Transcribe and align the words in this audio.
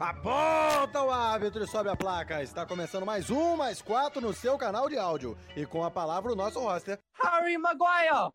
Aponta 0.00 1.02
o 1.02 1.10
árbitro 1.10 1.64
e 1.64 1.66
sobe 1.66 1.88
a 1.88 1.96
placa. 1.96 2.40
Está 2.40 2.64
começando 2.64 3.04
mais 3.04 3.30
um, 3.30 3.56
mais 3.56 3.82
quatro 3.82 4.20
no 4.20 4.32
seu 4.32 4.56
canal 4.56 4.88
de 4.88 4.96
áudio. 4.96 5.36
E 5.56 5.66
com 5.66 5.82
a 5.82 5.90
palavra 5.90 6.30
o 6.32 6.36
nosso 6.36 6.60
roster, 6.60 7.00
Harry 7.20 7.58
Maguire! 7.58 8.30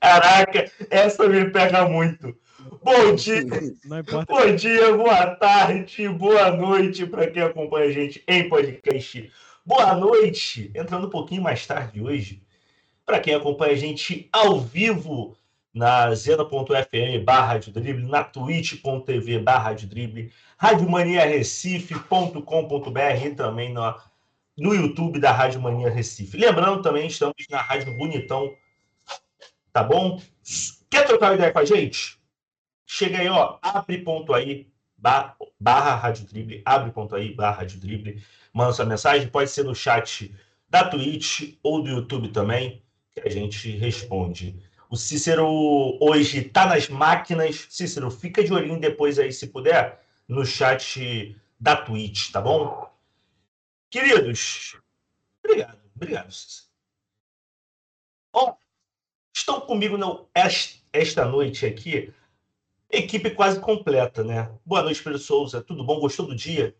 Caraca, 0.00 0.72
essa 0.88 1.28
me 1.28 1.50
pega 1.50 1.86
muito. 1.86 2.34
Bom 2.82 3.14
dia, 3.14 3.44
bom 4.26 4.56
dia, 4.56 4.96
boa 4.96 5.36
tarde, 5.36 6.08
boa 6.08 6.50
noite 6.52 7.04
para 7.04 7.30
quem 7.30 7.42
acompanha 7.42 7.88
a 7.88 7.92
gente 7.92 8.24
em 8.26 8.48
podcast. 8.48 9.30
Boa 9.66 9.94
noite, 9.94 10.72
entrando 10.74 11.08
um 11.08 11.10
pouquinho 11.10 11.42
mais 11.42 11.66
tarde 11.66 12.00
hoje, 12.00 12.42
para 13.04 13.20
quem 13.20 13.34
acompanha 13.34 13.74
a 13.74 13.76
gente 13.76 14.30
ao 14.32 14.58
vivo 14.58 15.36
na 15.76 16.14
zena.fm 16.14 17.22
barra 17.22 17.46
Rádio 17.48 17.70
Drible, 17.70 18.06
na 18.06 18.24
twitch.tv 18.24 19.40
barra 19.40 19.64
Rádio 19.64 19.86
Drible, 19.86 20.32
radiomaniarecife.com.br 20.56 23.26
e 23.26 23.34
também 23.34 23.74
na, 23.74 24.02
no 24.56 24.74
YouTube 24.74 25.20
da 25.20 25.32
Rádio 25.32 25.60
Mania 25.60 25.90
Recife. 25.90 26.38
Lembrando 26.38 26.80
também, 26.80 27.06
estamos 27.06 27.34
na 27.50 27.60
Rádio 27.60 27.94
Bonitão, 27.98 28.50
tá 29.70 29.84
bom? 29.84 30.18
Quer 30.88 31.06
trocar 31.06 31.34
ideia 31.34 31.52
com 31.52 31.58
a 31.58 31.64
gente? 31.66 32.18
Chega 32.86 33.18
aí, 33.18 33.28
ó, 33.28 33.58
abre 33.60 33.98
ponto 33.98 34.32
aí, 34.32 34.70
ba- 34.96 35.36
barra 35.60 35.94
Rádio 35.94 36.26
Drible, 36.26 36.62
abre 36.64 36.90
ponto 36.90 37.14
aí, 37.14 37.34
barra 37.34 37.58
Rádio 37.58 37.80
Drible, 37.80 38.22
manda 38.50 38.72
sua 38.72 38.86
mensagem, 38.86 39.28
pode 39.28 39.50
ser 39.50 39.64
no 39.64 39.74
chat 39.74 40.34
da 40.70 40.88
Twitch 40.88 41.58
ou 41.62 41.82
do 41.82 41.90
YouTube 41.90 42.28
também, 42.28 42.82
que 43.14 43.20
a 43.20 43.30
gente 43.30 43.76
responde. 43.76 44.58
O 44.88 44.96
Cícero 44.96 45.46
hoje 46.00 46.42
tá 46.42 46.66
nas 46.66 46.88
máquinas. 46.88 47.66
Cícero, 47.70 48.10
fica 48.10 48.42
de 48.42 48.52
olhinho 48.52 48.80
depois 48.80 49.18
aí, 49.18 49.32
se 49.32 49.48
puder, 49.48 50.00
no 50.28 50.44
chat 50.44 51.36
da 51.58 51.76
Twitch, 51.76 52.30
tá 52.30 52.40
bom? 52.40 52.88
Queridos, 53.90 54.80
obrigado, 55.44 55.80
obrigado, 55.94 56.30
Cícero. 56.32 56.66
Ó, 58.32 58.54
estão 59.34 59.60
comigo 59.60 59.96
es- 60.34 60.84
esta 60.92 61.24
noite 61.24 61.66
aqui, 61.66 62.12
equipe 62.90 63.30
quase 63.30 63.58
completa, 63.58 64.22
né? 64.22 64.56
Boa 64.64 64.82
noite, 64.82 65.02
Pedro 65.02 65.18
Souza, 65.18 65.62
tudo 65.62 65.84
bom? 65.84 65.98
Gostou 65.98 66.26
do 66.26 66.36
dia? 66.36 66.76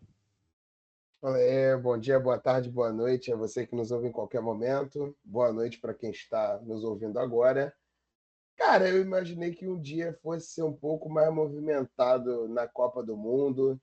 É, 1.23 1.75
bom 1.75 1.97
dia, 1.97 2.19
boa 2.19 2.37
tarde, 2.37 2.69
boa 2.69 2.93
noite 2.93 3.33
a 3.33 3.35
você 3.35 3.65
que 3.65 3.75
nos 3.75 3.91
ouve 3.91 4.07
em 4.07 4.11
qualquer 4.11 4.39
momento. 4.39 5.17
Boa 5.23 5.51
noite 5.51 5.79
para 5.79 5.93
quem 5.93 6.11
está 6.11 6.59
nos 6.61 6.83
ouvindo 6.83 7.19
agora. 7.19 7.75
Cara, 8.67 8.89
eu 8.89 9.01
imaginei 9.01 9.53
que 9.53 9.65
um 9.65 9.79
dia 9.79 10.19
fosse 10.21 10.47
ser 10.47 10.63
um 10.63 10.73
pouco 10.73 11.09
mais 11.09 11.33
movimentado 11.33 12.49
na 12.49 12.67
Copa 12.67 13.01
do 13.01 13.15
Mundo. 13.15 13.79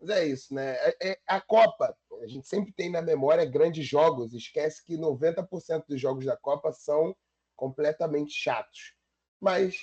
Mas 0.00 0.08
é 0.08 0.24
isso, 0.26 0.54
né? 0.54 0.74
É- 0.78 1.10
é- 1.10 1.18
a 1.26 1.38
Copa, 1.38 1.94
a 2.22 2.26
gente 2.26 2.48
sempre 2.48 2.72
tem 2.72 2.90
na 2.90 3.02
memória 3.02 3.44
grandes 3.44 3.86
jogos, 3.86 4.32
esquece 4.32 4.82
que 4.86 4.96
90% 4.96 5.84
dos 5.86 6.00
jogos 6.00 6.24
da 6.24 6.34
Copa 6.34 6.72
são 6.72 7.14
completamente 7.54 8.32
chatos. 8.32 8.94
Mas 9.38 9.76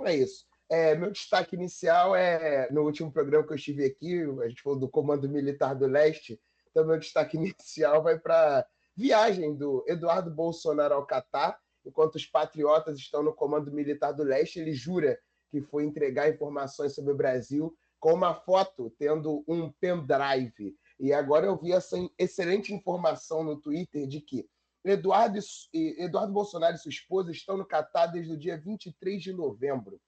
é 0.00 0.16
isso. 0.16 0.44
É, 0.68 0.96
meu 0.96 1.12
destaque 1.12 1.54
inicial 1.54 2.16
é 2.16 2.68
no 2.72 2.82
último 2.82 3.12
programa 3.12 3.46
que 3.46 3.52
eu 3.52 3.56
estive 3.56 3.84
aqui, 3.84 4.22
a 4.42 4.48
gente 4.48 4.60
falou 4.60 4.76
do 4.76 4.88
Comando 4.88 5.28
Militar 5.28 5.72
do 5.72 5.86
Leste, 5.86 6.40
então 6.68 6.84
meu 6.84 6.98
destaque 6.98 7.36
inicial 7.38 8.02
vai 8.02 8.18
para 8.18 8.66
viagem 8.96 9.54
do 9.54 9.84
Eduardo 9.86 10.32
Bolsonaro 10.32 10.94
ao 10.94 11.06
Catar, 11.06 11.62
enquanto 11.84 12.16
os 12.16 12.26
patriotas 12.26 12.98
estão 12.98 13.22
no 13.22 13.34
Comando 13.34 13.72
Militar 13.72 14.12
do 14.12 14.22
Leste, 14.22 14.58
ele 14.58 14.72
jura 14.72 15.18
que 15.50 15.60
foi 15.60 15.84
entregar 15.84 16.28
informações 16.28 16.94
sobre 16.94 17.12
o 17.12 17.16
Brasil 17.16 17.76
com 18.00 18.14
uma 18.14 18.34
foto 18.34 18.90
tendo 18.98 19.44
um 19.46 19.70
pendrive. 19.72 20.76
E 20.98 21.12
agora 21.12 21.46
eu 21.46 21.56
vi 21.56 21.72
essa 21.72 21.96
excelente 22.18 22.72
informação 22.72 23.42
no 23.42 23.60
Twitter 23.60 24.06
de 24.06 24.20
que 24.20 24.48
Eduardo, 24.84 25.38
Eduardo 25.72 26.32
Bolsonaro 26.32 26.74
e 26.74 26.78
sua 26.78 26.90
esposa 26.90 27.30
estão 27.30 27.56
no 27.56 27.66
Catar 27.66 28.08
desde 28.08 28.32
o 28.32 28.38
dia 28.38 28.60
23 28.60 29.22
de 29.22 29.32
novembro. 29.32 29.98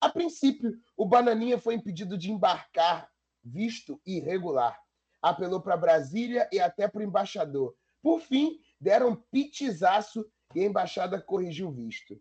A 0.00 0.08
princípio, 0.08 0.76
o 0.96 1.06
Bananinha 1.06 1.58
foi 1.58 1.74
impedido 1.74 2.18
de 2.18 2.30
embarcar, 2.30 3.08
visto 3.42 4.00
irregular. 4.04 4.78
Apelou 5.22 5.60
para 5.60 5.76
Brasília 5.76 6.48
e 6.52 6.58
até 6.58 6.88
para 6.88 7.00
o 7.00 7.04
embaixador. 7.04 7.74
Por 8.02 8.20
fim, 8.20 8.58
deram 8.80 9.16
pitizaço 9.30 10.26
e 10.54 10.60
a 10.60 10.64
embaixada 10.64 11.20
corrigiu 11.20 11.68
o 11.68 11.72
visto. 11.72 12.18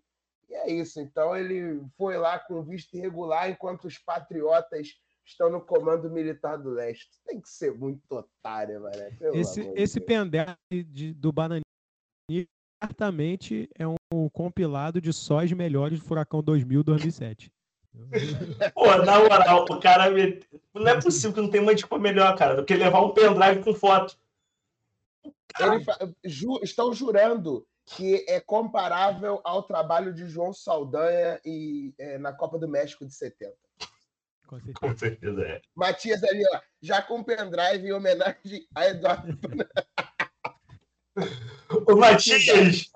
E 0.50 0.54
é 0.54 0.72
isso. 0.72 1.00
Então, 1.00 1.36
ele 1.36 1.82
foi 1.98 2.18
lá 2.18 2.38
com 2.40 2.62
visto 2.64 2.94
irregular, 2.96 3.50
enquanto 3.50 3.86
os 3.86 3.98
patriotas 3.98 5.00
estão 5.26 5.50
no 5.50 5.62
comando 5.62 6.10
militar 6.12 6.58
do 6.58 6.70
leste. 6.70 7.10
Tem 7.26 7.40
que 7.42 7.50
ser 7.50 7.74
muito 7.74 8.04
otário, 8.12 8.82
mano. 8.82 8.96
Pelo 9.18 9.36
Esse, 9.76 10.00
pendrive 10.02 10.56
de- 10.72 11.14
do 11.14 11.32
Bananinha 11.32 11.64
certamente 12.84 13.70
é 13.80 13.88
um 13.88 14.30
compilado 14.30 15.00
de 15.00 15.14
sóis 15.14 15.52
melhores 15.54 16.00
do 16.00 16.06
Furacão 16.06 16.44
2000 16.44 16.84
2007. 16.84 17.52
Pô, 18.74 18.96
na 19.06 19.20
moral, 19.20 19.66
o 19.70 19.80
cara. 19.80 20.10
me- 20.10 20.42
Não 20.74 20.88
é 20.88 21.00
possível 21.02 21.34
que 21.34 21.42
não 21.42 21.50
tenha 21.50 21.64
uma 21.64 21.74
desculpa 21.76 22.00
melhor, 22.02 22.36
cara, 22.38 22.56
do 22.56 22.66
que 22.66 22.74
levar 22.76 23.02
um 23.02 23.14
pendrive 23.14 23.64
com 23.64 23.74
foto. 23.74 24.18
Ele 25.60 25.84
fa- 25.86 25.98
ju- 26.26 26.60
estão 26.64 26.92
jurando 26.94 27.66
que 27.86 28.26
é 28.28 28.40
comparável 28.40 29.42
ao 29.44 29.64
trabalho 29.64 30.14
de 30.14 30.28
João 30.28 30.54
Saldanha 30.54 31.40
e, 31.46 31.94
é, 31.98 32.18
na 32.18 32.32
Copa 32.32 32.58
do 32.58 32.68
México 32.68 33.06
de 33.06 33.14
70. 33.14 33.54
Com 34.48 34.60
certeza. 34.60 34.80
Com 34.80 34.98
certeza 34.98 35.42
é. 35.44 35.62
Matias 35.76 36.24
ali, 36.24 36.44
ó, 36.54 36.60
já 36.82 37.02
com 37.02 37.24
pendrive 37.24 37.88
em 37.88 37.92
homenagem 37.92 38.68
a 38.76 38.88
Eduardo. 38.88 39.38
Ô, 41.88 41.96
Matias, 41.96 42.92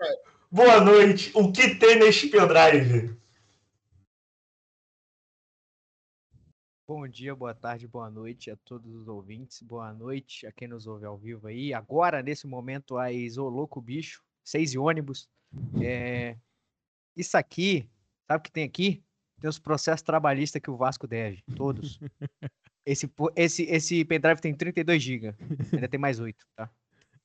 boa 0.51 0.79
noite. 0.81 1.31
O 1.35 1.51
que 1.51 1.75
tem 1.75 1.99
neste 1.99 2.27
pendrive? 2.27 3.17
Bom 6.87 7.05
dia, 7.05 7.35
boa 7.35 7.53
tarde, 7.53 7.85
boa 7.85 8.09
noite 8.09 8.49
a 8.49 8.55
todos 8.55 8.93
os 8.95 9.09
ouvintes. 9.09 9.61
Boa 9.61 9.91
noite 9.91 10.47
a 10.47 10.51
quem 10.53 10.69
nos 10.69 10.87
ouve 10.87 11.05
ao 11.05 11.17
vivo 11.17 11.47
aí. 11.47 11.73
Agora, 11.73 12.23
nesse 12.23 12.47
momento, 12.47 12.97
a 12.97 13.11
Isoloco 13.11 13.81
Bicho, 13.81 14.23
seis 14.47 14.73
e 14.73 14.77
ônibus. 14.77 15.29
É, 15.81 16.37
Isso 17.15 17.37
aqui, 17.37 17.89
sabe 18.27 18.39
o 18.39 18.43
que 18.43 18.51
tem 18.51 18.63
aqui? 18.63 19.03
Tem 19.39 19.49
os 19.49 19.59
processos 19.59 20.01
trabalhistas 20.01 20.61
que 20.61 20.71
o 20.71 20.77
Vasco 20.77 21.07
deve, 21.07 21.43
todos. 21.55 21.99
Esse, 22.89 23.11
esse, 23.35 23.63
esse 23.63 24.05
pendrive 24.05 24.39
tem 24.39 24.55
32 24.55 25.03
GB, 25.03 25.35
ainda 25.73 25.89
tem 25.89 25.99
mais 25.99 26.21
8, 26.21 26.47
tá? 26.55 26.71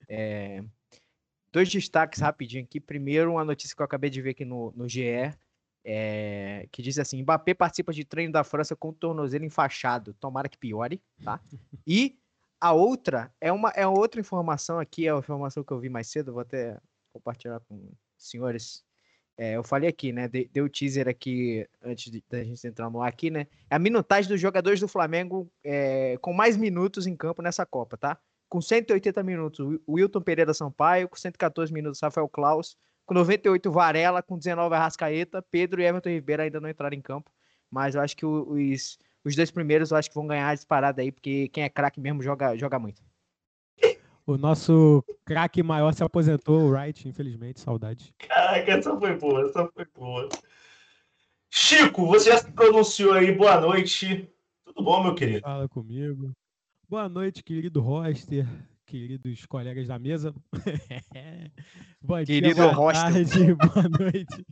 É, 0.08 0.60
Dois 1.52 1.70
destaques 1.70 2.20
rapidinho 2.20 2.64
aqui. 2.64 2.80
Primeiro, 2.80 3.30
uma 3.30 3.44
notícia 3.44 3.76
que 3.76 3.80
eu 3.80 3.84
acabei 3.84 4.10
de 4.10 4.20
ver 4.20 4.30
aqui 4.30 4.44
no, 4.44 4.72
no 4.74 4.88
GE, 4.88 5.32
é, 5.84 6.66
que 6.72 6.82
diz 6.82 6.98
assim: 6.98 7.22
Mbappé 7.22 7.54
participa 7.54 7.92
de 7.92 8.04
treino 8.04 8.32
da 8.32 8.42
França 8.42 8.74
com 8.74 8.88
o 8.88 8.92
tornozelo 8.92 9.44
enfaixado. 9.44 10.14
Tomara 10.14 10.48
que 10.48 10.58
piore, 10.58 11.00
tá? 11.22 11.40
E 11.86 12.18
a 12.60 12.72
outra 12.72 13.32
é 13.40 13.52
uma 13.52 13.70
é 13.70 13.86
outra 13.86 14.20
informação 14.20 14.80
aqui, 14.80 15.06
é 15.06 15.12
uma 15.12 15.20
informação 15.20 15.62
que 15.62 15.72
eu 15.72 15.78
vi 15.78 15.88
mais 15.88 16.08
cedo, 16.08 16.32
vou 16.32 16.40
até 16.40 16.80
compartilhar 17.12 17.60
com 17.60 17.76
os 17.76 18.28
senhores. 18.28 18.84
É, 19.36 19.56
eu 19.56 19.64
falei 19.64 19.88
aqui, 19.88 20.12
né? 20.12 20.28
de- 20.28 20.48
Deu 20.52 20.68
teaser 20.68 21.08
aqui 21.08 21.66
antes 21.82 22.12
da 22.28 22.44
gente 22.44 22.66
entrar 22.66 22.90
no 22.90 23.00
ar 23.00 23.08
aqui, 23.08 23.30
né? 23.30 23.46
A 23.70 23.78
minutagem 23.78 24.30
dos 24.30 24.40
jogadores 24.40 24.78
do 24.80 24.86
Flamengo 24.88 25.50
é, 25.64 26.16
com 26.20 26.32
mais 26.32 26.56
minutos 26.56 27.06
em 27.06 27.16
campo 27.16 27.40
nessa 27.42 27.64
Copa, 27.64 27.96
tá? 27.96 28.18
Com 28.48 28.60
180 28.60 29.22
minutos, 29.22 29.60
o 29.86 29.94
Wilton 29.94 30.20
Pereira 30.20 30.52
Sampaio, 30.52 31.08
com 31.08 31.16
114 31.16 31.72
minutos, 31.72 32.00
Rafael 32.00 32.28
Klaus, 32.28 32.76
com 33.06 33.14
98 33.14 33.70
Varela, 33.72 34.22
com 34.22 34.36
19 34.36 34.74
Arrascaeta, 34.74 35.40
Pedro 35.50 35.80
e 35.80 35.84
Everton 35.86 36.10
Ribeiro 36.10 36.42
ainda 36.42 36.60
não 36.60 36.68
entraram 36.68 36.94
em 36.96 37.00
campo, 37.00 37.30
mas 37.70 37.94
eu 37.94 38.02
acho 38.02 38.14
que 38.14 38.26
o- 38.26 38.52
os, 38.52 38.98
os 39.24 39.34
dois 39.34 39.50
primeiros 39.50 39.90
eu 39.90 39.96
acho 39.96 40.10
que 40.10 40.14
vão 40.14 40.26
ganhar 40.26 40.54
disparada 40.54 41.00
aí, 41.00 41.10
porque 41.10 41.48
quem 41.48 41.64
é 41.64 41.70
craque 41.70 41.98
mesmo 41.98 42.22
joga, 42.22 42.54
joga 42.56 42.78
muito. 42.78 43.02
O 44.26 44.36
nosso 44.38 45.04
craque 45.24 45.62
maior 45.62 45.92
se 45.92 46.04
aposentou, 46.04 46.60
o 46.62 46.70
Wright, 46.70 47.08
infelizmente, 47.08 47.60
saudade. 47.60 48.14
Caraca, 48.18 48.72
essa 48.72 48.96
foi 48.96 49.16
boa, 49.18 49.42
essa 49.48 49.68
foi 49.74 49.84
boa. 49.94 50.28
Chico, 51.50 52.06
você 52.06 52.30
já 52.30 52.38
se 52.38 52.50
pronunciou 52.52 53.12
aí, 53.14 53.32
boa 53.32 53.60
noite. 53.60 54.28
Tudo 54.64 54.82
bom, 54.84 55.02
meu 55.02 55.14
querido? 55.14 55.40
Fala 55.40 55.68
comigo. 55.68 56.32
Boa 56.88 57.08
noite, 57.08 57.42
querido 57.42 57.80
roster, 57.80 58.46
queridos 58.86 59.44
colegas 59.46 59.88
da 59.88 59.98
mesa. 59.98 60.32
Bom 62.00 62.24
Querido 62.24 62.54
dia, 62.54 62.54
boa 62.54 62.72
roster. 62.72 63.12
tarde, 63.12 63.54
boa 63.54 63.88
noite. 63.88 64.46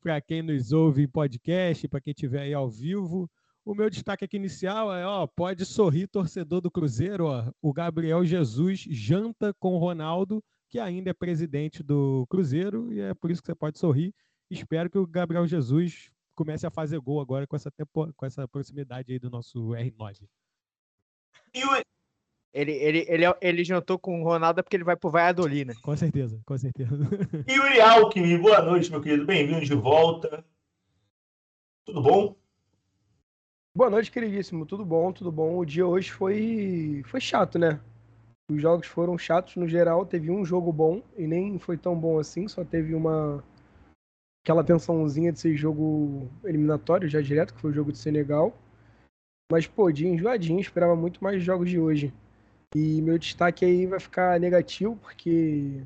para 0.00 0.20
quem 0.20 0.42
nos 0.42 0.72
ouve 0.72 1.02
em 1.02 1.08
podcast, 1.08 1.86
para 1.88 2.00
quem 2.00 2.12
estiver 2.12 2.42
aí 2.42 2.54
ao 2.54 2.68
vivo, 2.68 3.30
o 3.64 3.74
meu 3.74 3.88
destaque 3.88 4.24
aqui 4.24 4.36
inicial 4.36 4.92
é, 4.94 5.06
ó, 5.06 5.26
pode 5.26 5.64
sorrir 5.64 6.08
torcedor 6.08 6.60
do 6.60 6.70
Cruzeiro, 6.70 7.26
ó, 7.26 7.52
o 7.60 7.72
Gabriel 7.72 8.24
Jesus 8.24 8.80
janta 8.90 9.54
com 9.54 9.74
o 9.74 9.78
Ronaldo, 9.78 10.42
que 10.68 10.78
ainda 10.78 11.10
é 11.10 11.14
presidente 11.14 11.82
do 11.82 12.26
Cruzeiro, 12.28 12.92
e 12.92 13.00
é 13.00 13.14
por 13.14 13.30
isso 13.30 13.40
que 13.40 13.46
você 13.46 13.54
pode 13.54 13.78
sorrir. 13.78 14.12
Espero 14.50 14.90
que 14.90 14.98
o 14.98 15.06
Gabriel 15.06 15.46
Jesus 15.46 16.10
comece 16.34 16.66
a 16.66 16.70
fazer 16.70 16.98
gol 16.98 17.20
agora 17.20 17.46
com 17.46 17.54
essa, 17.54 17.70
tempo, 17.70 18.12
com 18.14 18.26
essa 18.26 18.48
proximidade 18.48 19.12
aí 19.12 19.18
do 19.18 19.30
nosso 19.30 19.68
R9. 19.68 20.26
E 21.54 21.64
o, 21.64 21.82
Ele, 22.52 22.72
ele, 22.72 23.06
ele, 23.08 23.24
ele 23.40 23.64
jantou 23.64 23.98
com 23.98 24.20
o 24.20 24.24
Ronaldo 24.24 24.62
porque 24.62 24.76
ele 24.76 24.84
vai 24.84 24.96
pro 24.96 25.10
Valladolid, 25.10 25.66
né? 25.66 25.74
Com 25.82 25.96
certeza, 25.96 26.40
com 26.44 26.58
certeza. 26.58 26.94
Yuri 27.48 27.80
Alckmin, 27.80 28.38
boa 28.38 28.62
noite, 28.62 28.90
meu 28.90 29.00
querido. 29.00 29.24
Bem-vindo 29.24 29.64
de 29.64 29.74
volta. 29.74 30.44
Tudo 31.84 32.02
bom? 32.02 32.41
Boa 33.74 33.88
noite, 33.88 34.10
queridíssimo. 34.10 34.66
Tudo 34.66 34.84
bom, 34.84 35.10
tudo 35.14 35.32
bom. 35.32 35.56
O 35.56 35.64
dia 35.64 35.86
hoje 35.86 36.12
foi, 36.12 37.02
foi 37.06 37.20
chato, 37.22 37.58
né? 37.58 37.80
Os 38.50 38.60
jogos 38.60 38.86
foram 38.86 39.16
chatos 39.16 39.56
no 39.56 39.66
geral. 39.66 40.04
Teve 40.04 40.30
um 40.30 40.44
jogo 40.44 40.70
bom 40.70 41.02
e 41.16 41.26
nem 41.26 41.58
foi 41.58 41.78
tão 41.78 41.98
bom 41.98 42.18
assim. 42.18 42.46
Só 42.48 42.62
teve 42.66 42.94
uma. 42.94 43.42
aquela 44.44 44.62
tensãozinha 44.62 45.32
de 45.32 45.40
ser 45.40 45.56
jogo 45.56 46.28
eliminatório 46.44 47.08
já 47.08 47.22
direto, 47.22 47.54
que 47.54 47.60
foi 47.62 47.70
o 47.70 47.74
jogo 47.74 47.90
de 47.92 47.96
Senegal. 47.96 48.52
Mas, 49.50 49.66
pô, 49.66 49.90
dia 49.90 50.08
enjoadinho. 50.08 50.60
Esperava 50.60 50.94
muito 50.94 51.24
mais 51.24 51.42
jogos 51.42 51.70
de 51.70 51.78
hoje. 51.80 52.12
E 52.76 53.00
meu 53.00 53.18
destaque 53.18 53.64
aí 53.64 53.86
vai 53.86 54.00
ficar 54.00 54.38
negativo, 54.38 54.96
porque 54.96 55.82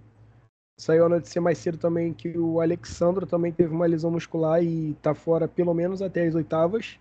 saiu 0.76 1.06
a 1.06 1.08
notícia 1.08 1.40
mais 1.40 1.58
cedo 1.58 1.78
também 1.78 2.12
que 2.12 2.36
o 2.36 2.60
Alexandro 2.60 3.26
também 3.26 3.52
teve 3.52 3.72
uma 3.72 3.86
lesão 3.86 4.10
muscular 4.10 4.60
e 4.60 4.94
tá 4.94 5.14
fora 5.14 5.46
pelo 5.46 5.72
menos 5.72 6.02
até 6.02 6.26
as 6.26 6.34
oitavas. 6.34 6.98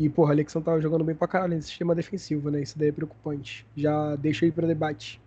E, 0.00 0.08
porra, 0.08 0.30
o 0.30 0.32
Alexandre 0.32 0.64
tava 0.64 0.80
jogando 0.80 1.04
bem 1.04 1.14
pra 1.14 1.28
caralho 1.28 1.54
nesse 1.54 1.68
sistema 1.68 1.94
defensivo, 1.94 2.50
né? 2.50 2.62
Isso 2.62 2.78
daí 2.78 2.88
é 2.88 2.92
preocupante. 2.92 3.66
Já 3.76 4.16
deixa 4.16 4.46
aí 4.46 4.50
pra 4.50 4.66
debate. 4.66 5.20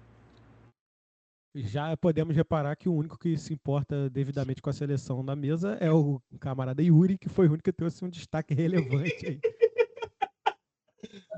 Já 1.55 1.95
podemos 1.95 2.35
reparar 2.35 2.75
que 2.75 2.89
o 2.89 2.95
único 2.95 3.15
que 3.15 3.37
se 3.37 3.53
importa 3.53 4.09
devidamente 4.09 4.63
com 4.63 4.71
a 4.71 4.73
seleção 4.73 5.23
da 5.23 5.35
mesa 5.35 5.77
é 5.79 5.91
o 5.91 6.19
camarada 6.39 6.81
Yuri, 6.81 7.19
que 7.19 7.29
foi 7.29 7.45
o 7.45 7.49
único 7.49 7.63
que 7.65 7.71
trouxe 7.71 8.03
um 8.03 8.09
destaque 8.09 8.55
relevante 8.55 9.23
aí. 9.27 9.39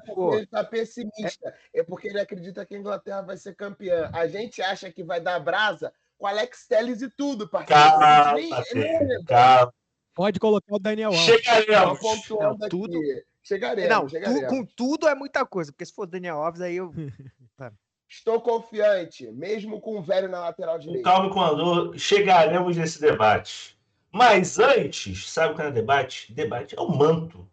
Pô, 0.05 0.35
Ele 0.35 0.47
tá 0.47 0.63
pessimista. 0.63 1.53
É 1.73 1.83
porque 1.83 2.07
ele 2.07 2.21
acredita 2.21 2.65
que 2.65 2.73
a 2.73 2.79
Inglaterra 2.79 3.21
vai 3.21 3.35
ser 3.35 3.53
campeã. 3.53 4.09
A 4.13 4.25
gente 4.27 4.61
acha 4.61 4.89
que 4.89 5.03
vai 5.03 5.19
dar 5.19 5.41
brasa 5.41 5.91
com 6.17 6.25
Alex 6.25 6.65
Telles 6.67 7.01
e 7.01 7.09
tudo, 7.09 7.49
parceiro. 7.49 7.81
Calma, 7.81 8.33
nem- 8.35 8.49
parceiro, 8.49 9.05
nem- 9.07 9.25
calma. 9.25 9.73
Pode 10.15 10.39
colocar 10.39 10.73
o 10.73 10.79
Daniel 10.79 11.12
Alves. 11.12 11.25
Chegaremos. 11.25 12.00
pontuando 12.00 12.57
Não, 12.59 12.69
tudo-. 12.69 13.00
Chegaremos, 13.44 13.89
não, 13.91 14.06
tu- 14.06 14.09
chegaremos. 14.12 14.50
com 14.50 14.65
tudo 14.65 15.07
é 15.07 15.13
muita 15.13 15.45
coisa, 15.45 15.71
porque 15.71 15.85
se 15.85 15.94
for 15.94 16.07
Daniel 16.07 16.38
Alves, 16.41 16.62
aí 16.62 16.77
eu. 16.77 16.91
Estou 18.07 18.39
confiante, 18.39 19.27
mesmo 19.31 19.81
com 19.81 19.97
o 19.97 20.01
velho 20.01 20.29
na 20.29 20.39
lateral 20.39 20.77
direita. 20.79 21.03
calma 21.03 21.29
com 21.29 21.41
andor, 21.41 21.97
chegaremos 21.97 22.77
nesse 22.77 23.01
debate. 23.01 23.75
Mas 24.12 24.57
antes, 24.59 25.29
sabe 25.29 25.53
o 25.53 25.56
que 25.56 25.62
é 25.63 25.71
debate? 25.71 26.31
Debate 26.31 26.75
é 26.77 26.81
o 26.81 26.88
manto. 26.88 27.47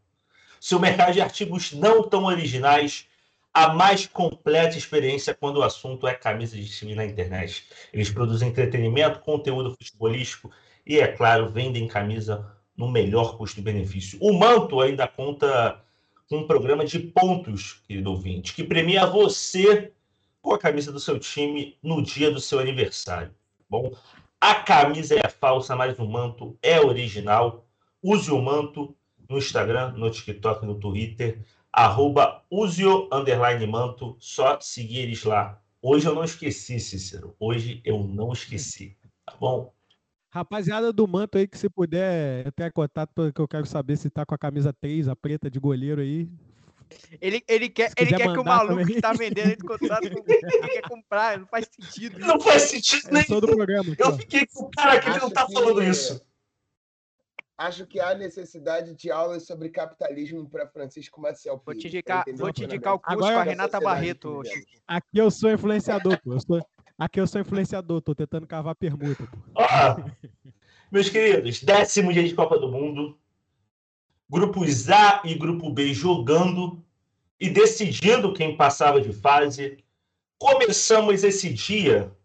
Seu 0.61 0.79
mercado 0.79 1.15
de 1.15 1.21
artigos 1.21 1.73
não 1.73 2.03
tão 2.09 2.25
originais, 2.25 3.07
a 3.53 3.73
mais 3.73 4.07
completa 4.07 4.77
experiência 4.79 5.35
quando 5.35 5.57
o 5.57 5.63
assunto 5.63 6.07
é 6.07 6.15
camisa 6.15 6.55
de 6.57 6.69
time 6.69 6.95
na 6.95 7.05
internet. 7.05 7.67
Eles 7.93 8.11
produzem 8.11 8.49
entretenimento, 8.51 9.21
conteúdo 9.21 9.71
futebolístico 9.73 10.51
e, 10.87 10.99
é 10.99 11.09
claro, 11.09 11.51
vendem 11.51 11.87
camisa 11.87 12.51
no 12.77 12.91
melhor 12.91 13.37
custo-benefício. 13.37 14.19
O 14.21 14.33
Manto 14.33 14.81
ainda 14.81 15.07
conta 15.07 15.81
com 16.29 16.39
um 16.39 16.47
programa 16.47 16.85
de 16.85 16.99
pontos, 16.99 17.83
querido 17.87 18.11
ouvinte, 18.11 18.55
que 18.55 18.65
premia 18.65 19.07
você 19.07 19.93
com 20.41 20.53
a 20.53 20.59
camisa 20.59 20.91
do 20.91 20.99
seu 20.99 21.19
time 21.19 21.77
no 21.83 22.03
dia 22.03 22.31
do 22.31 22.41
seu 22.41 22.59
aniversário. 22.59 23.31
tá 23.31 23.35
Bom, 23.69 23.93
a 24.41 24.57
camisa 24.57 25.15
é 25.15 25.29
falsa, 25.29 25.77
mas 25.77 25.99
o 25.99 26.05
manto 26.05 26.59
é 26.63 26.81
original. 26.81 27.65
Use 28.03 28.31
o 28.31 28.43
manto 28.43 28.97
no 29.29 29.39
Instagram, 29.39 29.93
no 29.93 30.11
TikTok, 30.11 30.67
no 30.67 30.75
Twitter, 30.75 31.39
arroba 31.73 32.43
underline 33.13 33.65
manto, 33.67 34.17
só 34.19 34.59
seguir 34.61 35.01
eles 35.01 35.23
lá. 35.23 35.61
Hoje 35.81 36.07
eu 36.07 36.15
não 36.15 36.25
esqueci, 36.25 36.79
Cícero. 36.81 37.35
Hoje 37.39 37.81
eu 37.85 38.03
não 38.03 38.33
esqueci. 38.33 38.97
Tá 39.25 39.35
bom? 39.39 39.73
Rapaziada 40.35 40.93
do 40.93 41.07
manto 41.07 41.37
aí, 41.37 41.47
que 41.47 41.59
se 41.59 41.69
puder 41.69 42.47
entrar 42.47 42.67
em 42.69 42.73
contato, 42.73 43.11
porque 43.15 43.41
eu 43.41 43.47
quero 43.47 43.67
saber 43.67 43.97
se 43.99 44.09
tá 44.09 44.25
com 44.25 44.35
a 44.35 44.39
camisa 44.39 44.73
3, 44.73 45.07
a 45.09 45.15
preta 45.15 45.51
de 45.51 45.59
goleiro 45.61 46.01
aí. 46.01 46.27
Ele, 47.21 47.43
ele 47.49 47.69
quer, 47.69 47.89
Se 47.91 47.95
ele 47.99 48.15
quer 48.17 48.33
que 48.33 48.39
o 48.39 48.45
maluco 48.45 48.69
também. 48.81 48.87
que 48.95 49.01
tá 49.01 49.13
vendendo 49.13 49.49
ele 49.51 49.57
contrato 49.63 50.11
com 50.11 50.25
ele 50.33 50.69
quer 50.69 50.83
comprar, 50.89 51.39
não 51.39 51.47
faz 51.47 51.69
sentido. 51.71 52.19
Não 52.19 52.41
faz 52.41 52.63
sentido 52.63 53.09
É 53.09 53.13
nenhum. 53.13 53.25
só 53.27 53.41
do 53.41 53.47
programa. 53.49 53.95
Eu 53.99 54.17
fiquei 54.17 54.47
com 54.47 54.65
o 54.65 54.71
cara 54.71 55.01
que 55.01 55.09
ele 55.11 55.19
não 55.19 55.31
tá 55.31 55.47
que- 55.47 55.53
falando 55.53 55.83
isso. 55.83 56.21
Acho 57.59 57.87
que 57.87 58.01
há 58.01 58.15
necessidade 58.15 58.95
de 58.95 59.11
aulas 59.11 59.47
sobre 59.47 59.69
capitalismo 59.69 60.49
para 60.49 60.67
Francisco 60.67 61.21
Maciel 61.21 61.63
Vou 61.65 61.75
te 61.75 61.87
indicar, 61.89 62.25
vou 62.35 62.53
te 62.53 62.65
indicar 62.65 62.95
o 62.95 62.99
curso 62.99 63.19
Agora- 63.19 63.35
com 63.35 63.41
a 63.41 63.45
Renata 63.45 63.81
Barreto, 63.81 64.41
que. 64.43 64.49
Chico. 64.51 64.67
Aqui 64.87 65.19
eu 65.19 65.31
sou 65.31 65.51
influenciador, 65.53 66.19
pô. 66.23 66.33
Eu 66.35 66.41
sou... 66.41 66.67
Aqui 67.03 67.19
eu 67.19 67.27
sou 67.27 67.41
influenciador, 67.41 68.01
tô 68.01 68.15
tentando 68.15 68.47
cavar 68.47 68.77
permuta. 68.77 69.29
Ó, 69.57 69.97
meus 70.89 71.09
queridos, 71.09 71.61
décimo 71.61 72.13
dia 72.13 72.23
de 72.23 72.33
Copa 72.33 72.57
do 72.57 72.71
Mundo. 72.71 73.19
Grupos 74.31 74.89
A 74.89 75.21
e 75.25 75.35
Grupo 75.35 75.69
B 75.69 75.93
jogando 75.93 76.81
e 77.41 77.51
decidindo 77.51 78.33
quem 78.33 78.57
passava 78.57 79.01
de 79.01 79.13
fase. 79.13 79.83
Começamos 80.39 81.25
esse 81.25 81.53
dia 81.53 82.17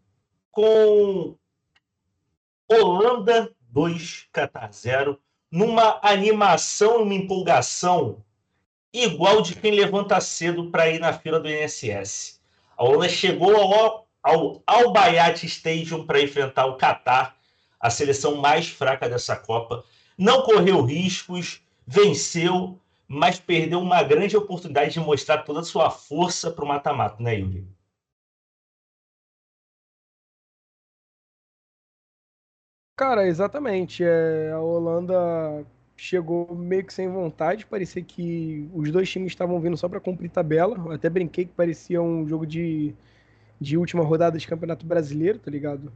com 0.51 1.35
Holanda 2.69 3.51
2, 3.71 4.27
Qatar 4.31 4.71
0, 4.71 5.19
numa 5.51 5.99
animação 6.03 6.99
e 6.99 7.01
uma 7.01 7.13
empolgação 7.15 8.23
igual 8.93 9.41
de 9.41 9.55
quem 9.55 9.71
levanta 9.71 10.21
cedo 10.21 10.69
para 10.69 10.87
ir 10.87 10.99
na 10.99 11.13
fila 11.13 11.39
do 11.39 11.49
INSS. 11.49 12.39
A 12.77 12.83
Holanda 12.83 13.09
chegou 13.09 13.55
ao, 13.57 14.06
ao 14.27 14.61
Al 14.67 14.91
Bayat 14.91 15.45
Stadium 15.45 16.05
para 16.05 16.21
enfrentar 16.21 16.65
o 16.65 16.77
Qatar, 16.77 17.37
a 17.79 17.89
seleção 17.89 18.35
mais 18.35 18.67
fraca 18.67 19.07
dessa 19.07 19.35
Copa. 19.37 19.85
Não 20.17 20.43
correu 20.43 20.81
riscos, 20.83 21.61
venceu, 21.85 22.77
mas 23.07 23.39
perdeu 23.39 23.79
uma 23.79 24.03
grande 24.03 24.35
oportunidade 24.35 24.93
de 24.93 24.99
mostrar 24.99 25.43
toda 25.43 25.61
a 25.61 25.63
sua 25.63 25.89
força 25.89 26.51
para 26.51 26.65
o 26.65 26.67
mata-mata, 26.67 27.23
né, 27.23 27.39
Yuri? 27.39 27.65
Cara, 32.97 33.27
exatamente. 33.27 34.03
É, 34.03 34.51
a 34.51 34.59
Holanda 34.59 35.65
chegou 35.95 36.53
meio 36.55 36.83
que 36.85 36.93
sem 36.93 37.07
vontade. 37.09 37.65
Parecia 37.65 38.03
que 38.03 38.67
os 38.73 38.91
dois 38.91 39.09
times 39.09 39.31
estavam 39.31 39.59
vindo 39.61 39.77
só 39.77 39.87
para 39.87 39.99
cumprir 40.01 40.29
tabela. 40.29 40.75
Eu 40.77 40.91
até 40.91 41.09
brinquei 41.09 41.45
que 41.45 41.53
parecia 41.53 42.01
um 42.01 42.27
jogo 42.27 42.45
de, 42.45 42.95
de 43.59 43.77
última 43.77 44.03
rodada 44.03 44.37
de 44.37 44.47
Campeonato 44.47 44.85
Brasileiro, 44.85 45.39
tá 45.39 45.51
ligado? 45.51 45.91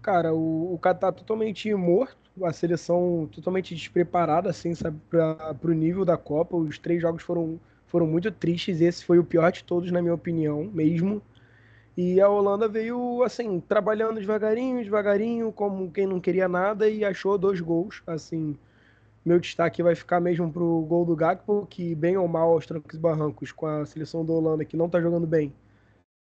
Cara, 0.00 0.34
o, 0.34 0.74
o 0.74 0.78
Catar 0.78 1.12
totalmente 1.12 1.72
morto, 1.74 2.16
a 2.42 2.52
seleção 2.52 3.28
totalmente 3.30 3.74
despreparada, 3.74 4.50
assim, 4.50 4.74
sabe, 4.74 4.98
para 5.08 5.56
o 5.64 5.72
nível 5.72 6.04
da 6.04 6.16
Copa. 6.16 6.56
Os 6.56 6.78
três 6.78 7.00
jogos 7.00 7.22
foram, 7.22 7.60
foram 7.86 8.06
muito 8.06 8.30
tristes. 8.30 8.80
Esse 8.80 9.04
foi 9.04 9.18
o 9.18 9.24
pior 9.24 9.52
de 9.52 9.62
todos, 9.64 9.90
na 9.92 10.02
minha 10.02 10.14
opinião, 10.14 10.64
mesmo. 10.72 11.22
E 11.96 12.20
a 12.20 12.28
Holanda 12.28 12.66
veio, 12.66 13.22
assim, 13.22 13.60
trabalhando 13.60 14.18
devagarinho, 14.18 14.82
devagarinho, 14.82 15.52
como 15.52 15.90
quem 15.90 16.06
não 16.06 16.20
queria 16.20 16.48
nada, 16.48 16.88
e 16.88 17.04
achou 17.04 17.36
dois 17.36 17.60
gols. 17.60 18.02
Assim, 18.06 18.56
meu 19.24 19.38
destaque 19.38 19.82
vai 19.82 19.94
ficar 19.94 20.18
mesmo 20.20 20.50
pro 20.50 20.84
gol 20.88 21.04
do 21.04 21.14
Gakpo, 21.14 21.66
que 21.68 21.94
bem 21.94 22.16
ou 22.16 22.26
mal 22.26 22.52
aos 22.52 22.66
trancos 22.66 22.94
e 22.96 22.98
barrancos 22.98 23.52
com 23.52 23.66
a 23.66 23.86
seleção 23.86 24.24
da 24.24 24.32
Holanda, 24.32 24.64
que 24.64 24.76
não 24.76 24.88
tá 24.88 25.00
jogando 25.00 25.26
bem, 25.26 25.52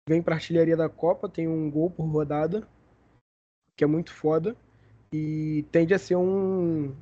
vem 0.08 0.22
pra 0.22 0.36
artilharia 0.36 0.76
da 0.76 0.90
Copa, 0.90 1.30
tem 1.30 1.48
um 1.48 1.70
gol 1.70 1.90
por 1.90 2.06
rodada, 2.06 2.68
que 3.76 3.84
é 3.84 3.88
muito 3.88 4.14
foda, 4.14 4.56
e 5.14 5.66
tende 5.72 5.94
a 5.94 6.00
ser 6.00 6.16
um, 6.16 6.96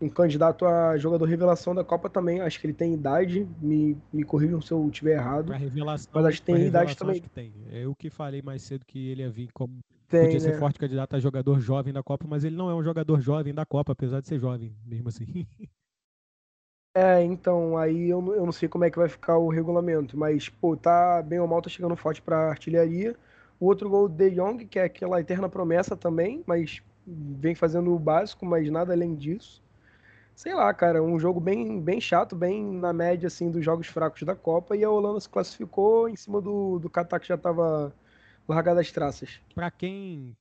um 0.00 0.08
candidato 0.08 0.64
a 0.64 0.96
jogador 0.96 1.24
revelação 1.24 1.74
da 1.74 1.84
Copa 1.84 2.08
também. 2.08 2.40
Acho 2.40 2.60
que 2.60 2.66
ele 2.66 2.74
tem 2.74 2.94
idade, 2.94 3.46
me, 3.60 3.96
me 4.12 4.24
corrijam 4.24 4.60
se 4.60 4.72
eu 4.72 4.86
estiver 4.88 5.16
errado. 5.16 5.50
Mas 5.50 6.26
acho 6.26 6.40
que 6.40 6.46
tem 6.46 6.66
idade 6.66 6.96
também. 6.96 7.14
acho 7.14 7.22
que 7.22 7.30
tem. 7.30 7.52
Eu 7.70 7.94
que 7.94 8.10
falei 8.10 8.42
mais 8.42 8.62
cedo 8.62 8.84
que 8.86 9.08
ele 9.08 9.22
ia 9.22 9.30
vir 9.30 9.50
como 9.52 9.80
Tem, 10.08 10.24
podia 10.24 10.40
ser 10.40 10.52
né? 10.52 10.58
forte 10.58 10.78
candidato 10.78 11.14
a 11.14 11.20
jogador 11.20 11.60
jovem 11.60 11.92
da 11.92 12.02
Copa, 12.02 12.26
mas 12.28 12.44
ele 12.44 12.56
não 12.56 12.70
é 12.70 12.74
um 12.74 12.82
jogador 12.82 13.20
jovem 13.20 13.54
da 13.54 13.64
Copa, 13.64 13.92
apesar 13.92 14.20
de 14.20 14.28
ser 14.28 14.38
jovem, 14.38 14.74
mesmo 14.84 15.08
assim. 15.08 15.46
É, 16.94 17.22
então, 17.22 17.78
aí 17.78 18.10
eu, 18.10 18.34
eu 18.34 18.44
não 18.44 18.52
sei 18.52 18.68
como 18.68 18.84
é 18.84 18.90
que 18.90 18.98
vai 18.98 19.08
ficar 19.08 19.38
o 19.38 19.48
regulamento, 19.48 20.16
mas, 20.16 20.48
pô, 20.48 20.76
tá 20.76 21.22
bem 21.22 21.38
ou 21.40 21.48
mal, 21.48 21.62
tá 21.62 21.70
chegando 21.70 21.96
forte 21.96 22.20
pra 22.20 22.50
artilharia. 22.50 23.16
O 23.58 23.66
outro 23.66 23.88
gol 23.88 24.08
De 24.08 24.30
Jong, 24.30 24.66
que 24.66 24.78
é 24.78 24.84
aquela 24.84 25.20
eterna 25.20 25.48
promessa 25.48 25.96
também, 25.96 26.42
mas 26.46 26.82
vem 27.06 27.54
fazendo 27.54 27.94
o 27.94 27.98
básico, 27.98 28.44
mas 28.44 28.70
nada 28.70 28.92
além 28.92 29.14
disso. 29.14 29.62
Sei 30.34 30.54
lá, 30.54 30.72
cara, 30.74 31.02
um 31.02 31.18
jogo 31.18 31.40
bem, 31.40 31.80
bem 31.80 32.00
chato, 32.00 32.34
bem 32.36 32.62
na 32.62 32.92
média, 32.92 33.26
assim, 33.26 33.50
dos 33.50 33.64
jogos 33.64 33.86
fracos 33.86 34.22
da 34.22 34.34
Copa, 34.34 34.76
e 34.76 34.84
a 34.84 34.90
Holanda 34.90 35.20
se 35.20 35.28
classificou 35.28 36.08
em 36.08 36.16
cima 36.16 36.40
do, 36.40 36.78
do 36.78 36.90
Catar, 36.90 37.20
que 37.20 37.28
já 37.28 37.38
tava 37.38 37.94
largado 38.48 38.80
as 38.80 38.90
traças. 38.90 39.40
Pra 39.54 39.70
quem 39.70 40.36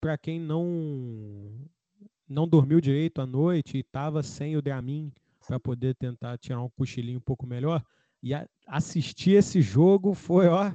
para 0.00 0.16
quem 0.16 0.40
não 0.40 1.52
não 2.26 2.48
dormiu 2.48 2.80
direito 2.80 3.20
à 3.20 3.26
noite 3.26 3.76
e 3.76 3.80
estava 3.80 4.22
sem 4.22 4.56
o 4.56 4.62
Dramin 4.62 5.12
para 5.50 5.58
poder 5.58 5.96
tentar 5.96 6.38
tirar 6.38 6.62
um 6.62 6.70
cochilinho 6.70 7.18
um 7.18 7.22
pouco 7.22 7.44
melhor. 7.44 7.82
E 8.22 8.32
a, 8.32 8.46
assistir 8.68 9.32
esse 9.32 9.60
jogo 9.60 10.14
foi, 10.14 10.46
ó, 10.46 10.72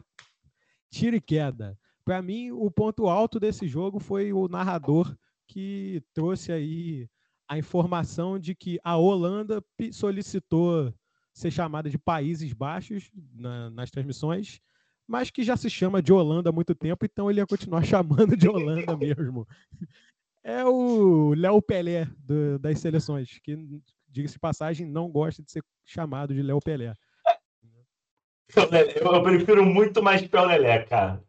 tiro 0.91 1.15
e 1.15 1.21
queda. 1.21 1.79
Para 2.03 2.21
mim, 2.21 2.51
o 2.51 2.69
ponto 2.69 3.07
alto 3.07 3.39
desse 3.39 3.69
jogo 3.69 4.01
foi 4.01 4.33
o 4.33 4.49
narrador 4.49 5.15
que 5.47 6.03
trouxe 6.13 6.51
aí 6.51 7.07
a 7.47 7.57
informação 7.57 8.37
de 8.37 8.53
que 8.53 8.77
a 8.83 8.97
Holanda 8.97 9.63
solicitou 9.93 10.93
ser 11.33 11.51
chamada 11.51 11.89
de 11.89 11.97
Países 11.97 12.51
Baixos 12.51 13.09
na, 13.33 13.69
nas 13.69 13.89
transmissões, 13.89 14.59
mas 15.07 15.31
que 15.31 15.41
já 15.41 15.55
se 15.55 15.69
chama 15.69 16.01
de 16.01 16.11
Holanda 16.11 16.49
há 16.49 16.53
muito 16.53 16.75
tempo, 16.75 17.05
então 17.05 17.31
ele 17.31 17.39
ia 17.39 17.47
continuar 17.47 17.83
chamando 17.85 18.35
de 18.35 18.49
Holanda 18.49 18.97
mesmo. 18.97 19.47
É 20.43 20.65
o 20.65 21.33
Léo 21.33 21.61
Pelé 21.61 22.09
do, 22.19 22.59
das 22.59 22.79
seleções, 22.79 23.39
que, 23.41 23.55
diga-se 24.15 24.39
passagem, 24.39 24.87
não 24.87 25.09
gosta 25.09 25.43
de 25.43 25.51
ser 25.51 25.61
chamado 25.83 26.33
de 26.33 26.41
Léo 26.41 26.61
Pelé. 26.61 26.93
Eu, 28.55 29.13
eu 29.13 29.23
prefiro 29.23 29.65
muito 29.65 30.01
mais 30.01 30.25
Pel 30.25 30.45
Lelé, 30.45 30.83
cara. 30.83 31.21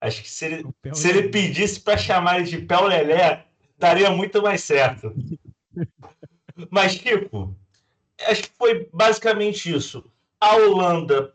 Acho 0.00 0.22
que 0.22 0.30
se 0.30 0.44
ele, 0.44 0.64
se 0.92 1.08
ele 1.08 1.28
pedisse 1.30 1.80
para 1.80 1.98
chamar 1.98 2.38
ele 2.38 2.48
de 2.48 2.58
Pel 2.58 2.86
Lelé, 2.86 3.44
daria 3.76 4.10
muito 4.10 4.40
mais 4.40 4.62
certo. 4.62 5.12
Mas, 6.70 6.96
Kiko, 6.96 7.56
acho 8.28 8.42
que 8.42 8.50
foi 8.56 8.88
basicamente 8.92 9.74
isso. 9.74 10.04
A 10.40 10.54
Holanda 10.54 11.34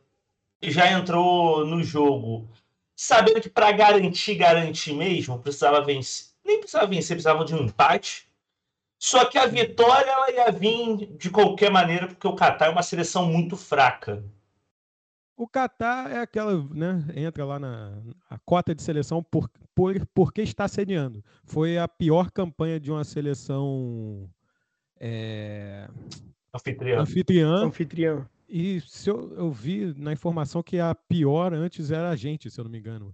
já 0.62 0.90
entrou 0.92 1.66
no 1.66 1.84
jogo 1.84 2.48
sabendo 2.96 3.42
que 3.42 3.50
para 3.50 3.72
garantir, 3.74 4.36
garantir 4.36 4.94
mesmo, 4.94 5.40
precisava 5.40 5.82
vencer. 5.82 6.28
Nem 6.46 6.60
precisava 6.60 6.88
vencer, 6.88 7.18
precisava 7.18 7.44
de 7.44 7.54
um 7.54 7.66
empate. 7.66 8.30
Só 9.04 9.26
que 9.26 9.38
a 9.38 9.46
vitória 9.46 10.10
ela 10.10 10.32
ia 10.32 10.50
vir 10.50 11.18
de 11.18 11.30
qualquer 11.30 11.70
maneira, 11.70 12.08
porque 12.08 12.26
o 12.26 12.38
Catar 12.38 12.68
é 12.68 12.70
uma 12.70 12.82
seleção 12.82 13.30
muito 13.30 13.58
fraca. 13.58 14.24
O 15.36 15.46
Catar 15.46 16.10
é 16.10 16.20
aquela, 16.20 16.64
né? 16.74 17.06
Entra 17.14 17.44
lá 17.44 17.60
na 17.60 18.02
a 18.30 18.40
cota 18.40 18.74
de 18.74 18.82
seleção 18.82 19.22
por, 19.22 19.50
por, 19.76 19.94
porque 20.14 20.42
está 20.42 20.70
sediando. 20.70 21.22
Foi 21.44 21.78
a 21.78 21.86
pior 21.86 22.32
campanha 22.32 22.80
de 22.80 22.94
uma 22.94 23.04
seleção 23.04 24.30
é, 24.98 25.86
anfitriã. 26.54 27.02
anfitriã. 27.02 27.56
Anfitriã. 27.66 28.30
E 28.48 28.80
se 28.88 29.10
eu, 29.10 29.34
eu 29.36 29.52
vi 29.52 29.94
na 29.98 30.14
informação 30.14 30.64
que 30.64 30.80
a 30.80 30.96
pior 30.96 31.54
antes 31.54 31.92
era 31.92 32.10
a 32.10 32.16
gente, 32.16 32.50
se 32.50 32.58
eu 32.58 32.64
não 32.64 32.72
me 32.72 32.80
engano. 32.80 33.14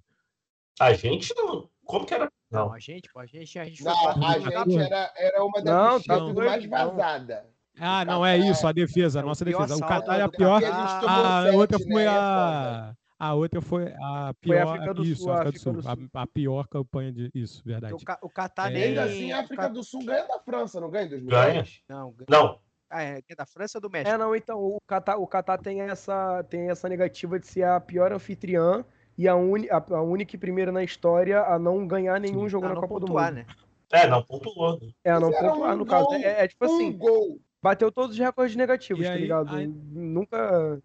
A 0.80 0.94
gente 0.94 1.34
não. 1.36 1.68
Como 1.90 2.06
que 2.06 2.14
era? 2.14 2.32
Não, 2.52 2.68
não 2.68 2.74
a 2.74 2.80
gente, 2.80 3.10
a 3.16 3.26
gente, 3.26 3.58
a 3.60 3.66
gente 3.66 3.84
Não, 3.84 4.08
a 4.10 4.38
gente 4.40 4.78
era, 4.80 5.12
era 5.18 5.44
uma 5.44 5.60
das 5.60 5.74
Não, 5.76 6.00
tá 6.02 6.18
doido, 6.20 6.44
mais 6.46 6.64
não. 6.64 6.70
vazada. 6.96 7.46
Ah, 7.80 8.06
não, 8.06 8.24
é 8.24 8.38
isso, 8.38 8.68
a 8.68 8.72
defesa, 8.72 9.20
a 9.20 9.24
É 9.24 9.26
nossa 9.26 9.44
pior 9.44 9.62
defesa. 9.64 9.84
O 9.84 9.88
Catar 9.88 10.20
é 10.20 10.22
a 10.22 10.26
do 10.28 10.32
pior. 10.34 10.58
A 10.58 10.60
gente 10.62 11.00
tomou 11.02 11.26
A 11.26 11.52
outra 11.52 11.78
né? 11.80 11.86
foi 11.92 12.04
É 12.04 12.08
a. 12.08 12.94
A 13.22 13.34
outra 13.34 13.60
foi 13.62 13.88
a 13.88 13.96
Foi 13.98 14.00
a 14.00 14.34
pior. 14.40 14.68
África 14.76 14.94
do 14.94 15.04
isso, 15.04 15.24
Sul, 15.24 15.32
a 15.32 15.36
a 15.38 15.42
África 15.42 15.52
do 15.72 15.82
Sul. 15.82 15.96
do 15.98 16.10
A, 16.14 16.22
a 16.22 16.28
pior 16.28 16.68
campanha 16.68 17.12
de. 17.12 17.32
Isso, 17.34 17.62
verdade. 17.66 17.94
O, 17.96 17.98
Ca- 17.98 18.20
o 18.22 18.30
Catar 18.30 18.70
É. 18.70 18.74
nem. 18.76 18.84
Ainda 18.84 19.04
assim, 19.06 19.32
a 19.32 19.40
África 19.40 19.64
Ca- 19.64 19.68
do 19.70 19.84
Sul 19.84 20.06
ganha 20.06 20.28
da 20.28 20.40
França, 20.40 20.80
não 20.80 20.90
ganha 20.92 21.06
em 21.06 21.10
Ganha. 21.10 21.26
2010? 21.26 21.82
Não, 21.90 22.12
ganha- 22.12 22.28
Não. 22.30 22.60
ah, 22.90 23.04
é, 23.04 23.22
é 23.28 23.36
da 23.36 23.46
França 23.48 23.78
ou 23.80 23.82
do 23.82 23.90
México? 23.90 24.14
É, 24.14 24.18
não, 24.18 24.36
então, 24.36 24.60
o 24.60 24.78
Catar, 24.88 25.18
o 25.18 25.26
Catar 25.28 25.58
tem, 25.58 25.82
essa, 25.82 26.44
tem 26.50 26.70
essa 26.70 26.88
negativa 26.88 27.40
de 27.40 27.48
ser 27.48 27.64
a 27.64 27.80
pior 27.80 28.14
anfitriã 28.14 28.86
e 29.20 29.28
a, 29.28 29.36
uni, 29.36 29.70
a, 29.70 29.78
a 29.78 30.02
única 30.02 30.34
e 30.34 30.40
primeira 30.40 30.72
na 30.72 30.82
história 30.82 31.42
a 31.42 31.60
não 31.60 31.86
ganhar 31.86 32.20
nenhum 32.22 32.44
Sim. 32.44 32.50
jogo 32.50 32.70
na 32.70 32.76
Copa 32.76 32.88
do 32.88 33.08
pontuar, 33.08 33.34
Mundo. 33.34 33.46
né? 33.46 33.46
É, 33.92 34.08
não 34.08 34.24
pontuou. 34.24 34.80
É, 35.04 35.12
não 35.20 35.30
pontuar, 35.32 35.74
um 35.76 35.78
no 35.78 35.86
caso. 35.86 36.06
gol, 36.06 36.16
É, 36.16 36.46
é 36.46 36.48
tipo 36.48 36.66
um 36.66 36.74
assim, 36.74 36.98
gol. 36.98 37.42
bateu 37.62 37.92
todos 37.92 38.12
os 38.12 38.20
recordes 38.20 38.56
negativos, 38.56 39.04
E 39.04 39.08
tá 39.08 39.14
aí- 39.14 39.22
ligado? 39.22 39.54
aí- 39.56 39.68
Nunca. 39.68 40.82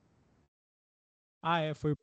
Ah, 1.41 1.61
é, 1.61 1.75
foi. 1.75 1.95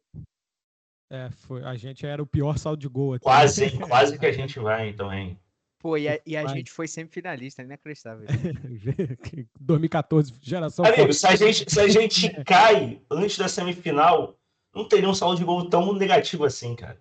É, 1.12 1.30
foi. 1.32 1.64
A 1.66 1.76
gente 1.76 2.06
era 2.06 2.24
o 2.24 2.28
pior 2.28 2.58
saldo 2.58 2.80
de 2.80 2.88
gol 2.88 3.16
aqui. 3.16 3.24
Quase, 3.26 3.66
hein? 3.66 3.72
Quase 3.90 4.18
que 4.18 4.26
a 4.26 4.32
gente 4.32 4.58
vai, 4.60 4.88
então, 4.88 5.12
hein? 5.14 5.38
Pô, 5.80 5.98
e 5.98 6.08
a, 6.08 6.18
e 6.26 6.38
a 6.38 6.46
gente 6.48 6.72
foi 6.72 6.88
semifinalista, 6.88 7.62
inacreditável. 7.64 8.26
2014, 9.60 10.34
geração 10.42 10.86
Amigo, 10.86 11.12
se 11.12 11.26
a 11.28 11.36
gente, 11.36 11.70
se 11.70 11.80
a 11.80 11.88
gente 11.90 12.30
cai 12.44 13.02
antes 13.10 13.38
da 13.38 13.48
semifinal, 13.50 14.38
não 14.74 14.88
teria 14.88 15.10
um 15.10 15.14
saldo 15.14 15.38
de 15.38 15.44
gol 15.46 15.70
tão 15.70 15.94
negativo 15.94 16.46
assim, 16.46 16.76
cara. 16.76 16.98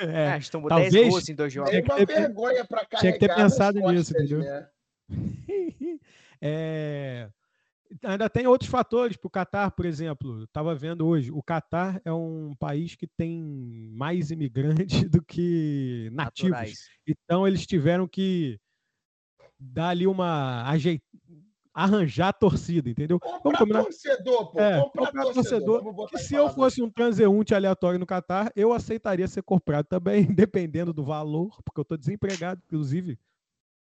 É, 0.00 0.04
É, 0.06 0.28
a 0.32 0.38
gente 0.38 0.50
tomou 0.50 0.68
talvez- 0.68 0.92
10 0.92 1.08
gols 1.10 1.28
em 1.28 1.34
dois 1.34 1.52
jogos. 1.52 1.70
É 1.70 1.72
Tinha 1.74 1.82
que 1.84 1.90
uma 1.90 2.06
ter- 2.06 2.20
vergonha 2.20 2.64
para 2.64 2.86
carregar 2.86 3.00
tinha 3.00 3.12
que 3.12 3.18
ter 3.18 3.34
pensado 3.34 3.78
costas, 3.80 3.96
nisso, 3.98 4.12
entendeu? 4.16 4.38
né? 4.40 4.68
É, 6.40 7.28
ainda 8.04 8.30
tem 8.30 8.46
outros 8.46 8.70
fatores 8.70 9.16
para 9.16 9.26
o 9.26 9.30
Catar, 9.30 9.70
por 9.72 9.84
exemplo. 9.84 10.44
Estava 10.44 10.72
vendo 10.74 11.04
hoje, 11.06 11.32
o 11.32 11.42
Catar 11.42 12.00
é 12.04 12.12
um 12.12 12.54
país 12.58 12.94
que 12.94 13.06
tem 13.08 13.42
mais 13.92 14.30
imigrantes 14.30 15.02
do 15.10 15.20
que 15.22 16.08
nativos. 16.12 16.50
naturais. 16.52 16.88
Então 17.06 17.46
eles 17.46 17.66
tiveram 17.66 18.06
que 18.06 18.58
dar 19.58 19.88
ali 19.88 20.06
uma 20.06 20.62
ajei- 20.70 21.02
arranjar 21.78 22.28
a 22.28 22.32
torcida, 22.32 22.90
entendeu? 22.90 23.20
Comprar 23.20 23.58
combinar- 23.58 23.84
torcedor, 23.84 24.50
pô. 24.50 24.58
É, 24.60 24.80
comprar, 24.82 25.06
comprar 25.06 25.22
torcedor. 25.32 25.82
torcedor, 25.82 26.08
Que 26.08 26.18
se 26.18 26.34
eu 26.34 26.50
fosse 26.50 26.82
um 26.82 26.90
transeunte 26.90 27.54
aleatório 27.54 28.00
no 28.00 28.06
Catar, 28.06 28.50
eu 28.56 28.72
aceitaria 28.72 29.28
ser 29.28 29.42
comprado 29.42 29.86
também, 29.86 30.26
dependendo 30.34 30.92
do 30.92 31.04
valor, 31.04 31.62
porque 31.64 31.78
eu 31.78 31.82
estou 31.82 31.96
desempregado, 31.96 32.60
inclusive. 32.66 33.18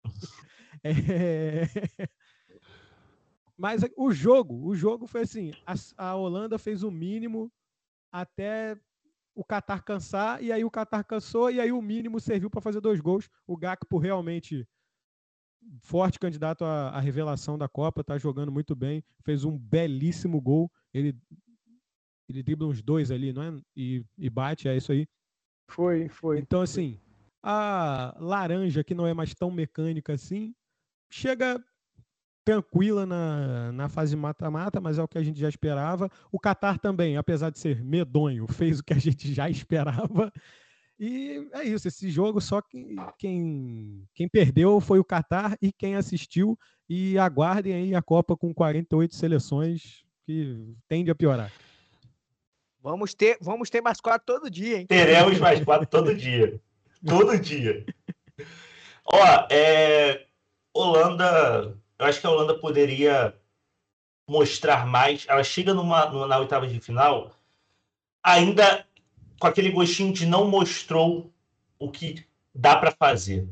É, 0.83 1.67
Mas 3.55 3.81
o 3.95 4.11
jogo, 4.11 4.65
o 4.67 4.73
jogo 4.73 5.05
foi 5.05 5.21
assim: 5.21 5.51
a, 5.67 5.75
a 5.97 6.15
Holanda 6.15 6.57
fez 6.57 6.81
o 6.81 6.89
mínimo 6.89 7.51
até 8.11 8.75
o 9.35 9.43
Catar 9.43 9.83
cansar, 9.83 10.41
e 10.41 10.51
aí 10.51 10.63
o 10.63 10.71
Catar 10.71 11.03
cansou, 11.03 11.51
e 11.51 11.59
aí 11.61 11.71
o 11.71 11.81
mínimo 11.81 12.19
serviu 12.19 12.49
para 12.49 12.61
fazer 12.61 12.81
dois 12.81 12.99
gols. 12.99 13.29
O 13.45 13.55
Gakpo 13.55 13.97
realmente 13.99 14.67
forte 15.79 16.19
candidato 16.19 16.63
à, 16.63 16.89
à 16.89 16.99
revelação 16.99 17.57
da 17.57 17.67
Copa, 17.67 18.03
tá 18.03 18.17
jogando 18.17 18.51
muito 18.51 18.75
bem, 18.75 19.03
fez 19.23 19.43
um 19.43 19.57
belíssimo 19.57 20.39
gol. 20.41 20.71
Ele 20.93 21.15
ele 22.29 22.43
dribla 22.43 22.67
uns 22.67 22.81
dois 22.81 23.11
ali, 23.11 23.33
não 23.33 23.43
é? 23.43 23.61
E, 23.75 24.05
e 24.17 24.29
bate, 24.29 24.67
é 24.67 24.77
isso 24.77 24.91
aí. 24.91 25.05
Foi, 25.67 26.07
foi. 26.07 26.39
Então, 26.39 26.61
assim, 26.61 26.97
a 27.43 28.15
laranja, 28.19 28.83
que 28.83 28.95
não 28.95 29.05
é 29.05 29.13
mais 29.13 29.33
tão 29.33 29.51
mecânica 29.51 30.13
assim, 30.13 30.55
chega 31.11 31.61
tranquila 32.43 33.05
na, 33.05 33.71
na 33.71 33.89
fase 33.89 34.15
mata-mata, 34.15 34.81
mas 34.81 34.97
é 34.97 35.03
o 35.03 35.07
que 35.07 35.17
a 35.17 35.23
gente 35.23 35.39
já 35.39 35.49
esperava. 35.49 36.09
O 36.31 36.39
Qatar 36.39 36.79
também, 36.79 37.17
apesar 37.17 37.49
de 37.49 37.59
ser 37.59 37.83
medonho, 37.83 38.47
fez 38.47 38.79
o 38.79 38.83
que 38.83 38.93
a 38.93 38.99
gente 38.99 39.33
já 39.33 39.47
esperava. 39.51 40.31
E 41.03 41.49
é 41.53 41.63
isso, 41.63 41.87
esse 41.87 42.11
jogo 42.11 42.39
só 42.39 42.61
quem, 42.61 42.95
quem, 43.17 44.07
quem 44.13 44.29
perdeu 44.29 44.79
foi 44.79 44.99
o 44.99 45.03
Qatar 45.03 45.57
e 45.59 45.71
quem 45.73 45.95
assistiu. 45.95 46.55
E 46.87 47.17
aguardem 47.17 47.73
aí 47.73 47.95
a 47.95 48.03
Copa 48.03 48.37
com 48.37 48.53
48 48.53 49.15
seleções, 49.15 50.03
que 50.27 50.75
tende 50.87 51.09
a 51.09 51.15
piorar. 51.15 51.51
Vamos 52.79 53.15
ter, 53.15 53.37
vamos 53.41 53.69
ter 53.71 53.81
mais 53.81 53.99
quatro 53.99 54.25
todo 54.27 54.47
dia, 54.49 54.77
hein? 54.79 54.85
Teremos 54.85 55.39
mais 55.39 55.63
quatro 55.63 55.87
todo 55.87 56.13
dia. 56.15 56.61
Todo 57.03 57.35
dia. 57.39 57.83
Ó, 59.05 59.47
é, 59.49 60.27
Holanda. 60.71 61.75
Eu 61.97 62.05
acho 62.05 62.21
que 62.21 62.27
a 62.27 62.29
Holanda 62.29 62.59
poderia 62.59 63.35
mostrar 64.29 64.85
mais. 64.85 65.25
Ela 65.27 65.43
chega 65.43 65.73
numa, 65.73 66.05
numa- 66.11 66.27
na 66.27 66.37
oitava 66.37 66.67
de 66.67 66.79
final, 66.79 67.35
ainda 68.23 68.85
com 69.41 69.47
aquele 69.47 69.71
gostinho 69.71 70.13
de 70.13 70.27
não 70.27 70.47
mostrou 70.47 71.33
o 71.79 71.89
que 71.89 72.23
dá 72.53 72.75
para 72.77 72.91
fazer. 72.91 73.49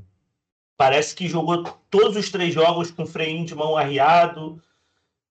Parece 0.77 1.15
que 1.15 1.27
jogou 1.27 1.63
todos 1.89 2.15
os 2.15 2.29
três 2.29 2.53
jogos 2.53 2.91
com 2.91 3.07
freinho 3.07 3.43
de 3.43 3.55
mão 3.55 3.75
arriado, 3.75 4.61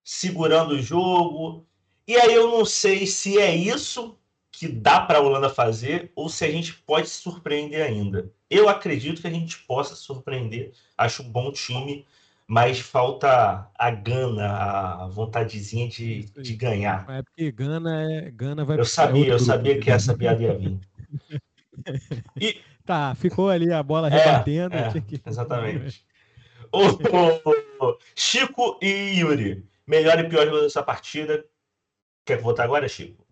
segurando 0.03 0.75
o 0.75 0.83
jogo. 0.83 1.65
E 2.09 2.17
aí 2.17 2.35
eu 2.35 2.51
não 2.51 2.65
sei 2.65 3.07
se 3.07 3.39
é 3.39 3.55
isso 3.55 4.19
que 4.51 4.67
dá 4.67 5.01
para 5.01 5.19
a 5.19 5.23
Holanda 5.23 5.49
fazer 5.49 6.11
ou 6.17 6.29
se 6.29 6.45
a 6.45 6.51
gente 6.51 6.75
pode 6.75 7.09
surpreender 7.09 7.87
ainda. 7.87 8.29
Eu 8.51 8.69
acredito 8.69 9.21
que 9.21 9.29
a 9.29 9.31
gente 9.31 9.59
possa 9.61 9.95
surpreender. 9.95 10.73
Acho 10.97 11.23
um 11.23 11.31
bom 11.31 11.53
time, 11.53 12.05
mas 12.49 12.81
falta 12.81 13.71
a 13.79 13.91
gana, 13.91 15.05
a 15.05 15.07
vontadezinha 15.09 15.87
de, 15.87 16.31
aí. 16.35 16.43
de 16.43 16.57
ganhar. 16.57 17.05
É 17.11 17.23
porque 17.23 17.53
Gana, 17.53 18.11
é, 18.11 18.31
Gana 18.31 18.65
vai 18.65 18.79
Eu 18.79 18.83
é 18.83 18.85
sabia, 18.87 19.25
eu 19.25 19.37
grupo, 19.37 19.45
sabia 19.45 19.79
que 19.79 19.91
essa 19.91 20.17
piada 20.17 20.43
ia 20.43 20.57
vir. 20.57 20.81
Tá, 22.85 23.15
ficou 23.15 23.51
ali 23.51 23.71
a 23.71 23.83
bola 23.83 24.09
É, 24.09 24.17
rebatendo. 24.17 24.75
é, 24.75 24.99
que- 25.03 25.21
Exatamente. 25.27 26.07
Ô, 26.73 26.87
ô, 26.87 27.87
ô, 27.87 27.99
Chico 28.17 28.79
e 28.83 29.19
Yuri, 29.21 29.67
melhor 29.87 30.19
e 30.19 30.27
pior 30.29 30.47
jogador 30.47 30.63
dessa 30.63 30.83
partida. 30.83 31.45
Quer 32.25 32.41
votar 32.41 32.65
agora, 32.65 32.89
Chico? 32.89 33.27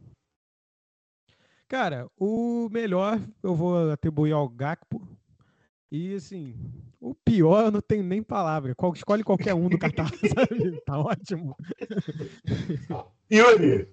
Cara, 1.69 2.07
o 2.19 2.69
melhor 2.71 3.19
eu 3.43 3.55
vou 3.55 3.91
atribuir 3.91 4.33
ao 4.33 4.47
Gakpo. 4.49 5.01
E 5.91 6.15
assim, 6.15 6.55
O 7.07 7.15
pior, 7.15 7.67
eu 7.67 7.71
não 7.71 7.81
tenho 7.81 8.03
nem 8.03 8.21
palavra. 8.21 8.75
Qual, 8.75 8.93
escolhe 8.93 9.23
qualquer 9.23 9.55
um 9.55 9.69
do 9.69 9.79
Catar, 9.79 10.11
sabe? 10.27 10.81
Tá 10.85 10.99
ótimo. 10.99 11.57
Yuri! 13.33 13.89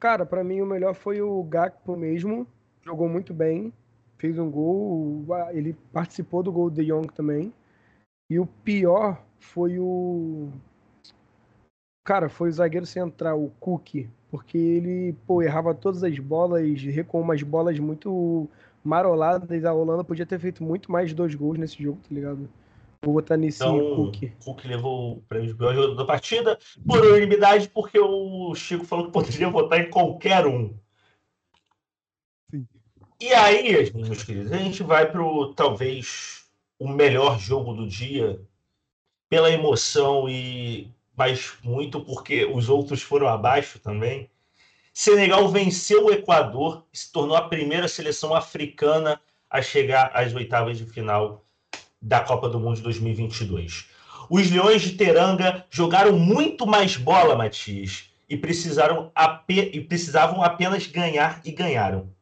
Cara, 0.00 0.24
pra 0.24 0.42
mim 0.42 0.62
o 0.62 0.66
melhor 0.66 0.94
foi 0.94 1.20
o 1.20 1.42
Gakpo 1.44 1.94
mesmo. 1.94 2.46
Jogou 2.80 3.06
muito 3.06 3.34
bem. 3.34 3.70
Fez 4.16 4.38
um 4.38 4.50
gol. 4.50 5.26
Ele 5.50 5.74
participou 5.92 6.42
do 6.42 6.50
gol 6.50 6.70
do 6.70 6.76
De 6.76 6.86
Jong 6.86 7.12
também. 7.12 7.52
E 8.30 8.40
o 8.40 8.46
pior 8.46 9.22
foi 9.38 9.78
o. 9.78 10.48
Cara, 12.02 12.30
foi 12.30 12.48
o 12.48 12.52
zagueiro 12.52 12.86
central, 12.86 13.44
o 13.44 13.50
Cook. 13.60 14.08
Porque 14.30 14.56
ele, 14.56 15.12
pô, 15.26 15.42
errava 15.42 15.74
todas 15.74 16.02
as 16.02 16.18
bolas, 16.18 16.66
com 17.08 17.20
umas 17.20 17.42
bolas 17.42 17.78
muito 17.78 18.48
maroladas. 18.84 19.64
A 19.64 19.72
Holanda 19.72 20.04
podia 20.04 20.26
ter 20.26 20.38
feito 20.38 20.62
muito 20.62 20.90
mais 20.90 21.08
de 21.10 21.14
dois 21.14 21.34
gols 21.34 21.58
nesse 21.58 21.82
jogo, 21.82 21.98
tá 21.98 22.14
ligado? 22.14 22.48
Vou 23.02 23.14
botar 23.14 23.36
nesse 23.36 23.62
Então, 23.62 23.96
Cook. 23.96 24.32
Cook 24.44 24.64
levou 24.64 25.14
o 25.14 25.22
prêmio 25.22 25.48
de 25.48 25.54
pior 25.54 25.74
jogador 25.74 25.94
da 25.96 26.04
partida 26.04 26.58
por 26.86 27.04
unanimidade, 27.04 27.68
porque 27.68 27.98
o 27.98 28.54
Chico 28.54 28.84
falou 28.84 29.06
que 29.06 29.12
poderia 29.12 29.48
votar 29.50 29.80
em 29.80 29.90
qualquer 29.90 30.46
um. 30.46 30.72
Sim. 32.50 32.66
E 33.20 33.32
aí, 33.32 33.92
meus 33.92 34.22
queridos, 34.22 34.52
a 34.52 34.58
gente 34.58 34.82
vai 34.82 35.10
pro 35.10 35.52
talvez 35.54 36.46
o 36.78 36.88
melhor 36.88 37.38
jogo 37.38 37.74
do 37.74 37.88
dia, 37.88 38.40
pela 39.28 39.50
emoção 39.50 40.28
e 40.28 40.92
mas 41.16 41.56
muito 41.62 42.00
porque 42.00 42.44
os 42.44 42.68
outros 42.68 43.02
foram 43.02 43.28
abaixo 43.28 43.78
também. 43.78 44.30
Senegal 44.92 45.48
venceu 45.48 46.06
o 46.06 46.12
Equador 46.12 46.86
se 46.92 47.10
tornou 47.10 47.36
a 47.36 47.48
primeira 47.48 47.88
seleção 47.88 48.34
africana 48.34 49.20
a 49.48 49.62
chegar 49.62 50.10
às 50.14 50.34
oitavas 50.34 50.78
de 50.78 50.86
final 50.86 51.44
da 52.00 52.20
Copa 52.20 52.48
do 52.48 52.60
Mundo 52.60 52.76
de 52.76 52.82
2022. 52.82 53.88
Os 54.28 54.50
Leões 54.50 54.82
de 54.82 54.96
Teranga 54.96 55.66
jogaram 55.70 56.18
muito 56.18 56.66
mais 56.66 56.96
bola, 56.96 57.36
Matias, 57.36 58.10
e 58.28 58.36
precisaram 58.36 59.12
e 59.48 59.80
precisavam 59.80 60.42
apenas 60.42 60.86
ganhar 60.86 61.40
e 61.44 61.52
ganharam. 61.52 62.14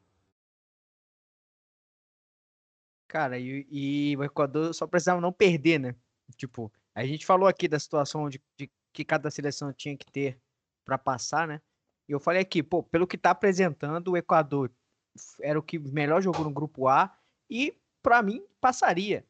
Cara, 3.08 3.38
e, 3.38 3.66
e 3.70 4.16
o 4.16 4.22
Equador 4.22 4.72
só 4.72 4.86
precisava 4.86 5.20
não 5.20 5.32
perder, 5.32 5.80
né? 5.80 5.94
Tipo, 6.36 6.72
a 6.94 7.04
gente 7.04 7.26
falou 7.26 7.48
aqui 7.48 7.66
da 7.66 7.78
situação 7.78 8.28
de, 8.28 8.40
de 8.56 8.70
que 8.92 9.04
cada 9.04 9.30
seleção 9.30 9.72
tinha 9.72 9.96
que 9.96 10.06
ter 10.10 10.40
para 10.84 10.96
passar, 10.96 11.48
né? 11.48 11.60
E 12.10 12.12
eu 12.12 12.18
falei 12.18 12.42
aqui, 12.42 12.60
pô, 12.60 12.82
pelo 12.82 13.06
que 13.06 13.16
tá 13.16 13.30
apresentando, 13.30 14.08
o 14.10 14.16
Equador 14.16 14.68
era 15.40 15.56
o 15.56 15.62
que 15.62 15.78
melhor 15.78 16.20
jogou 16.20 16.42
no 16.44 16.50
grupo 16.50 16.88
A 16.88 17.16
e 17.48 17.72
para 18.02 18.20
mim 18.20 18.44
passaria. 18.60 19.24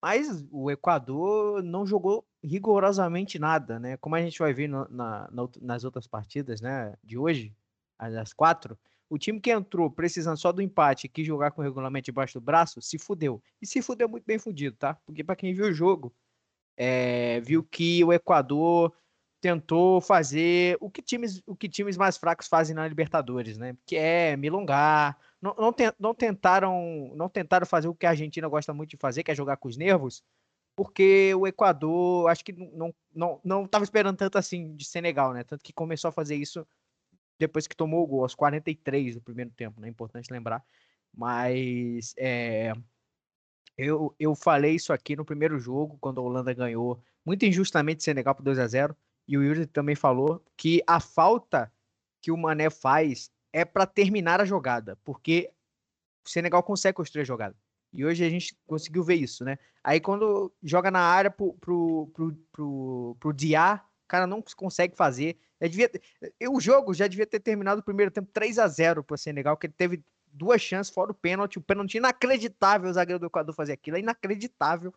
Mas 0.00 0.46
o 0.50 0.70
Equador 0.70 1.62
não 1.62 1.86
jogou 1.86 2.26
rigorosamente 2.42 3.38
nada, 3.38 3.78
né? 3.78 3.98
Como 3.98 4.16
a 4.16 4.22
gente 4.22 4.38
vai 4.38 4.54
ver 4.54 4.66
na- 4.66 4.88
na 4.90 5.28
nas 5.60 5.84
outras 5.84 6.06
partidas, 6.06 6.62
né, 6.62 6.96
de 7.04 7.18
hoje, 7.18 7.54
as 7.98 8.32
quatro, 8.32 8.78
o 9.10 9.18
time 9.18 9.38
que 9.38 9.50
entrou 9.50 9.90
precisando 9.90 10.38
só 10.38 10.52
do 10.52 10.62
empate 10.62 11.04
e 11.06 11.10
quis 11.10 11.26
jogar 11.26 11.50
com 11.50 11.60
o 11.60 11.64
regulamento 11.64 12.06
debaixo 12.06 12.40
do 12.40 12.44
braço, 12.44 12.80
se 12.80 12.98
fudeu. 12.98 13.42
E 13.60 13.66
se 13.66 13.82
fudeu 13.82 14.08
muito 14.08 14.24
bem 14.24 14.38
fudido, 14.38 14.74
tá? 14.78 14.94
Porque 15.04 15.22
para 15.22 15.36
quem 15.36 15.52
viu 15.52 15.66
o 15.66 15.72
jogo, 15.72 16.14
é, 16.76 17.40
viu 17.42 17.62
que 17.62 18.02
o 18.04 18.12
Equador 18.12 18.92
tentou 19.42 20.00
fazer 20.00 20.78
o 20.80 20.88
que 20.90 21.02
times, 21.02 21.42
o 21.46 21.56
que 21.56 21.68
times 21.68 21.96
mais 21.98 22.16
fracos 22.16 22.46
fazem 22.48 22.76
na 22.76 22.86
Libertadores, 22.88 23.58
né? 23.58 23.76
Que 23.84 23.96
é 23.96 24.36
milongar. 24.36 25.18
Não, 25.42 25.54
não, 25.58 25.72
ten- 25.72 25.92
não 25.98 26.14
tentaram, 26.14 27.12
não 27.16 27.28
tentaram 27.28 27.66
fazer 27.66 27.88
o 27.88 27.94
que 27.94 28.06
a 28.06 28.10
Argentina 28.10 28.48
gosta 28.48 28.72
muito 28.72 28.90
de 28.90 28.96
fazer, 28.96 29.24
que 29.24 29.32
é 29.32 29.34
jogar 29.34 29.56
com 29.58 29.68
os 29.68 29.76
nervos, 29.76 30.24
porque 30.76 31.34
o 31.34 31.46
Equador, 31.46 32.30
acho 32.30 32.44
que 32.44 32.52
não 32.52 32.94
não 33.14 33.40
não 33.44 33.64
estava 33.66 33.84
esperando 33.84 34.16
tanto 34.16 34.38
assim 34.38 34.76
de 34.76 34.84
Senegal, 34.86 35.32
né? 35.34 35.44
Tanto 35.44 35.64
que 35.64 35.72
começou 35.72 36.08
a 36.08 36.12
fazer 36.12 36.36
isso 36.36 36.66
depois 37.38 37.66
que 37.66 37.76
tomou 37.76 38.04
o 38.04 38.06
gol, 38.06 38.22
aos 38.22 38.34
43 38.36 39.16
do 39.16 39.20
primeiro 39.22 39.50
tempo, 39.50 39.80
né? 39.80 39.88
Importante 39.88 40.32
lembrar. 40.32 40.64
Mas 41.14 42.14
é, 42.16 42.72
eu, 43.76 44.14
eu 44.18 44.34
falei 44.34 44.74
isso 44.74 44.92
aqui 44.92 45.16
no 45.16 45.24
primeiro 45.24 45.58
jogo, 45.58 45.98
quando 46.00 46.20
a 46.20 46.24
Holanda 46.24 46.52
ganhou, 46.54 47.02
muito 47.24 47.44
injustamente 47.44 48.02
Senegal 48.02 48.34
por 48.34 48.42
2 48.42 48.58
a 48.58 48.66
0 48.66 48.96
E 49.26 49.36
o 49.38 49.42
Yuri 49.42 49.66
também 49.66 49.94
falou 49.94 50.44
que 50.56 50.82
a 50.86 51.00
falta 51.00 51.72
que 52.20 52.30
o 52.30 52.36
Mané 52.36 52.70
faz 52.70 53.30
é 53.52 53.64
para 53.64 53.86
terminar 53.86 54.40
a 54.40 54.44
jogada, 54.44 54.96
porque 55.04 55.50
o 56.24 56.28
Senegal 56.28 56.62
consegue 56.62 56.96
construir 56.96 57.22
a 57.22 57.26
jogada. 57.26 57.56
E 57.92 58.04
hoje 58.04 58.24
a 58.24 58.30
gente 58.30 58.56
conseguiu 58.66 59.02
ver 59.04 59.16
isso, 59.16 59.44
né? 59.44 59.58
Aí 59.84 60.00
quando 60.00 60.50
joga 60.62 60.90
na 60.90 61.00
área 61.00 61.30
pro, 61.30 61.52
pro, 61.54 62.10
pro, 62.14 62.32
pro, 62.50 63.16
pro 63.20 63.32
Diá, 63.32 63.84
o 64.04 64.08
cara 64.08 64.26
não 64.26 64.42
consegue 64.56 64.96
fazer. 64.96 65.36
Já 65.60 65.68
devia, 65.68 65.90
o 66.50 66.60
jogo 66.60 66.94
já 66.94 67.06
devia 67.06 67.26
ter 67.26 67.40
terminado 67.40 67.80
o 67.80 67.84
primeiro 67.84 68.10
tempo 68.10 68.30
3 68.32 68.58
a 68.58 68.66
0 68.66 69.04
para 69.04 69.14
o 69.14 69.18
Senegal, 69.18 69.56
que 69.56 69.66
ele 69.66 69.74
teve 69.76 70.02
duas 70.26 70.62
chances 70.62 70.92
fora 70.92 71.10
o 71.10 71.14
pênalti. 71.14 71.58
O 71.58 71.62
pênalti 71.62 71.96
inacreditável, 71.96 72.88
o 72.88 72.92
zagueiro 72.92 73.18
do 73.20 73.26
Equador 73.26 73.54
fazer 73.54 73.72
aquilo. 73.72 73.96
É 73.96 74.00
inacreditável. 74.00 74.94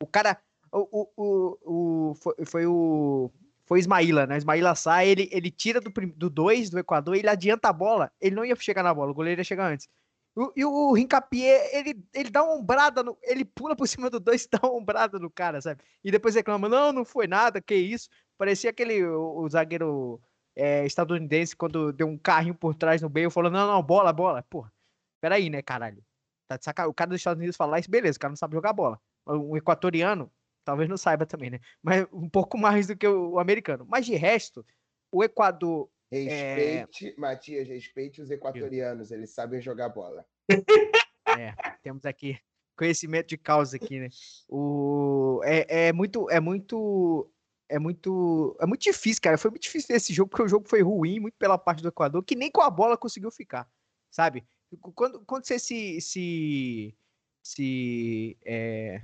O 0.00 0.06
cara. 0.06 0.40
O, 0.70 0.86
o, 1.00 1.08
o, 1.16 2.10
o- 2.10 2.14
foi, 2.14 2.34
foi 2.46 2.66
o. 2.66 3.30
Foi 3.68 3.78
Ismaíla, 3.80 4.26
né? 4.26 4.38
Ismaíla 4.38 4.74
sai, 4.74 5.08
ele, 5.08 5.28
ele 5.32 5.50
tira 5.50 5.80
do 5.80 5.90
2 5.90 6.12
do, 6.16 6.30
dois 6.30 6.70
do 6.70 6.78
Equador, 6.78 7.14
ele 7.16 7.28
adianta 7.28 7.68
a 7.68 7.72
bola. 7.72 8.10
Ele 8.20 8.34
não 8.34 8.44
ia 8.44 8.56
chegar 8.56 8.82
na 8.82 8.94
bola, 8.94 9.10
o 9.10 9.14
goleiro 9.14 9.40
ia 9.40 9.44
chegar 9.44 9.70
antes. 9.70 9.88
O- 10.34 10.52
E 10.56 10.64
o 10.64 10.92
Rincapié, 10.92 11.76
ele, 11.76 12.02
ele 12.14 12.30
dá 12.30 12.42
uma 12.44 12.54
ombrada, 12.54 13.02
no, 13.02 13.18
ele 13.22 13.44
pula 13.44 13.76
por 13.76 13.86
cima 13.88 14.08
do 14.10 14.18
dois 14.20 14.44
e 14.44 14.48
dá 14.50 14.60
uma 14.62 14.74
ombrada 14.78 15.18
no 15.18 15.30
cara, 15.30 15.60
sabe? 15.60 15.82
E 16.02 16.10
depois 16.10 16.34
reclama, 16.34 16.68
não, 16.68 16.92
não 16.92 17.04
foi 17.04 17.26
nada, 17.26 17.60
que 17.60 17.74
isso. 17.74 18.08
Parecia 18.38 18.70
aquele, 18.70 19.04
o, 19.04 19.40
o 19.40 19.48
zagueiro 19.50 20.20
é, 20.56 20.86
estadunidense, 20.86 21.54
quando 21.56 21.92
deu 21.92 22.06
um 22.06 22.16
carrinho 22.18 22.54
por 22.54 22.74
trás 22.74 23.02
no 23.02 23.10
meio, 23.10 23.30
falou, 23.30 23.50
não, 23.50 23.66
não, 23.66 23.82
bola, 23.82 24.12
bola. 24.12 24.42
Porra, 24.44 24.72
peraí, 25.20 25.50
né, 25.50 25.62
caralho? 25.62 26.02
Tá 26.46 26.56
de 26.56 26.64
saca... 26.64 26.86
O 26.88 26.94
cara 26.94 27.10
dos 27.10 27.20
Estados 27.20 27.38
Unidos 27.38 27.56
falar 27.56 27.80
isso, 27.80 27.90
beleza, 27.90 28.16
o 28.16 28.20
cara 28.20 28.30
não 28.30 28.36
sabe 28.36 28.54
jogar 28.54 28.72
bola. 28.72 29.00
O 29.26 29.56
equatoriano, 29.56 30.32
talvez 30.68 30.86
não 30.86 30.98
saiba 30.98 31.24
também, 31.24 31.48
né? 31.48 31.60
Mas 31.82 32.06
um 32.12 32.28
pouco 32.28 32.58
mais 32.60 32.86
do 32.86 32.94
que 32.94 33.08
o, 33.08 33.38
americano. 33.38 33.86
Mas 33.88 34.04
de 34.04 34.14
resto, 34.14 34.64
o 35.10 35.24
Equador 35.24 35.88
Respeite, 36.12 37.14
Matias, 37.18 37.68
respeite 37.68 38.20
os 38.20 38.30
equatorianos, 38.30 39.10
eles 39.10 39.30
sabem 39.30 39.60
jogar 39.62 39.88
bola. 39.88 40.26
É, 41.38 41.52
temos 41.82 42.06
aqui 42.06 42.40
conhecimento 42.74 43.28
de 43.28 43.36
causa 43.36 43.76
aqui, 43.76 44.00
né? 44.00 44.08
O 44.48 45.42
é, 45.44 45.88
é 45.88 45.92
muito 45.92 46.28
é 46.30 46.40
muito 46.40 47.30
é 47.68 47.78
muito 47.78 48.56
é 48.58 48.64
muito 48.64 48.80
difícil, 48.80 49.20
cara. 49.22 49.36
Foi 49.36 49.50
muito 49.50 49.62
difícil 49.62 49.94
esse 49.94 50.12
jogo 50.12 50.30
porque 50.30 50.42
o 50.42 50.48
jogo 50.48 50.66
foi 50.66 50.80
ruim, 50.80 51.20
muito 51.20 51.36
pela 51.36 51.58
parte 51.58 51.82
do 51.82 51.88
Equador, 51.88 52.24
que 52.24 52.34
nem 52.34 52.50
com 52.50 52.62
a 52.62 52.70
bola 52.70 52.96
conseguiu 52.96 53.30
ficar, 53.30 53.70
sabe? 54.10 54.42
Quando, 54.80 55.22
quando 55.26 55.44
você 55.44 55.58
se 55.58 56.00
se 56.00 56.96
se 57.42 58.38
é, 58.44 59.02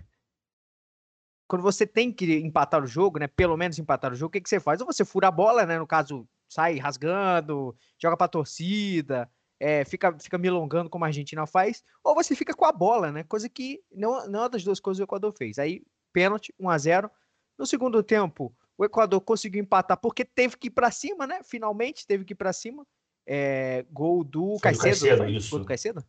quando 1.55 1.63
você 1.63 1.87
tem 1.87 2.13
que 2.13 2.35
empatar 2.39 2.83
o 2.83 2.87
jogo, 2.87 3.17
né? 3.21 3.29
Pelo 3.29 3.57
menos 3.57 3.79
empatar 3.79 4.13
o 4.13 4.17
jogo, 4.17 4.27
o 4.29 4.33
que, 4.33 4.41
que 4.41 4.49
você 4.49 4.59
faz? 4.59 4.81
Ou 4.81 4.87
você 4.89 5.05
fura 5.05 5.29
a 5.29 5.31
bola, 5.31 5.65
né? 5.65 5.79
No 5.79 5.87
caso, 5.87 6.27
sai 6.49 6.79
rasgando, 6.79 7.77
joga 7.97 8.17
pra 8.17 8.27
torcida, 8.27 9.31
é, 9.61 9.85
fica, 9.85 10.19
fica 10.19 10.37
milongando 10.37 10.91
como 10.91 11.05
a 11.05 11.07
Argentina 11.07 11.47
faz, 11.47 11.85
ou 12.03 12.13
você 12.13 12.35
fica 12.35 12.53
com 12.55 12.65
a 12.65 12.73
bola, 12.73 13.13
né? 13.13 13.23
Coisa 13.23 13.49
que 13.49 13.81
não, 13.93 14.27
não 14.27 14.45
é 14.47 14.49
das 14.49 14.65
duas 14.65 14.81
coisas 14.81 14.99
o 15.01 15.05
Equador 15.05 15.33
fez. 15.39 15.57
Aí, 15.61 15.81
pênalti, 16.13 16.53
1 16.59 16.69
a 16.69 16.77
0 16.77 17.09
No 17.57 17.65
segundo 17.67 18.03
tempo, 18.03 18.53
o 18.77 18.85
Equador 18.85 19.21
conseguiu 19.21 19.63
empatar 19.63 19.97
porque 19.97 20.25
teve 20.25 20.57
que 20.57 20.67
ir 20.67 20.71
pra 20.73 20.91
cima, 20.91 21.25
né? 21.25 21.41
Finalmente 21.45 22.05
teve 22.05 22.25
que 22.25 22.33
ir 22.33 22.37
pra 22.37 22.53
cima. 22.53 22.85
É, 23.25 23.87
gol 23.93 24.25
do 24.25 24.59
Foi 24.59 24.73
do 24.73 24.79
Caicedo. 24.81 24.83
Caicedo, 25.07 25.29
isso. 25.31 25.51
Gol 25.51 25.61
do 25.61 25.67
Caicedo? 25.67 26.05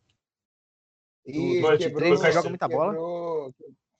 E 1.24 1.60
Noite 1.60 1.84
quebrou, 1.84 2.16
joga 2.16 2.48
muita 2.48 2.66
bola. 2.68 2.92
quebrou- 2.92 3.54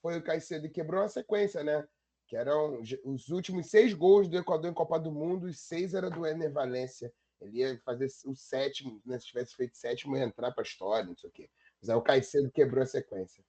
foi 0.06 0.18
o 0.18 0.22
Caicedo 0.22 0.66
e 0.66 0.70
quebrou 0.70 1.02
a 1.02 1.08
sequência, 1.08 1.64
né? 1.64 1.84
Que 2.28 2.36
eram 2.36 2.80
os 3.04 3.28
últimos 3.28 3.66
seis 3.66 3.92
gols 3.92 4.28
do 4.28 4.38
Equador 4.38 4.70
em 4.70 4.74
Copa 4.74 5.00
do 5.00 5.10
Mundo, 5.10 5.46
os 5.46 5.58
seis 5.58 5.94
era 5.94 6.08
do 6.08 6.24
Ener 6.24 6.52
Valência. 6.52 7.12
Ele 7.40 7.58
ia 7.58 7.80
fazer 7.84 8.06
o 8.24 8.34
sétimo, 8.36 9.02
né? 9.04 9.18
Se 9.18 9.26
tivesse 9.26 9.56
feito 9.56 9.76
sétimo, 9.76 10.16
ia 10.16 10.22
entrar 10.22 10.52
para 10.52 10.62
a 10.62 10.64
história, 10.64 11.04
não 11.04 11.16
sei 11.16 11.28
o 11.28 11.32
quê. 11.32 11.50
Mas 11.80 11.90
aí 11.90 11.96
o 11.96 12.02
Caicedo 12.02 12.48
quebrou 12.52 12.84
a 12.84 12.86
sequência. 12.86 13.44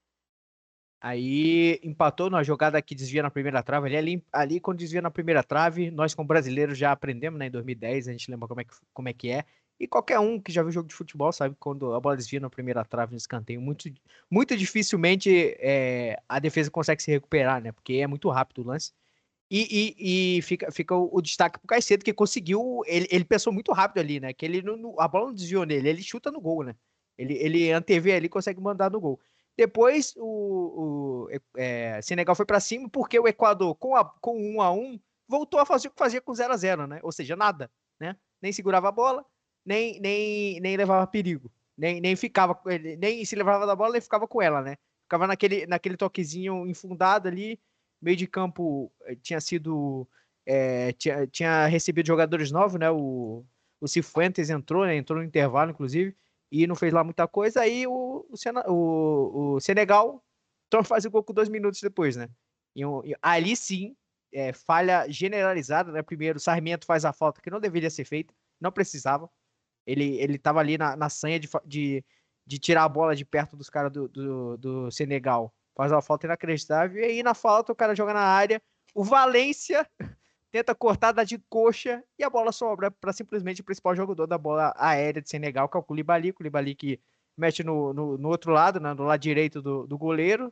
Aí 1.00 1.80
empatou 1.84 2.28
na 2.28 2.42
jogada 2.42 2.82
que 2.82 2.96
desvia 2.96 3.22
na 3.22 3.30
primeira 3.30 3.62
trave. 3.62 3.96
Ali, 3.96 4.26
ali, 4.34 4.60
quando 4.60 4.80
desvia 4.80 5.02
na 5.02 5.12
primeira 5.12 5.44
trave, 5.44 5.92
nós 5.92 6.16
como 6.16 6.28
brasileiros 6.28 6.76
já 6.76 6.92
aprendemos, 6.92 7.38
né? 7.38 7.46
Em 7.46 7.52
2010, 7.52 8.08
a 8.08 8.12
gente 8.14 8.32
lembra 8.32 8.48
como 8.48 8.62
é 8.62 8.64
que, 8.64 8.74
como 8.92 9.10
é, 9.10 9.14
que 9.14 9.30
é. 9.30 9.46
E 9.80 9.88
qualquer 9.88 10.20
um 10.20 10.40
que 10.40 10.52
já 10.52 10.64
viu 10.64 10.72
jogo 10.72 10.88
de 10.88 10.96
futebol 10.96 11.32
sabe 11.32 11.54
que 11.54 11.60
quando 11.60 11.94
a 11.94 12.00
bola 12.00 12.18
desvia 12.18 12.40
na 12.40 12.50
primeira 12.50 12.84
trave 12.84 13.12
no 13.12 13.18
escanteio, 13.18 13.62
muito, 13.62 13.88
muito 14.30 14.58
dificilmente 14.58 15.56
é, 15.60 16.20
a 16.28 16.40
defesa 16.40 16.72
consegue 16.72 17.02
se 17.04 17.12
recuperar, 17.12 17.62
né? 17.62 17.72
Porque 17.72 17.94
é 17.94 18.08
muito 18.08 18.28
rápido 18.30 18.64
o 18.64 18.68
lance. 18.68 18.92
E, 19.50 19.96
e, 19.98 20.38
e 20.38 20.42
fica, 20.42 20.72
fica 20.72 20.96
o, 20.96 21.22
destaque 21.22 21.60
pro 21.60 21.68
Caicedo, 21.68 22.04
que 22.04 22.14
conseguiu. 22.14 22.82
Ele, 22.86 23.08
ele 23.10 23.24
pensou 23.24 23.54
muito 23.54 23.72
rápido 23.72 24.00
ali, 24.00 24.20
né? 24.20 24.34
Que 24.34 24.46
ele 24.46 24.62
não- 24.62 25.00
a 25.00 25.08
bola 25.08 25.28
não 25.28 25.34
desviou 25.34 25.66
nele, 25.66 25.90
ele 25.90 26.04
chuta 26.04 26.32
no 26.32 26.42
gol, 26.42 26.64
né? 26.64 26.76
Ele, 27.18 27.34
ele 27.36 27.72
antevê 27.72 28.14
ali 28.14 28.30
consegue 28.30 28.60
mandar 28.60 28.92
no 28.92 29.00
gol. 29.00 29.20
Depois 29.56 30.14
o, 30.18 31.26
o 31.26 31.30
é, 31.56 32.00
Senegal 32.02 32.36
foi 32.36 32.46
para 32.46 32.60
cima 32.60 32.90
porque 32.90 33.20
o 33.20 33.28
Equador, 33.28 33.74
com, 33.76 33.96
a, 33.96 34.06
com 34.06 34.38
um 34.40 34.62
a 34.62 34.72
um, 34.72 35.00
voltou 35.28 35.60
a 35.60 35.66
fazer 35.66 35.88
o 35.88 35.92
que 35.92 35.98
fazia 35.98 36.22
com 36.22 36.34
0 36.34 36.54
a 36.54 36.58
0 36.58 36.88
né? 36.88 37.00
Ou 37.02 37.12
seja, 37.12 37.36
nada, 37.36 37.72
né? 38.00 38.16
Nem 38.42 38.52
segurava 38.52 38.90
a 38.90 38.92
bola, 38.92 39.26
nem, 39.68 40.00
nem, 40.00 40.60
nem 40.62 40.78
levava 40.78 41.06
perigo, 41.06 41.52
nem, 41.78 42.00
nem 42.00 42.16
ficava, 42.16 42.58
nem 42.98 43.26
se 43.26 43.36
levava 43.36 43.66
da 43.68 43.76
bola, 43.76 43.92
nem 43.92 44.02
ficava 44.02 44.26
com 44.26 44.42
ela, 44.42 44.62
né? 44.62 44.78
Ficava 45.04 45.28
naquele, 45.28 45.68
naquele 45.68 45.98
toquezinho 45.98 46.66
infundado 46.66 47.28
ali, 47.28 47.60
meio 48.02 48.16
de 48.16 48.28
campo 48.28 48.90
eh, 49.04 49.16
tinha 49.16 49.42
sido, 49.42 50.08
é, 50.46 50.94
tinha, 50.94 51.28
tinha 51.28 51.66
recebido 51.68 52.08
jogadores 52.08 52.50
novos, 52.50 52.80
né? 52.80 52.90
O, 52.90 53.46
o 53.82 53.88
Cifuentes 53.90 54.50
entrou, 54.50 54.86
né? 54.86 54.96
Entrou 54.96 55.20
no 55.20 55.26
intervalo, 55.26 55.72
inclusive, 55.72 56.16
e 56.50 56.66
não 56.66 56.76
fez 56.76 56.94
lá 56.94 57.04
muita 57.04 57.28
coisa. 57.28 57.60
Aí 57.62 57.86
o, 57.86 58.26
o, 58.30 58.72
o, 58.72 59.56
o 59.56 59.60
Senegal 59.60 60.24
então 60.68 60.82
faz 60.84 61.04
o 61.06 61.12
gol 61.12 61.24
com 61.24 61.34
dois 61.34 61.50
minutos 61.50 61.82
depois, 61.82 62.16
né? 62.16 62.30
E, 62.74 62.82
e 62.82 63.16
ali 63.22 63.56
sim, 63.56 63.98
é, 64.32 64.54
falha 64.54 65.06
generalizada, 65.10 65.92
né? 65.92 66.02
Primeiro, 66.02 66.38
o 66.38 66.42
Sarmiento 66.42 66.86
faz 66.86 67.04
a 67.04 67.12
falta 67.12 67.42
que 67.42 67.50
não 67.50 67.60
deveria 67.60 67.90
ser 67.90 68.06
feita, 68.06 68.34
não 68.62 68.72
precisava. 68.72 69.30
Ele, 69.88 70.18
ele 70.20 70.38
tava 70.38 70.60
ali 70.60 70.78
na, 70.78 70.96
na 70.96 71.10
sanha 71.10 71.40
de, 71.40 71.50
de, 71.66 72.04
de 72.46 72.60
tirar 72.60 72.84
a 72.84 72.90
bola 72.90 73.16
de 73.16 73.24
perto 73.24 73.56
dos 73.56 73.70
caras 73.70 73.92
do, 73.92 74.08
do, 74.10 74.58
do, 74.58 74.92
Senegal. 74.92 75.54
Faz 75.76 75.92
uma 75.92 76.02
falta 76.02 76.28
inacreditável. 76.28 77.02
E 77.02 77.06
aí, 77.06 77.24
na 77.24 77.34
falta, 77.34 77.72
o 77.72 77.76
cara 77.76 77.96
joga 77.96 78.14
na 78.14 78.20
área. 78.20 78.62
O 78.94 79.04
Valência 79.04 79.90
tenta 80.52 80.76
cortar, 80.76 81.14
dá 81.14 81.24
de 81.24 81.38
coxa 81.50 82.04
e 82.20 82.24
a 82.24 82.30
bola 82.30 82.52
sobra 82.52 82.92
para 82.92 83.14
simplesmente 83.14 83.62
o 83.62 83.64
principal 83.64 83.96
jogador 83.96 84.28
da 84.28 84.38
bola 84.38 84.74
aérea 84.78 85.22
de 85.22 85.30
Senegal, 85.30 85.70
que 85.70 85.78
é 85.78 85.80
o 85.80 85.84
Koulibaly. 85.84 86.34
Koulibaly 86.34 86.76
que 86.76 87.00
mexe 87.38 87.64
no, 87.64 87.94
no, 87.94 88.18
no 88.18 88.30
outro 88.30 88.52
lado, 88.52 88.80
né, 88.80 88.94
no 88.94 89.04
lado 89.04 89.22
direito 89.22 89.62
do, 89.62 89.88
do 89.88 89.98
goleiro, 89.98 90.52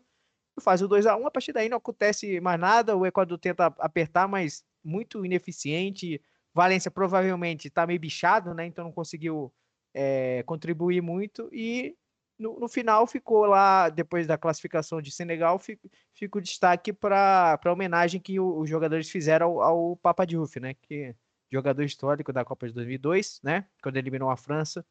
faz 0.61 0.81
o 0.81 0.87
2 0.87 1.05
a 1.07 1.17
1 1.17 1.27
A 1.27 1.31
partir 1.31 1.51
daí 1.51 1.67
não 1.67 1.77
acontece 1.77 2.39
mais 2.39 2.59
nada. 2.59 2.95
O 2.95 3.05
Equador 3.05 3.37
tenta 3.37 3.67
apertar, 3.79 4.27
mas 4.27 4.63
muito 4.83 5.25
ineficiente. 5.25 6.21
Valência 6.55 6.89
provavelmente 6.89 7.67
está 7.67 7.85
meio 7.85 7.99
bichado, 7.99 8.53
né? 8.53 8.65
Então 8.65 8.85
não 8.85 8.91
conseguiu 8.93 9.53
é, 9.93 10.41
contribuir 10.43 11.01
muito. 11.01 11.49
E 11.51 11.93
no, 12.39 12.57
no, 12.57 12.69
final 12.69 13.05
ficou 13.05 13.45
lá, 13.45 13.89
depois 13.89 14.25
da 14.25 14.37
classificação 14.37 15.01
de 15.01 15.11
Senegal, 15.11 15.59
fica, 15.59 15.89
fica 16.13 16.37
o 16.37 16.41
destaque 16.41 16.93
para 16.93 17.59
a 17.61 17.71
homenagem 17.71 18.21
que 18.21 18.39
o, 18.39 18.59
os 18.59 18.69
jogadores 18.69 19.09
fizeram 19.09 19.47
ao, 19.47 19.61
ao 19.61 19.97
Papa 19.97 20.23
Diouf, 20.25 20.57
né? 20.61 20.73
Que 20.75 21.13
jogador 21.51 21.83
histórico 21.83 22.31
da 22.31 22.45
Copa 22.45 22.67
de 22.67 22.73
2002, 22.73 23.41
né? 23.43 23.67
Quando 23.83 23.97
eliminou 23.97 24.29
a 24.29 24.37
França 24.37 24.85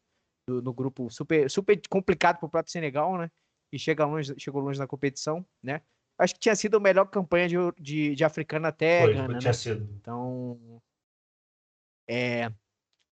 do, 0.46 0.60
no 0.60 0.74
grupo 0.74 1.08
super, 1.10 1.50
super 1.50 1.80
complicado 1.88 2.38
para 2.40 2.46
o 2.46 2.50
próprio 2.50 2.72
Senegal, 2.72 3.16
né? 3.16 3.30
E 3.72 3.78
chega 3.78 4.04
longe, 4.04 4.34
chegou 4.36 4.60
longe 4.60 4.78
na 4.78 4.86
competição, 4.86 5.44
né? 5.62 5.80
Acho 6.18 6.34
que 6.34 6.40
tinha 6.40 6.54
sido 6.54 6.76
a 6.76 6.80
melhor 6.80 7.06
campanha 7.06 7.48
de, 7.48 7.56
de, 7.80 8.14
de 8.14 8.22
africana 8.22 8.68
até 8.68 9.00
Foi, 9.00 9.14
Gana, 9.14 9.38
tinha 9.38 9.48
né? 9.48 9.52
sido. 9.54 9.88
Então, 9.98 10.82
é, 12.08 12.50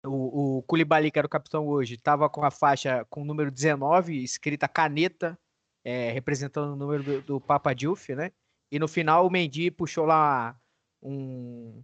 o, 0.04 0.62
Koulibaly, 0.66 1.10
que 1.10 1.18
era 1.18 1.26
o 1.26 1.30
capitão 1.30 1.66
hoje, 1.66 1.94
estava 1.94 2.28
com 2.28 2.44
a 2.44 2.50
faixa 2.50 3.04
com 3.10 3.22
o 3.22 3.24
número 3.24 3.50
19, 3.50 4.22
escrita 4.22 4.68
caneta, 4.68 5.38
é, 5.84 6.10
representando 6.10 6.72
o 6.72 6.76
número 6.76 7.02
do, 7.02 7.22
do 7.22 7.40
Papa 7.40 7.74
Diouf, 7.74 8.14
né? 8.14 8.32
E 8.70 8.78
no 8.78 8.86
final 8.86 9.26
o 9.26 9.30
Mendy 9.30 9.70
puxou 9.70 10.04
lá 10.04 10.58
um, 11.02 11.82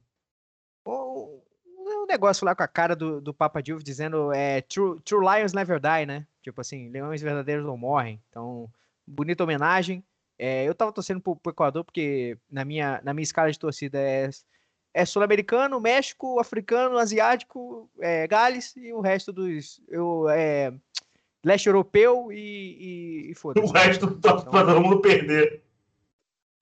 um, 0.86 1.40
um 1.76 2.06
negócio 2.06 2.44
lá 2.44 2.54
com 2.54 2.62
a 2.62 2.68
cara 2.68 2.94
do, 2.94 3.20
do 3.20 3.32
Papa 3.32 3.62
Diouf 3.62 3.82
dizendo 3.82 4.32
é, 4.32 4.60
true, 4.62 5.00
true 5.00 5.20
Lions 5.20 5.52
Never 5.52 5.80
Die, 5.80 6.06
né? 6.06 6.26
Tipo 6.42 6.60
assim, 6.60 6.90
leões 6.90 7.22
verdadeiros 7.22 7.64
não 7.64 7.76
morrem. 7.76 8.22
Então, 8.28 8.70
bonita 9.06 9.44
homenagem. 9.44 10.04
É, 10.38 10.64
eu 10.64 10.74
tava 10.74 10.92
torcendo 10.92 11.20
pro, 11.20 11.36
pro 11.36 11.52
Equador 11.52 11.84
porque 11.84 12.36
na 12.50 12.64
minha, 12.64 13.00
na 13.02 13.14
minha 13.14 13.22
escala 13.22 13.50
de 13.50 13.58
torcida 13.58 13.98
é 13.98 14.28
é 14.94 15.04
sul-americano, 15.04 15.80
México, 15.80 16.38
africano, 16.38 16.96
asiático, 16.96 17.90
é, 18.00 18.28
Gales 18.28 18.76
e 18.76 18.92
o 18.92 19.00
resto 19.00 19.32
dos. 19.32 19.82
Eu, 19.88 20.28
é, 20.30 20.72
leste 21.44 21.66
europeu 21.66 22.30
e, 22.32 22.38
e, 22.38 23.30
e 23.32 23.34
foda-se. 23.34 23.66
O 23.66 23.72
resto 23.72 24.06
tá 24.20 24.30
então, 24.30 24.44
pra 24.44 24.64
todo 24.64 24.80
mundo 24.80 25.00
perder. 25.00 25.64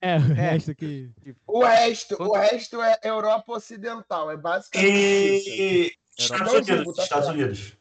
É, 0.01 0.17
o 0.17 0.31
é, 0.31 0.51
resto 0.51 0.75
que. 0.75 1.11
O 1.45 1.63
resto, 1.63 2.21
o 2.21 2.33
resto 2.33 2.81
é 2.81 2.99
Europa 3.03 3.53
Ocidental, 3.53 4.31
é 4.31 4.35
basicamente 4.35 4.89
e... 4.89 5.85
isso. 5.85 5.93
Estados 6.17 6.53
Unidos. 6.53 6.97
Estados 6.97 7.29
Unidos. 7.29 7.77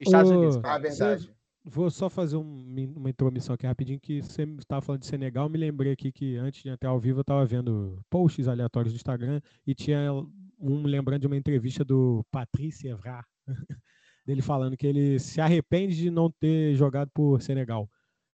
Estados 0.00 0.30
Unidos. 0.30 0.60
Ah, 0.64 0.78
verdade. 0.78 1.37
Vou 1.70 1.90
só 1.90 2.08
fazer 2.08 2.36
um, 2.38 2.94
uma 2.96 3.10
intromissão 3.10 3.54
aqui 3.54 3.66
rapidinho, 3.66 4.00
que 4.00 4.22
você 4.22 4.44
estava 4.58 4.80
falando 4.80 5.02
de 5.02 5.06
Senegal, 5.06 5.50
me 5.50 5.58
lembrei 5.58 5.92
aqui 5.92 6.10
que 6.10 6.34
antes 6.36 6.62
de 6.62 6.70
entrar 6.70 6.88
ao 6.88 6.98
vivo 6.98 7.18
eu 7.18 7.20
estava 7.20 7.44
vendo 7.44 8.02
posts 8.08 8.48
aleatórios 8.48 8.94
do 8.94 8.96
Instagram 8.96 9.38
e 9.66 9.74
tinha 9.74 10.10
um 10.58 10.82
lembrando 10.84 11.20
de 11.20 11.26
uma 11.26 11.36
entrevista 11.36 11.84
do 11.84 12.24
Patrice 12.30 12.88
Evra, 12.88 13.22
dele 14.24 14.40
falando 14.40 14.78
que 14.78 14.86
ele 14.86 15.18
se 15.18 15.42
arrepende 15.42 15.94
de 15.94 16.10
não 16.10 16.30
ter 16.30 16.74
jogado 16.74 17.10
por 17.12 17.42
Senegal, 17.42 17.86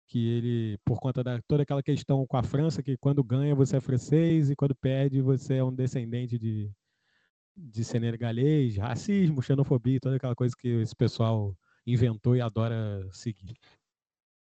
que 0.08 0.28
ele, 0.28 0.78
por 0.84 1.00
conta 1.00 1.24
da 1.24 1.42
toda 1.48 1.64
aquela 1.64 1.82
questão 1.82 2.28
com 2.28 2.36
a 2.36 2.44
França, 2.44 2.84
que 2.84 2.98
quando 2.98 3.24
ganha 3.24 3.56
você 3.56 3.78
é 3.78 3.80
francês 3.80 4.50
e 4.50 4.58
quando 4.58 4.76
perde 4.76 5.22
você 5.22 5.56
é 5.56 5.64
um 5.64 5.74
descendente 5.74 6.38
de, 6.38 6.70
de 7.56 7.84
senegalês, 7.86 8.76
racismo, 8.76 9.42
xenofobia, 9.42 10.02
toda 10.02 10.18
aquela 10.18 10.36
coisa 10.36 10.54
que 10.54 10.68
esse 10.68 10.96
pessoal 10.96 11.56
inventou 11.86 12.36
e 12.36 12.42
adora 12.42 13.08
seguir. 13.12 13.58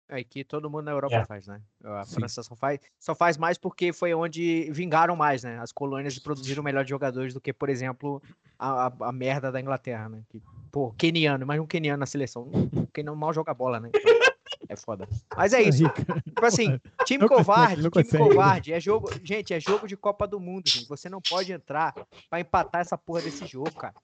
É 0.09 0.23
que 0.23 0.43
todo 0.43 0.69
mundo 0.69 0.83
na 0.83 0.91
Europa 0.91 1.15
é. 1.15 1.25
faz, 1.25 1.47
né? 1.47 1.61
A 1.83 2.03
Sim. 2.05 2.15
França 2.15 2.43
só 2.43 2.55
faz, 2.55 2.79
só 2.99 3.15
faz 3.15 3.37
mais 3.37 3.57
porque 3.57 3.91
foi 3.93 4.13
onde 4.13 4.69
vingaram 4.71 5.15
mais, 5.15 5.43
né? 5.43 5.57
As 5.59 5.71
colônias 5.71 6.19
produziram 6.19 6.61
melhor 6.61 6.83
de 6.83 6.89
jogadores 6.89 7.33
do 7.33 7.41
que, 7.41 7.53
por 7.53 7.69
exemplo, 7.69 8.21
a, 8.59 8.87
a, 8.87 8.93
a 9.09 9.11
merda 9.11 9.51
da 9.51 9.59
Inglaterra, 9.59 10.09
né? 10.09 10.21
Que, 10.29 10.41
pô, 10.71 10.91
keniano, 10.93 11.45
mais 11.47 11.59
um 11.59 11.65
keniano 11.65 11.99
na 11.99 12.05
seleção. 12.05 12.51
Quem 12.93 13.03
não 13.03 13.15
mal 13.15 13.33
joga 13.33 13.53
bola, 13.53 13.79
né? 13.79 13.89
Então, 13.89 14.33
é 14.69 14.75
foda. 14.75 15.07
Mas 15.35 15.53
é 15.53 15.61
isso. 15.63 15.83
Tipo 15.89 16.45
assim, 16.45 16.79
time 17.05 17.21
não 17.21 17.27
covarde, 17.27 17.89
time 17.89 18.03
covarde, 18.03 18.73
é 18.73 18.79
jogo. 18.79 19.09
Gente, 19.23 19.53
é 19.53 19.59
jogo 19.59 19.87
de 19.87 19.95
Copa 19.97 20.27
do 20.27 20.39
Mundo, 20.39 20.69
gente. 20.69 20.87
Você 20.87 21.09
não 21.09 21.21
pode 21.21 21.51
entrar 21.51 21.93
para 22.29 22.39
empatar 22.39 22.81
essa 22.81 22.97
porra 22.97 23.21
desse 23.21 23.45
jogo, 23.45 23.73
cara. 23.73 23.95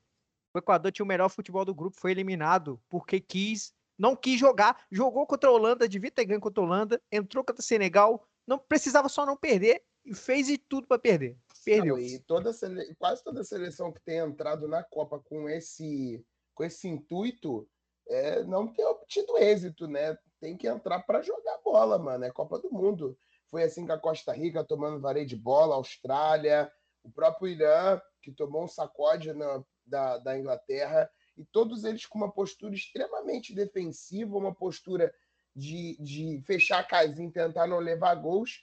O 0.53 0.57
Equador 0.59 0.91
tinha 0.91 1.03
o 1.03 1.07
melhor 1.07 1.29
futebol 1.29 1.63
do 1.63 1.75
grupo, 1.75 1.99
foi 1.99 2.11
eliminado 2.11 2.81
porque 2.89 3.19
quis, 3.19 3.73
não 3.97 4.15
quis 4.15 4.39
jogar, 4.39 4.85
jogou 4.91 5.27
contra 5.27 5.49
a 5.49 5.53
Holanda, 5.53 5.87
devia 5.87 6.11
ter 6.11 6.25
ganho 6.25 6.39
contra 6.39 6.61
a 6.61 6.65
Holanda, 6.65 7.01
entrou 7.11 7.43
contra 7.43 7.61
o 7.61 7.65
Senegal, 7.65 8.25
não 8.47 8.57
precisava 8.57 9.07
só 9.09 9.25
não 9.25 9.37
perder 9.37 9.83
e 10.05 10.15
fez 10.15 10.47
de 10.47 10.57
tudo 10.57 10.87
para 10.87 10.97
perder. 10.97 11.37
Perdeu. 11.63 11.97
Não, 11.97 12.01
e 12.01 12.19
toda 12.19 12.51
quase 12.97 13.23
toda 13.23 13.43
seleção 13.43 13.91
que 13.91 14.01
tem 14.01 14.17
entrado 14.17 14.67
na 14.67 14.83
Copa 14.83 15.19
com 15.19 15.47
esse 15.47 16.25
com 16.55 16.63
esse 16.63 16.87
intuito 16.87 17.67
é, 18.07 18.43
não 18.43 18.67
tem 18.67 18.83
obtido 18.85 19.37
êxito, 19.37 19.87
né? 19.87 20.17
Tem 20.39 20.57
que 20.57 20.67
entrar 20.67 21.01
para 21.01 21.21
jogar 21.21 21.59
bola, 21.63 21.99
mano. 21.99 22.25
É 22.25 22.31
Copa 22.31 22.57
do 22.57 22.71
Mundo. 22.71 23.17
Foi 23.49 23.63
assim 23.63 23.85
com 23.85 23.93
a 23.93 23.99
Costa 23.99 24.33
Rica 24.33 24.63
tomando 24.63 24.99
vareio 24.99 25.25
de 25.25 25.35
bola, 25.35 25.75
Austrália, 25.75 26.71
o 27.03 27.11
próprio 27.11 27.47
Irã, 27.47 28.01
que 28.21 28.31
tomou 28.31 28.63
um 28.63 28.67
sacode 28.67 29.33
na, 29.33 29.63
da, 29.89 30.17
da 30.17 30.37
Inglaterra, 30.37 31.09
e 31.37 31.45
todos 31.45 31.83
eles 31.83 32.05
com 32.05 32.17
uma 32.17 32.31
postura 32.31 32.73
extremamente 32.73 33.53
defensiva, 33.53 34.37
uma 34.37 34.53
postura 34.53 35.13
de, 35.55 35.97
de 35.99 36.41
fechar 36.45 36.79
a 36.79 36.83
casinha 36.83 37.29
e 37.29 37.31
tentar 37.31 37.67
não 37.67 37.79
levar 37.79 38.15
gols, 38.15 38.61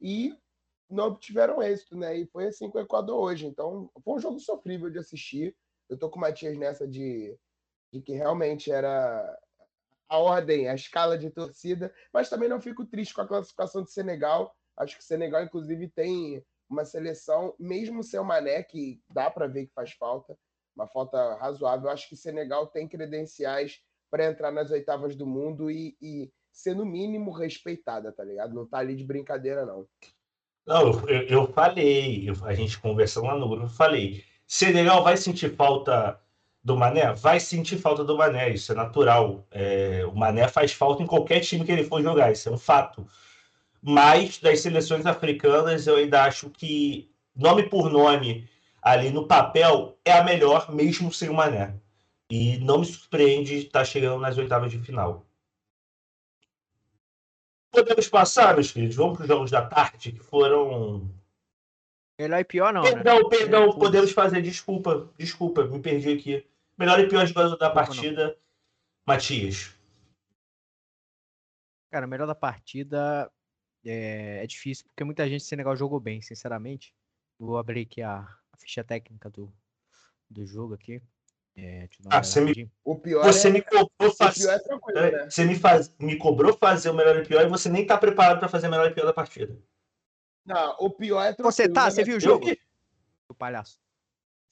e 0.00 0.34
não 0.88 1.08
obtiveram 1.08 1.62
êxito, 1.62 1.96
né? 1.96 2.16
E 2.16 2.26
foi 2.26 2.46
assim 2.46 2.68
com 2.70 2.78
o 2.78 2.80
Equador 2.80 3.20
hoje. 3.20 3.46
Então, 3.46 3.90
foi 4.02 4.14
um 4.14 4.20
jogo 4.20 4.40
sofrível 4.40 4.90
de 4.90 4.98
assistir. 4.98 5.56
Eu 5.88 5.96
tô 5.96 6.08
com 6.10 6.18
o 6.18 6.20
Matias 6.20 6.56
nessa 6.58 6.86
de, 6.86 7.36
de 7.92 8.00
que 8.00 8.12
realmente 8.12 8.72
era 8.72 9.38
a 10.08 10.18
ordem, 10.18 10.68
a 10.68 10.74
escala 10.74 11.16
de 11.16 11.30
torcida, 11.30 11.94
mas 12.12 12.28
também 12.28 12.48
não 12.48 12.60
fico 12.60 12.84
triste 12.84 13.14
com 13.14 13.20
a 13.20 13.28
classificação 13.28 13.84
de 13.84 13.92
Senegal. 13.92 14.52
Acho 14.76 14.96
que 14.96 15.02
o 15.02 15.06
Senegal, 15.06 15.44
inclusive, 15.44 15.88
tem 15.88 16.44
uma 16.70 16.84
seleção, 16.84 17.54
mesmo 17.58 18.02
sem 18.02 18.20
o 18.20 18.24
Mané, 18.24 18.62
que 18.62 19.02
dá 19.12 19.28
para 19.28 19.48
ver 19.48 19.66
que 19.66 19.74
faz 19.74 19.92
falta, 19.92 20.38
uma 20.74 20.86
falta 20.86 21.34
razoável. 21.34 21.88
Eu 21.88 21.92
acho 21.92 22.08
que 22.08 22.16
Senegal 22.16 22.68
tem 22.68 22.86
credenciais 22.86 23.80
para 24.08 24.26
entrar 24.26 24.52
nas 24.52 24.70
oitavas 24.70 25.16
do 25.16 25.26
mundo 25.26 25.70
e, 25.70 25.96
e, 26.00 26.30
ser, 26.52 26.74
no 26.74 26.86
mínimo, 26.86 27.32
respeitada, 27.32 28.12
tá 28.12 28.24
ligado? 28.24 28.54
Não 28.54 28.66
tá 28.66 28.78
ali 28.78 28.94
de 28.94 29.04
brincadeira, 29.04 29.66
não. 29.66 29.86
Não, 30.66 31.08
eu, 31.08 31.22
eu 31.22 31.52
falei, 31.52 32.28
a 32.44 32.54
gente 32.54 32.78
conversando 32.78 33.26
lá 33.26 33.36
no 33.36 33.48
grupo, 33.48 33.64
eu 33.64 33.68
falei, 33.68 34.24
Senegal 34.46 35.02
vai 35.02 35.16
sentir 35.16 35.54
falta 35.56 36.20
do 36.62 36.76
Mané? 36.76 37.12
Vai 37.14 37.40
sentir 37.40 37.78
falta 37.78 38.04
do 38.04 38.16
Mané, 38.16 38.50
isso 38.50 38.70
é 38.70 38.74
natural. 38.74 39.46
É, 39.50 40.04
o 40.06 40.14
Mané 40.14 40.46
faz 40.46 40.72
falta 40.72 41.02
em 41.02 41.06
qualquer 41.06 41.40
time 41.40 41.64
que 41.64 41.72
ele 41.72 41.84
for 41.84 42.02
jogar, 42.02 42.30
isso 42.30 42.48
é 42.48 42.52
um 42.52 42.58
fato. 42.58 43.06
Mas 43.82 44.38
das 44.38 44.60
seleções 44.60 45.06
africanas, 45.06 45.86
eu 45.86 45.96
ainda 45.96 46.24
acho 46.24 46.50
que, 46.50 47.10
nome 47.34 47.68
por 47.68 47.90
nome, 47.90 48.48
ali 48.82 49.10
no 49.10 49.26
papel, 49.26 49.98
é 50.04 50.12
a 50.12 50.24
melhor, 50.24 50.72
mesmo 50.74 51.12
sem 51.12 51.28
o 51.28 51.34
Mané. 51.34 51.74
E 52.30 52.58
não 52.58 52.78
me 52.78 52.86
surpreende 52.86 53.56
estar 53.56 53.84
chegando 53.84 54.20
nas 54.20 54.36
oitavas 54.38 54.70
de 54.70 54.78
final. 54.78 55.26
podemos 57.72 58.08
passar, 58.08 58.54
meus 58.54 58.70
queridos. 58.70 58.96
Vamos 58.96 59.16
para 59.16 59.22
os 59.22 59.28
jogos 59.28 59.50
da 59.50 59.66
tarde, 59.66 60.12
que 60.12 60.20
foram. 60.20 61.10
Melhor 62.18 62.38
e 62.38 62.44
pior 62.44 62.72
não, 62.72 62.82
Perdão, 62.82 63.22
né? 63.22 63.28
perdão, 63.30 63.70
É, 63.70 63.78
podemos 63.78 64.12
fazer. 64.12 64.42
Desculpa, 64.42 65.10
desculpa, 65.16 65.64
me 65.64 65.80
perdi 65.80 66.12
aqui. 66.12 66.46
Melhor 66.76 67.00
e 67.00 67.08
pior 67.08 67.26
jogador 67.26 67.56
da 67.56 67.70
partida, 67.70 68.36
Matias. 69.06 69.74
Cara, 71.90 72.06
melhor 72.06 72.26
da 72.26 72.34
partida 72.34 73.30
é, 73.84 74.42
é 74.42 74.46
difícil, 74.46 74.84
porque 74.86 75.04
muita 75.04 75.28
gente 75.28 75.40
de 75.42 75.46
Senegal 75.46 75.76
jogou 75.76 76.00
bem, 76.00 76.20
sinceramente. 76.20 76.94
Vou 77.38 77.56
abrir 77.58 77.82
aqui 77.82 78.02
a, 78.02 78.18
a 78.20 78.56
ficha 78.58 78.84
técnica 78.84 79.30
do, 79.30 79.52
do 80.28 80.46
jogo 80.46 80.74
aqui. 80.74 81.02
É, 81.56 81.84
eu 81.84 81.88
Ah, 82.10 82.22
você 82.22 82.40
me-. 82.40 82.70
O 82.84 82.96
pior 82.96 83.24
Você 83.24 83.48
é, 83.48 83.50
me 83.50 83.62
cobrou 83.62 83.90
o 84.00 84.12
fazer. 84.12 84.40
pior 84.44 84.54
é 84.54 84.58
tranquilo, 84.58 85.00
né? 85.00 85.30
Você 85.30 85.44
me, 85.44 85.54
faz, 85.58 85.94
me 85.98 86.16
cobrou 86.16 86.56
fazer 86.56 86.90
o 86.90 86.94
melhor 86.94 87.16
e 87.16 87.26
pior 87.26 87.44
e 87.44 87.48
você 87.48 87.68
nem 87.68 87.86
tá 87.86 87.98
preparado 87.98 88.38
para 88.38 88.48
fazer 88.48 88.68
o 88.68 88.70
melhor 88.70 88.90
e 88.90 88.94
pior 88.94 89.06
da 89.06 89.12
partida. 89.12 89.58
Não, 90.44 90.76
o 90.78 90.90
pior 90.90 91.22
é 91.22 91.32
tranquilo. 91.32 91.52
Você 91.52 91.68
tá? 91.68 91.84
né, 91.84 91.90
Você 91.90 92.04
viu 92.04 92.16
o 92.16 92.20
jogo? 92.20 92.48
Eu, 92.48 92.56
O 93.28 93.34
palhaço. 93.34 93.78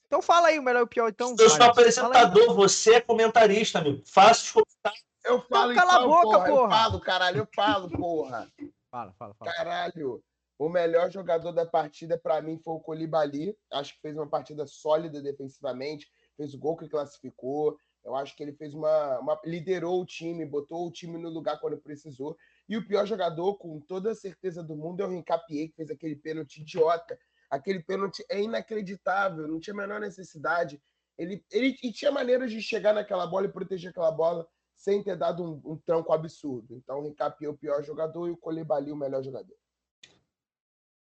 Então 0.07 0.21
fala 0.21 0.47
aí 0.47 0.57
o 0.59 0.63
melhor 0.63 0.79
e 0.81 0.83
o 0.83 0.87
pior, 0.87 1.09
então. 1.09 1.35
eu 1.37 1.49
sou. 1.49 1.57
Fala 1.57 1.65
aí. 1.65 1.69
apresentador, 1.69 2.53
você 2.55 2.95
é 2.95 3.01
comentarista, 3.01 3.79
amigo. 3.79 4.01
Faça 4.05 4.43
os 4.43 4.51
comentários. 4.51 5.05
Eu 5.23 5.41
falo 5.43 5.75
cala 5.75 5.93
a 5.93 5.95
então, 5.97 6.09
boca, 6.09 6.37
porra. 6.37 6.49
Eu 6.49 6.55
porra. 6.55 6.69
falo, 6.69 6.99
caralho, 6.99 7.37
eu 7.37 7.47
falo, 7.53 7.89
porra. 7.91 8.51
Fala, 8.91 9.13
fala, 9.13 9.33
fala. 9.35 9.51
Caralho. 9.53 10.23
O 10.57 10.67
melhor 10.67 11.09
jogador 11.09 11.51
da 11.53 11.65
partida, 11.65 12.17
pra 12.17 12.41
mim, 12.41 12.59
foi 12.59 12.73
o 12.73 12.79
Colibali. 12.79 13.57
Acho 13.71 13.93
que 13.93 14.01
fez 14.01 14.15
uma 14.17 14.27
partida 14.29 14.65
sólida 14.67 15.21
defensivamente. 15.21 16.07
Fez 16.35 16.53
o 16.53 16.59
gol 16.59 16.75
que 16.75 16.89
classificou. 16.89 17.77
Eu 18.03 18.15
acho 18.15 18.35
que 18.35 18.43
ele 18.43 18.53
fez 18.53 18.73
uma, 18.73 19.19
uma- 19.19 19.39
liderou 19.45 20.01
o 20.01 20.05
time, 20.05 20.45
botou 20.45 20.87
o 20.87 20.91
time 20.91 21.17
no 21.17 21.29
lugar 21.29 21.59
quando 21.59 21.77
precisou. 21.77 22.35
E 22.67 22.77
o 22.77 22.85
pior 22.87 23.05
jogador, 23.05 23.55
com 23.55 23.79
toda 23.79 24.11
a 24.11 24.15
certeza 24.15 24.63
do 24.63 24.75
mundo, 24.75 25.01
é 25.01 25.05
o 25.05 25.09
Rincapié, 25.09 25.67
que 25.67 25.75
fez 25.75 25.89
aquele 25.91 26.15
pênalti 26.15 26.61
idiota. 26.61 27.17
Aquele 27.49 27.81
pênalti 27.81 28.23
é 28.29 28.41
inacreditável, 28.41 29.47
não 29.47 29.59
tinha 29.59 29.73
a 29.73 29.77
menor 29.77 29.99
necessidade. 29.99 30.81
Ele, 31.17 31.43
ele 31.51 31.75
e 31.83 31.91
tinha 31.91 32.11
maneiras 32.11 32.51
de 32.51 32.61
chegar 32.61 32.93
naquela 32.93 33.27
bola 33.27 33.45
e 33.47 33.51
proteger 33.51 33.91
aquela 33.91 34.11
bola 34.11 34.47
sem 34.79 35.03
ter 35.03 35.17
dado 35.17 35.43
um, 35.43 35.73
um 35.73 35.77
tranco 35.77 36.13
absurdo. 36.13 36.73
Então, 36.73 36.99
o 36.99 37.03
Rincapié 37.03 37.47
é 37.47 37.49
o 37.49 37.57
pior 37.57 37.83
jogador 37.83 38.29
e 38.29 38.31
o 38.31 38.37
Colibali 38.37 38.93
o 38.93 38.95
melhor 38.95 39.21
jogador. 39.21 39.53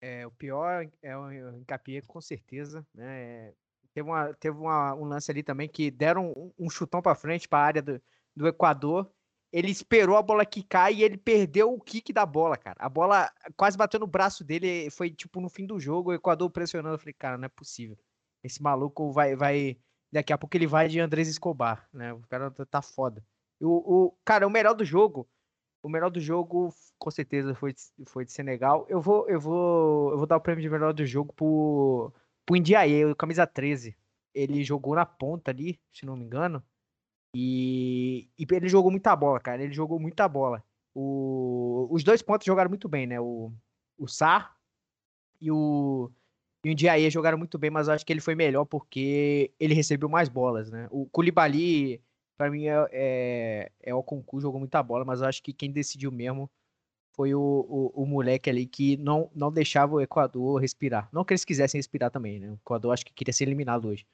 É, 0.00 0.26
o 0.26 0.30
pior 0.30 0.88
é 1.02 1.16
o 1.16 1.30
Encapié, 1.58 2.00
com 2.00 2.18
certeza. 2.20 2.86
Né? 2.94 3.52
Teve, 3.92 4.08
uma, 4.08 4.32
teve 4.34 4.56
uma- 4.56 4.94
um 4.94 5.04
lance 5.04 5.30
ali 5.30 5.42
também 5.42 5.68
que 5.68 5.90
deram 5.90 6.32
um, 6.34 6.52
um 6.58 6.70
chutão 6.70 7.02
pra 7.02 7.14
frente 7.14 7.46
para 7.46 7.58
a 7.58 7.66
área 7.66 7.82
do, 7.82 8.02
do 8.34 8.48
Equador. 8.48 9.10
Ele 9.52 9.70
esperou 9.70 10.16
a 10.16 10.22
bola 10.22 10.44
quicar 10.46 10.90
e 10.90 11.02
ele 11.02 11.18
perdeu 11.18 11.72
o 11.72 11.80
kick 11.80 12.12
da 12.14 12.24
bola, 12.24 12.56
cara. 12.56 12.76
A 12.78 12.88
bola 12.88 13.30
quase 13.56 13.76
bateu 13.76 14.00
no 14.00 14.06
braço 14.06 14.42
dele. 14.42 14.90
Foi 14.90 15.10
tipo 15.10 15.38
no 15.38 15.50
fim 15.50 15.66
do 15.66 15.78
jogo, 15.78 16.10
o 16.10 16.14
Equador 16.14 16.50
pressionando. 16.50 16.94
Eu 16.94 16.98
falei, 16.98 17.14
cara, 17.14 17.36
não 17.36 17.44
é 17.44 17.48
possível. 17.50 17.98
Esse 18.42 18.62
maluco 18.62 19.12
vai. 19.12 19.36
vai 19.36 19.78
daqui 20.10 20.32
a 20.32 20.38
pouco 20.38 20.56
ele 20.56 20.66
vai 20.66 20.88
de 20.88 20.98
Andrés 21.00 21.28
Escobar, 21.28 21.88
né? 21.92 22.12
O 22.14 22.20
cara 22.28 22.50
tá- 22.50 22.64
tá 22.64 22.80
foda. 22.82 23.22
O, 23.60 24.06
o, 24.08 24.12
cara, 24.24 24.46
o 24.46 24.50
melhor 24.50 24.74
do 24.74 24.84
jogo. 24.84 25.28
O 25.82 25.88
melhor 25.88 26.10
do 26.10 26.20
jogo, 26.20 26.74
com 26.98 27.10
certeza, 27.10 27.54
foi, 27.54 27.72
de- 27.72 27.82
foi 28.08 28.24
de 28.24 28.32
Senegal. 28.32 28.86
Eu 28.88 29.00
vou, 29.00 29.28
eu 29.28 29.40
vou, 29.40 30.10
eu 30.12 30.18
vou 30.18 30.26
dar 30.26 30.36
o 30.36 30.40
prêmio 30.40 30.62
de 30.62 30.70
melhor 30.70 30.92
do 30.92 31.06
jogo 31.06 31.32
pro, 31.34 32.12
pro 32.44 32.56
Indiaye, 32.56 33.04
o 33.06 33.16
camisa 33.16 33.46
13. 33.46 33.96
Ele 34.34 34.64
jogou 34.64 34.94
na 34.94 35.06
ponta 35.06 35.50
ali, 35.50 35.80
se 35.92 36.04
não 36.06 36.16
me 36.16 36.24
engano. 36.24 36.62
E, 37.34 38.30
e 38.38 38.46
ele 38.52 38.68
jogou 38.68 38.90
muita 38.90 39.14
bola, 39.16 39.40
cara. 39.40 39.62
Ele 39.62 39.72
jogou 39.72 40.00
muita 40.00 40.28
bola. 40.28 40.64
O, 40.94 41.88
os 41.90 42.02
dois 42.04 42.22
pontos 42.22 42.46
jogaram 42.46 42.70
muito 42.70 42.88
bem, 42.88 43.06
né? 43.06 43.20
O, 43.20 43.52
o 43.98 44.08
Sar 44.08 44.56
e 45.40 45.50
o, 45.50 46.10
e 46.64 46.72
o 46.74 47.10
jogaram 47.10 47.38
muito 47.38 47.58
bem, 47.58 47.70
mas 47.70 47.88
eu 47.88 47.94
acho 47.94 48.04
que 48.06 48.12
ele 48.12 48.20
foi 48.20 48.34
melhor 48.34 48.64
porque 48.64 49.52
ele 49.60 49.74
recebeu 49.74 50.08
mais 50.08 50.28
bolas, 50.28 50.70
né? 50.70 50.88
O 50.90 51.06
Koulibaly, 51.06 52.02
pra 52.36 52.50
mim, 52.50 52.66
é, 52.66 52.88
é, 52.92 53.72
é 53.82 53.94
o 53.94 54.02
concurso, 54.02 54.46
jogou 54.46 54.60
muita 54.60 54.82
bola, 54.82 55.04
mas 55.04 55.20
eu 55.20 55.26
acho 55.26 55.42
que 55.42 55.52
quem 55.52 55.70
decidiu 55.70 56.12
mesmo 56.12 56.50
foi 57.12 57.34
o, 57.34 57.40
o, 57.40 58.02
o 58.02 58.06
moleque 58.06 58.50
ali 58.50 58.66
que 58.66 58.96
não, 58.98 59.30
não 59.34 59.50
deixava 59.50 59.94
o 59.94 60.00
Equador 60.00 60.60
respirar. 60.60 61.08
Não 61.10 61.24
que 61.24 61.32
eles 61.32 61.44
quisessem 61.44 61.78
respirar 61.78 62.10
também, 62.10 62.38
né? 62.38 62.50
O 62.50 62.54
Equador 62.54 62.92
acho 62.92 63.06
que 63.06 63.12
queria 63.12 63.32
ser 63.32 63.44
eliminado 63.44 63.88
hoje. 63.88 64.06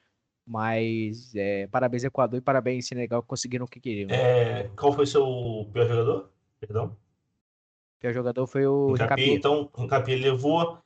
Mas 0.45 1.33
é, 1.35 1.67
parabéns 1.67 2.03
Equador 2.03 2.37
e 2.37 2.41
parabéns 2.41 2.87
Senegal 2.87 3.21
que 3.21 3.27
conseguiram 3.27 3.65
o 3.65 3.67
que 3.67 3.79
queriam. 3.79 4.09
É, 4.09 4.69
qual 4.75 4.93
foi 4.93 5.05
seu 5.05 5.69
pior 5.71 5.87
jogador? 5.87 6.29
Perdão. 6.59 6.85
O 6.85 7.99
pior 7.99 8.13
jogador 8.13 8.47
foi 8.47 8.65
o 8.65 8.93
Capi, 8.97 9.31
então, 9.31 9.69
o 9.73 9.87
Capi 9.87 10.15
levou. 10.15 10.82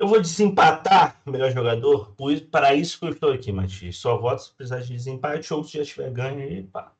Eu 0.00 0.08
vou 0.08 0.18
desempatar 0.18 1.20
o 1.26 1.30
melhor 1.30 1.52
jogador, 1.52 2.16
para 2.50 2.74
isso 2.74 2.98
que 2.98 3.04
eu 3.04 3.10
estou 3.10 3.32
aqui, 3.32 3.52
Matias. 3.52 3.98
Só 3.98 4.16
voto 4.16 4.42
se 4.42 4.54
precisar 4.54 4.80
de 4.80 4.94
desempate 4.94 5.52
ou 5.52 5.62
se 5.62 5.76
já 5.76 5.84
tiver 5.84 6.10
ganho 6.10 6.38
aí, 6.40 6.62
pá. 6.62 6.94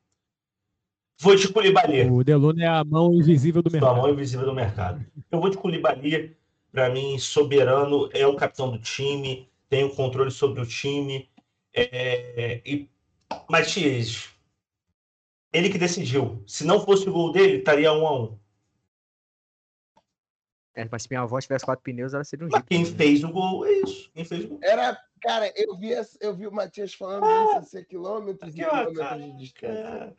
Vou 1.18 1.34
de 1.34 1.48
Koulibaly. 1.48 2.10
O 2.10 2.22
Deluna 2.22 2.62
é 2.62 2.66
a 2.66 2.84
mão 2.84 3.14
invisível 3.14 3.62
do 3.62 3.70
mercado. 3.70 3.96
mão 3.96 4.10
invisível 4.10 4.44
do 4.44 4.54
mercado. 4.54 5.02
Eu 5.30 5.40
vou 5.40 5.48
de 5.48 5.56
Koulibaly. 5.56 6.36
Para 6.70 6.90
mim, 6.90 7.18
soberano, 7.18 8.10
é 8.12 8.26
o 8.26 8.36
capitão 8.36 8.70
do 8.70 8.78
time, 8.78 9.48
tem 9.70 9.82
o 9.82 9.94
controle 9.94 10.30
sobre 10.30 10.60
o 10.60 10.66
time. 10.66 11.26
É, 11.74 12.60
e 12.66 12.86
Matias, 13.48 14.28
ele 15.50 15.70
que 15.70 15.78
decidiu. 15.78 16.42
Se 16.46 16.66
não 16.66 16.84
fosse 16.84 17.08
o 17.08 17.12
gol 17.12 17.32
dele, 17.32 17.56
estaria 17.56 17.90
um 17.94 18.06
a 18.06 18.20
um. 18.20 18.38
É, 20.74 20.86
mas 20.90 21.02
se 21.02 21.08
minha 21.10 21.20
avó 21.22 21.38
tivesse 21.40 21.64
quatro 21.64 21.82
pneus, 21.82 22.14
ela 22.14 22.22
seria 22.24 22.46
um 22.46 22.50
jeep. 22.50 22.64
quem 22.68 22.84
fez 22.84 23.24
o 23.24 23.30
gol 23.30 23.66
é 23.66 23.72
isso. 23.72 24.10
Quem 24.14 24.24
fez 24.24 24.44
o 24.44 24.48
gol. 24.48 24.60
Era, 24.62 24.96
cara, 25.20 25.52
eu 25.56 25.76
vi, 25.76 25.90
eu 26.20 26.34
vi 26.34 26.46
o 26.46 26.52
Matias 26.52 26.94
falando 26.94 27.24
Ah, 27.24 27.60
isso 27.62 27.76
a 27.76 27.82
quilômetros 27.84 28.54
e 28.54 28.56
quilômetros 28.58 29.18
de 29.18 29.38
distância. 29.38 30.14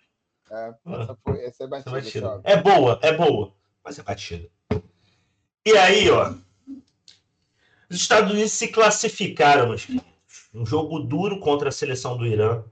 é, 0.52 0.54
É, 0.54 0.74
essa, 1.02 1.18
foi, 1.24 1.34
essa 1.34 1.44
é 1.44 1.48
essa 1.48 1.68
batida, 1.68 1.92
batida. 1.92 2.42
É 2.44 2.62
boa, 2.62 3.00
é 3.02 3.14
boa, 3.16 3.54
mas 3.84 3.98
é 3.98 4.04
batida. 4.04 4.50
E 5.66 5.72
aí, 5.78 6.10
ó. 6.10 6.34
Os 7.90 7.98
Estados 7.98 8.32
Unidos 8.32 8.52
se 8.52 8.68
classificaram, 8.68 9.68
meus 9.70 9.86
queridos. 9.86 10.10
Um 10.54 10.66
jogo 10.66 11.00
duro 11.00 11.40
contra 11.40 11.70
a 11.70 11.72
seleção 11.72 12.18
do 12.18 12.26
Irã, 12.26 12.64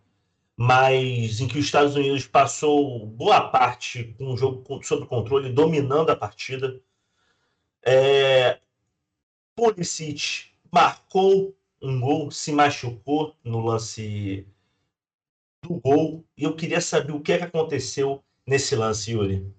mas 0.56 1.40
em 1.40 1.48
que 1.48 1.58
os 1.58 1.66
Estados 1.66 1.96
Unidos 1.96 2.28
passou 2.28 3.06
boa 3.06 3.50
parte 3.50 4.14
com 4.18 4.34
o 4.34 4.38
jogo 4.38 4.84
sob 4.84 5.06
controle, 5.06 5.50
dominando 5.52 6.10
a 6.10 6.16
partida. 6.16 6.82
É... 7.86 8.60
Pulisic 9.56 10.52
marcou 10.72 11.56
um 11.82 12.00
gol, 12.00 12.32
se 12.32 12.52
machucou 12.52 13.36
no 13.44 13.62
lance 13.62 14.48
do 15.64 15.80
gol. 15.80 16.26
E 16.38 16.44
eu 16.44 16.56
queria 16.56 16.82
saber 16.82 17.12
o 17.12 17.22
que, 17.22 17.34
é 17.34 17.38
que 17.38 17.44
aconteceu 17.44 18.24
nesse 18.46 18.76
lance, 18.76 19.12
Yuri. 19.12 19.54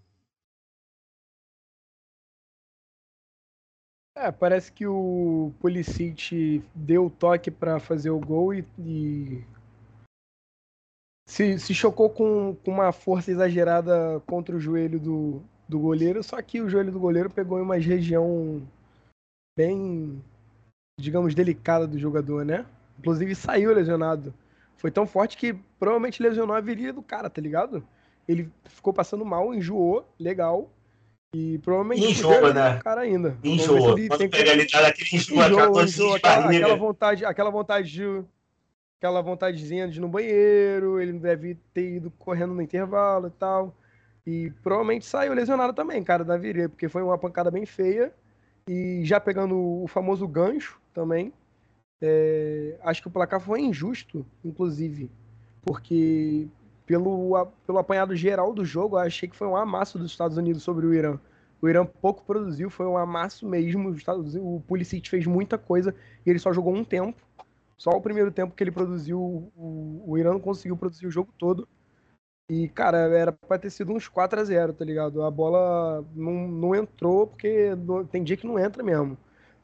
É, 4.16 4.30
parece 4.30 4.70
que 4.70 4.86
o 4.86 5.52
Pulisic 5.60 6.62
deu 6.74 7.06
o 7.06 7.10
toque 7.10 7.50
para 7.50 7.80
fazer 7.80 8.10
o 8.10 8.20
gol 8.20 8.52
e, 8.52 8.64
e 8.78 9.44
se, 11.26 11.58
se 11.58 11.74
chocou 11.74 12.10
com, 12.10 12.54
com 12.56 12.70
uma 12.70 12.92
força 12.92 13.30
exagerada 13.30 14.20
contra 14.26 14.54
o 14.54 14.60
joelho 14.60 15.00
do, 15.00 15.42
do 15.70 15.78
goleiro, 15.78 16.22
só 16.22 16.42
que 16.42 16.60
o 16.60 16.68
joelho 16.68 16.90
do 16.90 16.98
goleiro 16.98 17.30
pegou 17.30 17.58
em 17.58 17.62
uma 17.62 17.76
região 17.76 18.60
bem, 19.56 20.20
digamos, 20.98 21.32
delicada 21.32 21.86
do 21.86 21.98
jogador, 21.98 22.44
né? 22.44 22.66
Inclusive 22.98 23.34
saiu 23.36 23.72
lesionado. 23.72 24.34
Foi 24.76 24.90
tão 24.90 25.06
forte 25.06 25.36
que 25.36 25.54
provavelmente 25.78 26.22
lesionou 26.22 26.56
a 26.56 26.60
virilha 26.60 26.92
do 26.92 27.02
cara, 27.02 27.30
tá 27.30 27.40
ligado? 27.40 27.84
Ele 28.26 28.50
ficou 28.64 28.92
passando 28.92 29.24
mal, 29.24 29.54
enjoou, 29.54 30.04
legal. 30.18 30.68
E 31.32 31.58
provavelmente 31.58 32.04
Enjoa, 32.04 32.48
vida 32.48 32.52
né? 32.54 32.76
do 32.76 32.82
cara 32.82 33.02
ainda. 33.02 33.38
Enjoa. 33.44 33.92
ele 33.92 34.08
Quando 34.08 34.28
pega 34.28 34.50
ali, 34.50 34.66
tá 34.66 34.82
daquele 34.82 35.16
enjoa, 35.16 35.46
aquela 35.46 35.68
Enjoa, 35.68 35.84
enjoa, 35.84 36.16
aquela, 36.16 36.46
aquela 36.46 36.76
vontade, 36.76 37.24
aquela 37.24 37.50
vontade 37.50 37.92
de, 37.92 38.24
aquela 38.98 39.22
vontadezinha 39.22 39.86
de 39.86 39.98
ir 39.98 40.00
no 40.00 40.08
banheiro, 40.08 41.00
ele 41.00 41.12
deve 41.12 41.54
ter 41.72 41.96
ido 41.96 42.10
correndo 42.18 42.54
no 42.54 42.60
intervalo 42.60 43.28
e 43.28 43.30
tal. 43.30 43.72
E 44.26 44.50
provavelmente 44.62 45.06
saiu 45.06 45.32
lesionado 45.34 45.72
também, 45.72 46.02
cara, 46.04 46.24
da 46.24 46.36
virilha, 46.36 46.68
porque 46.68 46.88
foi 46.88 47.02
uma 47.02 47.18
pancada 47.18 47.50
bem 47.50 47.64
feia. 47.66 48.12
E 48.68 49.00
já 49.04 49.18
pegando 49.18 49.56
o 49.82 49.86
famoso 49.88 50.28
gancho 50.28 50.80
também, 50.94 51.32
é, 52.00 52.78
acho 52.82 53.02
que 53.02 53.08
o 53.08 53.10
placar 53.10 53.40
foi 53.40 53.60
injusto, 53.60 54.24
inclusive, 54.44 55.10
porque 55.62 56.48
pelo, 56.86 57.36
a- 57.36 57.46
pelo 57.46 57.78
apanhado 57.78 58.16
geral 58.16 58.52
do 58.52 58.64
jogo, 58.64 58.96
achei 58.96 59.28
que 59.28 59.36
foi 59.36 59.46
um 59.46 59.56
amasso 59.56 59.98
dos 59.98 60.10
Estados 60.10 60.36
Unidos 60.36 60.62
sobre 60.62 60.86
o 60.86 60.94
Irã. 60.94 61.18
O 61.62 61.68
Irã 61.68 61.84
pouco 61.84 62.24
produziu, 62.24 62.70
foi 62.70 62.86
um 62.86 62.96
amasso 62.96 63.46
mesmo. 63.46 63.90
Os 63.90 63.98
Estados 63.98 64.34
O 64.36 64.62
Pulisic 64.66 65.08
fez 65.08 65.26
muita 65.26 65.58
coisa 65.58 65.94
e 66.24 66.30
ele 66.30 66.38
só 66.38 66.52
jogou 66.52 66.74
um 66.74 66.84
tempo. 66.84 67.22
Só 67.76 67.90
o 67.90 68.00
primeiro 68.00 68.30
tempo 68.30 68.54
que 68.54 68.62
ele 68.62 68.70
produziu, 68.70 69.20
o, 69.20 70.02
o 70.06 70.18
Irã 70.18 70.32
não 70.32 70.40
conseguiu 70.40 70.76
produzir 70.76 71.06
o 71.06 71.10
jogo 71.10 71.32
todo. 71.38 71.68
E, 72.50 72.68
cara, 72.68 72.98
era 72.98 73.32
pra 73.32 73.58
ter 73.58 73.70
sido 73.70 73.92
uns 73.92 74.08
4 74.08 74.40
a 74.40 74.44
0 74.44 74.72
tá 74.74 74.84
ligado? 74.84 75.22
A 75.22 75.30
bola 75.30 76.04
não, 76.14 76.48
não 76.48 76.74
entrou, 76.74 77.26
porque 77.28 77.74
não- 77.76 78.04
tem 78.04 78.24
dia 78.24 78.36
que 78.36 78.46
não 78.46 78.58
entra 78.58 78.82
mesmo. 78.82 79.16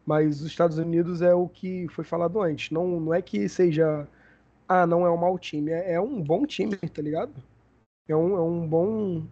Mas 0.07 0.41
os 0.41 0.47
Estados 0.47 0.79
Unidos 0.79 1.21
é 1.23 1.35
o 1.35 1.49
que 1.49 1.89
foi 1.89 2.05
falado 2.05 2.41
antes. 2.41 2.71
Não, 2.71 3.01
não 3.01 3.13
é 3.15 3.21
que 3.23 3.49
seja. 3.49 4.07
Ah, 4.69 4.87
não 4.87 5.07
é 5.07 5.11
um 5.11 5.17
mau 5.19 5.39
time. 5.39 5.73
É, 5.73 5.95
é 5.95 6.01
um 6.01 6.23
bom 6.23 6.47
time, 6.47 6.77
tá 6.77 7.03
ligado? 7.03 7.33
É 8.09 8.17
um, 8.17 8.37
é 8.37 8.43
um 8.43 8.69
bom. 8.69 9.25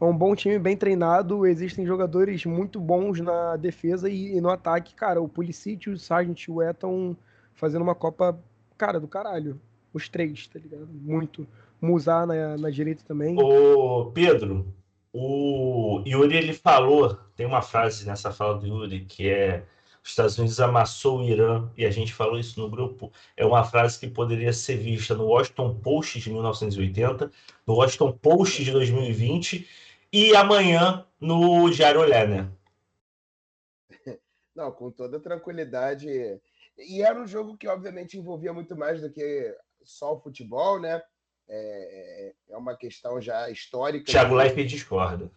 É 0.00 0.04
um 0.04 0.16
bom 0.16 0.34
time 0.34 0.58
bem 0.58 0.76
treinado. 0.76 1.46
Existem 1.46 1.86
jogadores 1.86 2.44
muito 2.46 2.80
bons 2.80 3.20
na 3.20 3.56
defesa 3.56 4.08
e, 4.08 4.36
e 4.36 4.40
no 4.40 4.50
ataque, 4.50 4.94
cara. 4.94 5.20
O 5.20 5.28
Pulisic, 5.28 5.90
o 5.90 5.98
Sargent 5.98 6.42
e 6.46 6.50
o 6.50 6.62
E 6.62 6.70
estão 6.70 7.16
fazendo 7.54 7.82
uma 7.82 7.94
Copa, 7.94 8.38
cara, 8.78 8.98
do 9.00 9.08
caralho. 9.08 9.60
Os 9.92 10.08
três, 10.08 10.46
tá 10.48 10.58
ligado? 10.58 10.88
Muito. 10.88 11.46
Musar 11.80 12.26
na, 12.26 12.56
na 12.56 12.70
direita 12.70 13.02
também. 13.06 13.36
Ô, 13.40 14.10
Pedro, 14.12 14.74
o 15.12 16.02
Yuri 16.06 16.36
ele 16.36 16.52
falou, 16.52 17.14
tem 17.34 17.46
uma 17.46 17.62
frase 17.62 18.06
nessa 18.06 18.30
fala 18.32 18.58
do 18.58 18.66
Yuri 18.66 19.04
que 19.04 19.28
é 19.28 19.64
os 20.02 20.10
Estados 20.10 20.38
Unidos 20.38 20.58
amassou 20.60 21.20
o 21.20 21.24
Irã 21.24 21.70
e 21.76 21.84
a 21.84 21.90
gente 21.90 22.12
falou 22.12 22.38
isso 22.38 22.58
no 22.58 22.70
grupo. 22.70 23.12
É 23.36 23.44
uma 23.44 23.64
frase 23.64 23.98
que 23.98 24.08
poderia 24.08 24.52
ser 24.52 24.76
vista 24.78 25.14
no 25.14 25.26
Washington 25.26 25.78
Post 25.78 26.18
de 26.20 26.30
1980, 26.30 27.30
no 27.66 27.74
Washington 27.74 28.12
Post 28.12 28.64
de 28.64 28.72
2020 28.72 29.68
e 30.12 30.34
amanhã 30.34 31.06
no 31.20 31.68
Diário 31.70 32.00
Olé, 32.00 32.26
né? 32.26 32.50
Não, 34.56 34.72
com 34.72 34.90
toda 34.90 35.20
tranquilidade. 35.20 36.08
E 36.78 37.02
era 37.02 37.20
um 37.20 37.26
jogo 37.26 37.56
que, 37.56 37.68
obviamente, 37.68 38.16
envolvia 38.16 38.52
muito 38.52 38.74
mais 38.74 39.02
do 39.02 39.10
que 39.10 39.54
só 39.82 40.14
o 40.14 40.20
futebol, 40.20 40.80
né? 40.80 41.02
É, 41.52 42.34
é 42.50 42.56
uma 42.56 42.76
questão 42.76 43.20
já 43.20 43.50
histórica. 43.50 44.10
Thiago 44.10 44.34
Leifert 44.34 44.68
discorda. 44.68 45.30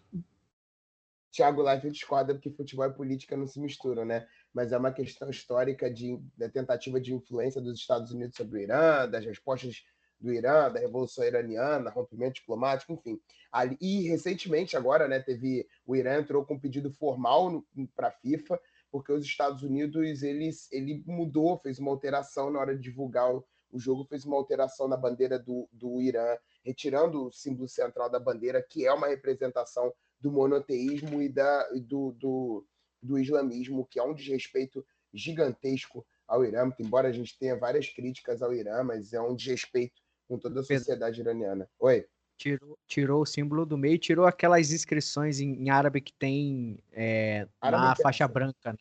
Thiago 1.31 1.63
Leifert 1.63 1.91
discorda 1.91 2.35
porque 2.35 2.51
futebol 2.51 2.85
e 2.85 2.93
política 2.93 3.35
não 3.35 3.47
se 3.47 3.59
misturam, 3.59 4.05
né? 4.05 4.27
Mas 4.53 4.71
é 4.71 4.77
uma 4.77 4.91
questão 4.91 5.29
histórica 5.29 5.91
de, 5.91 6.19
da 6.37 6.47
tentativa 6.47 7.01
de 7.01 7.13
influência 7.13 7.59
dos 7.59 7.79
Estados 7.79 8.11
Unidos 8.11 8.37
sobre 8.37 8.59
o 8.59 8.61
Irã, 8.61 9.09
das 9.09 9.25
respostas 9.25 9.83
do 10.19 10.31
Irã, 10.31 10.71
da 10.71 10.79
Revolução 10.79 11.25
Iraniana, 11.25 11.89
rompimento 11.89 12.35
diplomático, 12.35 12.93
enfim. 12.93 13.19
Ali, 13.51 13.77
e 13.81 14.07
recentemente, 14.07 14.77
agora, 14.77 15.07
né, 15.07 15.19
teve 15.19 15.67
o 15.85 15.95
Irã 15.95 16.19
entrou 16.19 16.45
com 16.45 16.53
um 16.53 16.59
pedido 16.59 16.91
formal 16.91 17.63
para 17.95 18.07
a 18.07 18.11
FIFA, 18.11 18.59
porque 18.91 19.11
os 19.11 19.25
Estados 19.25 19.63
Unidos 19.63 20.21
ele, 20.21 20.51
ele 20.71 21.03
mudou, 21.05 21.57
fez 21.57 21.79
uma 21.79 21.91
alteração 21.91 22.51
na 22.51 22.59
hora 22.59 22.75
de 22.75 22.81
divulgar 22.81 23.33
o, 23.33 23.43
o 23.73 23.79
jogo, 23.79 24.05
fez 24.05 24.23
uma 24.23 24.37
alteração 24.37 24.87
na 24.87 24.95
bandeira 24.95 25.39
do, 25.39 25.67
do 25.71 25.99
Irã, 25.99 26.37
retirando 26.63 27.25
o 27.25 27.31
símbolo 27.31 27.67
central 27.67 28.07
da 28.07 28.19
bandeira, 28.19 28.61
que 28.61 28.85
é 28.85 28.93
uma 28.93 29.07
representação 29.07 29.91
do 30.21 30.31
monoteísmo 30.31 31.21
e 31.21 31.27
da, 31.27 31.67
do, 31.71 32.11
do, 32.11 32.65
do 33.01 33.17
islamismo, 33.17 33.85
que 33.87 33.99
é 33.99 34.03
um 34.03 34.13
desrespeito 34.13 34.85
gigantesco 35.11 36.05
ao 36.27 36.45
Irã, 36.45 36.71
embora 36.79 37.07
a 37.07 37.11
gente 37.11 37.37
tenha 37.37 37.57
várias 37.57 37.89
críticas 37.89 38.43
ao 38.43 38.53
Irã, 38.53 38.83
mas 38.83 39.11
é 39.11 39.19
um 39.19 39.35
desrespeito 39.35 40.01
com 40.27 40.37
toda 40.37 40.61
a 40.61 40.63
sociedade 40.63 41.19
iraniana. 41.19 41.67
Oi. 41.79 42.05
Tirou, 42.37 42.77
tirou 42.87 43.21
o 43.21 43.25
símbolo 43.25 43.65
do 43.65 43.77
meio, 43.77 43.97
tirou 43.97 44.25
aquelas 44.25 44.71
inscrições 44.71 45.39
em, 45.39 45.63
em 45.63 45.69
árabe 45.69 46.01
que 46.01 46.13
tem 46.13 46.79
é, 46.91 47.47
na 47.61 47.95
faixa 47.95 48.27
branca. 48.27 48.73
né? 48.73 48.77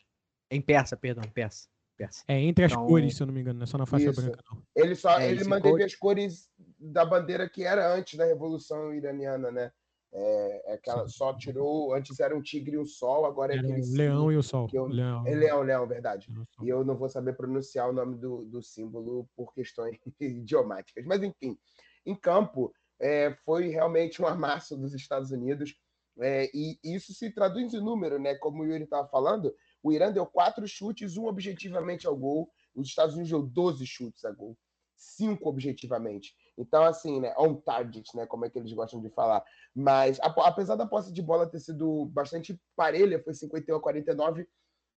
Em 0.49 0.61
persa, 0.61 0.95
perdão, 0.95 1.23
persa. 1.31 1.67
Persa. 1.97 2.23
É 2.27 2.39
entre 2.39 2.65
as 2.65 2.71
Então- 2.71 2.85
cores, 2.87 3.15
se 3.15 3.23
eu 3.23 3.27
não 3.27 3.33
me 3.33 3.41
engano, 3.41 3.59
não 3.59 3.63
é 3.63 3.67
só 3.67 3.77
na 3.77 3.85
faixa 3.85 4.09
Isso. 4.09 4.21
branca, 4.21 4.43
não. 4.51 4.61
Ele 4.75 4.95
só 4.95 5.19
É, 5.19 5.29
ele 5.31 5.43
manteve 5.43 5.75
cor- 5.77 5.85
as 5.85 5.95
cores 5.95 6.49
da 6.79 7.05
bandeira 7.05 7.47
que 7.49 7.63
era 7.63 7.93
antes 7.93 8.17
da 8.17 8.25
Revolução 8.25 8.93
Iraniana, 8.93 9.51
né? 9.51 9.71
É, 10.15 10.71
é 10.71 10.73
aquela, 10.75 11.07
só 11.07 11.33
tirou. 11.35 11.91
Antes 11.93 12.19
era 12.19 12.35
um 12.37 12.41
tigre 12.41 12.75
e 12.75 12.77
um 12.79 12.85
sol, 12.85 13.25
agora 13.25 13.53
é 13.53 13.57
Era 13.57 13.67
aquele. 13.67 13.97
leão 13.97 14.31
e 14.31 14.37
o 14.37 14.43
sol. 14.43 14.69
eu- 14.71 14.85
Leão, 14.85 15.25
É 15.25 15.33
leão, 15.33 15.61
leão, 15.63 15.87
verdade. 15.87 16.27
e. 16.61 16.65
E 16.65 16.69
eu 16.69 16.83
não 16.85 16.95
vou 16.95 17.09
saber 17.09 17.33
pronunciar 17.35 17.89
o 17.89 17.93
nome 17.93 18.15
do, 18.17 18.45
do 18.45 18.61
símbolo 18.61 19.27
por 19.35 19.53
questões 19.55 19.97
idiomáticas. 20.21 21.03
Mas, 21.05 21.23
enfim, 21.23 21.57
em 22.05 22.13
campo, 22.15 22.71
é, 22.99 23.35
foi 23.43 23.69
realmente 23.69 24.21
um 24.21 24.27
amasso 24.27 24.77
dos 24.77 24.93
Estados 24.93 25.31
Unidos. 25.31 25.75
é, 26.19 26.47
e 26.53 26.77
isso 26.83 27.11
se 27.11 27.31
traduz 27.31 27.73
em 27.73 27.81
número, 27.81 28.19
né? 28.19 28.35
Como 28.35 28.61
o 28.61 28.65
Yuri 28.67 28.83
estava 28.83 29.07
falando, 29.07 29.51
o 29.83 29.91
Irã 29.91 30.11
deu 30.11 30.25
quatro 30.25 30.65
chutes, 30.67 31.17
um 31.17 31.25
objetivamente 31.25 32.07
ao 32.07 32.15
gol. 32.15 32.49
Os 32.73 32.87
Estados 32.87 33.13
Unidos 33.13 33.29
deu 33.31 33.43
12 33.43 33.85
chutes 33.85 34.23
a 34.25 34.31
gol, 34.31 34.57
cinco 34.95 35.49
objetivamente. 35.49 36.33
Então, 36.57 36.83
assim, 36.83 37.19
né? 37.19 37.33
On 37.37 37.55
target, 37.55 38.09
né? 38.15 38.25
Como 38.25 38.45
é 38.45 38.49
que 38.49 38.57
eles 38.57 38.71
gostam 38.73 39.01
de 39.01 39.09
falar. 39.09 39.43
Mas, 39.75 40.19
apesar 40.21 40.75
da 40.75 40.85
posse 40.87 41.11
de 41.11 41.21
bola 41.21 41.49
ter 41.49 41.59
sido 41.59 42.05
bastante 42.05 42.59
parelha, 42.75 43.21
foi 43.21 43.33
51 43.33 43.75
a 43.75 43.81
49, 43.81 44.47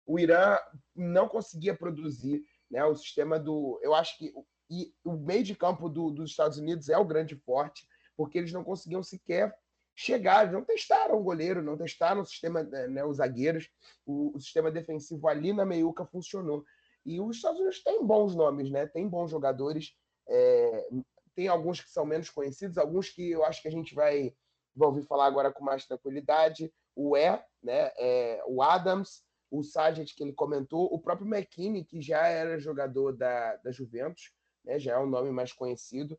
o 0.07 0.18
Irã 0.18 0.59
não 0.94 1.29
conseguia 1.29 1.75
produzir, 1.75 2.44
né? 2.70 2.85
O 2.85 2.94
sistema 2.94 3.38
do, 3.38 3.81
eu 3.83 3.94
acho 3.94 4.18
que 4.18 4.33
e 4.70 4.92
o 5.05 5.12
meio 5.12 5.44
de 5.44 5.55
campo 5.55 5.88
do- 5.88 6.11
dos 6.11 6.31
Estados 6.31 6.59
Unidos 6.59 6.88
é 6.88 6.97
o 6.99 7.05
grande 7.05 7.37
forte, 7.37 7.87
porque 8.16 8.38
eles 8.38 8.53
não 8.53 8.64
conseguiam 8.64 9.03
sequer 9.03 9.55
chegar, 9.94 10.42
eles 10.42 10.52
não 10.52 10.64
testaram 10.64 11.16
o 11.16 11.22
goleiro, 11.22 11.62
não 11.62 11.76
testaram 11.76 12.22
o 12.22 12.26
sistema, 12.26 12.62
né, 12.62 13.04
os 13.04 13.18
zagueiros, 13.18 13.70
o, 14.04 14.37
o 14.37 14.40
sistema 14.40 14.70
defensivo 14.70 15.28
ali 15.28 15.52
na 15.52 15.64
meiuca 15.64 16.04
funcionou. 16.04 16.64
E 17.07 17.20
os 17.20 17.37
Estados 17.37 17.61
Unidos 17.61 17.83
têm 17.83 18.04
bons 18.04 18.35
nomes, 18.35 18.70
né? 18.70 18.87
Tem 18.87 19.07
bons 19.07 19.30
jogadores, 19.30 19.94
é, 20.26 20.88
tem 21.35 21.48
alguns 21.48 21.80
que 21.80 21.90
são 21.90 22.07
menos 22.07 22.30
conhecidos, 22.30 22.78
alguns 22.78 23.11
que 23.11 23.30
eu 23.30 23.44
acho 23.44 23.61
que 23.61 23.68
a 23.68 23.70
gente 23.70 23.94
vai, 23.94 24.35
vai 24.74 24.88
ouvir 24.88 25.02
falar 25.02 25.26
agora 25.26 25.52
com 25.52 25.62
mais 25.62 25.87
tranquilidade. 25.87 26.72
O 26.96 27.16
E, 27.16 27.30
né? 27.62 27.92
É, 27.98 28.42
o 28.46 28.62
Adams, 28.62 29.22
o 29.50 29.62
Sargent, 29.62 30.14
que 30.14 30.22
ele 30.22 30.33
comentou, 30.33 30.92
o 30.92 30.98
próprio 30.98 31.26
McKinney, 31.26 31.85
que 31.85 32.00
já 32.00 32.26
era 32.26 32.59
jogador 32.59 33.12
da, 33.12 33.57
da 33.57 33.70
Juventus, 33.70 34.33
né? 34.64 34.78
já 34.78 34.94
é 34.94 34.98
um 34.98 35.07
nome 35.07 35.30
mais 35.30 35.52
conhecido, 35.52 36.18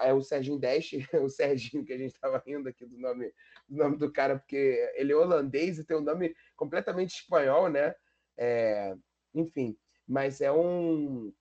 é 0.00 0.12
o 0.12 0.22
Serginho 0.22 0.58
Deste, 0.58 0.98
o 1.22 1.28
Serginho 1.28 1.84
que 1.84 1.92
a 1.92 1.98
gente 1.98 2.14
estava 2.14 2.42
rindo 2.44 2.68
aqui 2.68 2.86
do 2.86 2.98
nome, 2.98 3.32
do 3.68 3.76
nome 3.76 3.96
do 3.96 4.12
cara, 4.12 4.38
porque 4.38 4.90
ele 4.94 5.12
é 5.12 5.16
holandês 5.16 5.78
e 5.78 5.84
tem 5.84 5.96
um 5.96 6.02
nome 6.02 6.34
completamente 6.56 7.20
espanhol, 7.20 7.68
né? 7.68 7.94
É, 8.36 8.94
enfim, 9.34 9.76
mas 10.06 10.40
é 10.40 10.52
um. 10.52 11.32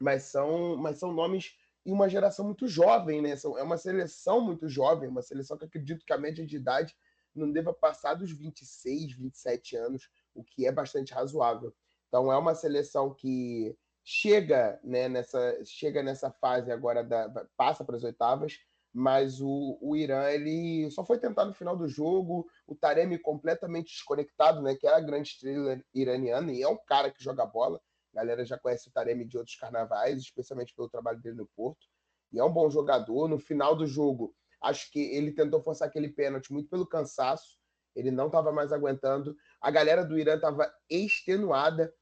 Mas 0.00 0.24
são, 0.24 0.76
mas 0.76 0.98
são 0.98 1.12
nomes 1.12 1.56
e 1.84 1.92
uma 1.92 2.08
geração 2.08 2.44
muito 2.44 2.68
jovem, 2.68 3.22
né? 3.22 3.34
São, 3.34 3.58
é 3.58 3.62
uma 3.62 3.78
seleção 3.78 4.40
muito 4.40 4.68
jovem, 4.68 5.08
uma 5.08 5.22
seleção 5.22 5.56
que 5.56 5.64
acredito 5.64 6.04
que 6.04 6.12
a 6.12 6.18
média 6.18 6.46
de 6.46 6.56
idade 6.56 6.94
não 7.34 7.50
deva 7.50 7.72
passar 7.72 8.14
dos 8.14 8.30
26, 8.30 9.14
27 9.16 9.76
anos, 9.76 10.10
o 10.34 10.44
que 10.44 10.66
é 10.66 10.72
bastante 10.72 11.14
razoável. 11.14 11.74
Então 12.08 12.30
é 12.32 12.36
uma 12.36 12.54
seleção 12.54 13.14
que 13.14 13.76
chega, 14.10 14.80
né, 14.82 15.06
nessa, 15.06 15.62
chega 15.66 16.02
nessa 16.02 16.30
fase 16.30 16.72
agora 16.72 17.04
da 17.04 17.46
passa 17.58 17.84
para 17.84 17.94
as 17.94 18.02
oitavas, 18.02 18.58
mas 18.90 19.38
o, 19.38 19.78
o 19.82 19.94
Irã 19.94 20.30
ele 20.30 20.90
só 20.90 21.04
foi 21.04 21.18
tentar 21.18 21.44
no 21.44 21.52
final 21.52 21.76
do 21.76 21.86
jogo, 21.86 22.48
o 22.66 22.74
Taremi 22.74 23.18
completamente 23.18 23.88
desconectado, 23.88 24.62
né, 24.62 24.74
que 24.74 24.86
é 24.86 24.94
a 24.94 25.00
grande 25.00 25.28
estrela 25.28 25.78
iraniana 25.94 26.50
e 26.50 26.62
é 26.62 26.68
um 26.68 26.78
cara 26.86 27.10
que 27.10 27.22
joga 27.22 27.44
bola. 27.44 27.78
A 28.14 28.16
galera 28.16 28.46
já 28.46 28.58
conhece 28.58 28.88
o 28.88 28.92
Taremi 28.92 29.26
de 29.26 29.36
outros 29.36 29.56
carnavais, 29.56 30.20
especialmente 30.20 30.74
pelo 30.74 30.88
trabalho 30.88 31.20
dele 31.20 31.36
no 31.36 31.46
Porto. 31.54 31.86
E 32.32 32.38
é 32.38 32.44
um 32.44 32.52
bom 32.52 32.70
jogador. 32.70 33.28
No 33.28 33.38
final 33.38 33.76
do 33.76 33.86
jogo, 33.86 34.34
acho 34.62 34.90
que 34.90 35.00
ele 35.00 35.32
tentou 35.32 35.60
forçar 35.60 35.86
aquele 35.86 36.08
pênalti 36.08 36.50
muito 36.50 36.70
pelo 36.70 36.86
cansaço. 36.86 37.58
Ele 37.94 38.10
não 38.10 38.26
estava 38.26 38.50
mais 38.52 38.72
aguentando. 38.72 39.36
A 39.60 39.70
galera 39.70 40.02
do 40.02 40.18
Irã 40.18 40.36
estava 40.36 40.72
extenuada. 40.88 41.92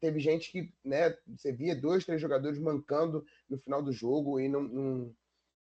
Teve 0.00 0.18
gente 0.20 0.50
que, 0.50 0.72
né, 0.84 1.16
você 1.28 1.52
via 1.52 1.74
dois, 1.74 2.04
três 2.04 2.20
jogadores 2.20 2.58
mancando 2.58 3.24
no 3.48 3.58
final 3.58 3.82
do 3.82 3.92
jogo 3.92 4.40
e 4.40 4.48
não. 4.48 4.62
não... 4.62 5.14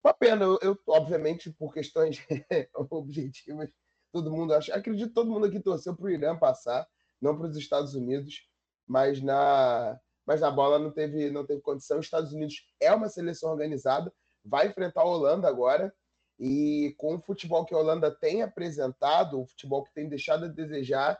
Uma 0.03 0.13
pena, 0.13 0.45
eu, 0.45 0.57
eu, 0.63 0.79
obviamente, 0.87 1.51
por 1.51 1.73
questões 1.73 2.17
objetivas, 2.89 3.69
todo 4.11 4.31
mundo 4.31 4.53
acha. 4.53 4.73
Acredito 4.73 5.09
que 5.09 5.13
todo 5.13 5.29
mundo 5.29 5.45
aqui 5.45 5.59
torceu 5.59 5.95
para 5.95 6.05
o 6.05 6.09
Irã 6.09 6.35
passar, 6.35 6.87
não 7.21 7.37
para 7.37 7.47
os 7.47 7.55
Estados 7.55 7.93
Unidos, 7.93 8.47
mas 8.87 9.21
na, 9.21 9.99
mas 10.25 10.41
na 10.41 10.49
bola 10.49 10.79
não 10.79 10.91
teve, 10.91 11.29
não 11.29 11.45
teve 11.45 11.61
condição. 11.61 11.99
Os 11.99 12.05
Estados 12.05 12.33
Unidos 12.33 12.67
é 12.79 12.91
uma 12.91 13.09
seleção 13.09 13.51
organizada, 13.51 14.11
vai 14.43 14.67
enfrentar 14.67 15.01
a 15.01 15.05
Holanda 15.05 15.47
agora, 15.47 15.93
e 16.39 16.95
com 16.97 17.15
o 17.15 17.21
futebol 17.21 17.63
que 17.65 17.73
a 17.73 17.77
Holanda 17.77 18.09
tem 18.09 18.41
apresentado, 18.41 19.39
o 19.39 19.45
futebol 19.45 19.83
que 19.83 19.93
tem 19.93 20.09
deixado 20.09 20.45
a 20.45 20.49
desejar, 20.49 21.19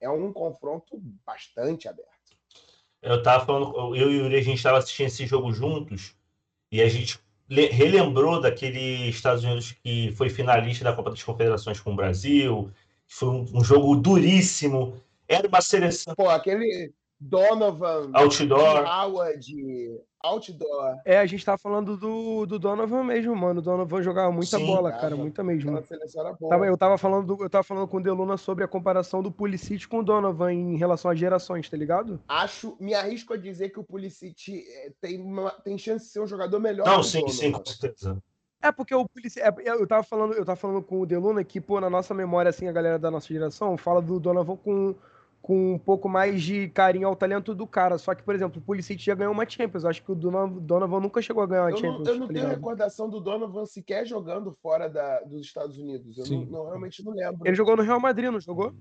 é 0.00 0.08
um 0.08 0.32
confronto 0.32 0.98
bastante 1.24 1.88
aberto. 1.88 2.11
Eu 3.02 3.22
tava 3.22 3.44
falando, 3.44 3.96
eu 3.96 4.10
e 4.10 4.16
o 4.16 4.22
Yuri, 4.22 4.36
a 4.36 4.42
gente 4.42 4.58
estava 4.58 4.78
assistindo 4.78 5.08
esse 5.08 5.26
jogo 5.26 5.52
juntos 5.52 6.14
e 6.70 6.80
a 6.80 6.88
gente 6.88 7.18
relembrou 7.48 8.40
daquele 8.40 9.08
Estados 9.08 9.44
Unidos 9.44 9.72
que 9.82 10.12
foi 10.16 10.30
finalista 10.30 10.84
da 10.84 10.92
Copa 10.92 11.10
das 11.10 11.22
Confederações 11.22 11.80
com 11.80 11.92
o 11.92 11.96
Brasil, 11.96 12.70
foi 13.08 13.28
um, 13.28 13.46
um 13.54 13.64
jogo 13.64 13.96
duríssimo. 13.96 14.96
Era 15.28 15.48
uma 15.48 15.60
seleção. 15.60 16.14
Pô, 16.14 16.30
aquele 16.30 16.92
Donovan, 17.22 18.10
Outdoor. 18.14 18.84
Howard, 18.84 20.00
Outdoor. 20.24 20.96
É, 21.04 21.18
a 21.18 21.26
gente 21.26 21.44
tava 21.44 21.56
falando 21.58 21.96
do, 21.96 22.46
do 22.46 22.58
Donovan 22.58 23.04
mesmo, 23.04 23.34
mano. 23.36 23.60
O 23.60 23.62
Donovan 23.62 24.02
jogava 24.02 24.32
muita 24.32 24.58
Sim, 24.58 24.66
bola, 24.66 24.90
cara. 24.90 25.02
cara, 25.02 25.16
muita 25.16 25.42
mesmo. 25.44 25.80
Tava, 26.48 26.66
eu, 26.66 26.76
tava 26.76 26.98
falando 26.98 27.26
do- 27.36 27.44
eu 27.44 27.48
tava 27.50 27.62
falando 27.62 27.86
com 27.86 27.98
o 27.98 28.02
Deluna 28.02 28.36
sobre 28.36 28.64
a 28.64 28.68
comparação 28.68 29.22
do 29.22 29.30
Pulisic 29.30 29.86
com 29.86 30.00
o 30.00 30.02
Donovan 30.02 30.52
em 30.52 30.76
relação 30.76 31.10
às 31.10 31.18
gerações, 31.18 31.68
tá 31.70 31.76
ligado? 31.76 32.20
Acho, 32.26 32.76
me 32.80 32.92
arrisco 32.92 33.34
a 33.34 33.36
dizer 33.36 33.70
que 33.70 33.78
o 33.78 33.84
Pulisic 33.84 34.64
eh, 34.66 34.92
tem, 35.00 35.20
uma- 35.20 35.52
tem 35.52 35.78
chance 35.78 36.06
de 36.06 36.12
ser 36.12 36.20
um 36.20 36.26
jogador 36.26 36.58
melhor 36.58 36.86
Não, 36.86 37.02
sim, 37.02 37.20
Donovan. 37.20 37.32
sim, 37.34 37.52
com 37.52 37.64
certeza. 37.64 38.18
É 38.60 38.70
porque 38.70 38.94
o 38.94 39.08
Pulisic, 39.08 39.40
é, 39.40 39.52
eu 39.64 39.86
tava 39.86 40.02
falando, 40.04 40.34
eu 40.34 40.44
tava 40.44 40.56
falando 40.56 40.82
com 40.82 41.00
o 41.00 41.06
Deluna 41.06 41.42
que, 41.44 41.60
pô, 41.60 41.80
na 41.80 41.90
nossa 41.90 42.12
memória 42.14 42.48
assim, 42.48 42.68
a 42.68 42.72
galera 42.72 42.98
da 42.98 43.10
nossa 43.10 43.26
geração 43.28 43.76
fala 43.76 44.00
do 44.02 44.18
Donovan 44.20 44.56
com 44.56 44.94
com 45.42 45.74
um 45.74 45.78
pouco 45.78 46.08
mais 46.08 46.40
de 46.40 46.68
carinho 46.68 47.08
ao 47.08 47.16
talento 47.16 47.52
do 47.54 47.66
cara. 47.66 47.98
Só 47.98 48.14
que, 48.14 48.22
por 48.22 48.32
exemplo, 48.34 48.60
o 48.60 48.64
Pulisic 48.64 49.02
já 49.04 49.14
ganhou 49.14 49.32
uma 49.32 49.46
Champions. 49.48 49.82
Eu 49.82 49.90
acho 49.90 50.02
que 50.02 50.12
o 50.12 50.14
Donovan, 50.14 51.00
nunca 51.00 51.20
chegou 51.20 51.42
a 51.42 51.46
ganhar 51.46 51.62
uma 51.64 51.70
Eu 51.70 51.72
não, 51.72 51.78
Champions. 51.80 52.08
eu 52.08 52.14
não 52.16 52.26
tá 52.28 52.32
tenho 52.32 52.48
recordação 52.48 53.10
do 53.10 53.20
Donovan 53.20 53.66
sequer 53.66 54.06
jogando 54.06 54.56
fora 54.62 54.88
da- 54.88 55.20
dos 55.22 55.40
Estados 55.42 55.76
Unidos. 55.76 56.16
Eu 56.16 56.26
não, 56.26 56.44
não- 56.46 56.66
realmente 56.66 57.04
não 57.04 57.12
lembro. 57.12 57.44
Ele 57.44 57.56
jogou 57.56 57.76
no 57.76 57.82
Real 57.82 57.98
Madrid, 58.00 58.30
não 58.30 58.40
jogou? 58.40 58.72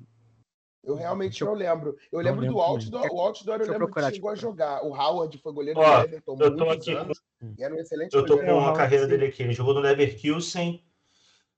Eu 0.84 0.96
realmente 0.96 1.44
não 1.44 1.54
lembro. 1.54 1.96
Eu 2.12 2.18
Não 2.20 2.22
lembro 2.26 2.42
do 2.42 2.48
lembro 2.48 2.62
Outdoor. 2.62 3.08
O 3.12 3.20
Outdoor 3.22 3.56
eu 3.58 3.66
eu 3.66 3.72
lembro 3.72 3.88
que 3.88 3.94
procurar, 3.94 4.14
chegou 4.14 4.30
a 4.30 4.34
eu 4.34 4.38
jogar. 4.38 4.84
O 4.84 4.96
Howard 4.96 5.38
foi 5.38 5.54
goleiro 5.54 5.80
Ó, 5.80 5.84
do 6.00 6.06
Everton 6.06 6.38
eu 6.40 6.56
tô 6.56 6.66
muitos 6.66 6.88
aqui 6.88 6.98
anos. 6.98 7.22
E 7.58 7.64
era 7.64 7.74
um 7.74 7.78
excelente 7.78 8.16
Eu 8.16 8.26
tô 8.26 8.36
goleiro. 8.36 8.54
com 8.54 8.58
É, 8.58 8.60
a 8.60 8.62
Howard, 8.64 8.78
carreira 8.80 9.08
dele 9.08 9.26
aqui. 9.26 9.44
Ele 9.44 9.54
jogou 9.54 9.74
no 9.76 9.80
Leverkusen 9.80 10.84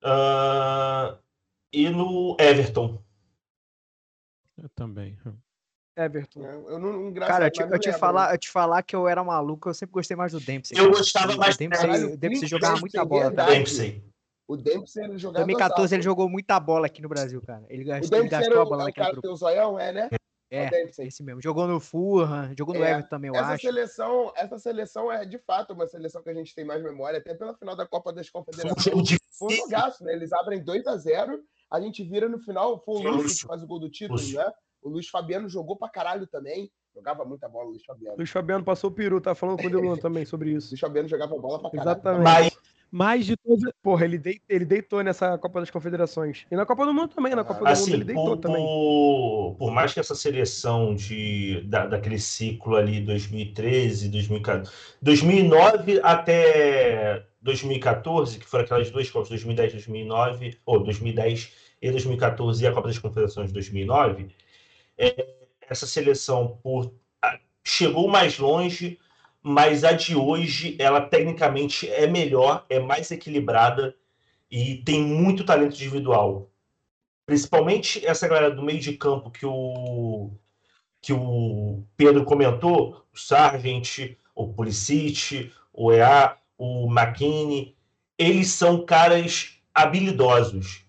ah, 0.04 1.18
e 1.72 1.90
no 1.90 2.36
Everton. 2.40 3.02
Eu 4.58 4.70
também. 4.70 5.18
Everton. 5.98 6.44
Eu 6.44 6.80
não, 6.80 7.08
engraçado, 7.10 7.34
Cara, 7.34 7.48
eu 7.48 7.52
te, 7.52 7.62
eu 7.62 7.80
te 7.80 7.86
lembro. 7.88 8.00
falar, 8.00 8.34
eu 8.34 8.38
te 8.38 8.50
falar 8.50 8.82
que 8.82 8.96
eu 8.96 9.08
era 9.08 9.24
maluco, 9.24 9.70
eu 9.70 9.74
sempre 9.74 9.94
gostei 9.94 10.18
mais 10.18 10.32
do 10.32 10.40
Dempsey. 10.40 10.78
Eu 10.78 10.90
gostava 10.90 11.36
mais 11.36 11.56
Dempsey, 11.56 11.82
Caralho, 11.88 12.06
o 12.06 12.10
Dempsey 12.10 12.20
Dempsey, 12.30 12.48
jogava 12.48 12.80
muita 12.80 13.06
bola, 13.06 13.24
verdade. 13.26 13.48
cara. 13.50 13.60
Dempsey. 13.60 14.04
O 14.48 14.58
Dempsey 14.58 15.04
era 15.04 15.14
Em 15.14 15.18
jogador 15.20 15.46
2014 15.46 15.96
ele 15.96 16.02
jogou 16.04 16.28
muita 16.28 16.60
bola 16.60 16.88
aqui 16.88 17.02
no 17.02 17.08
Brasil, 17.10 17.42
cara. 17.42 17.64
Ele 17.70 17.84
O 17.84 17.88
gastou, 17.88 18.18
ele 18.18 18.28
Dempsey 18.30 18.40
gastou 18.50 18.62
a 18.62 18.66
bola 18.66 18.84
o 18.84 18.86
naquele 18.88 19.06
grupo. 19.12 19.22
tem 19.22 19.32
o 19.32 19.36
zoião, 19.36 19.80
é, 19.80 19.92
né? 19.92 20.10
É, 20.52 20.68
o 20.68 20.70
Dempsey. 20.72 21.08
esse 21.08 21.24
mesmo. 21.24 21.42
Jogou 21.42 21.68
no 21.68 21.80
Fulham, 21.80 22.54
jogou 22.58 22.76
no 22.76 22.84
É, 22.84 22.92
Everton 22.92 23.10
também, 23.10 23.30
eu 23.30 23.36
Essa 23.36 23.54
acho. 23.54 23.62
seleção, 23.62 24.34
essa 24.36 24.58
seleção 24.60 25.12
é 25.12 25.26
de 25.26 25.38
fato 25.38 25.74
uma 25.74 25.88
seleção 25.88 26.22
que 26.24 26.30
a 26.30 26.34
gente 26.34 26.54
tem 26.56 26.66
mais 26.66 26.82
memória, 26.84 27.20
até 27.20 27.34
pela 27.36 27.56
final 27.56 27.76
da 27.76 27.86
Copa 27.88 28.12
das 28.12 28.30
Confederações. 28.30 28.84
Foi 29.38 29.48
um 29.48 29.56
jogaço, 29.58 30.04
né? 30.04 30.14
Eles 30.14 30.34
abrem 30.34 30.62
2 30.64 30.86
a 30.88 30.98
0 30.98 31.40
a 31.72 31.80
gente 31.82 32.04
vira 32.04 32.30
no 32.30 32.40
final, 32.40 32.80
foi 32.84 32.96
o 33.06 33.10
Lúcio 33.12 33.42
que 33.42 33.48
faz 33.48 33.64
o 33.64 33.68
gol 33.68 33.80
do 33.80 33.90
título, 33.90 34.20
Lúcio. 34.20 34.38
né? 34.38 34.52
O 34.82 34.90
Luiz 34.90 35.08
Fabiano 35.08 35.48
jogou 35.50 35.76
pra 35.78 35.90
caralho 35.90 36.28
também. 36.28 36.72
Jogava 36.94 37.26
muita 37.26 37.50
bola, 37.50 37.66
o 37.66 37.70
Luiz 37.70 37.84
Fabiano. 37.84 38.18
Luiz 38.18 38.30
Fabiano 38.30 38.64
passou 38.64 38.90
o 38.90 38.94
peru, 38.94 39.20
tá 39.20 39.34
falando 39.34 39.60
com 39.60 39.68
o 39.68 39.70
Deluna 39.70 39.98
também 40.00 40.26
sobre 40.26 40.54
O 40.54 40.58
isso. 40.58 40.70
Luiz 40.70 40.80
Fabiano 40.80 41.08
jogava 41.08 41.36
bola 41.40 41.60
pra 41.60 41.72
caralho. 41.72 41.90
Exatamente. 41.90 42.24
Mas 42.24 42.60
Mas 42.96 43.26
de 43.26 43.36
todas. 43.36 43.74
Porra, 43.82 44.06
ele, 44.06 44.20
dei- 44.20 44.40
ele 44.48 44.64
deitou 44.66 45.02
nessa 45.02 45.36
Copa 45.40 45.60
das 45.60 45.72
Confederações. 45.72 46.46
E 46.52 46.56
na 46.56 46.64
Copa 46.64 46.86
do 46.86 46.94
Mundo 46.94 47.08
também, 47.08 47.34
na 47.34 47.44
Copa 47.44 47.62
do 47.62 47.66
Mundo 47.66 47.72
assim, 47.72 47.94
ele 47.94 48.04
deitou 48.04 48.26
por, 48.26 48.38
também. 48.38 48.64
por, 49.58 49.72
mais 49.72 49.96
que 49.96 50.00
essa 50.00 50.14
seleção 50.14 50.94
de, 50.94 51.62
da, 51.62 51.88
daquele 51.88 52.20
ciclo 52.20 52.76
ali 52.76 53.02
2013, 53.02 54.10
2014, 54.10 54.72
2009 55.02 56.02
até 56.04 57.26
2014, 57.42 58.38
que 58.38 58.46
foram 58.46 58.64
aquelas 58.64 58.92
duas 58.92 59.10
Copas, 59.10 59.30
2010 59.30 59.72
2009, 59.74 60.58
ou 60.64 60.84
2010 60.84 61.52
e 61.82 61.90
2014 61.90 62.64
e 62.64 62.68
a 62.68 62.72
Copa 62.72 62.90
das 62.90 63.00
Confederações 63.00 63.48
de 63.48 63.54
2009, 63.56 64.28
é, 65.00 65.26
essa 65.68 65.88
seleção 65.88 66.60
por, 66.62 66.94
a- 67.20 67.40
chegou 67.64 68.08
mais 68.08 68.38
longe, 68.38 69.00
mas 69.44 69.84
a 69.84 69.94
de 69.94 70.16
hoje, 70.16 70.76
ela 70.80 71.02
tecnicamente 71.02 71.90
é 71.90 72.08
melhor, 72.08 72.66
é 72.70 72.80
mais 72.80 73.12
equilibrada 73.12 73.96
e 74.52 74.78
tem 74.86 75.02
muito 75.04 75.46
talento 75.46 75.76
individual. 75.76 76.52
Principalmente 77.26 78.06
essa 78.06 78.28
galera 78.28 78.52
do 78.52 78.64
meio 78.64 78.80
de 78.80 78.94
campo 78.98 79.32
que 79.32 79.46
o, 79.46 80.32
que 81.02 81.14
o 81.14 81.84
Pedro 81.98 82.26
comentou, 82.26 83.06
o 83.14 83.18
Sargent, 83.20 84.18
o 84.36 84.54
Pulisic, 84.54 85.52
o 85.74 85.92
EA, 85.92 86.38
o 86.58 86.88
McKinney, 86.92 87.76
eles 88.18 88.50
são 88.52 88.86
caras 88.86 89.60
habilidosos. 89.74 90.86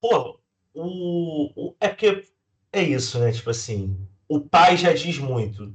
Pô, 0.00 0.38
o, 0.74 1.70
o- 1.70 1.76
é 1.80 1.88
porque 1.88 2.24
é 2.72 2.82
isso, 2.82 3.18
né? 3.18 3.32
Tipo 3.32 3.50
assim, 3.50 3.96
o 4.28 4.40
pai 4.40 4.76
já 4.76 4.92
diz 4.92 5.18
muito. 5.18 5.74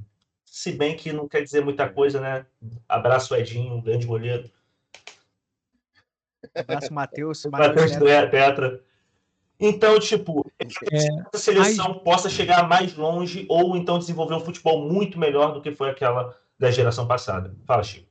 Se 0.50 0.72
bem 0.72 0.96
que 0.96 1.12
não 1.12 1.28
quer 1.28 1.42
dizer 1.42 1.64
muita 1.64 1.88
coisa, 1.88 2.20
né? 2.20 2.46
Abraço 2.88 3.34
Edinho, 3.34 3.74
um 3.74 3.80
grande 3.80 4.06
goleiro. 4.06 4.50
Abraço, 6.54 6.92
Matheus. 6.92 7.44
Matheus 7.50 7.92
Tetra. 8.30 8.82
Então, 9.60 9.98
tipo, 9.98 10.50
essa 10.92 11.38
seleção 11.38 11.98
possa 11.98 12.30
chegar 12.30 12.68
mais 12.68 12.94
longe 12.94 13.44
ou 13.48 13.76
então 13.76 13.98
desenvolver 13.98 14.34
um 14.34 14.40
futebol 14.40 14.88
muito 14.88 15.18
melhor 15.18 15.52
do 15.52 15.60
que 15.60 15.74
foi 15.74 15.90
aquela 15.90 16.36
da 16.58 16.70
geração 16.70 17.06
passada. 17.06 17.54
Fala, 17.66 17.82
Chico. 17.82 18.07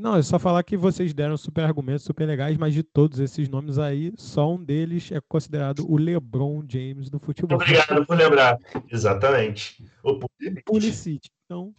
Não, 0.00 0.16
é 0.16 0.22
só 0.22 0.38
falar 0.38 0.62
que 0.62 0.76
vocês 0.76 1.12
deram 1.12 1.36
super 1.36 1.64
argumentos 1.64 2.02
super 2.04 2.26
legais, 2.26 2.56
mas 2.56 2.72
de 2.72 2.82
todos 2.82 3.18
esses 3.20 3.48
nomes 3.48 3.78
aí, 3.78 4.12
só 4.16 4.50
um 4.52 4.62
deles 4.62 5.12
é 5.12 5.20
considerado 5.20 5.84
o 5.86 5.96
LeBron 5.98 6.64
James 6.66 7.10
do 7.10 7.18
futebol. 7.20 7.56
Obrigado 7.56 8.06
por 8.06 8.16
lembrar. 8.16 8.58
Exatamente. 8.90 9.84
O- 10.02 10.18
Pulisic. 10.64 11.28
Então, 11.44 11.74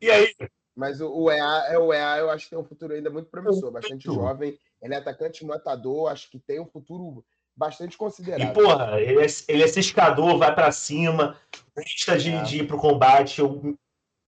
E 0.00 0.10
aí, 0.10 0.34
Mas 0.76 1.00
o, 1.00 1.30
EA, 1.30 1.64
é 1.70 1.78
o 1.78 1.90
EA, 1.94 2.18
eu 2.18 2.30
acho 2.30 2.44
que 2.44 2.50
tem 2.50 2.58
um 2.58 2.64
futuro 2.64 2.92
ainda 2.92 3.08
muito 3.08 3.30
promissor, 3.30 3.70
bastante 3.72 4.04
jovem. 4.04 4.58
Ele 4.82 4.92
é 4.94 4.98
atacante 4.98 5.42
matador, 5.46 6.10
acho 6.12 6.30
que 6.30 6.38
tem 6.38 6.60
um 6.60 6.66
futuro 6.66 7.24
bastante 7.56 7.94
e 7.94 7.96
considerável. 7.96 8.52
porra, 8.52 9.00
ele 9.00 9.22
é, 9.22 9.26
ele 9.48 9.62
é 9.62 9.66
ciscador, 9.68 10.36
vai 10.36 10.54
pra 10.54 10.70
cima, 10.70 11.34
gosta 11.74 12.18
de, 12.18 12.30
É. 12.30 12.42
de 12.42 12.58
ir 12.58 12.66
pro 12.66 12.76
combate. 12.76 13.38
Eu, 13.40 13.74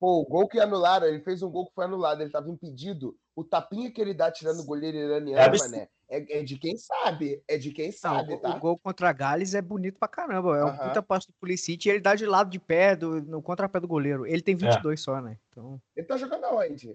Pô, 0.01 0.21
o 0.21 0.25
gol 0.25 0.47
que 0.49 0.61
anularam, 0.61 1.07
ele 1.09 1.21
fez 1.21 1.43
um 1.43 1.51
gol 1.51 1.67
que 1.67 1.75
foi 1.75 1.85
anulado, 1.85 2.21
ele 2.21 2.29
estava 2.29 2.49
impedido. 2.49 3.17
O 3.35 3.43
tapinha 3.43 3.91
que 3.91 4.01
ele 4.01 4.15
dá 4.15 4.31
tirando 4.31 4.61
o 4.61 4.65
goleiro 4.65 4.97
iraniano, 4.97 5.55
É 5.55 5.59
mané, 5.59 5.89
é, 6.09 6.39
é 6.39 6.43
de 6.45 6.57
quem 6.57 6.77
sabe. 6.77 7.43
É 7.49 7.59
de 7.59 7.73
quem 7.73 7.87
Não, 7.89 7.93
sabe, 7.93 8.35
o- 8.35 8.39
tá? 8.41 8.57
o 8.57 8.61
gol 8.61 8.79
contra 8.79 9.09
a 9.09 9.13
Gales 9.13 9.55
é 9.55 9.63
bonito 9.63 9.99
pra 9.99 10.07
caramba. 10.07 10.57
É 10.57 10.65
um 10.65 10.77
puta 10.77 11.03
passo 11.03 11.27
do 11.29 11.35
Pulisic 11.41 11.85
e 11.87 11.91
ele 11.91 12.01
dá 12.01 12.15
de 12.15 12.27
lado 12.27 12.49
de 12.49 12.61
pé, 12.61 12.95
do, 12.95 13.21
no 13.23 13.43
contrapé 13.43 13.81
do 13.81 13.89
goleiro. 13.89 14.25
Ele 14.25 14.39
É. 14.39 14.43
tem 14.43 14.55
22 14.55 15.01
só, 15.01 15.21
né? 15.21 15.37
Então, 15.49 15.81
Ele 15.97 16.07
tá 16.07 16.17
jogando 16.17 16.45
aonde? 16.45 16.95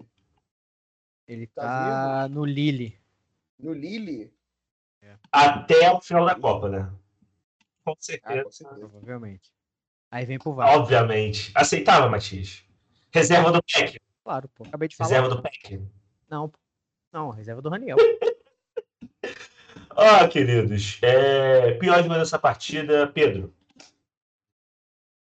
ele 1.28 1.46
Tá 1.48 1.62
tá 2.24 2.28
no 2.28 2.44
Lille. 2.44 2.98
No 3.58 3.72
Lille? 3.72 4.32
até 5.30 5.90
o 5.92 6.00
final 6.00 6.24
da 6.24 6.34
Copa, 6.34 6.68
né? 6.70 6.90
Com 7.84 7.92
Ah, 7.92 7.96
certeza. 7.98 8.44
com 8.44 8.50
certeza. 8.50 8.88
Provavelmente. 8.88 9.52
Aí 10.10 10.24
vem 10.24 10.38
pro 10.38 10.54
VAR. 10.54 10.70
Obviamente. 10.78 11.52
Aceitável, 11.54 12.08
Matias. 12.10 12.64
Reserva 13.14 13.52
do 13.52 13.62
PEC. 13.62 14.00
Claro, 14.24 14.48
pô. 14.48 14.64
Acabei 14.64 14.88
de 14.88 14.96
falar. 14.96 15.08
Reserva 15.08 15.28
do 15.28 15.40
PEC. 15.40 15.80
Não, 16.28 16.48
pô. 16.48 16.58
Não, 17.12 17.30
reserva 17.30 17.62
do 17.62 17.68
Raniel. 17.68 17.96
Ó, 19.90 20.26
queridos. 20.26 20.98
É... 21.00 21.74
Pior 21.74 22.02
jogador 22.02 22.18
dessa 22.18 22.40
partida, 22.40 23.06
Pedro. 23.06 23.54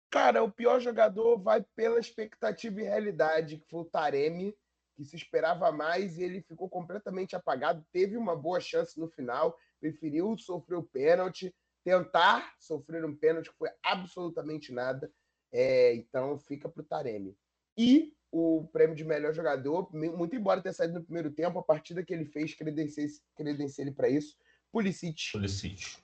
Cara, 0.08 0.44
o 0.44 0.52
pior 0.52 0.78
jogador 0.78 1.36
vai 1.38 1.64
pela 1.74 1.98
expectativa 1.98 2.80
e 2.80 2.84
realidade, 2.84 3.56
que 3.56 3.68
foi 3.68 3.80
o 3.80 3.84
Taremi, 3.84 4.56
que 4.94 5.04
se 5.04 5.16
esperava 5.16 5.72
mais 5.72 6.18
e 6.18 6.22
ele 6.22 6.40
ficou 6.40 6.68
completamente 6.68 7.34
apagado. 7.34 7.84
Teve 7.90 8.16
uma 8.16 8.36
boa 8.36 8.60
chance 8.60 9.00
no 9.00 9.08
final, 9.08 9.58
preferiu 9.80 10.38
sofrer 10.38 10.76
o 10.76 10.84
pênalti, 10.84 11.52
tentar 11.82 12.54
sofrer 12.60 13.04
um 13.04 13.16
pênalti, 13.16 13.50
que 13.50 13.58
foi 13.58 13.70
absolutamente 13.82 14.70
nada. 14.70 15.10
É, 15.50 15.94
então 15.94 16.38
fica 16.38 16.68
para 16.68 16.80
o 16.80 16.84
Taremi. 16.84 17.36
E 17.76 18.12
o 18.30 18.66
prêmio 18.72 18.96
de 18.96 19.04
melhor 19.04 19.34
jogador, 19.34 19.88
muito 19.92 20.34
embora 20.34 20.60
tenha 20.62 20.72
saído 20.72 20.94
no 20.94 21.04
primeiro 21.04 21.30
tempo, 21.30 21.58
a 21.58 21.62
partida 21.62 22.02
que 22.02 22.12
ele 22.14 22.24
fez 22.24 22.54
credencia 22.54 23.06
credencia 23.36 23.82
ele 23.82 23.92
para 23.92 24.08
isso. 24.08 24.36
Pulisic. 24.70 25.32
Pulisic. 25.32 25.96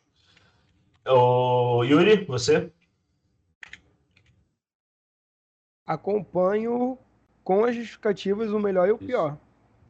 Ô, 1.07 1.83
Yuri, 1.85 2.25
você? 2.27 2.71
Acompanho 5.87 6.99
com 7.43 7.65
as 7.65 7.75
justificativas 7.75 8.51
o 8.51 8.59
melhor 8.59 8.89
e 8.89 8.93
o 8.93 8.99
pior. 8.99 9.39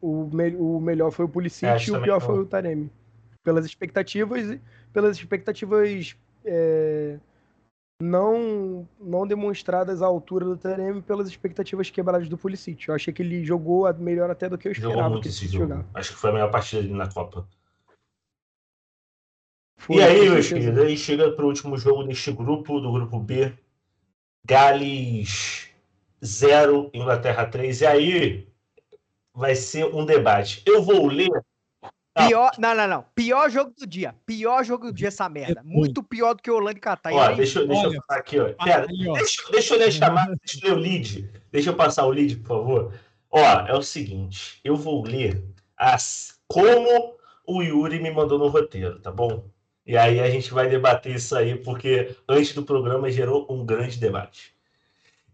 O, 0.01 0.23
me- 0.33 0.55
o 0.55 0.79
melhor 0.79 1.11
foi 1.11 1.25
o 1.25 1.29
Pulisic 1.29 1.65
É, 1.65 1.77
e 1.77 1.91
o 1.91 2.01
pior 2.01 2.19
não. 2.21 2.25
foi 2.27 2.39
o 2.39 2.45
Taremi. 2.45 2.89
Pelas 3.43 3.65
expectativas, 3.65 4.57
pelas 4.93 5.17
expectativas 5.17 6.15
é, 6.45 7.19
não, 8.01 8.87
não 8.99 9.27
demonstradas 9.27 10.01
à 10.01 10.05
altura 10.05 10.45
do 10.45 10.57
Taremi, 10.57 11.01
pelas 11.01 11.27
expectativas 11.27 11.89
quebradas 11.89 12.29
do 12.29 12.37
Pulisic. 12.37 12.87
Eu 12.87 12.95
achei 12.95 13.13
que 13.13 13.21
ele 13.21 13.43
jogou 13.43 13.91
melhor 13.95 14.29
até 14.29 14.47
do 14.47 14.57
que 14.57 14.69
eu 14.69 14.73
Jogou 14.73 14.91
esperava 14.91 15.09
muito 15.09 15.29
que 15.29 15.45
ele 15.45 15.51
jogar. 15.51 15.85
Acho 15.93 16.13
que 16.13 16.19
foi 16.19 16.29
a 16.29 16.33
melhor 16.33 16.51
partida 16.51 16.81
dele 16.81 16.93
na 16.93 17.11
Copa. 17.11 17.47
Foi, 19.77 19.97
e 19.97 20.01
aí, 20.01 20.29
meus 20.29 20.47
queridos, 20.47 20.79
aí 20.79 20.97
chega 20.97 21.31
para 21.31 21.45
o 21.45 21.47
último 21.47 21.77
jogo 21.77 22.03
deste 22.03 22.31
grupo, 22.31 22.81
do 22.81 22.91
grupo 22.91 23.19
B, 23.19 23.53
Gales 24.45 25.69
0, 26.23 26.89
Inglaterra 26.93 27.45
3. 27.45 27.81
E 27.81 27.85
aí 27.85 28.47
vai 29.33 29.55
ser 29.55 29.85
um 29.85 30.05
debate. 30.05 30.63
Eu 30.65 30.81
vou 30.83 31.07
ler. 31.07 31.29
Não. 32.19 32.27
Pior, 32.27 32.51
não, 32.57 32.75
não, 32.75 32.87
não. 32.87 33.05
Pior 33.15 33.49
jogo 33.49 33.73
do 33.77 33.85
dia. 33.87 34.15
Pior 34.25 34.63
jogo 34.63 34.87
do 34.87 34.93
dia 34.93 35.07
essa 35.09 35.27
merda. 35.29 35.61
Muito 35.63 36.03
pior 36.03 36.33
do 36.33 36.41
que 36.41 36.51
Holanda 36.51 36.77
e 36.77 36.81
Catar. 36.81 37.13
Ó, 37.13 37.21
aí- 37.21 37.35
deixa, 37.35 37.59
eu- 37.59 37.67
deixa 37.67 37.87
eu 37.87 38.01
passar 38.01 38.19
aqui, 38.19 38.39
ó. 38.39 38.53
Pera, 38.63 38.87
aí, 38.89 39.07
ó. 39.07 39.13
deixa, 39.13 39.41
deixa 39.51 39.73
eu 39.73 39.79
ler 39.79 39.85
a 39.87 39.91
chamada, 39.91 40.35
deixa 40.45 40.67
eu 40.67 40.75
ler 40.75 40.77
o 40.77 40.81
lead. 40.81 41.29
Deixa 41.51 41.69
eu 41.69 41.75
passar 41.75 42.05
o 42.05 42.09
lead, 42.11 42.35
por 42.37 42.47
favor. 42.47 42.93
Ó, 43.31 43.39
é 43.39 43.73
o 43.75 43.81
seguinte, 43.81 44.59
eu 44.63 44.75
vou 44.75 45.03
ler 45.03 45.43
as, 45.77 46.39
como 46.47 47.15
o 47.45 47.61
Yuri 47.61 47.99
me 48.01 48.11
mandou 48.11 48.37
no 48.39 48.47
roteiro, 48.47 48.99
tá 48.99 49.11
bom? 49.11 49.45
E 49.85 49.97
aí 49.97 50.19
a 50.19 50.29
gente 50.29 50.51
vai 50.53 50.67
debater 50.69 51.15
isso 51.15 51.35
aí, 51.35 51.55
porque 51.55 52.15
antes 52.27 52.53
do 52.53 52.63
programa 52.63 53.09
gerou 53.11 53.47
um 53.49 53.65
grande 53.65 53.97
debate. 53.99 54.53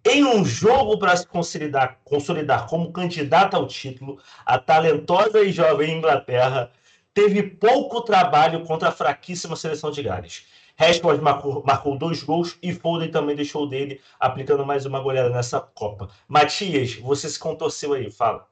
Em 0.08 0.24
um 0.24 0.46
jogo 0.46 1.00
para 1.00 1.18
se 1.18 1.26
consolidar, 1.26 2.00
consolidar 2.04 2.68
como 2.68 2.92
candidata 2.94 3.58
ao 3.58 3.68
título, 3.68 4.22
a 4.46 4.60
talentosa 4.60 5.42
e 5.42 5.52
jovem 5.52 5.98
Inglaterra 5.98 6.72
teve 7.14 7.42
pouco 7.42 8.02
trabalho 8.02 8.64
contra 8.66 8.90
a 8.90 8.92
fraquíssima 8.92 9.56
seleção 9.56 9.90
de 9.90 10.04
Gales. 10.04 10.46
Rashford 10.78 11.24
marcou, 11.24 11.64
marcou 11.66 11.98
dois 11.98 12.22
gols 12.22 12.58
e 12.62 12.74
Foden 12.74 13.10
também 13.10 13.36
deixou 13.36 13.68
dele, 13.68 14.00
aplicando 14.20 14.66
mais 14.66 14.86
uma 14.86 15.00
goleada 15.00 15.30
nessa 15.30 15.60
Copa. 15.60 16.10
Matias, 16.28 16.96
você 16.96 17.30
se 17.30 17.40
contorceu 17.40 17.94
aí, 17.94 18.12
fala. 18.12 18.48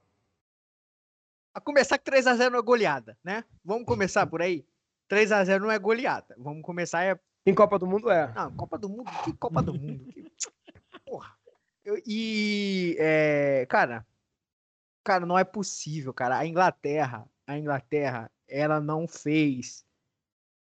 A 1.54 1.62
começar 1.62 2.00
que 2.00 2.10
3x0 2.10 2.50
não 2.50 2.60
é 2.60 2.62
goleada, 2.64 3.16
né? 3.24 3.44
Vamos 3.64 3.86
começar 3.86 4.26
por 4.26 4.42
aí? 4.42 4.66
3x0 5.12 5.60
não 5.60 5.70
é 5.70 5.78
goleada. 5.78 6.34
Vamos 6.38 6.64
começar 6.64 7.04
é 7.04 7.20
Em 7.46 7.54
Copa 7.54 7.78
do 7.78 7.86
Mundo 7.86 8.10
é. 8.10 8.32
Não, 8.34 8.52
Copa 8.56 8.78
do 8.80 8.90
Mundo? 8.90 9.12
Que 9.24 9.34
Copa 9.34 9.62
do 9.62 9.74
Mundo? 9.74 10.06
Que- 10.06 10.32
Porra. 11.06 11.43
Eu- 11.86 12.02
e, 12.06 12.96
é, 13.00 13.66
cara, 13.68 14.06
cara, 15.04 15.26
não 15.26 15.38
é 15.38 15.44
possível, 15.44 16.14
cara. 16.14 16.38
A 16.38 16.46
Inglaterra, 16.48 17.30
a 17.46 17.58
Inglaterra, 17.58 18.32
ela 18.48 18.80
não 18.80 19.08
fez, 19.08 19.86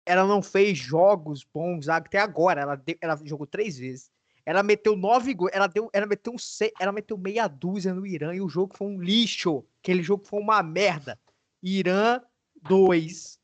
ela 0.05 0.25
não 0.25 0.41
fez 0.41 0.77
jogos 0.77 1.43
bons 1.43 1.89
até 1.89 2.19
agora. 2.19 2.61
Ela, 2.61 2.83
ela 3.01 3.19
jogou 3.23 3.47
três 3.47 3.77
vezes. 3.77 4.11
Ela 4.45 4.63
meteu 4.63 4.95
nove 4.95 5.33
gols, 5.33 5.51
ela, 5.53 5.67
deu, 5.67 5.89
ela, 5.93 6.05
meteu 6.05 6.33
um, 6.33 6.37
ela 6.79 6.91
meteu 6.91 7.17
meia 7.17 7.47
dúzia 7.47 7.93
no 7.93 8.05
Irã 8.05 8.33
e 8.33 8.41
o 8.41 8.49
jogo 8.49 8.75
foi 8.75 8.87
um 8.87 9.01
lixo. 9.01 9.63
Aquele 9.81 10.01
jogo 10.01 10.25
foi 10.25 10.39
uma 10.39 10.63
merda. 10.63 11.19
Irã 11.61 12.21
2, 12.63 13.39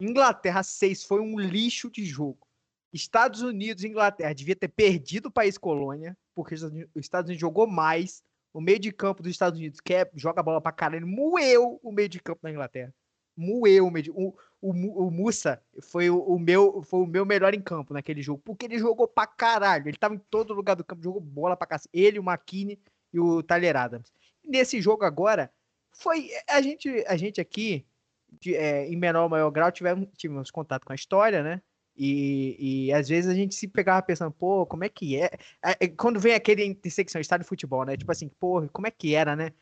Inglaterra 0.00 0.62
6, 0.62 1.04
foi 1.04 1.20
um 1.20 1.38
lixo 1.38 1.90
de 1.90 2.04
jogo. 2.04 2.46
Estados 2.92 3.42
Unidos 3.42 3.82
e 3.82 3.88
Inglaterra 3.88 4.32
devia 4.32 4.56
ter 4.56 4.68
perdido 4.68 5.26
o 5.26 5.32
país 5.32 5.58
colônia, 5.58 6.16
porque 6.38 6.54
os 6.54 6.62
Estados 6.94 7.28
Unidos- 7.28 7.40
jogou 7.40 7.66
mais. 7.66 8.22
O 8.52 8.60
meio 8.60 8.78
de 8.78 8.92
campo 8.92 9.22
dos 9.24 9.32
Estados 9.32 9.58
Unidos, 9.58 9.80
que 9.80 9.92
é, 9.92 10.08
joga 10.14 10.40
bola 10.42 10.60
pra 10.60 10.70
caralho, 10.70 11.04
moeu 11.06 11.80
o 11.82 11.90
meio 11.90 12.08
de 12.08 12.20
campo 12.20 12.40
da 12.42 12.50
Inglaterra. 12.50 12.94
Moeu 13.36 13.86
o 13.86 13.90
meio 13.90 14.04
de, 14.04 14.10
o, 14.12 14.34
o, 14.60 14.70
o 14.70 15.10
Mussa 15.10 15.60
foi 15.82 16.08
o, 16.08 16.18
o 16.20 16.38
meu, 16.38 16.80
foi 16.82 17.00
o 17.00 17.06
meu 17.06 17.26
melhor 17.26 17.52
em 17.54 17.60
campo 17.60 17.92
naquele 17.92 18.22
jogo, 18.22 18.40
porque 18.44 18.66
ele 18.66 18.78
jogou 18.78 19.06
pra 19.08 19.26
caralho. 19.26 19.88
Ele 19.88 19.96
tava 19.98 20.14
em 20.14 20.18
todo 20.30 20.54
lugar 20.54 20.76
do 20.76 20.84
campo, 20.84 21.02
jogou 21.02 21.20
bola 21.20 21.56
pra 21.56 21.66
cacete. 21.66 21.90
Ele, 21.92 22.18
o 22.20 22.22
McKinney 22.22 22.80
e 23.12 23.18
o 23.18 23.42
Tyler 23.42 23.76
Adams. 23.76 24.12
Nesse 24.44 24.80
jogo 24.80 25.04
agora, 25.04 25.52
foi. 25.92 26.30
A 26.48 26.62
gente, 26.62 26.88
a 27.06 27.16
gente 27.16 27.40
aqui, 27.40 27.84
de- 28.40 28.54
é, 28.54 28.86
em 28.86 28.96
menor 28.96 29.24
ou 29.24 29.28
maior 29.28 29.50
grau, 29.50 29.70
tivemos, 29.72 30.08
tivemos 30.16 30.50
contato 30.50 30.84
com 30.86 30.92
a 30.92 30.96
história, 30.96 31.42
né? 31.42 31.60
E, 31.98 32.86
e 32.86 32.92
às 32.92 33.08
vezes 33.08 33.28
a 33.28 33.34
gente 33.34 33.56
se 33.56 33.66
pegava 33.66 34.00
pensando, 34.00 34.30
pô, 34.30 34.64
como 34.64 34.84
é 34.84 34.88
que 34.88 35.16
é? 35.16 35.30
É, 35.64 35.76
é, 35.80 35.88
Quando 35.88 36.20
vem 36.20 36.32
aquele 36.32 36.64
intersecção 36.64 37.20
estádio 37.20 37.42
de 37.42 37.48
futebol, 37.48 37.84
né? 37.84 37.96
Tipo 37.96 38.12
assim, 38.12 38.30
pô, 38.38 38.68
como 38.72 38.86
é 38.86 38.90
que 38.90 39.14
era, 39.14 39.34
né? 39.34 39.52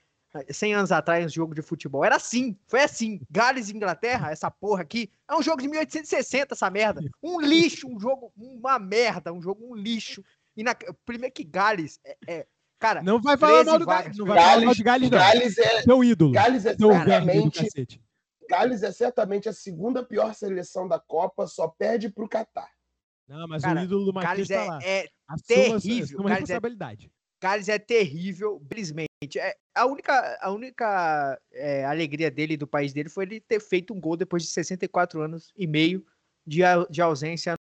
100 0.50 0.74
anos 0.74 0.92
atrás, 0.92 1.24
um 1.24 1.28
jogo 1.30 1.54
de 1.54 1.62
futebol. 1.62 2.04
Era 2.04 2.16
assim, 2.16 2.54
foi 2.68 2.82
assim. 2.82 3.20
Gales 3.30 3.70
e 3.70 3.76
Inglaterra, 3.76 4.30
essa 4.30 4.50
porra 4.50 4.82
aqui, 4.82 5.10
é 5.26 5.34
um 5.34 5.42
jogo 5.42 5.62
de 5.62 5.68
1860, 5.68 6.52
essa 6.52 6.68
merda. 6.68 7.00
Um 7.22 7.40
lixo, 7.40 7.88
um 7.88 7.98
jogo, 7.98 8.30
uma 8.36 8.78
merda, 8.78 9.32
um 9.32 9.40
jogo, 9.40 9.66
um 9.66 9.74
lixo. 9.74 10.22
E 10.54 10.62
na, 10.62 10.76
primeiro 11.06 11.34
que 11.34 11.42
Gales, 11.42 11.98
é, 12.04 12.16
é- 12.26 12.46
cara, 12.78 13.02
Não 13.02 13.18
vai 13.20 13.38
falar 13.38 13.64
13 13.64 13.70
mal 13.70 13.78
do 13.78 13.86
Gales. 13.86 14.18
Não 14.18 14.26
vai 14.26 14.38
falar 14.38 14.64
mal 14.64 14.74
de 14.74 14.82
Gales, 14.82 15.10
não. 15.10 15.18
Gales 15.18 15.58
é, 15.58 15.82
Seu 15.82 16.04
ídolo. 16.04 16.32
Gales 16.32 16.66
é 16.66 16.76
Seu 16.76 16.90
Gales 18.48 18.82
é 18.82 18.92
certamente 18.92 19.48
a 19.48 19.52
segunda 19.52 20.04
pior 20.04 20.34
seleção 20.34 20.86
da 20.86 20.98
Copa, 20.98 21.46
só 21.46 21.68
perde 21.68 22.10
pro 22.10 22.28
Catar. 22.28 22.70
Não, 23.28 23.46
mas 23.48 23.62
Cara, 23.62 23.80
o 23.80 23.84
ídolo 23.84 24.04
do 24.06 24.12
Matias 24.12 24.48
tá 24.48 24.54
é, 24.54 24.66
lá. 24.66 24.78
é 24.82 25.08
Assuma, 25.28 25.80
terrível, 25.80 26.04
assuma 26.04 26.30
é- 26.30 26.34
responsabilidade. 26.34 27.12
Gales 27.42 27.68
é 27.68 27.78
terrível, 27.78 28.58
simplesmente. 28.62 29.38
É, 29.38 29.54
a 29.74 29.84
única, 29.86 30.38
a 30.40 30.50
única 30.50 31.40
é, 31.52 31.84
alegria 31.84 32.30
dele 32.30 32.54
e 32.54 32.56
do 32.56 32.66
país 32.66 32.92
dele 32.92 33.08
foi 33.08 33.24
ele 33.24 33.40
ter 33.40 33.60
feito 33.60 33.92
um 33.92 34.00
gol 34.00 34.16
depois 34.16 34.42
de 34.42 34.48
64 34.48 35.20
anos 35.20 35.52
e 35.54 35.66
meio 35.66 36.04
de, 36.46 36.60
de 36.88 37.02
ausência 37.02 37.54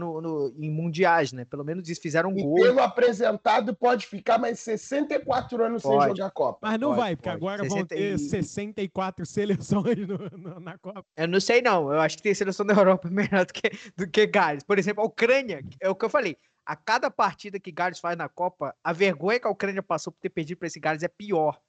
no, 0.00 0.20
no- 0.20 0.54
em 0.58 0.70
mundiais, 0.70 1.32
né? 1.32 1.44
Pelo 1.44 1.64
menos 1.64 1.86
eles 1.86 1.98
fizeram 2.00 2.30
um 2.30 2.38
E 2.38 2.42
gol. 2.42 2.54
pelo 2.54 2.80
apresentado 2.80 3.74
pode 3.76 4.06
ficar 4.06 4.38
mais 4.38 4.58
64 4.60 5.62
anos 5.64 5.82
sem 5.82 5.90
Pode. 5.90 6.16
jogar 6.16 6.30
Copa. 6.30 6.58
Mas 6.62 6.80
não 6.80 6.88
Pode, 6.88 7.00
vai, 7.00 7.16
porque 7.16 7.28
pode. 7.28 7.36
agora 7.36 7.62
vão 7.62 7.70
60 7.78 7.94
ter 7.94 8.14
e- 8.14 8.18
64 8.18 9.26
seleções 9.26 9.98
no- 10.08 10.18
no- 10.38 10.60
na 10.60 10.78
Copa. 10.78 11.04
Eu 11.16 11.28
não 11.28 11.40
sei, 11.40 11.62
não. 11.62 11.92
Eu 11.92 12.00
acho 12.00 12.16
que 12.16 12.22
tem 12.22 12.34
seleção 12.34 12.64
da 12.66 12.74
Europa 12.74 13.08
melhor 13.12 13.44
do 13.46 13.52
que, 13.52 13.70
do 13.96 14.08
que 14.08 14.26
Gales. 14.26 14.64
Por 14.64 14.78
exemplo, 14.78 15.02
a 15.02 15.06
Ucrânia, 15.06 15.62
é 15.80 15.88
o 15.88 15.94
que 15.94 16.04
eu 16.04 16.10
falei. 16.10 16.36
A 16.66 16.76
cada 16.76 17.10
partida 17.10 17.58
que 17.58 17.72
Gales 17.72 17.98
faz 17.98 18.16
na 18.16 18.28
Copa, 18.28 18.74
a 18.82 18.92
vergonha 18.92 19.40
que 19.40 19.46
a 19.46 19.50
Ucrânia 19.50 19.82
passou 19.82 20.12
por 20.12 20.20
ter 20.20 20.30
perdido 20.30 20.58
para 20.58 20.66
esse 20.68 20.78
Gales 20.80 21.02
é 21.02 21.08
pior. 21.08 21.60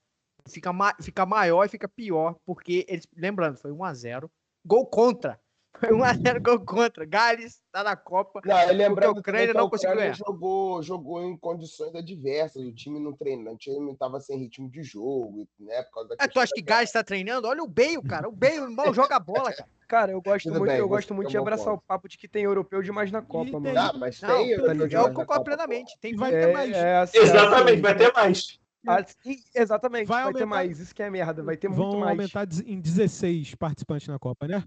Fica, 0.48 0.74
ma- 0.74 0.96
fica 1.02 1.26
maior 1.26 1.64
e 1.66 1.70
fica 1.70 1.88
pior, 1.88 2.36
porque 2.46 2.86
eles. 2.88 3.08
Lembrando, 3.16 3.58
foi 3.58 3.72
1x0. 3.72 4.30
Gol 4.66 4.86
contra. 4.88 5.40
Foi 5.80 5.90
1x0 5.90 6.42
gol 6.42 6.60
contra. 6.66 7.06
Gales 7.06 7.60
tá 7.72 7.84
na 7.84 7.96
Copa. 7.96 8.42
Não, 8.46 8.60
eu 8.62 8.74
lembrando 8.76 9.16
Porque 9.16 9.32
a 9.32 9.34
Ucrânia 9.34 9.48
que 9.52 9.58
a 9.58 9.62
não 9.62 9.70
conseguiu 9.70 9.96
ganhar. 9.96 10.14
jogou, 10.14 10.84
jogou 10.84 11.24
em 11.24 11.36
condições 11.38 11.96
adversas, 11.96 12.62
o 12.64 12.74
time 12.74 13.00
não 13.00 13.14
treinou, 13.14 13.54
o 13.54 13.58
time 13.58 13.92
estava 13.92 14.20
sem 14.20 14.38
ritmo 14.38 14.70
de 14.70 14.84
jogo, 14.84 15.48
né? 15.60 15.82
Por 15.84 15.92
causa 15.94 16.10
da 16.10 16.16
Ah, 16.20 16.28
tu 16.28 16.40
acha 16.40 16.54
que. 16.54 16.62
Gales 16.62 16.92
tá 16.92 17.04
treinando? 17.04 17.48
Olha 17.48 17.64
o 17.64 17.68
Bale, 17.68 18.02
cara. 18.08 18.28
O 18.30 18.32
Bale 18.32 18.60
mal 18.76 18.94
joga 18.94 19.20
bola, 19.20 19.52
cara. 19.54 19.70
Cara, 19.88 20.12
eu 20.14 20.22
gosto 20.22 20.44
Tudo 20.48 20.60
muito, 20.60 20.72
bem, 20.72 20.80
eu 20.80 20.88
gosto 20.88 21.14
muito 21.14 21.28
tem 21.28 21.32
de 21.32 21.38
abraçar 21.38 21.66
ponto. 21.74 21.80
o 21.80 21.88
papo 21.88 22.08
de 22.08 22.18
que 22.18 22.28
tem 22.28 22.44
europeu 22.44 22.82
demais 22.82 23.12
na 23.12 23.22
Copa, 23.22 23.52
tem- 23.52 23.60
mano. 23.60 23.78
Ah, 23.80 23.92
mas 23.94 24.22
Não, 24.22 24.30
tem. 24.30 24.50
eu, 24.52 24.60
europeu 24.60 24.82
eu 24.84 24.88
demais 24.88 25.08
na 25.08 25.14
concordo 25.14 25.44
plenamente. 25.44 25.98
Tem 26.00 26.14
E 26.14 26.16
vai 26.16 26.34
É, 26.34 26.46
ter 26.48 26.54
mais. 26.54 26.72
é 26.78 26.98
assim, 26.98 27.18
Exatamente, 27.18 27.72
assim, 27.74 27.82
vai 27.82 27.96
ter 27.98 28.14
mais. 28.14 28.60
assim, 28.88 29.36
exatamente, 29.54 30.08
Vai 30.08 30.24
vai, 30.24 30.32
ter 30.34 30.44
aumentar- 30.44 30.46
mais. 30.46 30.80
Isso 30.80 30.96
que 30.96 31.04
é 31.04 31.10
merda, 31.10 31.44
vai 31.44 31.58
ter 31.58 31.68
Vão 31.70 31.78
muito 31.88 31.98
mais. 32.00 32.12
aumentar 32.12 32.46
dez- 32.46 32.62
em 32.66 32.80
16 32.80 33.54
participantes 33.56 34.08
na 34.08 34.18
Copa, 34.20 34.48
né? 34.48 34.64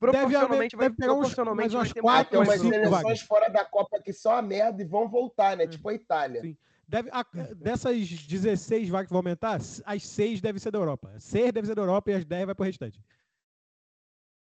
Proporcionalmente, 0.00 0.76
vai, 0.76 0.88
deve 0.88 0.96
pegar 0.96 1.12
uns- 1.12 1.18
proporcionalmente 1.18 1.70
vai 1.70 1.78
umas 1.80 1.92
ter 1.92 1.98
Ah, 1.98 2.02
quatro 2.02 2.46
mais. 2.46 2.60
cinco 2.60 2.74
seleções 2.74 3.20
fora 3.22 3.48
da 3.48 3.64
Copa 3.64 4.00
que 4.00 4.12
são 4.12 4.32
a 4.32 4.40
merda 4.40 4.80
e 4.82 4.84
vão 4.84 5.08
voltar, 5.08 5.56
né? 5.56 5.64
É. 5.64 5.66
Tipo 5.66 5.88
a 5.88 5.94
Itália. 5.94 6.40
Sim. 6.42 6.56
Deve, 6.86 7.10
a- 7.12 7.26
dessas 7.56 8.08
16 8.08 8.88
vagas 8.88 9.08
que 9.08 9.12
vão 9.12 9.18
aumentar, 9.18 9.56
as 9.84 10.06
6 10.06 10.40
devem 10.40 10.58
ser 10.60 10.70
da 10.70 10.78
Europa. 10.78 11.12
6 11.18 11.52
devem 11.52 11.68
ser 11.68 11.74
da 11.74 11.82
Europa 11.82 12.10
e 12.10 12.14
as 12.14 12.24
10 12.24 12.46
vai 12.46 12.54
pro 12.54 12.64
restante. 12.64 12.98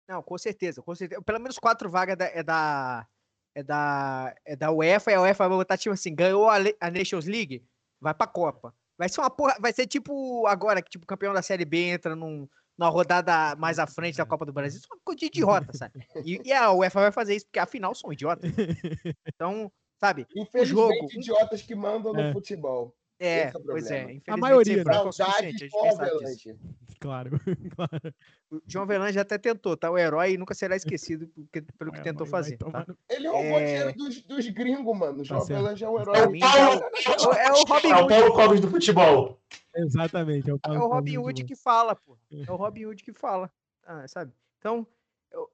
Não, 0.08 0.22
com 0.22 0.36
certeza, 0.38 0.82
com 0.82 0.94
certeza. 0.94 1.22
Pelo 1.22 1.40
menos 1.40 1.58
quatro 1.58 1.88
vagas 1.90 2.16
da- 2.16 2.26
é 2.26 2.42
da. 2.42 3.06
É 3.54 3.62
da. 3.62 4.34
É 4.44 4.54
da 4.56 4.70
UEFA, 4.70 5.10
e 5.10 5.14
a 5.14 5.22
UEFA 5.22 5.48
vai 5.48 5.58
botar, 5.58 5.76
tipo 5.76 5.92
assim, 5.92 6.14
ganhou 6.14 6.48
a, 6.48 6.56
a 6.80 6.90
Nations 6.90 7.26
League, 7.26 7.64
vai 8.00 8.14
pra 8.14 8.26
Copa. 8.26 8.74
Vai 8.98 9.08
ser 9.08 9.20
uma 9.20 9.30
porra. 9.30 9.56
Vai 9.60 9.72
ser 9.72 9.86
tipo 9.86 10.46
agora, 10.46 10.80
que 10.82 10.90
tipo, 10.90 11.04
o 11.04 11.06
campeão 11.06 11.32
da 11.32 11.42
Série 11.42 11.64
B 11.64 11.78
entra 11.88 12.14
num, 12.14 12.48
numa 12.78 12.88
rodada 12.90 13.54
mais 13.56 13.78
à 13.78 13.86
frente 13.86 14.16
da 14.16 14.24
Copa 14.26 14.44
do 14.46 14.52
Brasil. 14.52 14.78
Isso 14.78 14.88
é 14.90 14.94
uma 14.94 15.00
coisa 15.04 15.18
de 15.18 15.26
idiota, 15.26 15.72
sabe? 15.76 16.06
E, 16.24 16.40
e 16.44 16.52
a 16.52 16.72
UEFA 16.72 17.00
vai 17.00 17.12
fazer 17.12 17.36
isso, 17.36 17.46
porque 17.46 17.58
afinal 17.58 17.94
são 17.94 18.12
idiotas. 18.12 18.50
Então, 19.34 19.70
sabe? 19.98 20.26
Infelizmente, 20.34 20.66
jogo- 20.98 21.08
idiotas 21.12 21.62
que 21.62 21.74
mandam 21.74 22.12
no 22.12 22.20
É. 22.20 22.32
futebol. 22.32 22.94
É, 23.20 23.40
é 23.42 23.50
pois 23.52 23.90
é. 23.90 24.02
Infelizmente, 24.04 24.40
maioria, 24.40 24.76
né? 24.78 24.82
fraco 24.82 25.06
é 25.06 25.08
o 25.08 25.12
Saudades 25.12 25.36
suficiente, 25.50 25.64
a 25.64 25.66
gente 25.66 25.70
do 25.70 25.82
nem 25.82 25.92
sabe 25.96 26.10
disso. 26.10 26.48
Alvelante. 26.50 26.80
Claro, 27.00 27.30
claro. 27.76 28.14
O 28.50 28.60
João 28.66 28.86
Velange 28.86 29.18
até 29.18 29.38
tentou, 29.38 29.76
tá? 29.76 29.90
O 29.90 29.96
herói 29.98 30.36
nunca 30.36 30.54
será 30.54 30.74
esquecido 30.76 31.28
porque- 31.28 31.62
pelo 31.78 31.92
que 31.92 31.98
É, 32.00 32.02
tentou 32.02 32.26
fazer. 32.26 32.56
Tá? 32.56 32.84
no- 32.88 32.96
Ele 33.08 33.26
é 33.26 33.30
o 33.30 33.34
É. 33.36 33.50
roteiro 33.52 33.92
dos, 33.98 34.22
dos 34.22 34.48
gringos, 34.48 34.98
mano. 34.98 35.20
O 35.20 35.24
João. 35.24 35.40
Avelange 35.42 35.84
é 35.84 35.88
um 35.88 35.98
É 35.98 36.02
herói. 36.02 36.16
o 36.16 36.40
Paulo, 36.40 37.36
É 37.36 37.52
o 37.52 37.64
Robin 37.64 37.88
é 37.88 37.96
o 37.96 38.26
Hood. 38.26 38.36
Paulo 38.36 38.60
do 38.60 38.70
futebol. 38.70 39.40
Exatamente. 39.76 40.50
É 40.50 40.52
o, 40.52 40.56
É 40.56 40.58
Paulo 40.58 40.80
o 40.84 40.88
Robin 40.88 41.18
Hood 41.18 41.44
que 41.44 41.54
fala, 41.56 41.94
pô. 41.94 42.18
É 42.32 42.50
o 42.50 42.56
Robin 42.56 42.86
Hood 42.86 43.02
que 43.04 43.12
fala. 43.12 43.50
Ah, 43.86 44.06
sabe? 44.08 44.32
Então, 44.58 44.86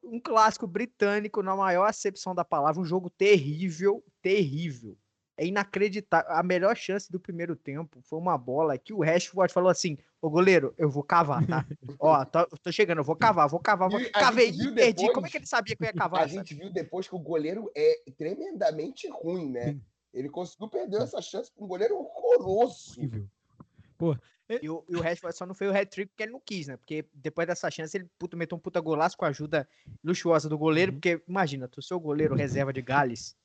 um 0.02 0.18
clássico 0.18 0.66
britânico 0.66 1.42
na 1.42 1.54
maior 1.54 1.84
acepção 1.86 2.34
da 2.34 2.44
palavra, 2.44 2.80
um 2.80 2.84
jogo 2.84 3.08
terrível, 3.10 4.02
terrível. 4.22 4.96
É 5.38 5.44
inacreditável. 5.46 6.30
A 6.32 6.42
melhor 6.42 6.74
chance 6.76 7.12
do 7.12 7.20
primeiro 7.20 7.54
tempo 7.54 8.00
foi 8.02 8.18
uma 8.18 8.38
bola 8.38 8.78
que 8.78 8.92
o 8.94 9.02
Rashford 9.02 9.52
falou 9.52 9.68
assim: 9.68 9.98
Ô 10.20 10.30
goleiro, 10.30 10.74
eu 10.78 10.88
vou 10.90 11.02
cavar, 11.02 11.46
tá? 11.46 11.66
Ó, 12.00 12.24
tô, 12.24 12.46
tô 12.62 12.72
chegando, 12.72 12.98
eu 12.98 13.04
vou 13.04 13.14
cavar, 13.16 13.46
vou 13.48 13.60
cavar. 13.60 13.90
Vou... 13.90 14.00
E 14.00 14.06
a 14.06 14.10
Cavei 14.12 14.48
e 14.48 14.56
perdi. 14.74 14.94
depois- 14.94 15.12
Como 15.12 15.26
é 15.26 15.30
que 15.30 15.36
ele 15.36 15.46
sabia 15.46 15.76
que 15.76 15.82
eu 15.82 15.86
ia 15.86 15.90
A 15.90 15.94
cavar? 15.98 16.20
sabe? 16.22 16.32
gente 16.32 16.54
viu 16.54 16.70
depois 16.72 17.06
que 17.06 17.14
o 17.14 17.18
goleiro 17.18 17.70
é 17.76 18.02
tremendamente 18.16 19.08
ruim, 19.10 19.50
né? 19.50 19.76
Ele 20.14 20.30
conseguiu 20.30 20.68
perder 20.68 21.02
essa 21.02 21.20
chance 21.20 21.52
com 21.54 21.64
um 21.66 21.68
goleiro 21.68 21.94
horroroso. 21.98 22.98
Horrível. 22.98 23.28
E 24.62 24.70
o, 24.70 24.84
e 24.88 24.94
o 24.96 25.00
Rashford 25.00 25.36
só 25.36 25.44
não 25.44 25.54
foi 25.54 25.66
o 25.66 25.76
hat-trick 25.76 26.08
porque 26.10 26.22
ele 26.22 26.32
não 26.32 26.40
quis, 26.40 26.68
né? 26.68 26.76
Porque 26.76 27.04
depois 27.12 27.46
dessa 27.48 27.68
chance 27.70 27.96
ele 27.96 28.08
puto, 28.18 28.36
meteu 28.36 28.56
um 28.56 28.60
puta 28.60 28.80
golaço 28.80 29.16
com 29.16 29.24
a 29.24 29.28
ajuda 29.28 29.68
luxuosa 30.04 30.48
do 30.48 30.56
goleiro. 30.56 30.92
Uhum. 30.92 30.96
Porque, 30.98 31.20
imagina, 31.28 31.66
tu 31.66 31.82
ser 31.82 31.94
o 31.94 32.00
goleiro 32.00 32.34
reserva 32.34 32.72
de 32.72 32.80
Gales, 32.80 33.36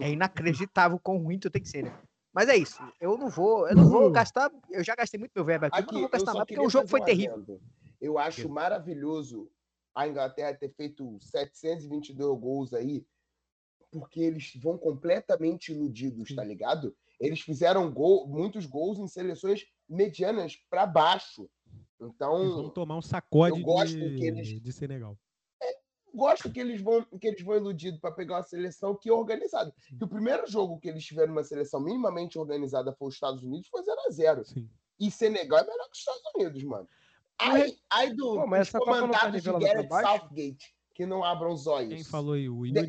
é 0.00 0.10
inacreditável 0.10 0.98
quão 0.98 1.18
ruim 1.18 1.38
tu 1.38 1.50
tem 1.50 1.62
que 1.62 1.68
ser, 1.68 1.84
né? 1.84 1.92
Mas 2.32 2.48
é 2.48 2.56
isso. 2.56 2.78
Eu 3.00 3.16
não 3.16 3.28
vou, 3.28 3.68
eu 3.68 3.74
não 3.74 3.84
vou 3.84 4.02
Uhum. 4.06 4.12
gastar. 4.12 4.50
Eu 4.70 4.84
já 4.84 4.94
gastei 4.94 5.18
muito 5.18 5.32
meu 5.34 5.44
verbo 5.44 5.66
aqui, 5.66 5.76
mas 5.76 5.84
Aqui, 5.84 5.94
não 5.94 6.00
vou 6.02 6.10
gastar 6.10 6.34
mais 6.34 6.46
porque 6.46 6.60
o 6.60 6.68
jogo 6.70 6.86
foi 6.88 7.00
um 7.00 7.04
terrível. 7.04 7.34
adendo. 7.34 7.60
Eu 8.00 8.18
acho 8.18 8.48
maravilhoso 8.48 9.50
a 9.94 10.06
Inglaterra 10.06 10.54
ter 10.54 10.72
feito 10.74 11.18
722 11.20 12.38
gols 12.38 12.72
aí, 12.72 13.04
porque 13.90 14.20
eles 14.20 14.52
vão 14.62 14.78
completamente 14.78 15.72
iludidos, 15.72 16.34
tá 16.34 16.44
ligado? 16.44 16.94
Eles 17.18 17.40
fizeram 17.40 17.90
gol, 17.92 18.28
muitos 18.28 18.66
gols 18.66 18.98
em 18.98 19.08
seleções 19.08 19.64
medianas 19.88 20.54
para 20.70 20.86
baixo. 20.86 21.48
Eles 22.00 22.12
Então, 22.14 22.54
vão 22.54 22.70
tomar 22.70 22.96
um 22.96 23.02
sacode 23.02 23.58
eu 23.58 23.64
gosto 23.64 23.98
de, 23.98 24.14
que 24.16 24.24
eles- 24.24 24.60
de 24.62 24.72
Senegal. 24.72 25.18
Gosto 26.18 26.52
que 26.52 26.60
eles 26.60 26.80
vão 26.82 27.02
que 27.20 27.28
eles 27.28 27.42
vão 27.42 27.56
iludidos 27.56 28.00
para 28.00 28.12
pegar 28.12 28.36
uma 28.36 28.42
seleção 28.42 28.94
que 28.94 29.08
é 29.08 29.12
organizada. 29.12 29.72
Que 29.96 30.04
o 30.04 30.08
primeiro 30.08 30.46
jogo 30.46 30.78
que 30.78 30.88
eles 30.88 31.04
tiveram 31.04 31.32
uma 31.32 31.44
seleção 31.44 31.80
minimamente 31.80 32.38
organizada 32.38 32.92
foi 32.92 33.08
os 33.08 33.14
Estados 33.14 33.42
Unidos 33.42 33.68
foi 33.68 33.82
0 33.82 33.96
a 34.06 34.10
0 34.10 34.44
Sim. 34.44 34.68
E 35.00 35.10
Senegal 35.10 35.60
é 35.60 35.62
melhor 35.62 35.84
que 35.86 35.92
os 35.92 35.98
Estados 35.98 36.22
Unidos, 36.34 36.62
mano. 36.64 36.88
Ai, 37.38 37.72
ai 37.88 38.12
do, 38.12 38.34
Pô, 38.34 38.46
mas 38.46 38.62
essa 38.68 38.78
não 38.78 38.84
tá 38.84 38.92
comandados 38.92 39.42
de 39.42 39.52
Gareth? 39.52 39.88
Southgate, 39.88 40.74
que 40.92 41.06
não 41.06 41.22
abram 41.22 41.52
os 41.52 41.68
olhos. 41.68 41.94
Quem 41.94 42.04
falou 42.04 42.34
aí? 42.34 42.48
O 42.48 42.66
Yuri? 42.66 42.88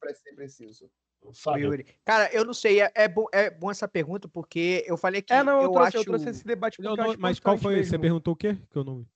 para 0.00 0.14
ser 0.14 0.34
preciso. 0.34 0.90
Fábio, 1.32 1.68
Yuri. 1.68 1.86
Cara, 2.04 2.30
eu 2.34 2.44
não 2.44 2.52
sei, 2.52 2.82
é, 2.82 2.92
é, 2.94 3.08
bom, 3.08 3.24
é 3.32 3.50
bom 3.50 3.70
essa 3.70 3.88
pergunta, 3.88 4.28
porque 4.28 4.84
eu 4.86 4.96
falei 4.96 5.22
que 5.22 5.32
É, 5.32 5.42
não, 5.42 5.58
eu, 5.58 5.62
eu 5.64 5.72
trouxe, 5.72 5.88
acho. 5.88 5.96
eu 5.96 6.04
trouxe 6.04 6.28
esse 6.28 6.44
debate 6.44 6.76
porque 6.76 6.96
não- 6.96 7.10
acho 7.10 7.20
mas 7.20 7.40
qual 7.40 7.56
foi? 7.56 7.76
Você 7.76 7.92
mesmo. 7.92 8.00
perguntou 8.00 8.34
o 8.34 8.36
quê? 8.36 8.58
Que 8.70 8.76
eu 8.76 8.84
não. 8.84 9.06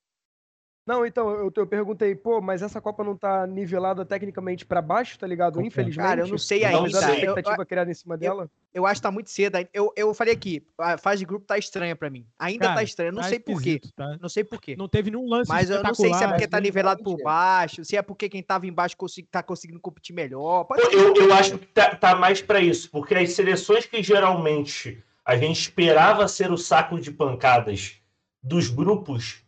Não, 0.89 1.05
então, 1.05 1.31
eu, 1.33 1.53
eu 1.55 1.67
perguntei, 1.67 2.15
pô, 2.15 2.41
mas 2.41 2.63
essa 2.63 2.81
Copa 2.81 3.05
não 3.05 3.15
tá 3.15 3.47
nivelada 3.47 4.07
tecnicamente 4.07 4.65
pra 4.65 4.81
baixo, 4.81 5.19
tá 5.19 5.27
ligado? 5.27 5.61
Infelizmente. 5.61 6.03
Cara, 6.03 6.23
eu 6.23 6.27
não 6.27 6.39
sei 6.39 6.61
Não 6.63 6.69
ainda. 6.69 6.81
Apesar 6.81 7.01
da 7.01 7.07
sei. 7.09 7.15
Eu, 7.17 7.29
expectativa 7.29 7.67
criada 7.67 7.91
em 7.91 7.95
cima 7.95 8.17
dela. 8.17 8.51
eu 8.73 8.87
acho 8.87 8.95
que 8.95 9.03
tá 9.03 9.11
muito 9.11 9.29
cedo. 9.29 9.59
Eu, 9.75 9.93
eu 9.95 10.15
falei 10.15 10.33
aqui, 10.33 10.67
a 10.79 10.97
fase 10.97 11.19
de 11.19 11.27
grupo 11.27 11.45
tá 11.45 11.59
estranha 11.59 11.95
pra 11.95 12.09
mim. 12.09 12.25
Ainda 12.39 12.69
tá 12.69 12.73
Cara, 12.73 12.85
estranha, 12.85 13.13
não 13.13 13.21
tá 13.21 13.29
sei 13.29 13.39
por 13.39 13.61
quê. 13.61 13.79
tá? 13.95 14.17
Não 14.19 14.31
sei 14.31 14.45
por 14.45 14.63
quê. 14.63 14.77
Não 14.79 14.89
teve 14.89 15.11
nenhum 15.11 15.29
lance 15.29 15.51
Mas 15.51 15.69
eu 15.69 15.83
não 15.83 15.95
sei 15.95 16.15
se 16.15 16.25
é 16.25 16.27
porque 16.27 16.49
tá 16.49 16.57
assim. 16.57 16.65
nivelado 16.65 17.03
por 17.05 17.23
baixo, 17.23 17.85
se 17.85 17.95
é 17.95 18.01
porque 18.01 18.27
quem 18.27 18.43
tava 18.43 18.67
embaixo 18.67 18.97
consegui, 18.97 19.29
tá 19.31 19.43
conseguindo 19.43 19.81
competir 19.81 20.15
melhor. 20.15 20.65
Pode. 20.65 20.81
Eu, 20.91 21.15
eu 21.15 21.35
acho 21.35 21.59
que 21.59 21.67
tá, 21.67 21.95
tá 21.97 22.17
mais 22.17 22.41
para 22.41 22.63
isso, 22.63 22.91
porque 22.91 23.15
as 23.15 23.33
seleções 23.33 23.85
que 23.85 24.03
geralmente 24.03 25.05
a 25.23 25.37
gente 25.37 25.61
esperava 25.61 26.27
ser 26.27 26.51
o 26.51 26.57
saco 26.57 26.99
de 26.99 27.11
pancadas 27.11 28.01
dos 28.43 28.71
grupos 28.71 29.47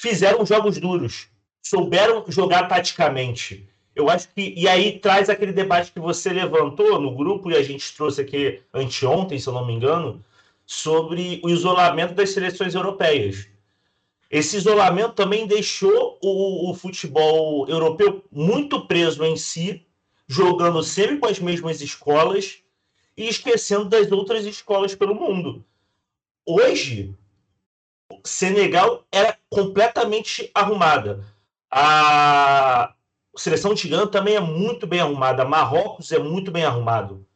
fizeram 0.00 0.46
jogos 0.46 0.78
duros, 0.78 1.28
souberam 1.62 2.24
jogar 2.26 2.66
taticamente. 2.68 3.68
Eu 3.94 4.08
acho 4.08 4.28
que. 4.32 4.54
E 4.56 4.66
aí 4.66 4.98
traz 4.98 5.28
aquele 5.28 5.52
debate 5.52 5.92
que 5.92 6.00
você 6.00 6.30
levantou 6.30 6.98
no 6.98 7.14
grupo 7.14 7.50
e 7.50 7.56
a 7.56 7.62
gente 7.62 7.94
trouxe 7.94 8.22
aqui 8.22 8.62
anteontem, 8.72 9.38
se 9.38 9.46
eu 9.46 9.52
não 9.52 9.66
me 9.66 9.74
engano, 9.74 10.24
sobre 10.64 11.38
o 11.44 11.50
isolamento 11.50 12.14
das 12.14 12.30
seleções 12.30 12.74
europeias. 12.74 13.46
Esse 14.30 14.56
isolamento 14.56 15.12
também 15.12 15.46
deixou 15.46 16.18
o, 16.22 16.70
o 16.70 16.74
futebol 16.74 17.68
europeu 17.68 18.24
muito 18.32 18.86
preso 18.86 19.22
em 19.22 19.36
si, 19.36 19.84
jogando 20.26 20.82
sempre 20.82 21.18
com 21.18 21.26
as 21.26 21.40
mesmas 21.40 21.82
escolas 21.82 22.58
e 23.16 23.28
esquecendo 23.28 23.84
das 23.84 24.10
outras 24.10 24.46
escolas 24.46 24.94
pelo 24.94 25.14
mundo. 25.14 25.62
Hoje, 26.46 27.14
Senegal 28.24 29.06
era 29.12 29.38
completamente 29.48 30.50
arrumada. 30.54 31.24
A 31.70 32.94
seleção 33.36 33.74
tigana 33.74 34.06
também 34.06 34.34
é 34.34 34.40
muito 34.40 34.86
bem 34.86 35.00
arrumada. 35.00 35.44
Marrocos 35.44 36.10
é 36.12 36.18
muito 36.18 36.50
bem 36.50 36.64
arrumado. 36.64 37.26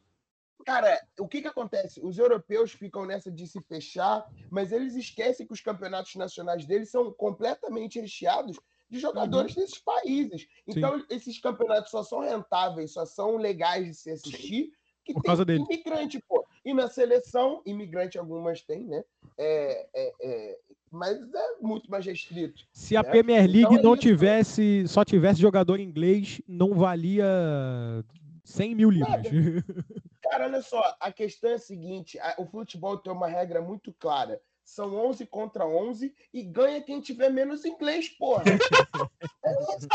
Cara, 0.65 0.99
o 1.19 1.27
que 1.27 1.41
que 1.41 1.47
acontece? 1.47 2.01
Os 2.03 2.17
europeus 2.17 2.71
ficam 2.71 3.05
nessa 3.05 3.31
de 3.31 3.47
se 3.47 3.61
fechar, 3.61 4.25
mas 4.49 4.71
eles 4.71 4.95
esquecem 4.95 5.45
que 5.45 5.53
os 5.53 5.61
campeonatos 5.61 6.15
nacionais 6.15 6.65
deles 6.65 6.89
são 6.89 7.11
completamente 7.11 7.99
recheados 7.99 8.57
de 8.89 8.99
jogadores 8.99 9.55
Uhum. 9.55 9.61
desses 9.61 9.79
países. 9.79 10.47
Então, 10.67 11.03
esses 11.09 11.39
campeonatos 11.39 11.91
só 11.91 12.03
são 12.03 12.19
rentáveis, 12.19 12.93
só 12.93 13.05
são 13.05 13.37
legais 13.37 13.85
de 13.85 13.93
se 13.93 14.11
assistir 14.11 14.71
que 15.03 15.13
Por 15.13 15.21
tem 15.21 15.27
causa 15.29 15.45
dele. 15.45 15.63
imigrante, 15.69 16.19
pô. 16.27 16.44
E 16.65 16.73
na 16.73 16.89
seleção, 16.89 17.61
imigrante 17.65 18.17
algumas 18.17 18.61
têm, 18.61 18.85
né? 18.85 19.03
É, 19.37 19.87
é, 19.93 20.13
é, 20.21 20.57
mas 20.91 21.15
é 21.21 21.57
muito 21.61 21.89
mais 21.91 22.03
restrito. 22.05 22.63
Se 22.73 22.97
a 22.97 23.03
né? 23.03 23.09
Premier 23.09 23.41
League 23.45 23.75
Então 23.75 23.83
não 23.83 23.93
isso. 23.93 24.01
tivesse, 24.01 24.87
só 24.87 25.05
tivesse 25.05 25.39
jogador 25.39 25.79
inglês, 25.79 26.41
não 26.47 26.73
valia 26.73 27.23
100 28.43 28.75
mil 28.75 28.89
libras. 28.89 29.27
Cara, 30.23 30.45
olha 30.45 30.61
só, 30.63 30.81
a 30.99 31.11
questão 31.11 31.51
é 31.51 31.53
a 31.53 31.59
seguinte: 31.59 32.17
a- 32.19 32.35
o 32.39 32.47
futebol 32.47 32.97
tem 32.97 33.13
uma 33.13 33.27
regra 33.27 33.61
muito 33.61 33.93
clara. 33.93 34.41
São 34.63 34.95
11 34.95 35.27
contra 35.27 35.67
11 35.67 36.11
e 36.33 36.41
ganha 36.41 36.81
quem 36.81 36.99
tiver 36.99 37.29
menos 37.29 37.63
inglês, 37.63 38.09
porra. 38.09 38.43
é 39.45 39.51
isso. 39.51 39.87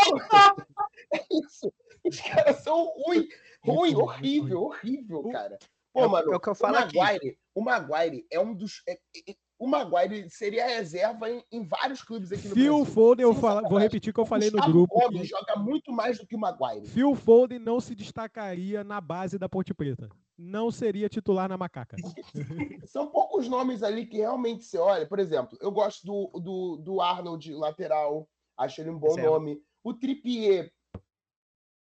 É 1.13 1.25
isso. 1.33 1.73
Os 2.05 2.21
caras 2.21 2.57
são 2.59 2.93
ruins, 3.05 3.27
ruim, 3.65 3.97
horrível, 3.97 4.63
horrível, 4.63 5.23
cara. 5.31 5.59
Pô, 5.93 6.01
É 6.03 6.07
o- 6.07 6.11
mano, 6.11 6.33
é 6.33 6.37
o 6.37 6.41
que 6.41 6.49
eu 6.49 6.53
o 6.53 6.57
falo 6.57 6.77
aqui. 6.77 6.97
Maguire, 6.97 7.39
o 7.55 7.61
Maguire 7.63 8.27
é 8.31 8.39
um 8.41 8.55
dos. 8.55 8.83
é- 8.89 8.99
é- 9.29 9.35
o 9.59 9.67
Maguire 9.67 10.31
seria 10.31 10.67
reserva 10.67 11.29
em, 11.29 11.45
em 11.53 11.63
vários 11.67 12.03
clubes 12.03 12.33
aqui 12.33 12.49
no 12.49 12.55
Phil 12.55 12.77
Brasil. 12.79 12.95
Foden, 12.95 13.23
eu 13.25 13.35
fala- 13.35 13.69
vou 13.69 13.79
repetir 13.79 14.11
o 14.11 14.15
que 14.15 14.21
eu 14.21 14.25
O 14.25 14.27
falei 14.27 14.51
no 14.51 14.63
grupo. 14.63 14.95
Gomes 14.99 15.21
que 15.23 15.27
joga 15.27 15.57
muito 15.57 15.93
mais 15.93 16.19
do 16.19 16.27
que 16.27 16.35
o 16.35 16.39
Maguire. 16.39 16.87
Phil 16.87 17.15
Foden 17.15 17.59
não 17.59 17.81
se 17.81 17.95
destacaria 17.95 18.83
na 18.85 19.01
base 19.01 19.39
da 19.39 19.49
Ponte 19.49 19.75
Preta. 19.75 20.09
Não 20.39 20.71
seria 20.71 21.07
titular 21.09 21.47
na 21.49 21.59
macaca. 21.59 21.97
São 22.89 23.09
poucos 23.09 23.47
nomes 23.49 23.83
ali 23.83 24.07
que 24.07 24.17
realmente 24.17 24.65
você 24.65 24.79
olha. 24.79 25.07
Por 25.07 25.19
exemplo, 25.19 25.59
eu 25.61 25.71
gosto 25.71 26.07
do, 26.07 26.41
do, 26.41 26.77
do 26.79 27.01
Arnold, 27.03 27.53
lateral. 27.53 28.27
Acho 28.57 28.81
ele 28.81 28.89
um 28.91 28.99
bom 28.99 29.11
Certo. 29.11 29.27
nome. 29.29 29.61
O 29.85 29.93
Trippier 29.93 30.73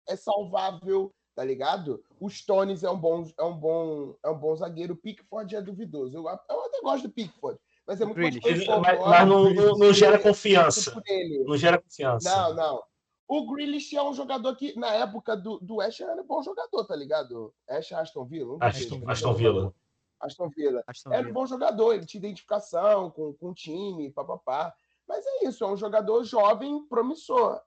é 0.10 0.16
salvável, 0.16 1.14
tá 1.38 1.46
ligado? 1.46 2.04
O 2.20 2.28
Stones 2.32 2.84
é 2.84 2.90
um 2.90 2.98
bom, 2.98 3.24
é 3.38 3.44
um 3.44 3.56
bom, 3.56 4.16
é 4.26 4.30
um 4.32 4.38
bom 4.40 4.56
zagueiro. 4.56 4.96
O 4.96 4.98
Pickford 4.98 5.56
é 5.56 5.62
duvidoso. 5.62 6.18
Eu, 6.18 6.24
eu 6.24 6.66
até 6.66 6.82
gosto 6.82 7.04
do 7.08 7.14
Pickford. 7.14 7.60
Mas 7.86 8.02
é 8.02 8.06
muito 8.06 8.20
mais. 8.20 8.36
Ele- 8.44 8.66
mas 8.80 9.00
mas 9.00 9.28
não, 9.28 9.54
não- 9.54 9.78
não 9.78 9.94
gera 9.94 10.18
confiança. 10.18 10.92
por 10.92 11.04
ele. 11.06 11.44
Não 11.44 11.56
gera 11.56 11.80
confiança. 11.80 12.28
Não, 12.28 12.56
não. 12.56 12.84
O 13.28 13.54
Grealish 13.54 13.96
é 13.96 14.02
um 14.02 14.16
jogador 14.16 14.56
que, 14.56 14.76
na 14.80 14.92
época 14.96 15.38
do, 15.38 15.60
do 15.60 15.80
Ash, 15.80 16.00
era 16.02 16.20
um 16.20 16.26
bom 16.26 16.42
jogador, 16.42 16.84
tá 16.86 16.96
ligado? 16.96 17.54
Ash 17.70 17.92
Aston 17.92 18.26
Villa? 18.26 18.58
Aston-. 18.60 19.04
Aston 19.08 19.34
Villa. 19.36 19.74
Aston 20.20 20.50
Villa. 20.50 20.84
Aston 20.88 21.14
Era 21.14 21.30
um 21.30 21.34
bom 21.34 21.46
jogador, 21.46 21.94
ele 21.94 22.06
tinha 22.08 22.18
identificação 22.20 23.12
com, 23.12 23.34
com 23.34 23.50
o 23.50 23.54
time, 23.54 24.10
papapá. 24.12 24.74
Mas 25.08 25.24
é 25.24 25.46
isso, 25.48 25.64
é 25.64 25.68
um 25.68 25.78
jogador 25.78 26.24
jovem, 26.24 26.84
promissor. 26.88 27.62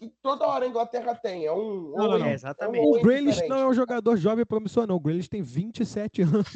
É 0.00 0.04
que 0.06 0.12
toda 0.22 0.46
hora 0.46 0.64
a 0.64 0.68
Inglaterra 0.68 1.14
tem. 1.14 1.44
É 1.44 1.52
um. 1.52 1.92
Não, 1.96 2.08
não, 2.08 2.16
um- 2.16 2.18
não. 2.18 2.26
É, 2.26 2.28
é 2.28 2.30
um 2.30 2.34
exatamente. 2.34 2.84
O 2.86 2.90
oi 2.92 3.02
Grealish 3.02 3.30
diferente. 3.34 3.50
não 3.50 3.58
é 3.58 3.66
um 3.68 3.74
jogador 3.74 4.16
jovem 4.16 4.46
promissor, 4.46 4.86
não. 4.86 4.94
O 4.96 5.00
Grealish 5.00 5.28
tem 5.28 5.42
27 5.42 6.22
anos. 6.22 6.46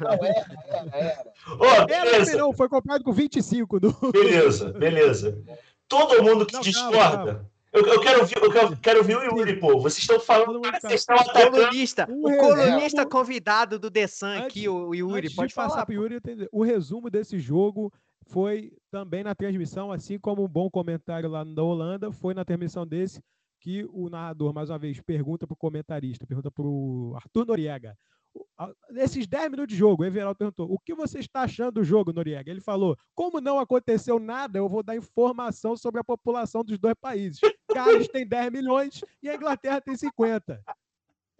Não, 0.00 0.12
era, 0.12 0.58
era, 0.68 0.96
era. 0.96 1.32
Ô, 1.58 1.64
Era, 1.64 1.86
beleza, 1.86 2.36
não, 2.36 2.52
foi 2.52 2.68
comprado 2.68 3.04
com 3.04 3.12
25. 3.12 3.80
Do... 3.80 3.92
beleza, 4.12 4.72
beleza. 4.72 5.42
Todo 5.88 6.22
mundo 6.22 6.46
que 6.46 6.54
Não, 6.54 6.60
discorda. 6.60 7.46
Eu, 7.70 7.84
eu 7.86 8.00
quero 8.00 8.20
ouvir, 8.20 8.36
eu 8.42 8.50
quero, 8.50 8.76
quero 8.78 8.98
ouvir 9.00 9.16
o 9.18 9.22
Yuri, 9.24 9.60
pô. 9.60 9.78
Vocês 9.78 9.98
estão 9.98 10.18
falando, 10.18 10.58
cara, 10.62 10.80
calma. 10.80 10.88
vocês 10.88 11.00
estão 11.02 11.16
atacando. 11.16 11.50
Colunista, 11.58 12.06
Um 12.10 12.22
o 12.24 12.28
resumo- 12.28 12.48
colunista 12.48 13.06
convidado 13.06 13.78
do 13.78 13.90
The 13.90 14.06
Sun 14.06 14.26
Antes- 14.26 14.46
aqui, 14.46 14.68
o 14.68 14.94
Yuri, 14.94 15.18
Antes 15.26 15.34
pode 15.36 15.52
falar. 15.52 15.84
pro. 15.84 15.94
Yuri 15.94 16.14
entender. 16.16 16.48
O 16.50 16.62
resumo 16.62 17.10
desse 17.10 17.38
jogo 17.38 17.92
foi 18.28 18.72
também 18.90 19.24
na 19.24 19.34
transmissão, 19.34 19.90
assim 19.90 20.18
como 20.18 20.44
um 20.44 20.48
bom 20.48 20.70
comentário 20.70 21.28
lá 21.28 21.42
da 21.44 21.62
Holanda, 21.62 22.12
foi 22.12 22.34
na 22.34 22.44
transmissão 22.44 22.86
desse 22.86 23.20
que 23.60 23.84
o 23.92 24.08
narrador, 24.08 24.52
mais 24.54 24.70
uma 24.70 24.78
vez, 24.78 25.00
pergunta 25.00 25.46
pro 25.46 25.56
comentarista, 25.56 26.26
pergunta 26.26 26.50
pro 26.50 27.12
Arthur 27.16 27.44
Noriega. 27.46 27.96
o- 28.34 28.44
Nesses 28.92 29.26
10 29.26 29.50
minutos 29.50 29.72
de 29.72 29.78
jogo, 29.78 30.02
o 30.02 30.06
Everaldo 30.06 30.36
perguntou: 30.38 30.70
o 30.70 30.78
que 30.78 30.94
você 30.94 31.18
está 31.18 31.40
achando 31.42 31.72
do 31.72 31.84
jogo, 31.84 32.12
Noriega? 32.12 32.50
Ele 32.50 32.60
falou: 32.60 32.96
como 33.14 33.40
não 33.40 33.58
aconteceu 33.58 34.18
nada, 34.20 34.58
eu 34.58 34.68
vou 34.68 34.82
dar 34.82 34.94
informação 34.96 35.76
sobre 35.76 36.00
a 36.00 36.04
população 36.04 36.62
dos 36.62 36.78
dois 36.78 36.94
países. 37.00 37.40
Gales 37.74 38.08
tem 38.08 38.26
10 38.26 38.52
milhões 38.52 39.00
e 39.22 39.28
a 39.28 39.34
Inglaterra 39.34 39.80
tem 39.80 39.96
50. 39.96 40.62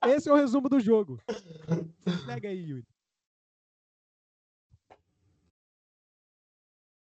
Esse 0.06 0.28
é 0.28 0.32
o 0.32 0.36
resumo 0.36 0.68
do 0.68 0.80
jogo. 0.80 1.20
Pega 2.26 2.48
aí, 2.48 2.60
Yuri. 2.70 2.86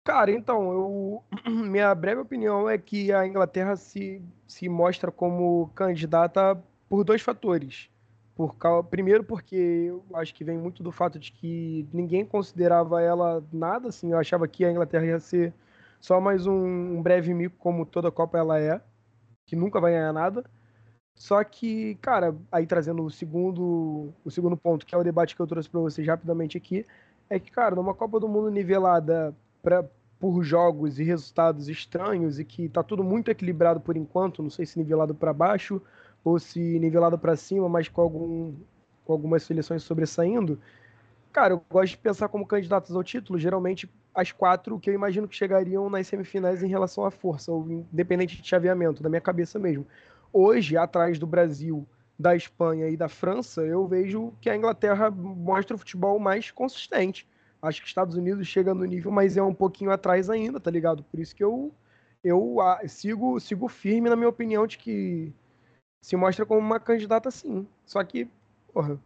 Cara, 0.05 0.33
então, 0.33 0.73
eu, 0.73 1.25
minha 1.49 1.95
breve 1.95 2.21
opinião 2.21 2.69
é 2.69 2.77
que 2.77 3.13
a 3.13 3.27
Inglaterra 3.27 3.77
se, 3.77 4.21
se 4.47 4.69
mostra 4.69 5.13
como 5.13 5.69
candidata 5.75 6.61
por 6.89 7.05
dois 7.05 7.23
fatores. 7.23 7.89
Por 8.35 8.57
primeiro 8.91 9.23
porque 9.23 9.57
eu 9.57 10.05
acho 10.15 10.35
que 10.35 10.43
vem 10.43 10.59
muito 10.59 10.83
do 10.83 10.91
fato 10.91 11.19
de 11.19 11.31
que 11.33 11.87
ninguém 11.93 12.25
considerava 12.25 13.01
ela 13.01 13.45
nada, 13.53 13.89
assim, 13.89 14.13
eu 14.13 14.19
achava 14.19 14.49
que 14.49 14.65
a 14.65 14.71
Inglaterra 14.71 15.05
ia 15.07 15.21
ser 15.21 15.55
só 16.01 16.21
mais 16.21 16.47
um, 16.47 16.97
um 16.97 17.03
breve 17.03 17.33
mico 17.35 17.57
como 17.59 17.87
toda 17.87 18.11
Copa 18.11 18.39
ela 18.39 18.59
é, 18.59 18.81
que 19.47 19.55
nunca 19.55 19.81
vai 19.81 19.93
ganhar 19.93 20.13
nada. 20.13 20.45
Só 21.15 21.43
que, 21.45 21.95
cara, 21.97 22.35
aí 22.51 22.67
trazendo 22.67 23.05
o 23.05 23.11
segundo, 23.11 24.13
o 24.25 24.31
segundo 24.31 24.57
ponto, 24.57 24.87
que 24.87 24.95
é 24.95 24.99
o 24.99 25.05
debate 25.05 25.37
que 25.37 25.43
eu 25.43 25.47
trouxe 25.47 25.69
para 25.71 25.81
vocês 25.81 26.07
rapidamente 26.07 26.57
aqui, 26.57 26.87
é 27.31 27.39
que, 27.39 27.51
cara, 27.51 27.77
numa 27.77 27.95
Copa 27.95 28.19
do 28.19 28.29
Mundo 28.29 28.51
nivelada 28.51 29.35
pra, 29.63 29.85
por 30.19 30.43
jogos 30.43 30.99
e 30.99 31.05
resultados 31.05 31.69
estranhos 31.69 32.39
e 32.39 32.45
que 32.45 32.69
tá 32.69 32.83
tudo 32.83 33.03
muito 33.03 33.31
equilibrado 33.31 33.81
por 33.81 33.97
enquanto, 33.97 34.43
não 34.43 34.51
sei 34.51 34.67
se 34.67 34.79
nivelado 34.79 35.15
para 35.15 35.33
baixo 35.33 35.81
ou 36.25 36.39
se 36.39 36.79
nivelado 36.79 37.19
para 37.19 37.37
cima, 37.37 37.69
mas 37.69 37.89
com, 37.89 38.01
algum, 38.01 38.55
com 39.05 39.13
algumas 39.13 39.43
seleções 39.43 39.83
sobressaindo. 39.83 40.61
Cara, 41.33 41.55
eu 41.55 41.65
gosto 41.71 41.93
de 41.93 41.99
pensar 41.99 42.29
como 42.29 42.47
candidatos 42.47 42.95
ao 42.95 43.03
título, 43.03 43.39
geralmente 43.39 43.91
as 44.15 44.31
quatro 44.31 44.79
que 44.79 44.91
eu 44.91 44.95
imagino 44.95 45.27
que 45.27 45.35
chegariam 45.35 45.89
nas 45.89 46.07
semifinais 46.07 46.63
em 46.63 46.69
relação 46.69 47.05
à 47.05 47.11
força, 47.11 47.51
ou 47.51 47.69
independente 47.71 48.41
de 48.41 48.47
chaveamento, 48.47 49.03
da 49.03 49.09
minha 49.09 49.21
cabeça 49.21 49.59
mesmo. 49.59 49.87
Hoje, 50.33 50.77
atrás 50.77 51.19
do 51.19 51.27
Brasil, 51.27 51.87
da 52.19 52.37
Espanha 52.37 52.89
e 52.89 52.97
da 52.97 53.09
França, 53.09 53.63
eu 53.63 53.87
vejo 53.87 54.33
que 54.41 54.51
a 54.51 54.57
Inglaterra 54.57 55.11
mostra 55.11 55.75
o 55.75 55.79
futebol 55.79 56.19
mais 56.19 56.51
consistente. 56.51 57.27
Acho 57.63 57.81
que 57.81 57.87
Estados 57.87 58.17
Unidos 58.17 58.47
chega 58.49 58.75
no 58.75 58.85
nível, 58.85 59.13
mas 59.13 59.37
é 59.37 59.43
um 59.43 59.55
pouquinho 59.55 59.93
atrás 59.93 60.29
ainda, 60.29 60.59
tá 60.59 60.69
ligado? 60.69 61.05
Por 61.05 61.21
isso 61.21 61.35
que 61.35 61.45
eu, 61.45 61.73
eu 62.25 62.57
sigo, 62.89 63.39
sigo 63.39 63.69
firme 63.69 64.11
na 64.11 64.17
minha 64.17 64.29
opinião 64.29 64.67
de 64.67 64.77
que 64.77 65.33
se 66.03 66.17
mostra 66.17 66.45
como 66.45 66.59
uma 66.59 66.81
candidata 66.81 67.31
sim. 67.31 67.65
Só 67.87 68.03
que, 68.03 68.29
porra, 68.73 69.01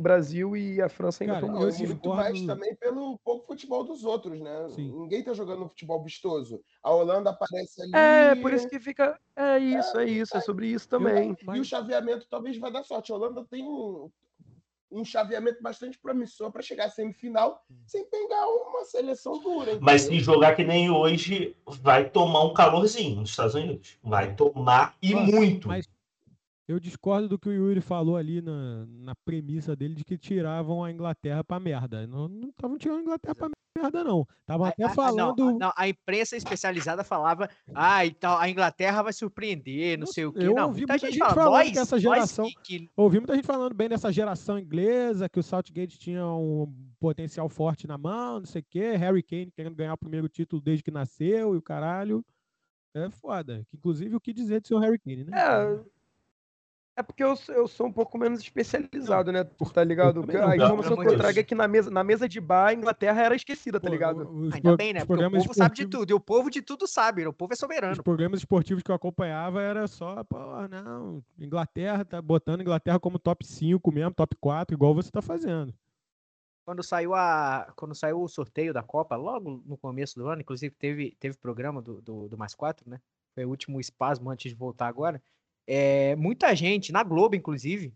o 0.00 0.02
Brasil 0.02 0.56
e 0.56 0.80
a 0.80 0.88
França 0.88 1.22
ainda 1.22 1.34
estão 1.34 1.50
eu 1.50 1.60
muito 1.60 1.76
discordo... 1.76 2.08
mais 2.08 2.46
também 2.46 2.74
pelo 2.74 3.18
pouco 3.18 3.46
futebol 3.46 3.84
dos 3.84 4.02
outros, 4.02 4.40
né? 4.40 4.68
Sim. 4.70 4.90
Ninguém 4.98 5.22
tá 5.22 5.34
jogando 5.34 5.68
futebol 5.68 6.02
vistoso. 6.02 6.62
A 6.82 6.90
Holanda 6.90 7.28
aparece 7.28 7.82
ali. 7.82 7.92
É, 7.94 8.34
por 8.34 8.50
isso 8.50 8.66
que 8.66 8.80
fica. 8.80 9.20
É 9.36 9.58
isso, 9.58 9.98
é, 9.98 10.04
é 10.04 10.08
isso, 10.08 10.34
é 10.38 10.40
sobre 10.40 10.68
isso 10.68 10.88
também. 10.88 11.36
Eu, 11.46 11.54
e 11.54 11.60
o 11.60 11.64
chaveamento 11.64 12.26
talvez 12.30 12.56
vai 12.56 12.72
dar 12.72 12.82
sorte. 12.82 13.12
A 13.12 13.14
Holanda 13.14 13.44
tem 13.50 13.62
um, 13.62 14.10
um 14.90 15.04
chaveamento 15.04 15.62
bastante 15.62 15.98
promissor 15.98 16.50
para 16.50 16.62
chegar 16.62 16.86
à 16.86 16.90
semifinal 16.90 17.64
sem 17.86 18.04
pegar 18.08 18.46
uma 18.46 18.84
seleção 18.84 19.40
dura. 19.40 19.70
Entendeu? 19.70 19.80
Mas 19.82 20.02
se 20.02 20.18
jogar 20.20 20.54
que 20.56 20.64
nem 20.64 20.90
hoje, 20.90 21.56
vai 21.66 22.08
tomar 22.08 22.44
um 22.44 22.54
calorzinho 22.54 23.20
nos 23.20 23.30
Estados 23.30 23.54
Unidos. 23.54 23.98
Vai 24.02 24.34
tomar 24.34 24.96
e 25.00 25.14
muito. 25.14 25.68
Mas 25.68 25.88
eu 26.66 26.78
discordo 26.78 27.28
do 27.28 27.38
que 27.38 27.48
o 27.48 27.52
Yuri 27.52 27.80
falou 27.80 28.16
ali 28.16 28.40
na, 28.40 28.86
na 28.86 29.14
premissa 29.24 29.74
dele 29.74 29.94
de 29.94 30.04
que 30.04 30.16
tiravam 30.16 30.84
a 30.84 30.90
Inglaterra 30.90 31.42
pra 31.42 31.58
merda. 31.58 32.06
Não 32.06 32.48
estavam 32.48 32.78
tirando 32.78 32.98
a 32.98 33.02
Inglaterra 33.02 33.34
pra 33.34 33.50
merda, 33.78 34.02
não. 34.04 34.26
Estavam 34.40 34.66
até 34.66 34.84
A- 34.84 34.86
a- 34.88 34.94
falando. 34.94 35.38
não, 35.52 35.58
não, 35.58 35.72
a 35.76 35.88
imprensa 35.88 36.36
especializada 36.36 37.04
falava, 37.04 37.48
ah, 37.74 38.04
então 38.04 38.36
a 38.36 38.48
Inglaterra 38.48 39.02
vai 39.02 39.12
surpreender, 39.12 39.98
não 39.98 40.06
sei 40.06 40.24
o 40.26 40.32
quê. 40.32 40.44
eu 40.46 40.54
Não, 40.54 40.66
ouvi 40.68 40.80
muita 40.80 40.92
muita 40.94 41.06
gente, 41.06 41.12
gente 41.14 41.18
fala, 41.20 41.34
falando 41.34 41.52
nós, 41.64 41.70
que 41.70 41.78
essa 41.78 41.96
nós 41.96 42.02
geração- 42.02 42.46
que- 42.46 42.78
que 42.78 42.90
Ouvi 42.96 43.18
muita 43.18 43.34
gente 43.34 43.46
falando 43.46 43.74
bem 43.74 43.88
dessa 43.88 44.12
geração 44.12 44.58
inglesa, 44.58 45.28
que 45.28 45.38
o 45.38 45.42
Southgate 45.42 45.98
tinha 45.98 46.26
um 46.26 46.72
potencial 46.98 47.48
forte 47.48 47.86
na 47.86 47.96
mão, 47.96 48.40
não 48.40 48.46
sei 48.46 48.60
o 48.60 48.66
quê. 48.68 48.96
Harry 48.96 49.22
Kane 49.22 49.50
querendo 49.52 49.74
ganhar 49.76 49.94
o 49.94 49.98
primeiro 49.98 50.28
título 50.28 50.60
desde 50.60 50.82
que 50.82 50.90
nasceu 50.90 51.54
e 51.54 51.58
o 51.58 51.62
caralho. 51.62 52.24
É 52.92 53.08
foda. 53.08 53.64
Que, 53.70 53.76
Inclusive, 53.76 54.16
o 54.16 54.20
que 54.20 54.32
dizer 54.32 54.60
do 54.60 54.66
seu 54.66 54.78
Harry 54.78 54.98
Kane, 54.98 55.24
né? 55.24 55.30
É, 55.38 55.80
é 56.96 57.02
porque 57.02 57.22
eu, 57.24 57.34
sou- 57.36 57.54
eu 57.54 57.66
sou 57.68 57.86
um 57.86 57.92
pouco 57.92 58.18
menos 58.18 58.40
especializado, 58.40 59.32
né? 59.32 59.44
Tá 59.72 59.82
ligado? 59.82 60.22
não, 60.26 60.48
a 60.48 60.56
informação 60.56 60.96
que 60.96 61.08
eu 61.08 61.16
trago 61.16 61.38
é 61.38 61.42
que 61.42 61.54
na 61.54 61.66
mesa, 61.66 61.90
na 61.90 62.04
mesa 62.04 62.28
de 62.28 62.40
bar 62.40 62.68
a 62.68 62.74
Inglaterra 62.74 63.22
era 63.22 63.34
esquecida, 63.34 63.80
tá 63.80 63.88
ligado? 63.88 64.28
os 64.28 64.52
Ainda 64.54 64.76
bem, 64.76 64.92
né? 64.92 65.00
os 65.00 65.06
Porque 65.06 65.14
o 65.14 65.16
programas 65.18 65.42
povo 65.46 65.54
sabe 65.54 65.74
de 65.76 65.86
tudo. 65.86 66.10
E 66.10 66.14
o 66.14 66.20
povo 66.20 66.50
de 66.50 66.60
tudo 66.60 66.86
sabe. 66.86 67.26
O 67.26 67.32
povo 67.32 67.52
é 67.52 67.54
Os 67.54 67.58
soberano. 67.60 68.02
programas 68.02 68.40
esportivos 68.40 68.82
que 68.82 68.90
eu 68.90 68.94
acompanhava 68.94 69.62
era 69.62 69.86
só, 69.88 70.22
pô, 70.24 70.38
não, 70.68 71.22
Inglaterra 71.38 72.04
tá 72.04 72.20
botando 72.20 72.60
Inglaterra 72.60 73.00
como 73.00 73.18
top 73.18 73.46
5 73.46 73.90
mesmo, 73.92 74.12
top 74.12 74.36
4, 74.36 74.74
igual 74.74 74.94
você 74.94 75.10
tá 75.10 75.22
fazendo. 75.22 75.72
Quando 76.64 76.82
saiu, 76.82 77.14
a, 77.14 77.72
quando 77.74 77.94
saiu 77.94 78.20
o 78.22 78.28
sorteio 78.28 78.72
da 78.72 78.82
Copa, 78.82 79.16
logo 79.16 79.62
no 79.66 79.76
começo 79.76 80.14
do 80.16 80.28
ano, 80.28 80.42
inclusive 80.42 80.74
teve, 80.78 81.16
teve 81.18 81.36
programa 81.36 81.80
do, 81.82 82.00
do, 82.00 82.28
do 82.28 82.38
Mais 82.38 82.54
4, 82.54 82.88
né? 82.88 83.00
Foi 83.34 83.44
o 83.44 83.48
último 83.48 83.80
espasmo 83.80 84.30
antes 84.30 84.50
de 84.50 84.56
voltar 84.56 84.86
agora. 84.86 85.20
É, 85.66 86.16
muita 86.16 86.54
gente, 86.54 86.92
na 86.92 87.02
Globo, 87.04 87.36
inclusive, 87.36 87.94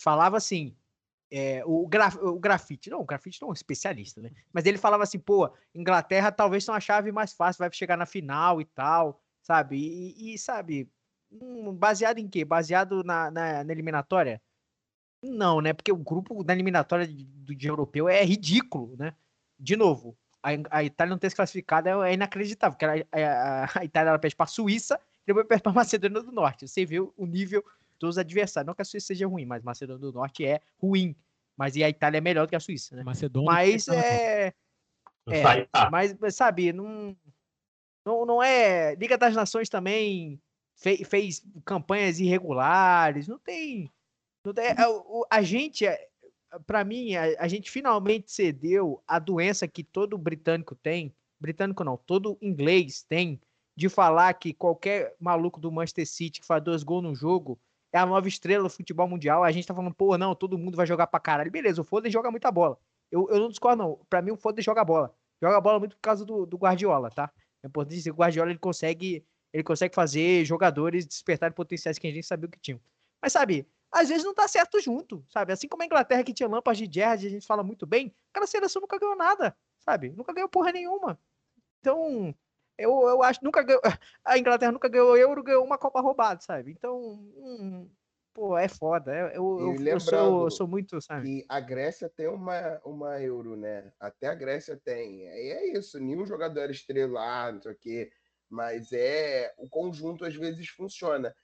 falava 0.00 0.36
assim. 0.36 0.76
é, 1.32 1.64
o, 1.66 1.86
graf, 1.88 2.16
o 2.16 2.38
grafite, 2.40 2.90
não, 2.90 3.00
o 3.00 3.06
grafite 3.06 3.40
não 3.42 3.48
é 3.48 3.52
um 3.52 3.54
especialista, 3.54 4.22
né? 4.22 4.30
Mas 4.52 4.66
ele 4.66 4.78
falava 4.78 5.02
assim, 5.04 5.18
pô, 5.20 5.50
Inglaterra 5.74 6.32
talvez 6.32 6.64
seja 6.64 6.72
uma 6.72 6.80
chave 6.80 7.12
mais 7.12 7.32
fácil, 7.34 7.60
vai 7.60 7.72
chegar 7.72 7.96
na 7.98 8.06
final 8.06 8.60
e 8.60 8.64
tal, 8.66 9.22
sabe? 9.42 9.76
E, 9.78 10.34
e, 10.34 10.38
sabe, 10.38 10.90
hum, 11.30 11.74
baseado 11.74 12.18
em 12.18 12.28
quê? 12.28 12.44
Baseado 12.44 13.02
na, 13.04 13.30
na, 13.30 13.64
na 13.64 13.72
eliminatória? 13.72 14.42
Não, 15.22 15.60
né? 15.60 15.72
Porque 15.72 15.92
o 15.92 15.96
grupo 15.96 16.44
da 16.44 16.52
eliminatória 16.54 17.06
de, 17.06 17.24
do 17.24 17.54
de 17.54 17.66
europeu 17.68 18.08
é 18.08 18.24
ridículo, 18.24 18.96
né? 18.96 19.14
De 19.58 19.76
novo, 19.76 20.16
a, 20.42 20.50
a 20.78 20.84
Itália 20.84 21.10
não 21.10 21.18
ter 21.18 21.30
se 21.30 21.36
classificado 21.36 21.88
é, 21.88 22.10
é 22.10 22.14
inacreditável, 22.14 22.76
porque 22.78 22.84
ela- 22.84 23.06
a, 23.12 23.80
a 23.80 23.84
Itália 23.84 24.10
ela 24.10 24.18
perde 24.18 24.36
para 24.36 24.44
a 24.44 24.46
Suíça 24.48 25.00
depois 25.28 25.46
perde 25.46 25.62
para 25.62 25.72
a 25.72 25.74
Macedônia 25.74 26.22
do 26.22 26.32
Norte. 26.32 26.66
Você 26.66 26.84
vê 26.84 26.98
o, 26.98 27.12
nível 27.18 27.64
dos 28.00 28.18
adversários. 28.18 28.66
Não 28.66 28.74
que 28.74 28.82
a 28.82 28.84
Suíça 28.84 29.08
seja 29.08 29.26
ruim, 29.26 29.44
mas 29.44 29.62
a 29.62 29.64
Macedônia 29.64 30.00
do 30.00 30.12
Norte 30.12 30.44
é 30.44 30.60
ruim. 30.78 31.14
Mas 31.56 31.76
e 31.76 31.84
a 31.84 31.88
Itália 31.88 32.18
é 32.18 32.20
melhor 32.20 32.46
do 32.46 32.50
que 32.50 32.56
a 32.56 32.60
Suíça, 32.60 32.96
né? 32.96 33.02
Macedônia. 33.02 33.46
Mas 33.46 33.86
é. 33.88 34.52
É, 35.30 35.42
Vai 35.42 35.66
tá. 35.66 35.90
Mas, 35.90 36.16
sabe, 36.34 36.72
não, 36.72 37.14
não, 38.04 38.24
não 38.24 38.42
é. 38.42 38.94
Liga 38.94 39.18
das 39.18 39.34
Nações 39.34 39.68
também 39.68 40.40
fe- 40.74 41.04
fez 41.04 41.44
campanhas 41.64 42.18
irregulares, 42.18 43.28
não 43.28 43.38
tem. 43.38 43.92
Não 44.44 44.54
tem 44.54 44.66
é, 44.66 44.88
o- 44.88 45.20
o- 45.20 45.26
a 45.28 45.42
gente, 45.42 45.84
para 46.66 46.82
mim, 46.84 47.14
a, 47.14 47.24
a 47.40 47.48
gente 47.48 47.70
finalmente 47.70 48.32
cedeu 48.32 49.02
a 49.06 49.18
doença 49.18 49.68
que 49.68 49.84
todo 49.84 50.16
britânico 50.16 50.74
tem, 50.74 51.12
britânico 51.38 51.84
não, 51.84 51.96
todo 51.98 52.38
inglês 52.40 53.02
tem, 53.02 53.38
de 53.78 53.88
falar 53.88 54.34
que 54.34 54.52
qualquer 54.52 55.14
maluco 55.20 55.60
do 55.60 55.70
Manchester 55.70 56.04
City 56.04 56.40
que 56.40 56.46
faz 56.46 56.60
dois 56.60 56.82
gols 56.82 57.04
no 57.04 57.14
jogo 57.14 57.56
é 57.92 57.98
a 57.98 58.04
nova 58.04 58.26
estrela 58.26 58.64
do 58.64 58.68
futebol 58.68 59.06
mundial. 59.06 59.44
A 59.44 59.52
gente 59.52 59.68
tá 59.68 59.72
falando, 59.72 59.94
pô, 59.94 60.18
não, 60.18 60.34
todo 60.34 60.58
mundo 60.58 60.76
vai 60.76 60.84
jogar 60.84 61.06
pra 61.06 61.20
caralho. 61.20 61.48
Beleza, 61.48 61.80
o 61.80 61.84
Foden 61.84 62.10
joga 62.10 62.28
muita 62.28 62.50
bola. 62.50 62.76
Eu, 63.08 63.28
eu 63.30 63.38
não 63.38 63.48
discordo, 63.48 63.80
não. 63.80 64.00
Pra 64.10 64.20
mim, 64.20 64.32
o 64.32 64.36
Foden 64.36 64.64
joga 64.64 64.84
bola. 64.84 65.14
Joga 65.40 65.60
bola 65.60 65.78
muito 65.78 65.94
por 65.94 66.02
causa 66.02 66.24
do, 66.24 66.44
do 66.44 66.56
Guardiola, 66.56 67.08
tá? 67.08 67.30
É 67.62 67.68
importante 67.68 67.94
dizer 67.94 68.10
que 68.10 68.14
o 68.14 68.18
Guardiola 68.18 68.50
ele 68.50 68.58
consegue, 68.58 69.24
ele 69.52 69.62
consegue 69.62 69.94
fazer 69.94 70.44
jogadores 70.44 71.06
despertarem 71.06 71.54
potenciais 71.54 72.00
que 72.00 72.08
a 72.08 72.10
gente 72.10 72.26
sabia 72.26 72.48
que 72.48 72.58
tinham. 72.58 72.80
Mas 73.22 73.32
sabe, 73.32 73.64
às 73.92 74.08
vezes 74.08 74.24
não 74.24 74.34
tá 74.34 74.48
certo 74.48 74.80
junto, 74.80 75.24
sabe? 75.28 75.52
Assim 75.52 75.68
como 75.68 75.84
a 75.84 75.86
Inglaterra 75.86 76.24
que 76.24 76.34
tinha 76.34 76.48
Lampard 76.48 76.84
de 76.84 76.92
Gerrard, 76.92 77.24
a 77.24 77.30
gente 77.30 77.46
fala 77.46 77.62
muito 77.62 77.86
bem, 77.86 78.12
aquela 78.32 78.48
seleção 78.48 78.82
nunca 78.82 78.98
ganhou 78.98 79.14
nada, 79.14 79.56
sabe? 79.78 80.10
Nunca 80.10 80.32
ganhou 80.32 80.48
porra 80.48 80.72
nenhuma. 80.72 81.16
Então, 81.78 82.34
eu, 82.78 83.08
eu 83.08 83.22
acho 83.22 83.40
nunca 83.42 83.62
ganhou, 83.62 83.82
a 84.24 84.38
Inglaterra 84.38 84.72
nunca 84.72 84.88
ganhou 84.88 85.16
Euro, 85.16 85.42
ganhou 85.42 85.64
uma 85.64 85.76
Copa 85.76 86.00
roubada, 86.00 86.40
sabe? 86.40 86.70
Então, 86.70 86.96
hum, 87.36 87.90
pô, 88.32 88.56
é 88.56 88.68
foda. 88.68 89.12
Eu, 89.34 89.58
eu, 89.58 89.74
E 89.74 89.88
eu, 89.88 89.94
eu 89.94 90.00
sou, 90.00 90.50
sou 90.50 90.68
muito, 90.68 91.00
sabe? 91.00 91.26
que 91.26 91.46
a 91.48 91.58
Grécia 91.58 92.08
tem 92.08 92.28
uma, 92.28 92.80
uma 92.84 93.20
euro, 93.20 93.56
né? 93.56 93.92
Até 93.98 94.28
a 94.28 94.34
Grécia 94.34 94.76
tem. 94.76 95.22
E 95.22 95.50
é 95.50 95.76
isso, 95.76 95.98
nenhum 95.98 96.24
jogador 96.24 96.60
era 96.60 96.72
estrelado, 96.72 97.56
não 97.56 97.62
sei 97.62 97.72
o 97.72 97.78
quê. 97.78 98.10
Mas 98.48 98.92
é 98.92 99.52
o 99.58 99.68
conjunto 99.68 100.24
às 100.24 100.34
vezes 100.34 100.68
funciona. 100.68 101.34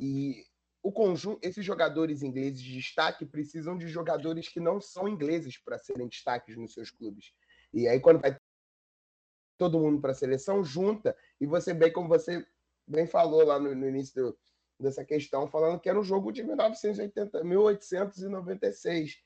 E 0.00 0.44
o 0.82 0.92
conjunto, 0.92 1.40
esses 1.42 1.64
jogadores 1.64 2.22
ingleses 2.22 2.62
de 2.62 2.74
destaque 2.74 3.26
precisam 3.26 3.76
de 3.76 3.88
jogadores 3.88 4.48
que 4.48 4.60
não 4.60 4.80
são 4.80 5.08
ingleses 5.08 5.58
para 5.58 5.78
serem 5.78 6.08
destaques 6.08 6.56
nos 6.56 6.72
seus 6.72 6.90
clubes. 6.90 7.32
E 7.72 7.88
aí, 7.88 7.98
quando 7.98 8.20
vai 8.20 8.38
todo 9.56 9.78
mundo 9.78 10.00
para 10.00 10.10
a 10.12 10.14
seleção, 10.14 10.64
junta, 10.64 11.16
e 11.40 11.46
você 11.46 11.72
bem, 11.72 11.92
como 11.92 12.08
você 12.08 12.44
bem 12.86 13.06
falou 13.06 13.44
lá 13.44 13.58
no, 13.58 13.74
no 13.74 13.88
início 13.88 14.14
do- 14.22 14.38
dessa 14.80 15.04
questão, 15.04 15.48
falando 15.48 15.78
que 15.80 15.88
era 15.88 15.98
um 15.98 16.02
jogo 16.04 16.32
de 16.32 16.42
1980, 16.42 17.42
1896. 17.44 19.16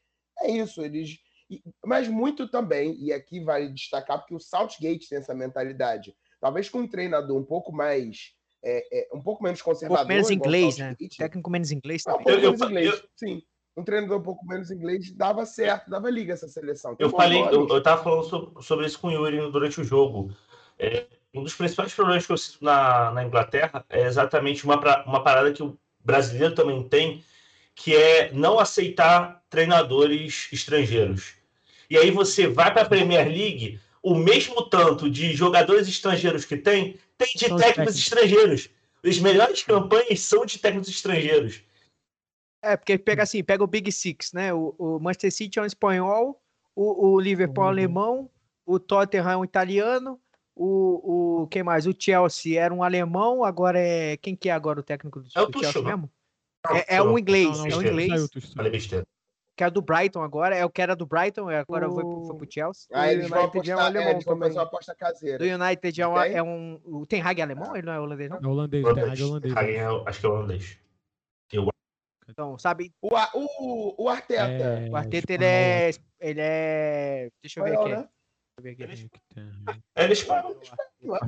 É 0.40 0.50
isso, 0.50 0.82
eles. 0.82 1.18
e- 1.50 1.62
Mas 1.84 2.06
muito 2.08 2.48
também, 2.48 2.94
e 3.02 3.12
aqui 3.12 3.40
vale 3.42 3.68
destacar, 3.72 4.18
porque 4.18 4.34
o 4.34 4.40
Southgate 4.40 5.08
tem 5.08 5.18
essa 5.18 5.34
mentalidade. 5.34 6.14
Talvez 6.40 6.68
com 6.68 6.80
um 6.80 6.88
treinador 6.88 7.36
um 7.36 7.44
pouco 7.44 7.72
mais. 7.72 8.36
é, 8.60 8.98
é, 9.02 9.08
um 9.14 9.22
pouco 9.22 9.40
menos 9.44 9.60
Um 9.60 9.64
conservador. 9.64 9.98
pouco 10.04 10.08
menos 10.12 10.30
inglês, 10.32 10.76
né? 10.78 10.96
Técnico 11.16 11.48
menos 11.48 11.70
inglês 11.70 12.02
um 12.02 12.10
também. 12.10 12.24
pouco 12.24 12.38
Eu- 12.40 12.42
menos 12.42 12.60
eu- 12.60 12.66
inglês, 12.68 12.88
eu- 12.92 13.08
sim. 13.16 13.42
Um 13.78 13.84
treinador 13.84 14.18
um 14.18 14.22
pouco 14.22 14.44
menos 14.44 14.70
inglês 14.70 15.10
dava 15.12 15.46
certo, 15.46 15.88
dava 15.88 16.10
liga 16.10 16.32
essa 16.32 16.48
seleção. 16.48 16.96
Eu 16.98 17.10
bons 17.10 17.16
falei, 17.16 17.40
eu, 17.42 17.68
eu 17.68 17.82
tava 17.82 18.02
falando 18.02 18.24
sobre, 18.24 18.62
sobre 18.62 18.86
isso 18.86 18.98
com 18.98 19.08
o 19.08 19.12
Yuri 19.12 19.38
durante 19.52 19.80
o 19.80 19.84
jogo. 19.84 20.32
É, 20.78 21.06
um 21.32 21.44
dos 21.44 21.54
principais 21.54 21.94
problemas 21.94 22.26
que 22.26 22.32
eu 22.32 22.36
sinto 22.36 22.64
na, 22.64 23.12
na 23.12 23.24
Inglaterra 23.24 23.84
é 23.88 24.04
exatamente 24.04 24.64
uma, 24.64 24.80
pra- 24.80 25.04
uma 25.06 25.22
parada 25.22 25.52
que 25.52 25.62
o 25.62 25.78
brasileiro 26.04 26.54
também 26.54 26.82
tem, 26.82 27.22
que 27.74 27.94
é 27.94 28.32
não 28.32 28.58
aceitar 28.58 29.42
treinadores 29.48 30.48
estrangeiros. 30.52 31.34
E 31.88 31.96
aí 31.96 32.10
você 32.10 32.48
vai 32.48 32.72
para 32.72 32.82
a 32.82 32.88
Premier 32.88 33.28
League, 33.28 33.78
o 34.02 34.14
mesmo 34.14 34.62
tanto 34.62 35.08
de 35.08 35.32
jogadores 35.34 35.86
estrangeiros 35.86 36.44
que 36.44 36.56
tem, 36.56 36.96
tem 37.16 37.28
de 37.28 37.40
técnicos 37.40 37.62
técnicos. 37.64 37.96
estrangeiros. 37.96 38.68
As 39.04 39.18
melhores 39.20 39.62
campanhas 39.62 40.20
são 40.20 40.44
de 40.44 40.58
técnicos 40.58 40.88
estrangeiros. 40.88 41.60
É, 42.62 42.76
porque 42.76 42.98
pega 42.98 43.22
assim, 43.22 43.42
pega 43.44 43.62
o 43.62 43.66
Big 43.68 43.90
Six, 43.92 44.32
né? 44.32 44.52
O, 44.52 44.74
o 44.78 44.98
Manchester 44.98 45.32
City 45.32 45.58
é 45.58 45.62
um 45.62 45.66
espanhol, 45.66 46.40
o, 46.74 47.08
o 47.12 47.20
Liverpool 47.20 47.62
é 47.62 47.66
um 47.66 47.70
Uhum. 47.70 47.72
alemão, 47.72 48.30
o 48.66 48.78
Tottenham 48.80 49.30
é 49.30 49.36
um 49.36 49.44
italiano, 49.44 50.20
o, 50.56 51.42
o 51.42 51.46
quem 51.48 51.62
mais? 51.62 51.86
O 51.86 51.94
Chelsea 51.96 52.60
era 52.60 52.74
um 52.74 52.82
alemão, 52.82 53.44
agora 53.44 53.78
é 53.78 54.16
quem 54.16 54.34
que 54.34 54.48
é 54.48 54.52
agora 54.52 54.80
o 54.80 54.82
técnico 54.82 55.20
do, 55.20 55.28
É 55.34 55.40
o 55.42 55.52
Chelsea 55.52 55.82
mesmo? 55.82 56.10
É, 56.70 56.96
é 56.96 57.02
um 57.02 57.16
inglês, 57.18 57.46
Não, 57.58 57.58
não, 57.58 57.66
é 57.66 57.76
um 57.76 57.82
inglês, 57.82 58.28
que 59.56 59.64
é 59.64 59.70
do 59.70 59.80
Brighton 59.82 60.22
agora, 60.22 60.54
é 60.56 60.64
o 60.64 60.70
que 60.70 60.80
era 60.82 60.94
do 60.94 61.06
Brighton, 61.06 61.50
é 61.50 61.58
agora 61.58 61.90
foi, 61.90 62.04
pro- 62.04 62.22
foi 62.26 62.36
pro 62.36 62.46
Chelsea. 62.50 62.86
Ah, 62.92 63.06
O 63.06 63.10
eles 63.10 63.28
vão 63.28 63.38
United 63.42 63.70
é 63.70 63.76
um 63.76 63.78
apostar, 63.80 63.84
é, 63.84 63.86
alemão 63.98 64.10
eles 64.12 64.24
também. 64.24 64.48
fazer 64.48 64.58
uma 64.58 64.64
aposta 64.64 64.94
caseira. 64.94 65.38
Do 65.38 65.44
United 65.64 66.00
é, 66.00 66.06
um, 66.08 66.14
Quem? 66.14 66.32
é 66.34 66.42
um. 66.42 66.80
O 66.84 67.06
Ten 67.06 67.22
Hag 67.22 67.40
é 67.40 67.44
alemão? 67.44 67.74
Ele 67.76 67.86
não 67.86 67.92
é 67.92 68.00
holandês, 68.00 68.30
não? 68.30 68.38
É 68.38 68.46
holandês, 68.46 68.86
o 68.86 68.94
Ten 68.94 69.02
Hag 69.04 69.20
é 69.20 69.24
holandês. 69.24 69.56
É- 69.56 70.08
acho 70.08 70.20
que 70.20 70.26
é 70.26 70.28
holandês. 70.28 70.78
Então, 72.28 72.58
sabe? 72.58 72.92
O, 73.00 73.08
o, 73.34 74.04
o 74.04 74.08
Arteta. 74.08 74.42
É, 74.42 74.88
O 74.90 74.96
Arteta, 74.96 75.32
ele 75.32 75.44
espanhol, 75.44 75.50
é. 75.50 75.90
Ele 76.20 76.40
é. 76.40 77.30
Deixa 77.42 77.60
eu 77.60 77.64
ver 77.64 77.78
aqui. 77.78 77.88
né? 77.88 77.96
Deixa 77.96 78.10
eu 78.58 78.62
ver 78.62 78.70
aqui. 78.70 78.82
Ele- 78.82 79.10
é. 79.96 80.02
Ele 80.04 80.10
é 80.10 80.12
espanhol. 80.12 80.60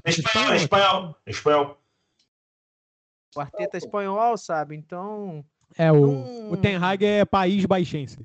É 0.05 0.11
espanhol, 0.11 0.53
é 0.53 0.57
espanhol. 0.57 1.16
É 1.26 1.30
espanhol. 1.30 1.78
O 3.36 3.40
Arteta 3.40 3.76
é 3.76 3.78
espanhol, 3.78 4.36
sabe? 4.36 4.76
Então. 4.76 5.44
É, 5.78 5.90
o, 5.92 6.05
Hum. 6.11 6.51
o 6.53 6.57
Ten 6.57 6.76
Hag 6.76 7.05
é 7.05 7.24
país 7.24 7.64
baixense. 7.64 8.18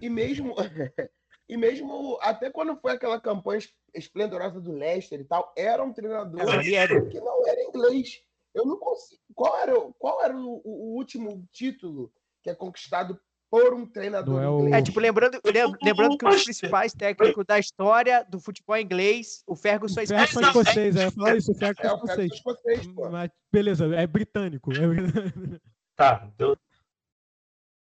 E 0.00 0.08
mesmo, 0.08 0.54
e 1.48 1.56
mesmo 1.56 2.18
até 2.22 2.50
quando 2.50 2.76
foi 2.76 2.92
aquela 2.92 3.20
campanha 3.20 3.58
es- 3.58 3.74
esplendorosa 3.92 4.60
do 4.60 4.72
Leicester 4.72 5.20
e 5.20 5.24
tal, 5.24 5.52
era 5.56 5.82
um 5.82 5.92
treinador 5.92 6.40
É, 6.40 6.44
Ranieri. 6.44 7.08
que 7.10 7.20
não 7.20 7.46
era 7.46 7.60
inglês. 7.64 8.22
Eu 8.54 8.64
não 8.66 8.76
consigo. 8.78 9.20
Qual 9.34 9.58
era, 9.58 9.78
o- 9.78 9.92
qual 9.94 10.22
era 10.24 10.36
o, 10.36 10.60
o 10.64 10.96
último 10.96 11.46
título 11.52 12.12
que 12.42 12.50
é 12.50 12.54
conquistado 12.54 13.18
por 13.50 13.74
um 13.74 13.84
treinador 13.86 14.34
Não 14.36 14.42
é 14.42 14.48
o- 14.48 14.58
inglês? 14.60 14.74
É, 14.74 14.82
tipo, 14.82 15.00
lembrando, 15.00 15.40
lem- 15.44 15.74
lembrando 15.82 16.16
que 16.18 16.26
os 16.26 16.44
principais 16.44 16.92
técnicos 16.92 17.44
da 17.46 17.58
história 17.58 18.24
do 18.24 18.38
futebol 18.40 18.76
inglês, 18.76 19.42
o 19.46 19.54
Ferguson 19.56 20.00
é 20.00 20.04
O 20.04 20.06
Ferguson 20.06 20.40
é 20.40 20.42
escocês. 20.44 20.94
escocês, 20.94 20.96
é. 20.96 21.10
Fala 21.10 21.36
isso, 21.36 21.52
o 21.52 21.54
Ferguson 21.54 21.82
é 21.82 21.86
é 21.86 21.92
o 21.92 21.98
Ferguson 21.98 22.22
escocês. 22.22 22.32
escocês, 22.32 22.86
pô. 22.94 23.10
Mas, 23.10 23.30
beleza, 23.52 23.86
é 23.94 24.06
britânico. 24.06 24.72
é 24.72 24.86
britânico. 24.86 25.60
Tá, 25.96 26.30
deu- 26.36 26.56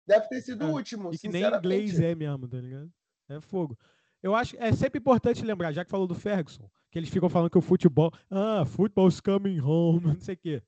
Deve 0.07 0.29
ter 0.29 0.41
sido 0.41 0.65
É. 0.65 0.67
o 0.69 0.71
último, 0.73 1.13
E 1.13 1.19
que 1.19 1.29
nem 1.29 1.43
inglês 1.45 1.99
é 2.01 2.15
mesmo, 2.15 2.47
tá 2.49 2.59
ligado? 2.59 2.89
É 3.29 3.41
fogo. 3.41 3.77
Eu 4.23 4.35
acho 4.35 4.57
é 4.59 4.73
sempre 4.73 4.99
importante 5.01 5.45
lembrar, 5.45 5.73
já 5.73 5.85
que 5.85 5.91
falou 5.91 6.07
do 6.07 6.15
Ferguson, 6.15 6.71
que 6.97 7.01
eles 7.01 7.11
ficam 7.11 7.29
falando 7.29 7.51
que 7.51 7.59
o 7.59 7.61
futebol. 7.61 8.11
Ah, 8.31 8.65
football's 8.65 9.21
coming 9.21 9.61
home, 9.61 10.01
não 10.17 10.19
sei 10.19 10.35
o 10.35 10.39
quê. 10.39 10.63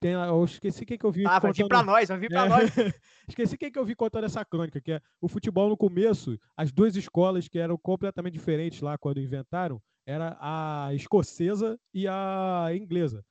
Tem, 0.00 0.12
eu 0.12 0.42
esqueci 0.44 0.86
quem 0.86 0.96
que 0.96 1.04
eu 1.04 1.12
vi. 1.12 1.26
Ah, 1.26 1.38
vai 1.38 1.52
vir 1.52 1.68
pra 1.68 1.78
contando- 1.80 1.92
nós, 1.94 2.08
vai 2.08 2.18
vir 2.18 2.28
pra 2.30 2.46
É. 2.46 2.48
nós. 2.48 2.70
Esqueci 3.28 3.58
quem 3.58 3.70
que 3.70 3.78
eu 3.78 3.84
vi 3.84 3.94
contando 3.94 4.24
essa 4.24 4.42
crônica, 4.46 4.80
que 4.80 4.92
é 4.92 5.00
o 5.20 5.28
futebol 5.28 5.68
no 5.68 5.76
começo, 5.76 6.38
as 6.56 6.72
duas 6.72 6.96
escolas 6.96 7.46
que 7.48 7.58
eram 7.58 7.76
completamente 7.76 8.32
diferentes 8.32 8.80
lá 8.80 8.96
quando 8.96 9.20
inventaram, 9.20 9.80
era 10.06 10.36
a 10.40 10.88
escocesa 10.94 11.78
e 11.92 12.08
a 12.08 12.68
inglesa. 12.74 13.22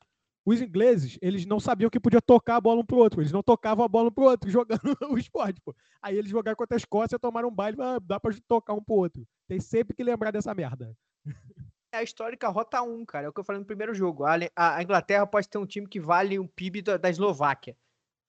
Os 0.45 0.61
ingleses, 0.61 1.17
eles 1.23 1.45
não 1.45 1.59
sabiam 1.59 1.89
que 1.89 1.99
podia 1.99 2.21
tocar 2.21 2.55
a 2.57 2.61
bola 2.61 2.81
um 2.81 2.85
pro 2.85 2.97
outro, 2.97 3.19
eles 3.19 3.31
não 3.31 3.41
tocavam 3.43 3.83
a 3.83 3.87
bola 3.87 4.09
um 4.09 4.11
pro 4.13 4.25
outro 4.25 4.47
jogando 4.51 4.95
o 5.09 5.17
esporte, 5.17 5.59
pô. 5.59 5.75
Aí 6.03 6.15
eles 6.15 6.29
jogaram 6.29 6.55
contra 6.55 6.75
a 6.75 6.79
Escócia, 6.79 7.17
tomaram 7.19 7.49
um 7.49 7.53
baile, 7.55 7.77
ah, 7.81 7.99
dá 7.99 8.19
pra 8.19 8.31
tocar 8.47 8.73
um 8.75 8.83
pro 8.83 8.93
outro. 8.95 9.27
Tem 9.47 9.59
sempre 9.59 9.95
que 9.95 10.03
lembrar 10.03 10.29
dessa 10.31 10.53
merda. 10.53 10.95
É 11.91 11.97
a 11.97 12.03
histórica 12.03 12.47
Rota 12.47 12.81
1, 12.81 13.05
cara. 13.05 13.25
É 13.25 13.29
o 13.29 13.33
que 13.33 13.39
eu 13.39 13.43
falei 13.43 13.59
no 13.59 13.65
primeiro 13.65 13.93
jogo. 13.93 14.23
A, 14.25 14.35
a- 14.55 14.81
Inglaterra 14.81 15.27
pode 15.27 15.49
ter 15.49 15.57
um 15.57 15.65
time 15.65 15.87
que 15.87 15.99
vale 15.99 16.39
um 16.39 16.47
PIB 16.47 16.81
da, 16.81 16.97
da 16.97 17.09
Eslováquia. 17.09 17.75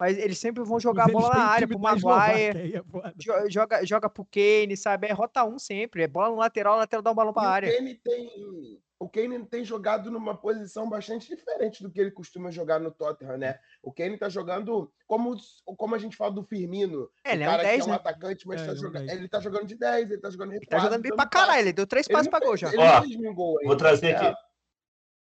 Mas 0.00 0.18
eles 0.18 0.38
sempre 0.38 0.64
vão 0.64 0.80
jogar 0.80 1.04
a 1.04 1.08
bola 1.12 1.28
na 1.36 1.44
área 1.44 1.68
pro 1.68 1.78
Maguire. 1.78 2.74
é 2.74 3.48
Joga, 3.48 3.86
joga 3.86 4.10
pro 4.10 4.24
Kane, 4.24 4.76
sabe? 4.76 5.06
É 5.06 5.12
rota 5.12 5.44
1 5.44 5.58
sempre. 5.60 6.02
É 6.02 6.08
bola 6.08 6.30
no 6.30 6.36
lateral, 6.36 6.74
o 6.74 6.78
lateral 6.78 7.02
dá 7.02 7.12
um 7.12 7.14
balão 7.14 7.30
E 7.30 7.34
pra 7.34 7.42
o 7.42 7.46
área. 7.46 7.76
Kane 7.76 7.94
tem. 7.94 8.82
O 9.02 9.08
Kane 9.08 9.44
tem 9.46 9.64
jogado 9.64 10.12
numa 10.12 10.32
posição 10.36 10.88
bastante 10.88 11.26
diferente 11.28 11.82
do 11.82 11.90
que 11.90 12.00
ele 12.00 12.12
costuma 12.12 12.52
jogar 12.52 12.78
no 12.78 12.92
Tottenham, 12.92 13.36
né? 13.36 13.58
O 13.82 13.92
Kane 13.92 14.16
tá 14.16 14.28
jogando 14.28 14.92
como, 15.08 15.34
como 15.64 15.96
a 15.96 15.98
gente 15.98 16.16
fala 16.16 16.30
do 16.30 16.44
Firmino. 16.44 17.08
É, 17.24 17.32
ele 17.32 17.42
o 17.42 17.44
é 17.44 17.48
um 17.48 17.50
cara 17.50 17.62
10, 17.64 17.74
que 17.74 17.80
é 17.80 17.84
um 17.84 17.88
né? 17.88 17.94
atacante, 17.96 18.46
mas 18.46 18.60
É, 18.60 18.64
tá 18.66 18.70
ele 18.70 18.76
é 18.76 18.78
um 18.78 18.82
jogando, 18.82 19.06
10. 19.06 19.18
ele 19.18 19.28
tá 19.28 19.40
jogando 19.40 19.66
de 19.66 19.74
10, 19.76 20.10
ele 20.12 20.20
tá 20.20 20.30
jogando 20.30 20.52
Ele 20.52 20.66
tá 20.66 20.78
jogando 20.78 21.02
bem 21.02 21.16
pra 21.16 21.26
caralho. 21.26 21.60
Ele 21.62 21.72
deu 21.72 21.84
três 21.84 22.06
não 22.08 22.24
pra 22.26 22.38
gol 22.38 22.56
já. 22.56 22.68
Ele 22.68 22.76
Ó, 22.78 22.84
não 22.94 23.02
fez 23.02 23.16
nenhum 23.18 23.34
gol 23.34 23.52
Vou 23.54 23.60
ainda. 23.62 23.76
trazer 23.76 24.06
É, 24.06 24.16
aqui, 24.16 24.36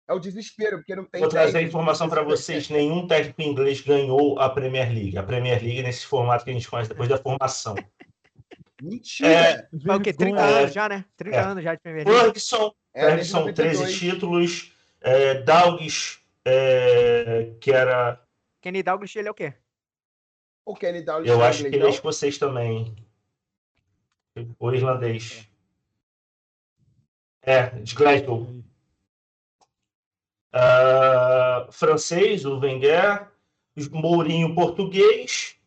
é 0.07 0.13
o 0.13 0.19
desespero, 0.19 0.77
porque 0.77 0.95
não 0.95 1.03
tem 1.03 1.19
vou 1.19 1.29
trazer 1.29 1.57
a 1.57 1.59
10, 1.59 1.67
informação 1.67 2.07
para 2.07 2.23
vocês. 2.23 2.69
Nenhum 2.69 3.05
técnico 3.07 3.41
inglês 3.41 3.81
ganhou 3.81 4.39
a 4.39 4.49
Premier 4.49 4.87
League. 4.87 5.17
A 5.17 5.23
Premier 5.23 5.61
League 5.61 5.79
é 5.79 5.83
nesse 5.83 6.05
formato 6.05 6.45
que 6.45 6.49
a 6.49 6.53
gente 6.53 6.69
conhece 6.69 6.87
depois 6.89 7.09
da 7.09 7.17
formação. 7.17 7.75
Mentira! 8.81 9.29
É, 9.29 9.69
o 9.93 9.99
quê? 9.99 10.13
30 10.13 10.35
Vergonha. 10.37 10.59
anos 10.59 10.73
já, 10.73 10.87
né? 10.87 11.05
30 11.17 11.35
É. 11.35 11.39
anos 11.41 11.63
já 11.63 11.75
de 11.75 11.81
Premier 11.81 12.05
League. 12.07 12.21
Ferguson, 12.23 12.71
É, 12.95 13.09
Ferguson 13.09 13.51
13 13.51 13.79
92. 13.79 13.99
títulos. 13.99 14.71
É, 15.01 15.41
Dalglish, 15.41 16.19
é, 16.45 17.51
que 17.59 17.71
era. 17.71 18.19
Kenny 18.61 18.81
Dalglish, 18.81 19.19
ele 19.19 19.27
é 19.27 19.31
o 19.31 19.35
quê? 19.35 19.53
O 20.65 20.73
Kenny 20.73 21.03
Dalglish 21.03 21.31
Eu 21.31 21.43
é 21.43 21.47
acho 21.47 21.63
que 21.63 21.75
ele 21.75 21.85
é 21.85 21.89
escocês 21.89 22.37
também. 22.37 22.95
Ou 24.57 24.73
irlandês. 24.73 25.47
É, 27.41 27.67
de 27.67 27.93
Glasgow. 27.93 28.47
Ah, 30.51 31.67
francês, 31.69 32.45
o 32.45 32.57
Wenger, 32.57 33.27
Mourinho 33.91 34.55
português, 34.55 35.57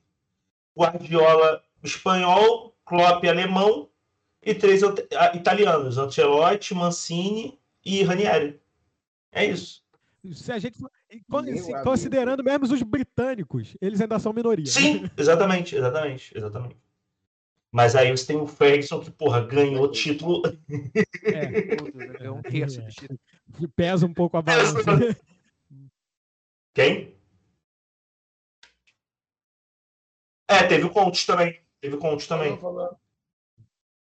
Guardiola 0.76 1.62
espanhol, 1.82 2.74
Klopp 2.84 3.22
alemão 3.24 3.87
e 4.48 4.54
três 4.54 4.82
ah, 4.82 5.36
italianos, 5.36 5.98
Ancelotti, 5.98 6.74
Mancini 6.74 7.58
e 7.84 8.02
Ranieri. 8.02 8.58
É 9.30 9.44
isso. 9.44 9.84
Se 10.32 10.50
a 10.50 10.58
gente 10.58 10.78
considerando 11.84 12.42
mesmo 12.42 12.64
os 12.64 12.82
britânicos, 12.82 13.76
eles 13.80 14.00
ainda 14.00 14.18
são 14.18 14.32
minoria. 14.32 14.66
Sim, 14.66 15.08
exatamente, 15.16 15.76
exatamente, 15.76 16.36
exatamente. 16.36 16.76
Mas 17.70 17.94
aí 17.94 18.10
você 18.10 18.26
tem 18.26 18.36
o 18.36 18.46
Ferguson 18.46 19.00
que, 19.00 19.10
porra, 19.10 19.44
ganhou 19.44 19.90
título. 19.90 20.42
É, 21.22 21.76
Deu 22.18 22.34
um 22.36 22.42
terço 22.42 22.80
do 22.80 22.88
título. 22.88 23.20
pesa 23.76 24.06
um 24.06 24.14
pouco 24.14 24.38
a 24.38 24.42
balança. 24.42 24.82
Quem? 26.72 27.14
É, 30.48 30.62
teve 30.66 30.84
o 30.84 30.90
Conte 30.90 31.26
também. 31.26 31.60
Teve 31.80 31.96
o 31.96 31.98
Conte 31.98 32.26
também. 32.26 32.58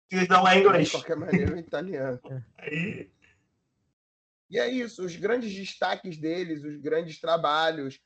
Que 0.10 0.28
não 0.28 0.47
é 0.47 0.60
inglês. 0.60 0.88
De 0.88 0.91
qualquer 0.91 1.18
maneira, 1.18 1.53
o 1.55 1.58
italiano. 1.60 2.20
Aí, 2.58 3.10
E 4.49 4.58
é 4.60 4.68
isso, 4.70 5.03
os 5.03 5.16
grandes 5.16 5.53
destaques 5.53 6.18
deles, 6.18 6.64
os 6.64 6.78
grandes 6.78 7.20
trabalhos, 7.20 7.99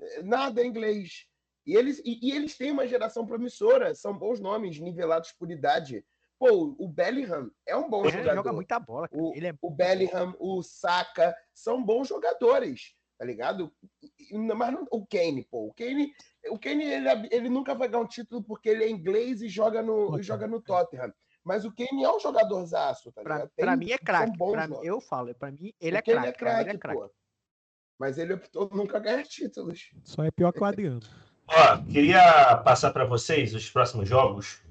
eh, 0.00 0.22
nada 0.22 0.60
é 0.60 0.64
inglês. 0.64 1.26
E 1.66 1.74
eles, 1.76 2.00
e, 2.04 2.18
e 2.22 2.32
eles 2.32 2.56
têm 2.56 2.70
uma 2.70 2.86
geração 2.86 3.26
promissora, 3.26 3.94
são 3.94 4.16
bons 4.16 4.38
nomes, 4.40 4.78
nivelados 4.78 5.32
por 5.32 5.50
idade. 5.50 6.04
Pô, 6.38 6.74
o 6.78 6.88
Bellingham 6.88 7.50
é 7.66 7.76
um 7.76 7.90
bom 7.90 8.02
Ele 8.02 8.12
jogador. 8.12 8.34
joga 8.36 8.52
muita 8.52 8.78
bola, 8.78 9.08
cara. 9.08 9.20
O, 9.20 9.34
Ele 9.34 9.48
é 9.48 9.54
o 9.60 9.70
Bellingham, 9.70 10.36
o 10.38 10.62
Saka, 10.62 11.36
são 11.52 11.82
bons 11.84 12.06
jogadores, 12.06 12.94
tá 13.18 13.24
ligado? 13.24 13.72
E- 14.00 14.12
e- 14.30 14.38
Mas 14.38 14.72
não- 14.72 14.86
o 14.92 15.04
Kane, 15.04 15.44
pô, 15.50 15.66
o 15.66 15.74
Kane, 15.74 16.14
o 16.48 16.58
Kane 16.58 16.84
ele, 16.84 17.08
ele 17.32 17.48
nunca 17.48 17.74
vai 17.74 17.88
ganhar 17.88 18.04
um 18.04 18.06
título 18.06 18.40
porque 18.44 18.68
ele 18.68 18.84
é 18.84 18.88
inglês 18.88 19.42
e 19.42 19.48
joga 19.48 19.82
no, 19.82 20.16
e 20.20 20.22
joga 20.22 20.46
no 20.46 20.62
Tottenham. 20.62 21.12
Mas 21.44 21.64
o 21.64 21.72
Kane 21.72 22.04
é 22.04 22.10
um 22.10 22.20
jogadorzaço, 22.20 23.10
tá 23.12 23.22
Pra, 23.22 23.34
ligado? 23.36 23.50
pra 23.56 23.66
Tem- 23.76 23.76
mim 23.86 23.92
é 23.92 23.98
craque. 23.98 24.38
Eu 24.82 25.00
falo, 25.00 25.34
pra 25.34 25.50
mim 25.50 25.72
ele 25.80 25.96
é 25.96 26.00
O 26.00 26.02
Kane 26.02 26.32
craque. 26.32 26.70
é 26.70 26.78
craque, 26.78 26.98
pô. 26.98 27.10
Mas 27.98 28.18
ele 28.18 28.34
optou 28.34 28.68
por 28.68 28.76
nunca 28.76 28.98
ganhar 28.98 29.24
títulos. 29.24 29.90
Só 30.04 30.22
é 30.24 30.30
pior 30.30 30.52
que 30.52 30.60
o 30.60 30.64
Adriano. 30.64 31.00
ó, 31.48 31.78
queria 31.90 32.56
passar 32.58 32.92
para 32.92 33.04
vocês 33.04 33.54
os 33.54 33.68
próximos 33.70 34.08
jogos. 34.08 34.62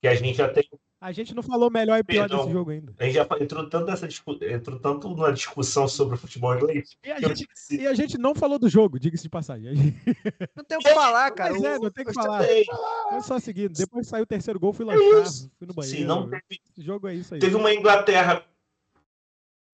Que 0.00 0.08
a 0.08 0.14
gente 0.14 0.36
já 0.36 0.52
tem. 0.52 0.68
A 1.04 1.12
gente 1.12 1.34
não 1.34 1.42
falou 1.42 1.70
melhor 1.70 1.98
e 1.98 2.02
pior 2.02 2.22
Perdão. 2.22 2.38
desse 2.44 2.52
jogo 2.52 2.70
ainda. 2.70 2.94
A 2.98 3.04
gente 3.04 3.12
já 3.12 3.28
entrou 3.38 3.68
tanto, 3.68 3.84
nessa 3.90 4.08
discu... 4.08 4.38
entrou 4.42 4.78
tanto 4.78 5.14
na 5.14 5.30
discussão 5.32 5.86
sobre 5.86 6.14
o 6.14 6.18
futebol 6.18 6.54
inglês. 6.56 6.96
E 7.04 7.12
a 7.12 7.20
gente, 7.20 7.42
esqueci. 7.42 7.82
e 7.82 7.86
a 7.86 7.92
gente 7.92 8.16
não 8.16 8.34
falou 8.34 8.58
do 8.58 8.70
jogo, 8.70 8.98
diga-se 8.98 9.22
de 9.24 9.28
passagem. 9.28 9.76
Gente- 9.76 9.96
Não 10.56 10.64
tem 10.64 10.78
o 10.78 10.80
que 10.80 10.88
falar, 10.94 11.30
cara. 11.32 11.52
Mas 11.52 11.62
é, 11.62 11.76
O- 11.76 11.82
não 11.82 11.90
tem 11.90 12.04
o 12.04 12.06
que 12.06 12.14
falar. 12.14 12.42
É 12.46 13.20
só 13.20 13.38
seguir. 13.38 13.68
Depois 13.68 14.06
que 14.06 14.10
saiu 14.10 14.22
o 14.22 14.26
terceiro 14.26 14.58
gol, 14.58 14.72
fui 14.72 14.86
É 14.88 14.94
lanchar, 14.96 15.22
isso. 15.26 15.50
fui 15.58 15.66
no 15.66 15.74
banheiro. 15.74 15.98
Se 15.98 16.04
não 16.06 16.26
teve, 16.30 16.42
Esse 16.50 16.80
jogo 16.82 17.06
é 17.06 17.14
isso 17.14 17.34
aí. 17.34 17.40
teve 17.40 17.54
uma 17.54 17.74
Inglaterra 17.74 18.42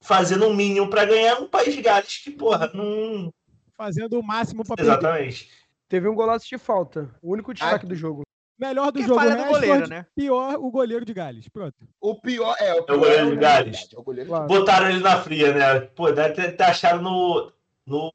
fazendo 0.03 0.47
um 0.47 0.55
mínimo 0.57 0.91
para 0.91 1.05
ganhar 1.05 1.39
um 1.41 1.47
país 1.47 1.72
de 1.74 1.81
Gales 1.81 2.18
que, 2.18 2.33
porra, 2.33 2.68
não. 2.74 3.33
Fazendo 3.76 4.18
o 4.18 4.22
máximo 4.22 4.64
pra 4.64 4.74
perder. 4.74 4.91
Exatamente. 4.91 5.49
Teve 5.89 6.09
um 6.09 6.14
golaço 6.16 6.49
de 6.49 6.59
falta. 6.59 7.09
O 7.22 7.33
único 7.33 7.55
destaque 7.55 7.87
Ah, 7.87 7.89
do 7.89 7.95
jogo. 7.95 8.22
Melhor 8.61 8.93
do 8.93 8.99
Que 9.01 9.07
jogo, 9.07 9.15
falha 9.21 9.31
do 9.37 9.43
Rashford, 9.43 9.67
goleiro, 9.67 9.89
né? 9.89 10.07
pior 10.15 10.55
o 10.57 10.71
goleiro 10.71 11.05
de 11.05 11.15
Gales. 11.15 11.49
Pronto. 11.49 11.77
O 12.01 12.15
pior 12.21 12.55
é 12.61 12.75
o, 12.75 12.83
pior 12.85 12.99
goleiro 12.99 13.23
é 13.27 13.31
de 13.31 13.37
o 13.37 13.41
Gales. 13.41 13.65
verdade, 13.79 13.97
é 13.97 13.99
o 13.99 14.03
goleiro 14.03 14.25
de 14.27 14.31
Claro. 14.31 14.47
Botaram 14.49 14.91
ele 14.91 15.01
na 15.01 15.21
fria, 15.23 15.53
né? 15.55 15.81
Pô, 15.81 16.13
deve 16.13 16.35
ter, 16.35 16.57
ter 16.57 16.63
achado 16.65 17.01
no. 17.01 17.51
no... 17.87 18.13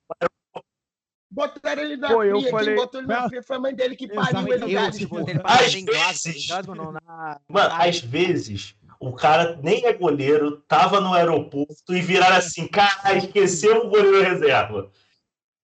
Botaram 1.31 1.81
ele 1.83 1.97
na 1.97 2.07
Pô, 2.09 2.19
fria. 2.19 2.51
falei- 2.51 2.65
Quem 2.67 2.75
botou 2.75 2.99
ele 3.01 3.07
na 3.07 3.27
fria 3.27 3.43
foi 3.43 3.55
a 3.55 3.59
mãe 3.59 3.73
dele 3.75 3.95
que 3.95 4.05
Exato. 4.05 4.33
pariu 4.33 4.53
ele 4.53 4.57
no 4.65 4.71
Gales, 4.71 5.07
Às 5.43 6.23
vezes- 6.23 6.47
Glasgow 6.47 6.75
não, 6.75 6.91
na... 6.91 7.39
Mano, 7.49 7.73
às 7.73 7.99
vezes 7.99 8.75
o 8.99 9.11
cara 9.13 9.59
nem 9.61 9.85
é 9.85 9.93
goleiro, 9.93 10.57
tava 10.67 11.01
no 11.01 11.13
aeroporto 11.13 11.93
e 11.95 12.01
viraram 12.01 12.37
assim, 12.37 12.67
cara, 12.67 13.17
esqueceu 13.17 13.85
o 13.85 13.89
goleiro 13.89 14.21
reserva. 14.21 14.89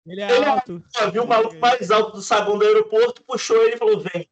Ele 0.07 0.21
é 0.23 0.31
Ele 0.37 0.45
é 0.45 0.49
alto. 0.49 0.83
Viu 1.13 1.25
o 1.25 1.27
maluco 1.27 1.57
mais 1.59 1.91
alto 1.91 2.13
do 2.13 2.23
saguão 2.23 2.59
do 2.59 2.65
aeroporto, 2.65 3.25
puxou 3.25 3.57
ele 3.65 3.75
e 3.75 3.79
falou: 3.79 3.99
vem. 3.99 4.29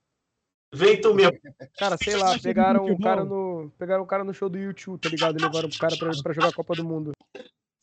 Vem 0.75 1.01
tu 1.01 1.15
mesmo. 1.15 1.39
Cara, 1.79 1.97
sei 1.97 2.17
lá, 2.17 2.39
pegaram 2.39 2.85
o 2.85 2.99
cara 3.01 3.25
no. 3.25 3.71
Pegaram 3.79 4.03
o 4.03 4.07
cara 4.07 4.25
no 4.25 4.35
show 4.35 4.49
do 4.49 4.59
YouTube, 4.59 5.01
tá 5.01 5.09
ligado? 5.09 5.39
E 5.39 5.43
levaram 5.43 5.69
pro 5.69 5.79
cara 5.79 5.97
pra, 5.97 6.11
pra 6.23 6.33
jogar 6.33 6.49
a 6.49 6.53
Copa 6.53 6.75
do 6.75 6.85
Mundo. 6.85 7.13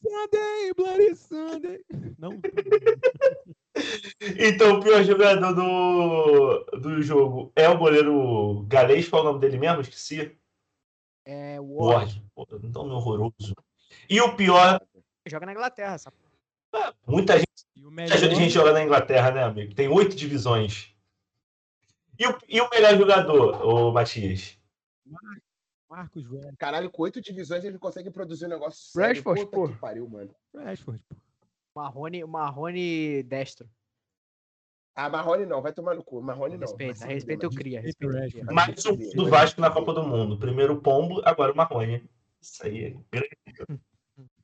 Sunday, 0.03 0.73
Bloody 0.75 1.15
Sunday. 1.15 1.85
Não. 2.17 2.39
Então, 4.37 4.77
o 4.77 4.83
pior 4.83 5.01
jogador 5.01 5.53
do, 5.53 6.63
do 6.77 7.01
jogo 7.01 7.53
é 7.55 7.69
o 7.69 7.77
goleiro 7.77 8.65
galês, 8.67 9.07
qual 9.07 9.21
é 9.21 9.25
o 9.25 9.27
nome 9.29 9.39
dele 9.39 9.57
mesmo? 9.57 9.79
Esqueci. 9.81 10.37
É, 11.25 11.57
Ward. 11.59 12.21
Ward. 12.21 12.23
Pô, 12.35 12.45
um 12.51 12.69
nome 12.69 12.91
horroroso. 12.91 13.55
E 14.09 14.19
o 14.19 14.35
pior, 14.35 14.79
Joga 15.25 15.45
na 15.45 15.53
Inglaterra, 15.53 15.97
sabe? 15.97 16.17
muita 17.07 17.37
gente 17.37 17.47
E 17.75 17.85
o 17.85 17.91
Muita 17.91 18.17
melhor. 18.19 18.35
gente 18.35 18.49
joga 18.49 18.73
na 18.73 18.83
Inglaterra, 18.83 19.31
né, 19.31 19.43
amigo? 19.43 19.73
Tem 19.73 19.87
oito 19.87 20.15
divisões. 20.15 20.93
E 22.21 22.27
o, 22.27 22.37
e 22.47 22.61
o 22.61 22.69
melhor 22.69 22.95
jogador, 22.95 23.65
ô 23.65 23.91
Matias? 23.91 24.55
Marcos 25.89 26.23
Rashford. 26.23 26.55
Caralho, 26.57 26.91
com 26.91 27.01
oito 27.01 27.19
divisões 27.19 27.63
ele 27.65 27.79
consegue 27.79 28.11
produzir 28.11 28.45
um 28.45 28.49
negócio 28.49 28.79
sério. 28.79 29.07
Rashford, 29.15 29.41
Puta 29.45 29.55
pô. 29.57 29.67
que 29.69 29.75
pariu, 29.79 30.07
mano. 30.07 30.29
Rashford. 30.55 31.01
pô. 31.09 31.15
Marrone, 31.75 32.23
Marrone 32.25 33.23
destro. 33.23 33.67
Ah, 34.95 35.09
Marrone 35.09 35.47
não, 35.47 35.63
vai 35.63 35.73
tomar 35.73 35.95
no 35.95 36.03
cu. 36.03 36.21
Marrone 36.21 36.53
não. 36.57 36.67
Respeita, 36.67 37.05
respeita 37.07 37.47
o 37.47 37.49
cria. 37.49 37.81
Respeita 37.81 38.15
o 38.45 38.51
o. 38.51 38.53
Mais 38.53 38.85
um 38.85 38.95
do 39.15 39.27
Vasco 39.27 39.59
na 39.59 39.71
Copa 39.71 39.91
do 39.91 40.03
Mundo. 40.03 40.37
Primeiro 40.37 40.73
o 40.75 40.79
Pombo, 40.81 41.23
agora 41.25 41.51
o 41.51 41.55
Marrone. 41.57 42.07
Isso 42.39 42.63
aí 42.67 42.83
é 42.85 42.95
grande. 43.11 43.81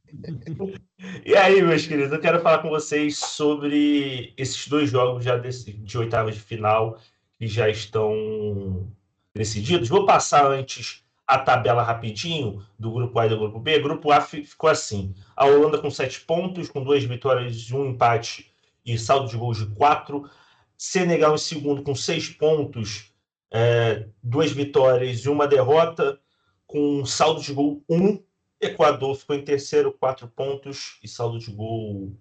E 1.25 1.35
aí, 1.35 1.61
meus 1.61 1.85
queridos, 1.85 2.13
eu 2.13 2.21
quero 2.21 2.39
falar 2.41 2.61
com 2.61 2.69
vocês 2.69 3.17
sobre 3.17 4.33
esses 4.37 4.65
dois 4.67 4.89
jogos 4.89 5.23
já 5.23 5.37
desse- 5.37 5.73
de 5.73 5.97
oitavas 5.97 6.35
de 6.35 6.41
final 6.41 6.97
que 7.39 7.47
já 7.47 7.69
estão 7.69 8.91
decididos. 9.33 9.89
Vou 9.89 10.05
passar 10.05 10.45
antes 10.51 11.03
a 11.25 11.37
tabela 11.37 11.83
rapidinho 11.83 12.65
do 12.79 12.91
grupo 12.91 13.19
A 13.19 13.25
e 13.25 13.29
do 13.29 13.37
grupo 13.37 13.59
B. 13.59 13.79
Grupo 13.79 14.11
A 14.11 14.21
fi- 14.21 14.43
ficou 14.43 14.69
assim: 14.69 15.13
a 15.35 15.45
Holanda 15.45 15.77
com 15.77 15.91
sete 15.91 16.21
pontos, 16.21 16.69
com 16.69 16.83
duas 16.83 17.03
vitórias, 17.03 17.71
um 17.71 17.85
empate 17.87 18.51
e 18.85 18.97
saldo 18.97 19.29
de 19.29 19.37
gols 19.37 19.57
de 19.57 19.65
quatro. 19.75 20.29
Senegal 20.77 21.33
em 21.35 21.39
segundo 21.39 21.81
com 21.81 21.95
seis 21.95 22.29
pontos, 22.29 23.11
é, 23.51 24.07
duas 24.21 24.51
vitórias 24.51 25.19
e 25.21 25.29
uma 25.29 25.47
derrota, 25.47 26.19
com 26.67 27.03
saldo 27.05 27.41
de 27.41 27.51
gol 27.53 27.83
um. 27.89 28.23
Equador 28.61 29.15
ficou 29.15 29.35
em 29.35 29.43
terceiro, 29.43 29.91
quatro 29.91 30.27
pontos 30.27 30.99
e 31.03 31.07
saldo 31.07 31.39
de 31.39 31.51
gol 31.51 32.15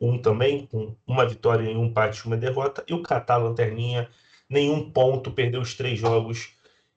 um 0.00 0.18
também, 0.20 0.66
com 0.66 0.96
uma 1.06 1.26
vitória 1.26 1.70
e 1.70 1.76
um 1.76 1.86
empate 1.86 2.20
e 2.20 2.26
uma 2.26 2.36
derrota. 2.36 2.84
E 2.88 2.94
o 2.94 3.02
Catar, 3.02 3.38
lanterninha, 3.38 4.08
nenhum 4.50 4.90
ponto, 4.90 5.30
perdeu 5.32 5.60
os 5.60 5.74
três 5.74 5.98
jogos 5.98 6.52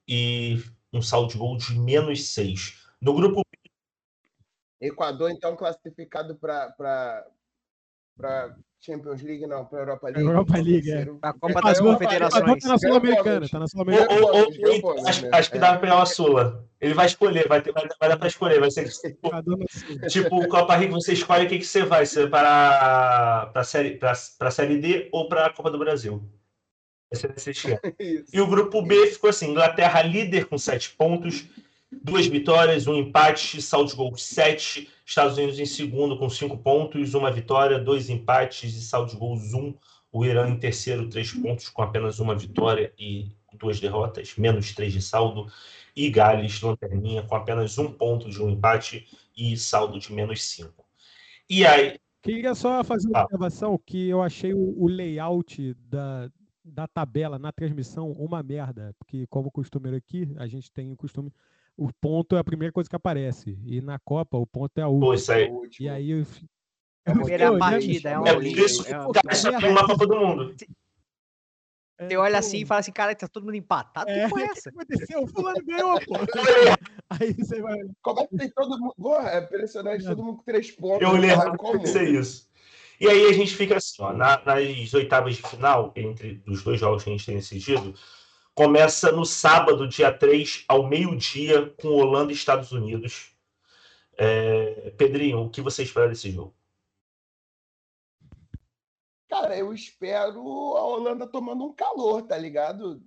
e 0.08 0.62
um 0.92 1.02
saldo 1.02 1.32
de 1.32 1.38
gol 1.38 1.56
de 1.56 1.80
menos 1.80 2.28
seis. 2.30 2.84
No 3.00 3.14
grupo 3.14 3.42
Equador, 4.82 5.32
então, 5.32 5.56
classificado 5.56 6.36
para 6.36 7.26
para 8.16 8.56
Champions 8.80 9.22
League, 9.24 9.48
não, 9.48 9.66
para 9.66 9.80
Europa 9.80 10.08
League. 10.08 10.22
Europa 10.22 10.54
League, 10.58 10.92
é. 10.92 11.02
A 11.22 11.34
Copa 11.34 11.62
das 11.62 11.80
Confederações. 11.80 12.62
tá 12.64 12.68
na 12.68 12.78
Sul-Americana. 12.78 13.50
Tá 13.50 13.60
na 13.60 13.64
Ou, 13.64 13.70
Sul-Americana. 13.70 14.22
ou- 14.22 14.36
ou- 14.36 14.82
bônus, 14.82 15.06
acho, 15.06 15.22
né? 15.24 15.30
acho 15.32 15.52
que 15.52 15.58
dá 15.58 15.78
pegar 15.78 15.96
uma 15.96 16.06
Sula. 16.06 16.68
Ele 16.82 16.94
vai 16.94 17.06
escolher, 17.06 17.48
vai, 17.48 17.62
ter, 17.62 17.72
vai, 17.72 17.88
vai 17.98 18.10
dar 18.10 18.18
pra 18.18 18.28
escolher. 18.28 18.60
Vai 18.60 18.70
ser 18.70 18.90
tipo 20.10 20.44
o 20.44 20.48
Copa 20.50 20.76
Rio, 20.76 20.92
você 20.92 21.14
escolhe 21.14 21.46
o 21.46 21.50
que, 21.50 21.60
que 21.60 21.66
você 21.66 21.86
vai, 21.86 22.06
se 22.06 22.24
é 22.24 22.28
para 22.28 23.52
a 23.56 23.64
série, 23.64 23.98
pra, 23.98 24.14
pra 24.38 24.52
série 24.52 24.78
D 24.78 25.10
ou 25.14 25.30
para 25.30 25.46
a 25.46 25.54
Copa 25.54 25.72
do 25.72 25.80
Brasil. 25.80 26.22
E 28.34 28.42
o 28.42 28.48
grupo 28.48 28.82
B 28.82 29.08
ficou 29.08 29.30
assim: 29.30 29.52
Inglaterra 29.52 30.02
líder 30.02 30.46
com 30.46 30.58
sete 30.58 30.92
pontos, 30.92 31.46
duas 31.92 32.26
vitórias, 32.28 32.88
um 32.88 32.96
empate, 32.96 33.62
saldo 33.62 33.90
de 33.90 33.96
gols 33.96 34.24
sete. 34.24 34.90
Estados 35.06 35.38
Unidos 35.38 35.60
em 35.60 35.66
segundo 35.66 36.18
com 36.18 36.30
cinco 36.30 36.58
pontos, 36.58 37.14
uma 37.14 37.30
vitória, 37.32 37.78
dois 37.78 38.10
empates 38.10 38.74
e 38.74 38.82
saldo 38.82 39.12
de 39.12 39.18
gols 39.18 39.54
um. 39.54 39.74
O 40.12 40.24
Irã 40.24 40.48
em 40.48 40.58
terceiro, 40.58 41.10
três 41.10 41.32
pontos, 41.32 41.70
com 41.70 41.82
apenas 41.82 42.20
uma 42.20 42.36
vitória 42.36 42.94
e 42.98 43.32
duas 43.54 43.80
derrotas, 43.80 44.36
menos 44.38 44.74
três 44.74 44.94
de 44.94 45.02
saldo. 45.02 45.48
E 45.96 46.10
Gales, 46.10 46.62
lanterninha, 46.62 47.24
com 47.24 47.36
apenas 47.36 47.78
um 47.78 47.92
ponto 47.92 48.30
de 48.30 48.42
um 48.42 48.50
empate 48.50 49.08
e 49.36 49.58
saldo 49.58 50.00
de 50.00 50.14
menos 50.14 50.44
cinco. 50.44 50.86
E 51.50 51.66
aí, 51.66 51.96
Queria 52.24 52.56
só 52.56 52.82
fazer 52.86 53.10
uma 53.10 53.20
Ah. 53.20 53.24
observação 53.24 53.78
que 53.86 54.08
eu 54.08 54.22
achei 54.22 54.54
o, 54.54 54.82
o 54.82 54.88
layout 54.88 55.74
da, 55.90 56.32
da 56.64 56.88
tabela 56.88 57.38
na 57.38 57.52
transmissão 57.52 58.12
uma 58.12 58.42
merda. 58.42 58.94
Porque, 59.00 59.28
como 59.28 59.52
costumeiro 59.52 59.98
aqui, 59.98 60.34
a 60.38 60.48
gente 60.48 60.72
tem 60.72 60.92
o 60.92 60.96
costume. 60.96 61.32
O 61.76 61.90
ponto 62.00 62.36
é 62.36 62.40
a 62.40 62.44
primeira 62.44 62.72
coisa 62.72 62.90
que 62.90 62.96
aparece. 62.96 63.58
E 63.66 63.82
na 63.82 63.98
Copa, 64.00 64.38
o 64.38 64.46
ponto 64.46 64.78
é 64.78 64.82
a 64.82 64.88
última. 64.88 65.08
pô, 65.08 65.14
isso 65.14 65.32
aí. 65.32 65.50
O 65.50 65.54
último. 65.56 65.86
E 65.86 65.90
aí 65.90 66.10
eu. 66.12 66.18
É 66.20 66.22
eu 66.22 66.26
fiquei 66.26 66.50
Primeira 67.04 67.50
olhando, 67.50 67.60
partida, 67.60 68.10
é 68.12 68.20
um 68.20 68.26
É 68.28 68.34
por 68.34 68.44
livro, 68.44 68.66
isso 68.66 68.84
que 68.86 68.94
é 68.94 69.00
o 69.02 69.12
tem 69.12 69.70
uma 69.72 69.86
Copa 69.86 70.08
do 70.08 70.16
Mundo. 70.16 70.56
é, 72.00 72.08
Você 72.08 72.18
olha 72.18 72.40
assim 72.40 72.58
e 72.60 72.66
fala 72.66 72.80
assim, 72.80 72.92
cara, 72.94 73.14
tá 73.14 73.28
todo 73.28 73.44
mundo 73.44 73.56
empatado. 73.56 74.10
É, 74.10 74.24
Que 74.24 74.30
porra 74.30 74.42
é 74.44 74.46
o 74.46 74.52
essa? 74.52 74.72
que 74.72 74.78
aconteceu? 74.78 75.24
O 75.24 75.28
fulano 75.28 75.66
ganhou, 75.66 76.00
pô. 76.06 76.14
Aí 77.10 77.34
você 77.34 77.62
vai. 77.62 77.78
Como 78.02 78.20
é 78.22 78.28
que 78.28 78.38
tem 78.38 78.50
todo 78.52 78.80
mundo. 78.80 78.94
Porra, 78.96 79.30
é 79.32 79.40
impressionante, 79.44 80.06
todo 80.06 80.24
mundo 80.24 80.38
com 80.38 80.44
três 80.44 80.72
pontos. 80.72 81.02
Eu 81.02 81.10
olhei 81.10 81.32
errado 81.32 81.58
como? 81.58 81.84
isso. 81.84 82.50
E 83.04 83.10
aí 83.10 83.26
a 83.26 83.34
gente 83.34 83.54
fica 83.54 83.76
assim, 83.76 84.02
ó, 84.02 84.14
na- 84.14 84.42
nas 84.46 84.94
oitavas 84.94 85.36
de 85.36 85.42
final, 85.42 85.92
entre 85.94 86.42
os 86.48 86.64
dois 86.64 86.80
jogos 86.80 87.04
que 87.04 87.10
a 87.10 87.12
gente 87.12 87.26
tem 87.26 87.36
decidido, 87.36 87.94
começa 88.56 89.12
no 89.12 89.26
sábado, 89.26 89.86
dia 89.90 90.10
3, 90.18 90.64
ao 90.70 90.88
meio-dia, 90.88 91.70
com 91.82 91.90
Holanda 91.90 92.32
e 92.32 92.36
Estados 92.36 92.72
Unidos. 92.72 93.36
É, 94.18 94.92
Pedrinho, 94.92 95.42
o 95.42 95.50
que 95.50 95.60
você 95.60 95.84
espera 95.84 96.08
desse 96.08 96.32
jogo? 96.32 96.56
Cara, 99.28 99.58
eu 99.58 99.74
espero 99.74 100.40
a 100.78 100.86
Holanda 100.86 101.28
tomando 101.28 101.66
um 101.66 101.74
calor, 101.74 102.22
tá 102.22 102.38
ligado? 102.38 103.04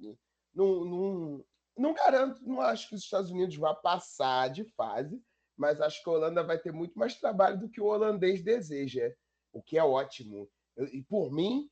Não, 0.55 1.43
não, 1.75 1.95
garanto, 1.95 2.43
não 2.47 2.61
acho 2.61 2.91
que 2.91 2.97
os 2.97 3.03
Estados 3.03 3.31
Unidos 3.31 3.57
vá 3.57 3.75
passar 3.75 4.51
de 4.51 4.63
fase, 4.77 5.19
mas 5.57 5.81
acho 5.81 6.05
que 6.05 6.11
a 6.11 6.13
Holanda 6.13 6.45
vai 6.45 6.59
ter 6.59 6.71
muito 6.71 6.99
mais 6.99 7.15
trabalho 7.15 7.59
do 7.59 7.71
que 7.71 7.81
o 7.81 7.87
holandês 7.87 8.43
deseja, 8.43 9.11
o 9.57 9.63
que 9.63 9.79
é 9.79 9.85
ótimo. 9.85 10.49
E 10.93 11.03
por 11.03 11.33
mim, 11.33 11.69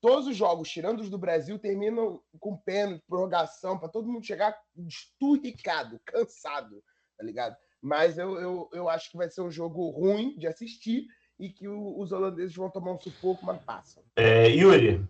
todos 0.00 0.26
os 0.26 0.36
jogos, 0.36 0.68
tirando 0.70 1.00
os 1.00 1.08
do 1.10 1.18
Brasil, 1.18 1.58
terminam 1.58 2.20
com 2.38 2.56
pênalti, 2.56 3.02
prorrogação, 3.08 3.78
para 3.78 3.88
todo 3.88 4.06
mundo 4.08 4.24
chegar 4.26 4.56
esturricado, 4.76 5.98
cansado, 6.04 6.82
tá 7.16 7.24
ligado? 7.24 7.56
Mas 7.82 8.18
eu, 8.18 8.38
eu, 8.38 8.68
eu 8.72 8.88
acho 8.88 9.10
que 9.10 9.16
vai 9.16 9.30
ser 9.30 9.40
um 9.40 9.50
jogo 9.50 9.88
ruim 9.90 10.36
de 10.38 10.46
assistir 10.46 11.06
e 11.38 11.48
que 11.48 11.66
o- 11.66 11.98
os 11.98 12.12
holandeses 12.12 12.54
vão 12.54 12.68
tomar 12.70 12.92
um 12.92 13.00
sufoco, 13.00 13.44
mas 13.46 13.62
passam. 13.62 14.02
É, 14.16 14.48
Yuri, 14.48 15.02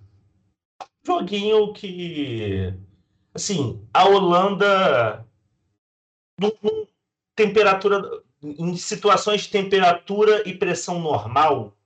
joguinho 1.04 1.72
que. 1.72 2.72
Assim, 3.34 3.84
a 3.92 4.04
Holanda. 4.08 5.26
temperatura. 7.34 8.22
Em 8.42 8.74
situações 8.74 9.42
de 9.42 9.50
temperatura 9.50 10.48
e 10.48 10.54
pressão 10.56 10.98
normal, 10.98 11.76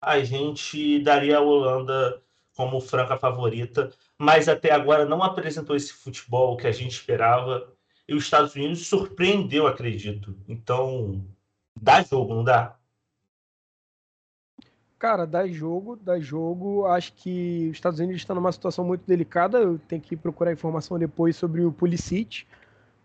a 0.00 0.20
gente 0.20 1.00
daria 1.02 1.38
a 1.38 1.40
Holanda 1.40 2.22
como 2.56 2.80
franca 2.80 3.16
favorita, 3.16 3.90
mas 4.18 4.48
até 4.48 4.72
agora 4.72 5.04
não 5.04 5.22
apresentou 5.22 5.76
esse 5.76 5.92
futebol 5.92 6.56
que 6.56 6.66
a 6.66 6.72
gente 6.72 6.92
esperava. 6.92 7.72
E 8.08 8.14
os 8.14 8.24
Estados 8.24 8.54
Unidos 8.54 8.86
surpreendeu, 8.86 9.66
acredito. 9.66 10.36
Então, 10.48 11.24
dá 11.80 12.02
jogo, 12.02 12.34
não 12.34 12.42
dá? 12.42 12.76
Cara, 14.98 15.24
dá 15.26 15.46
jogo, 15.46 15.94
dá 15.94 16.18
jogo. 16.18 16.86
Acho 16.86 17.12
que 17.12 17.68
os 17.70 17.76
Estados 17.76 18.00
Unidos 18.00 18.16
estão 18.16 18.34
numa 18.34 18.50
situação 18.50 18.84
muito 18.84 19.02
delicada. 19.06 19.58
Eu 19.58 19.78
tenho 19.78 20.02
que 20.02 20.16
procurar 20.16 20.52
informação 20.52 20.98
depois 20.98 21.36
sobre 21.36 21.62
o 21.64 21.70
Pulisic, 21.70 22.44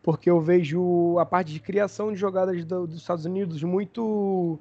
porque 0.01 0.29
eu 0.29 0.41
vejo 0.41 1.17
a 1.19 1.25
parte 1.25 1.53
de 1.53 1.59
criação 1.59 2.11
de 2.11 2.17
jogadas 2.17 2.65
do- 2.65 2.87
dos 2.87 2.97
Estados 2.97 3.25
Unidos 3.25 3.61
muito 3.61 4.57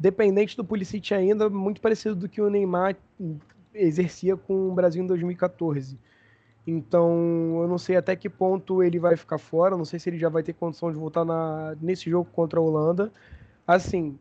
dependente 0.00 0.56
do 0.56 0.64
Pulisic 0.64 1.12
ainda, 1.12 1.50
muito 1.50 1.78
parecido 1.78 2.14
do 2.14 2.26
que 2.26 2.40
o 2.40 2.48
Neymar 2.48 2.96
exercia 3.74 4.34
com 4.34 4.70
o 4.70 4.72
Brasil 4.72 5.04
em 5.04 5.06
2014. 5.06 5.98
Então, 6.66 7.60
eu 7.60 7.68
não 7.68 7.76
sei 7.76 7.96
até 7.96 8.16
que 8.16 8.28
ponto 8.28 8.82
ele 8.82 8.98
vai 8.98 9.14
ficar 9.14 9.36
fora, 9.36 9.76
não 9.76 9.84
sei 9.84 9.98
se 9.98 10.08
ele 10.08 10.18
já 10.18 10.30
vai 10.30 10.42
ter 10.42 10.54
condição 10.54 10.90
de 10.90 10.96
voltar 10.96 11.22
na, 11.22 11.76
nesse 11.82 12.08
jogo 12.08 12.30
contra 12.32 12.58
a 12.58 12.62
Holanda. 12.62 13.12
Assim, 13.66 14.18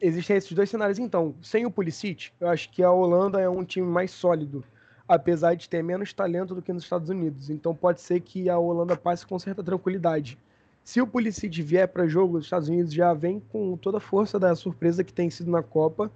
existem 0.00 0.36
esses 0.36 0.52
dois 0.52 0.70
cenários. 0.70 0.98
Então, 1.00 1.34
sem 1.42 1.66
o 1.66 1.72
Pulisic, 1.72 2.30
eu 2.38 2.48
acho 2.48 2.70
que 2.70 2.80
a 2.80 2.92
Holanda 2.92 3.40
é 3.40 3.48
um 3.48 3.64
time 3.64 3.86
mais 3.86 4.12
sólido, 4.12 4.62
apesar 5.08 5.54
de 5.54 5.68
ter 5.68 5.82
menos 5.82 6.12
talento 6.12 6.54
do 6.54 6.62
que 6.62 6.72
nos 6.72 6.84
Estados 6.84 7.08
Unidos. 7.08 7.50
Então, 7.50 7.74
pode 7.74 8.00
ser 8.00 8.20
que 8.20 8.48
a 8.48 8.56
Holanda 8.56 8.96
passe 8.96 9.26
com 9.26 9.40
certa 9.40 9.62
tranquilidade. 9.62 10.38
Se 10.84 11.00
o 11.00 11.06
Pulisic 11.06 11.62
vier 11.62 11.86
para 11.88 12.06
jogo, 12.06 12.38
os 12.38 12.44
Estados 12.44 12.68
Unidos 12.68 12.92
já 12.92 13.12
vem 13.14 13.40
com 13.40 13.76
toda 13.76 13.98
a 13.98 14.00
força 14.00 14.38
da 14.38 14.54
surpresa 14.56 15.04
que 15.04 15.12
tem 15.12 15.30
sido 15.30 15.50
na 15.50 15.62
Copa. 15.62 16.10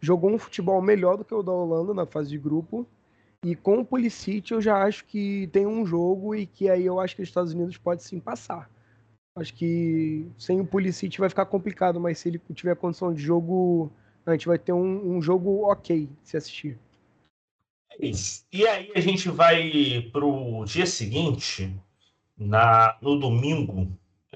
Jogou 0.00 0.30
um 0.30 0.38
futebol 0.38 0.80
melhor 0.82 1.16
do 1.16 1.24
que 1.24 1.34
o 1.34 1.42
da 1.42 1.52
Holanda 1.52 1.94
na 1.94 2.06
fase 2.06 2.30
de 2.30 2.38
grupo 2.38 2.86
e 3.44 3.56
com 3.56 3.80
o 3.80 3.84
Pulisic 3.84 4.52
eu 4.52 4.62
já 4.62 4.84
acho 4.84 5.04
que 5.04 5.48
tem 5.52 5.66
um 5.66 5.84
jogo 5.84 6.32
e 6.32 6.46
que 6.46 6.70
aí 6.70 6.86
eu 6.86 7.00
acho 7.00 7.16
que 7.16 7.22
os 7.22 7.28
Estados 7.28 7.52
Unidos 7.52 7.76
pode 7.76 8.04
sim 8.04 8.20
passar. 8.20 8.70
Acho 9.36 9.52
que 9.54 10.30
sem 10.38 10.60
o 10.60 10.66
Pulisic 10.66 11.18
vai 11.18 11.28
ficar 11.28 11.46
complicado, 11.46 11.98
mas 11.98 12.18
se 12.18 12.28
ele 12.28 12.40
tiver 12.54 12.76
condição 12.76 13.12
de 13.12 13.20
jogo, 13.20 13.90
a 14.24 14.32
gente 14.32 14.46
vai 14.46 14.58
ter 14.58 14.72
um, 14.72 15.16
um 15.16 15.20
jogo 15.20 15.68
ok 15.68 16.08
se 16.22 16.36
assistir. 16.36 16.78
É. 18.00 18.10
E 18.52 18.66
aí 18.66 18.92
a 18.94 19.00
gente 19.00 19.28
vai 19.28 20.08
para 20.12 20.24
o 20.24 20.64
dia 20.64 20.86
seguinte, 20.86 21.74
na, 22.38 22.96
no 23.02 23.18
domingo, 23.18 23.90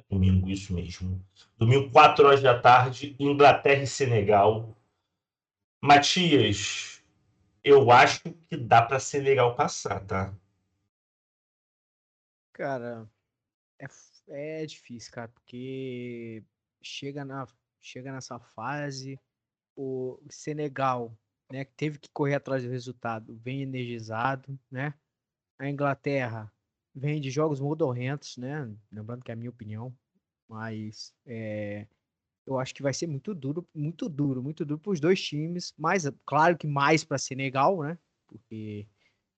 domingo, 0.08 0.48
isso 0.48 0.74
mesmo. 0.74 1.24
Domingo, 1.56 1.90
4 1.90 2.26
horas 2.26 2.42
da 2.42 2.58
tarde, 2.60 3.16
Inglaterra 3.18 3.82
e 3.82 3.86
Senegal. 3.86 4.76
Matias, 5.82 7.02
eu 7.62 7.90
acho 7.90 8.22
que 8.48 8.56
dá 8.56 8.82
para 8.82 9.00
ser 9.00 9.20
legal 9.20 9.54
passar, 9.54 10.04
tá? 10.04 10.34
Cara, 12.52 13.08
é, 13.78 14.62
é 14.62 14.66
difícil, 14.66 15.12
cara, 15.12 15.28
porque 15.28 16.42
chega, 16.82 17.24
na, 17.24 17.46
chega 17.80 18.12
nessa 18.12 18.38
fase, 18.38 19.20
o 19.76 20.18
Senegal, 20.30 21.16
né, 21.52 21.64
que 21.64 21.72
teve 21.74 21.98
que 21.98 22.08
correr 22.10 22.34
atrás 22.34 22.62
do 22.62 22.70
resultado, 22.70 23.36
vem 23.36 23.62
energizado, 23.62 24.58
né? 24.70 24.94
A 25.58 25.68
Inglaterra 25.68 26.52
vem 26.96 27.20
de 27.20 27.30
jogos 27.30 27.60
modorrentos, 27.60 28.38
né? 28.38 28.74
Lembrando 28.90 29.22
que 29.22 29.30
é 29.30 29.34
a 29.34 29.36
minha 29.36 29.50
opinião, 29.50 29.94
mas 30.48 31.14
é, 31.26 31.86
eu 32.46 32.58
acho 32.58 32.74
que 32.74 32.82
vai 32.82 32.94
ser 32.94 33.06
muito 33.06 33.34
duro, 33.34 33.68
muito 33.74 34.08
duro, 34.08 34.42
muito 34.42 34.64
duro 34.64 34.80
para 34.80 34.92
os 34.92 35.00
dois 35.00 35.22
times. 35.22 35.74
Mas, 35.76 36.10
claro 36.24 36.56
que 36.56 36.66
mais 36.66 37.04
para 37.04 37.18
Senegal, 37.18 37.82
né? 37.82 37.98
Porque 38.26 38.86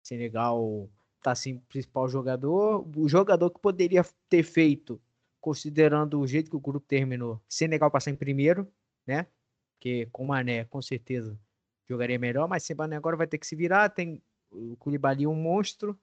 Senegal 0.03 0.89
tá 1.21 1.35
sem 1.35 1.59
principal 1.59 2.09
jogador. 2.09 2.87
O 2.97 3.09
jogador 3.09 3.51
que 3.51 3.61
poderia 3.61 4.05
ter 4.29 4.45
feito, 4.45 5.01
considerando 5.41 6.21
o 6.21 6.27
jeito 6.27 6.51
que 6.51 6.57
o 6.57 6.61
grupo 6.61 6.87
terminou, 6.87 7.43
Senegal 7.49 7.91
passar 7.91 8.13
em 8.13 8.17
primeiro, 8.17 8.71
né? 9.05 9.27
Porque 9.75 10.07
com 10.13 10.25
Mané, 10.27 10.65
com 10.65 10.81
certeza, 10.81 11.37
jogaria 11.89 12.19
melhor. 12.19 12.47
Mas 12.47 12.63
sem 12.63 12.77
agora 12.95 13.17
vai 13.17 13.27
ter 13.27 13.39
que 13.39 13.47
se 13.47 13.57
virar. 13.57 13.89
Tem 13.89 14.23
o 14.51 14.77
Koulibaly 14.77 15.27
um 15.27 15.35
monstro 15.35 15.99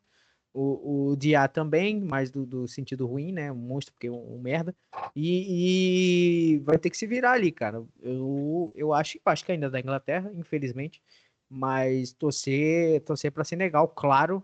o, 0.56 1.12
o 1.12 1.16
Diá 1.18 1.50
também, 1.50 2.00
mas 2.00 2.32
do, 2.32 2.46
do, 2.46 2.66
sentido 2.66 3.06
ruim, 3.06 3.34
né? 3.34 3.52
Um 3.52 3.56
monstro, 3.56 3.94
porque 3.94 4.08
é 4.08 4.12
um, 4.12 4.36
um 4.36 4.40
merda. 4.40 4.74
E, 5.14 6.54
e, 6.54 6.60
vai 6.60 6.78
ter 6.78 6.90
que 6.90 6.98
se 6.98 7.06
virar 7.06 7.34
ali, 7.34 7.52
cara. 7.52 7.84
Eu, 8.02 8.72
eu 8.74 8.94
acho, 8.94 9.20
acho 9.26 9.44
que 9.46 9.52
ainda 9.52 9.68
é 9.68 9.70
da 9.70 9.80
Inglaterra, 9.82 10.32
infelizmente. 10.34 11.04
Mas 11.50 12.14
torcer, 12.14 13.02
torcer 13.02 13.34
para 13.34 13.44
Senegal, 13.44 13.90
claro. 13.90 14.42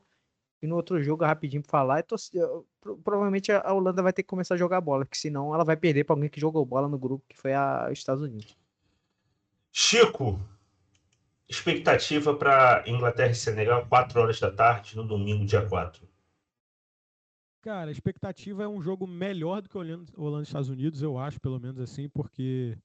E 0.62 0.68
no 0.68 0.76
outro 0.76 1.02
jogo, 1.02 1.24
rapidinho 1.24 1.64
pra 1.64 1.72
falar, 1.72 2.04
torcer, 2.04 2.44
provavelmente 3.04 3.52
a 3.52 3.74
Holanda 3.74 4.04
vai 4.04 4.14
ter 4.14 4.22
que 4.22 4.30
começar 4.30 4.56
a 4.56 4.58
jogar 4.58 4.82
bola, 4.82 5.06
que 5.06 5.18
senão 5.18 5.56
ela 5.56 5.64
vai 5.64 5.78
perder 5.78 6.04
para 6.04 6.14
alguém 6.14 6.30
que 6.30 6.42
jogou 6.42 6.64
bola 6.66 6.88
no 6.88 7.00
grupo, 7.00 7.26
que 7.28 7.38
foi 7.38 7.54
a 7.54 7.90
Estados 7.92 8.22
Unidos. 8.22 8.56
Chico, 9.72 10.40
Expectativa 11.52 12.34
para 12.34 12.82
Inglaterra 12.88 13.32
e 13.32 13.36
Senegal, 13.36 13.86
4 13.86 14.22
horas 14.22 14.40
da 14.40 14.50
tarde, 14.50 14.96
no 14.96 15.06
domingo, 15.06 15.46
dia 15.46 15.68
4. 15.68 16.08
Cara, 17.62 17.90
a 17.90 17.92
expectativa 17.92 18.64
é 18.64 18.68
um 18.70 18.82
jogo 18.82 19.06
melhor 19.06 19.62
do 19.62 19.68
que 19.68 19.78
Holanda, 19.78 20.06
e 20.40 20.44
Estados 20.44 20.70
Unidos, 20.70 21.02
eu 21.02 21.18
acho, 21.18 21.42
pelo 21.42 21.60
menos 21.60 21.78
assim, 21.82 22.08
porque 22.08 22.78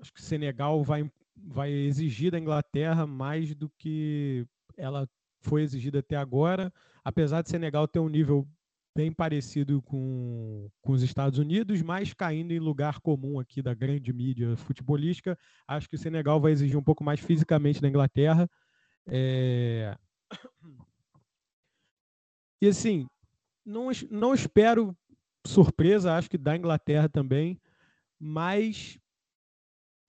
acho 0.00 0.12
que 0.12 0.20
Senegal 0.20 0.82
vai, 0.82 1.08
vai 1.36 1.70
exigir 1.70 2.32
da 2.32 2.40
Inglaterra 2.40 3.06
mais 3.06 3.54
do 3.54 3.70
que 3.78 4.44
ela 4.76 5.08
foi 5.38 5.62
exigida 5.62 6.00
até 6.00 6.16
agora. 6.16 6.72
Apesar 7.04 7.40
de 7.42 7.50
Senegal 7.50 7.86
ter 7.86 8.00
um 8.00 8.08
nível 8.08 8.48
bem 8.94 9.12
parecido 9.12 9.82
com, 9.82 10.70
com 10.80 10.92
os 10.92 11.02
Estados 11.02 11.38
Unidos, 11.38 11.82
mas 11.82 12.14
caindo 12.14 12.52
em 12.52 12.58
lugar 12.58 13.00
comum 13.00 13.40
aqui 13.40 13.60
da 13.60 13.74
grande 13.74 14.12
mídia 14.12 14.56
futebolística. 14.56 15.36
Acho 15.66 15.88
que 15.88 15.96
o 15.96 15.98
Senegal 15.98 16.40
vai 16.40 16.52
exigir 16.52 16.78
um 16.78 16.82
pouco 16.82 17.02
mais 17.02 17.18
fisicamente 17.20 17.80
da 17.80 17.88
Inglaterra. 17.88 18.48
É... 19.06 19.96
E 22.62 22.68
assim, 22.68 23.06
não, 23.64 23.90
não 24.10 24.32
espero 24.32 24.96
surpresa, 25.46 26.14
acho 26.14 26.30
que 26.30 26.38
da 26.38 26.56
Inglaterra 26.56 27.08
também, 27.08 27.60
mas 28.18 28.98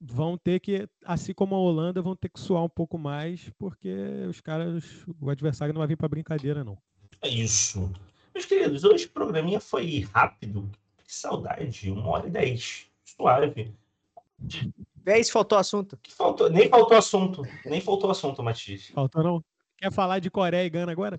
vão 0.00 0.38
ter 0.38 0.60
que, 0.60 0.88
assim 1.04 1.34
como 1.34 1.54
a 1.54 1.58
Holanda, 1.58 2.00
vão 2.00 2.16
ter 2.16 2.28
que 2.28 2.40
suar 2.40 2.62
um 2.62 2.68
pouco 2.68 2.98
mais, 2.98 3.50
porque 3.58 3.92
os 4.28 4.40
caras, 4.40 5.04
o 5.20 5.28
adversário 5.28 5.74
não 5.74 5.80
vai 5.80 5.88
vir 5.88 5.96
para 5.96 6.08
brincadeira, 6.08 6.64
não. 6.64 6.78
É 7.22 7.28
isso. 7.28 7.92
Meus 8.36 8.44
queridos, 8.44 8.84
hoje 8.84 9.06
o 9.06 9.10
programinha 9.10 9.58
foi 9.58 10.06
rápido. 10.12 10.70
Que 11.06 11.14
saudade. 11.14 11.90
Uma 11.90 12.06
hora 12.10 12.26
e 12.26 12.30
dez. 12.30 12.86
Suave. 13.02 13.74
Dez 14.94 15.30
faltou 15.30 15.56
assunto. 15.56 15.98
Que 16.02 16.12
faltou, 16.12 16.50
nem 16.50 16.68
faltou 16.68 16.98
assunto. 16.98 17.42
Nem 17.64 17.80
faltou 17.80 18.10
assunto, 18.10 18.42
Matias. 18.42 18.88
Faltou 18.88 19.22
não? 19.22 19.44
Quer 19.78 19.90
falar 19.90 20.18
de 20.18 20.30
Coreia 20.30 20.66
e 20.66 20.68
Gana 20.68 20.92
agora? 20.92 21.18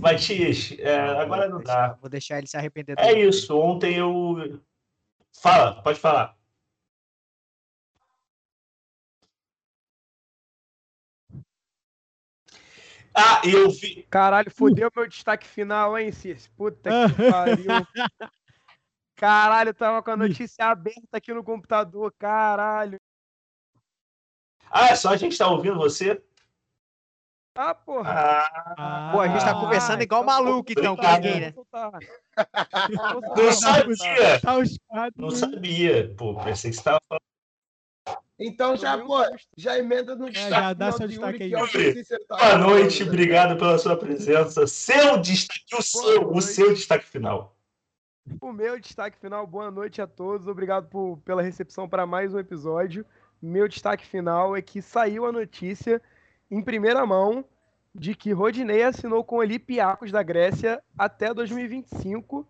Matias, 0.00 0.74
é, 0.80 0.98
agora 0.98 1.48
não 1.48 1.62
dá. 1.62 1.96
Vou 2.00 2.10
deixar 2.10 2.38
ele 2.38 2.48
se 2.48 2.56
arrepender. 2.56 2.98
É 2.98 3.12
isso. 3.12 3.56
Ontem 3.56 3.94
eu. 3.94 4.60
Fala, 5.32 5.80
pode 5.80 6.00
falar. 6.00 6.36
Ah, 13.14 13.42
eu 13.44 13.70
vi. 13.70 14.06
Caralho, 14.10 14.50
fudeu 14.50 14.88
uh. 14.88 14.92
meu 14.94 15.08
destaque 15.08 15.46
final, 15.46 15.98
hein, 15.98 16.12
Cis? 16.12 16.48
Puta 16.48 16.90
que 16.90 17.22
pariu. 17.30 18.20
Caralho, 19.16 19.74
tava 19.74 20.02
com 20.02 20.10
a 20.12 20.16
notícia 20.16 20.66
aberta 20.66 21.16
aqui 21.16 21.32
no 21.32 21.44
computador, 21.44 22.12
caralho. 22.18 22.98
Ah, 24.70 24.88
é 24.88 24.96
só 24.96 25.10
a 25.10 25.16
gente 25.16 25.36
tá 25.36 25.48
ouvindo 25.48 25.76
você? 25.76 26.22
Ah, 27.54 27.74
porra. 27.74 28.10
Ah, 28.12 29.10
Pô, 29.12 29.20
a 29.20 29.28
gente 29.28 29.44
tá 29.44 29.60
conversando 29.60 30.02
igual 30.02 30.22
então, 30.22 30.34
maluco, 30.34 30.72
então, 30.72 30.96
com 30.96 31.02
ninguém, 31.02 31.40
né? 31.40 31.54
Não 33.36 33.52
sabia. 33.52 34.40
Não 35.16 35.30
sabia. 35.30 36.14
Pô, 36.16 36.42
pensei 36.42 36.70
que 36.70 36.76
você 36.76 36.82
tava 36.82 37.00
falando 37.08 37.22
então 38.40 38.74
já, 38.74 38.96
pô, 38.96 39.18
já 39.54 39.78
emenda 39.78 40.16
no 40.16 40.30
destaque. 40.30 40.54
É, 40.54 40.58
já 40.58 40.72
dá 40.72 40.92
seu 40.92 41.06
destaque 41.06 41.42
aí. 41.42 41.50
Boa 41.50 42.58
noite, 42.58 43.02
obrigado 43.02 43.58
pela 43.58 43.76
sua 43.76 43.96
presença. 43.96 44.66
Seu 44.66 45.18
destaque, 45.18 45.76
o 45.78 45.82
seu, 45.82 46.30
o 46.32 46.40
seu 46.40 46.72
destaque 46.72 47.04
final. 47.04 47.54
O 48.40 48.50
meu 48.52 48.80
destaque 48.80 49.18
final, 49.18 49.46
boa 49.46 49.70
noite 49.70 50.00
a 50.00 50.06
todos. 50.06 50.46
Obrigado 50.46 50.88
por, 50.88 51.18
pela 51.24 51.42
recepção 51.42 51.86
para 51.86 52.06
mais 52.06 52.32
um 52.32 52.38
episódio. 52.38 53.04
Meu 53.42 53.68
destaque 53.68 54.06
final 54.06 54.56
é 54.56 54.62
que 54.62 54.80
saiu 54.80 55.26
a 55.26 55.32
notícia 55.32 56.00
em 56.50 56.62
primeira 56.62 57.04
mão 57.04 57.44
de 57.94 58.14
que 58.14 58.32
Rodinei 58.32 58.82
assinou 58.82 59.22
com 59.22 59.36
o 59.36 59.40
Olympiacos 59.40 60.10
da 60.10 60.22
Grécia 60.22 60.82
até 60.96 61.34
2025 61.34 62.46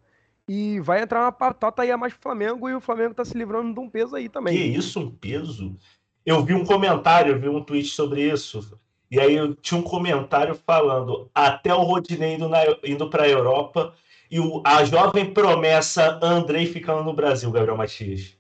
e 0.53 0.81
vai 0.81 1.01
entrar 1.01 1.21
uma 1.21 1.31
patota 1.31 1.83
aí 1.83 1.93
a 1.93 1.97
mais 1.97 2.13
pro 2.13 2.23
Flamengo 2.23 2.69
e 2.69 2.75
o 2.75 2.81
Flamengo 2.81 3.15
tá 3.15 3.25
se 3.25 3.39
livrando 3.39 3.73
de 3.73 3.79
um 3.79 3.89
peso 3.89 4.17
aí 4.17 4.29
também. 4.29 4.53
Que 4.53 4.65
isso, 4.65 4.99
um 4.99 5.09
peso? 5.09 5.79
Eu 6.27 6.45
vi 6.45 6.55
um 6.55 6.65
comentário, 6.65 7.35
eu 7.35 7.41
vi 7.41 7.49
um 7.49 7.63
tweet 7.63 7.87
sobre 7.87 8.29
isso. 8.29 8.77
E 9.09 9.21
aí 9.21 9.37
eu 9.37 9.55
tinha 9.55 9.79
um 9.79 9.85
comentário 9.85 10.57
falando 10.57 11.31
até 11.33 11.73
o 11.73 11.83
Rodinei 11.83 12.35
indo, 12.35 12.51
indo 12.83 13.09
para 13.09 13.23
a 13.23 13.29
Europa 13.29 13.95
e 14.29 14.41
o, 14.41 14.61
a 14.67 14.85
jovem 14.85 15.33
promessa 15.33 16.19
Andrei 16.21 16.67
ficando 16.67 17.05
no 17.05 17.15
Brasil, 17.15 17.53
Gabriel 17.53 17.77
Matias. 17.77 18.37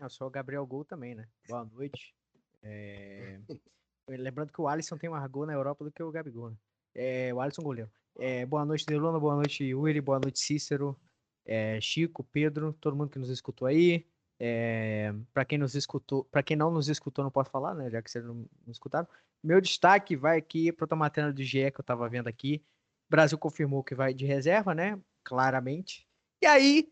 Eu 0.00 0.08
sou 0.08 0.28
o 0.28 0.30
Gabriel 0.30 0.66
Gol 0.66 0.86
também, 0.86 1.14
né? 1.14 1.28
Boa 1.46 1.66
noite. 1.66 2.14
É... 2.62 3.38
Lembrando 4.08 4.50
que 4.50 4.62
o 4.62 4.66
Alisson 4.66 4.96
tem 4.96 5.10
mais 5.10 5.30
gol 5.30 5.44
na 5.44 5.52
Europa 5.52 5.84
do 5.84 5.92
que 5.92 6.02
o 6.02 6.10
Gabigol. 6.10 6.52
Né? 6.52 6.56
É, 6.94 7.34
o 7.34 7.40
Alisson 7.42 7.60
goleiro. 7.60 7.90
É, 8.18 8.46
boa 8.46 8.64
noite, 8.64 8.86
Deluna. 8.86 9.20
Boa 9.20 9.34
noite, 9.36 9.62
Yuri. 9.62 10.00
Boa 10.00 10.18
noite, 10.18 10.38
Cícero. 10.38 10.98
É, 11.44 11.78
Chico, 11.80 12.24
Pedro, 12.24 12.72
todo 12.80 12.96
mundo 12.96 13.10
que 13.10 13.18
nos 13.18 13.28
escutou 13.28 13.68
aí. 13.68 14.06
É, 14.38 15.14
para 15.32 15.44
quem 15.44 15.58
nos 15.58 15.74
escutou, 15.74 16.24
para 16.24 16.42
quem 16.42 16.56
não 16.56 16.70
nos 16.70 16.88
escutou, 16.88 17.22
não 17.22 17.30
posso 17.30 17.50
falar, 17.50 17.74
né? 17.74 17.90
Já 17.90 18.00
que 18.00 18.10
vocês 18.10 18.24
não, 18.24 18.34
não 18.34 18.72
escutaram. 18.72 19.06
Meu 19.42 19.60
destaque 19.60 20.16
vai 20.16 20.38
aqui 20.38 20.72
para 20.72 20.94
o 20.94 20.98
matéria 20.98 21.32
do 21.32 21.42
GE 21.42 21.70
que 21.70 21.80
eu 21.80 21.82
estava 21.82 22.08
vendo 22.08 22.28
aqui. 22.28 22.64
Brasil 23.08 23.38
confirmou 23.38 23.84
que 23.84 23.94
vai 23.94 24.14
de 24.14 24.24
reserva, 24.24 24.74
né? 24.74 24.98
Claramente. 25.22 26.06
E 26.42 26.46
aí, 26.46 26.88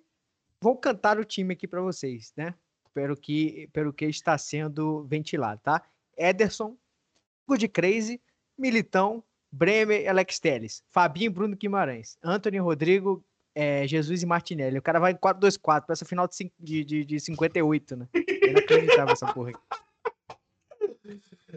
vou 0.60 0.76
cantar 0.76 1.18
o 1.18 1.24
time 1.24 1.54
aqui 1.54 1.66
para 1.66 1.80
vocês, 1.80 2.32
né? 2.36 2.54
Pelo 2.92 3.16
que, 3.16 3.68
pelo 3.72 3.92
que 3.92 4.04
está 4.04 4.36
sendo 4.38 5.04
ventilado, 5.04 5.60
tá? 5.62 5.82
Ederson, 6.16 6.76
Good 7.48 7.68
Crazy, 7.68 8.22
Militão, 8.56 9.24
Bremer, 9.54 10.08
Alex 10.08 10.40
Telles, 10.40 10.82
Fabinho 10.90 11.30
Bruno 11.30 11.56
Guimarães, 11.56 12.18
Anthony 12.22 12.58
Rodrigo, 12.58 13.24
é, 13.54 13.86
Jesus 13.86 14.22
e 14.22 14.26
Martinelli. 14.26 14.78
O 14.78 14.82
cara 14.82 14.98
vai 14.98 15.12
em 15.12 15.16
4-2-4, 15.16 15.84
parece 15.86 16.02
o 16.02 16.06
final 16.06 16.26
de, 16.26 16.52
de, 16.58 16.84
de, 16.84 17.04
de 17.04 17.20
58, 17.20 17.96
né? 17.96 18.08
Eu 18.12 18.52
não 18.52 18.60
acreditava 18.60 19.12
essa 19.12 19.32
porra 19.32 19.50
aqui. 19.50 19.60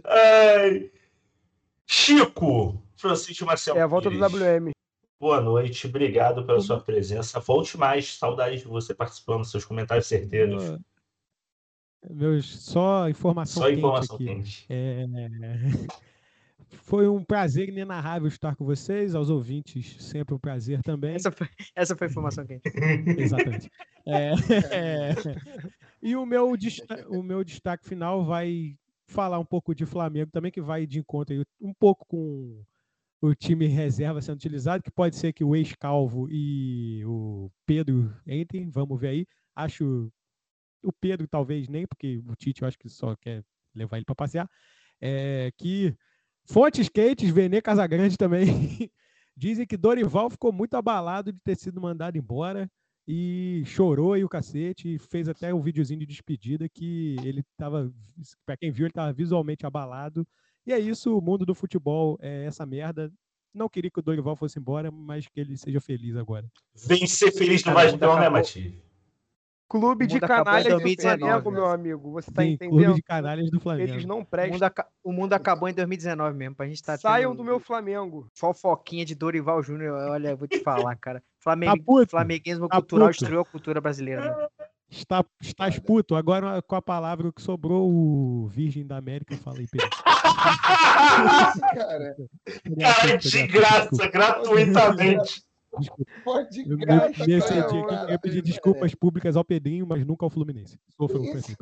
Ai. 0.05 0.91
Chico, 1.87 2.79
Francisco 2.95 3.45
Marcelo. 3.45 3.79
É 3.79 3.81
a 3.81 3.87
volta 3.87 4.11
do 4.11 4.17
WM. 4.17 4.71
Boa 5.19 5.41
noite, 5.41 5.87
obrigado 5.87 6.45
pela 6.45 6.59
sua 6.61 6.79
presença. 6.79 7.39
Volte 7.39 7.75
mais, 7.79 8.15
saudades 8.15 8.61
de 8.61 8.67
você 8.67 8.93
participando, 8.93 9.43
seus 9.43 9.65
comentários 9.65 10.05
certeiros. 10.05 10.77
Meus, 12.07 12.63
só 12.63 13.09
informação 13.09 13.63
Só 13.63 13.69
quente 13.69 13.79
informação 13.79 14.15
aqui. 14.15 14.25
quente. 14.25 14.65
É, 14.69 15.05
Foi 16.69 17.07
um 17.07 17.23
prazer 17.23 17.69
inenarrável 17.69 18.27
estar 18.27 18.55
com 18.55 18.65
vocês, 18.65 19.15
aos 19.15 19.29
ouvintes, 19.29 20.03
sempre 20.03 20.35
um 20.35 20.39
prazer 20.39 20.81
também. 20.81 21.15
Essa 21.15 21.31
foi, 21.31 21.47
essa 21.75 21.95
foi 21.95 22.07
a 22.07 22.09
informação 22.09 22.45
quente. 22.45 22.61
Exatamente. 23.17 23.69
É, 24.05 24.31
é, 24.71 25.15
E 26.01 26.15
o 26.15 26.25
meu, 26.25 26.55
desta- 26.57 27.07
o 27.09 27.21
meu 27.23 27.43
destaque 27.43 27.87
final 27.87 28.25
vai 28.25 28.75
falar 29.07 29.39
um 29.39 29.45
pouco 29.45 29.73
de 29.73 29.85
Flamengo 29.85 30.31
também, 30.31 30.51
que 30.51 30.61
vai 30.61 30.85
de 30.85 30.99
encontro 30.99 31.33
aí 31.35 31.43
um 31.61 31.73
pouco 31.73 32.05
com 32.05 32.63
o 33.21 33.33
time 33.33 33.65
reserva 33.67 34.21
sendo 34.21 34.35
utilizado, 34.35 34.83
que 34.83 34.91
pode 34.91 35.15
ser 35.15 35.33
que 35.33 35.43
o 35.43 35.55
ex-calvo 35.55 36.27
e 36.29 37.03
o 37.05 37.49
Pedro 37.65 38.13
entrem, 38.27 38.69
vamos 38.69 38.99
ver 38.99 39.07
aí. 39.09 39.27
Acho 39.55 40.11
o 40.83 40.91
Pedro 40.93 41.27
talvez 41.27 41.67
nem, 41.67 41.87
porque 41.87 42.21
o 42.27 42.35
Tite 42.35 42.61
eu 42.61 42.67
acho 42.67 42.77
que 42.77 42.87
só 42.89 43.15
quer 43.15 43.43
levar 43.73 43.97
ele 43.97 44.05
para 44.05 44.15
passear. 44.15 44.49
É, 45.01 45.51
que 45.57 45.95
fontes 46.47 46.89
quentes, 46.89 47.29
Vene 47.29 47.61
Casagrande 47.61 48.17
também, 48.17 48.47
dizem 49.35 49.65
que 49.65 49.77
Dorival 49.77 50.29
ficou 50.29 50.51
muito 50.51 50.75
abalado 50.75 51.31
de 51.31 51.39
ter 51.43 51.55
sido 51.55 51.79
mandado 51.79 52.17
embora 52.17 52.69
e 53.07 53.63
chorou 53.65 54.13
aí 54.13 54.23
o 54.23 54.29
cacete 54.29 54.95
e 54.95 54.99
fez 54.99 55.29
até 55.29 55.53
um 55.53 55.61
videozinho 55.61 55.99
de 55.99 56.05
despedida 56.05 56.67
que 56.67 57.15
ele 57.23 57.41
estava, 57.51 57.91
para 58.45 58.57
quem 58.57 58.71
viu, 58.71 58.85
ele 58.85 58.91
estava 58.91 59.13
visualmente 59.13 59.65
abalado. 59.65 60.27
E 60.65 60.73
é 60.73 60.79
isso, 60.79 61.17
o 61.17 61.21
mundo 61.21 61.45
do 61.45 61.55
futebol 61.55 62.17
é 62.21 62.45
essa 62.45 62.65
merda. 62.65 63.11
Não 63.53 63.69
queria 63.69 63.89
que 63.89 63.99
o 63.99 64.03
Dorival 64.03 64.35
fosse 64.35 64.59
embora, 64.59 64.91
mas 64.91 65.25
que 65.27 65.39
ele 65.39 65.55
seja 65.55 65.79
feliz 65.79 66.17
agora. 66.17 66.45
Vem 66.75 67.07
ser 67.07 67.31
feliz 67.31 67.63
no 67.63 67.73
Cara, 67.73 67.91
Vascão, 67.91 68.19
né. 68.19 68.29
Matias? 68.29 68.86
Clube 69.69 70.07
de 70.07 70.19
canalhas 70.19 70.63
do 70.65 70.79
2019, 70.79 71.19
Flamengo, 71.19 71.51
né? 71.51 71.57
meu 71.57 71.65
amigo. 71.67 72.11
Você 72.11 72.31
tá 72.31 72.41
clube 72.41 72.53
entendendo? 72.53 72.95
de 72.95 73.01
canalhas 73.01 73.51
do 73.51 73.59
Flamengo. 73.59 73.91
Eles 73.91 74.05
não 74.05 74.15
O 74.15 74.19
mundo, 74.19 74.27
prestam. 74.29 74.67
aca- 74.67 74.87
o 75.03 75.11
mundo 75.11 75.33
acabou 75.33 75.67
em 75.67 75.73
2019 75.73 76.37
mesmo, 76.37 76.55
pra 76.55 76.67
gente 76.67 76.81
tá 76.81 76.97
Saiam 76.97 77.31
tendo 77.31 77.39
do 77.39 77.43
meu 77.43 77.59
Flamengo. 77.59 78.27
fofoquinha 78.33 79.03
de 79.03 79.13
Dorival 79.13 79.61
Júnior. 79.61 79.93
Olha, 80.09 80.29
eu 80.29 80.37
vou 80.37 80.47
te 80.47 80.59
falar, 80.61 80.95
cara. 80.95 81.21
Flamengu... 81.43 82.01
Tá. 82.05 82.11
Flamenguismo 82.11 82.67
Tá 82.69 82.77
cultural 82.77 83.07
puto. 83.07 83.19
destruiu 83.19 83.41
a 83.41 83.45
cultura 83.45 83.81
brasileira. 83.81 84.21
Né? 84.37 84.47
Está, 84.89 85.25
estás 85.41 85.77
puto. 85.79 86.15
Agora 86.15 86.61
com 86.61 86.75
a 86.75 86.81
palavra 86.81 87.29
que 87.33 87.41
sobrou, 87.41 87.89
o 87.91 88.47
Virgem 88.47 88.87
da 88.87 88.95
América, 88.95 89.35
fala 89.35 89.57
aí, 89.59 89.67
Pedro. 89.69 89.89
Cara. 91.75 92.15
Cara, 92.79 93.17
de 93.17 93.47
graça, 93.47 94.07
gratuitamente. 94.07 95.41
Desculpa. 95.79 96.11
Pode 96.23 96.69
Eu, 96.69 96.77
nesse 96.77 96.85
cara, 96.85 97.11
dia 97.11 97.37
aqui, 97.37 98.37
eu 98.37 98.41
desculpas 98.41 98.95
públicas 98.95 99.35
ao 99.35 99.43
Pedrinho, 99.43 99.85
mas 99.87 100.05
nunca 100.05 100.25
ao 100.25 100.29
Fluminense. 100.29 100.79
Com 100.97 101.05
Isso. 101.05 101.51
isso. 101.51 101.57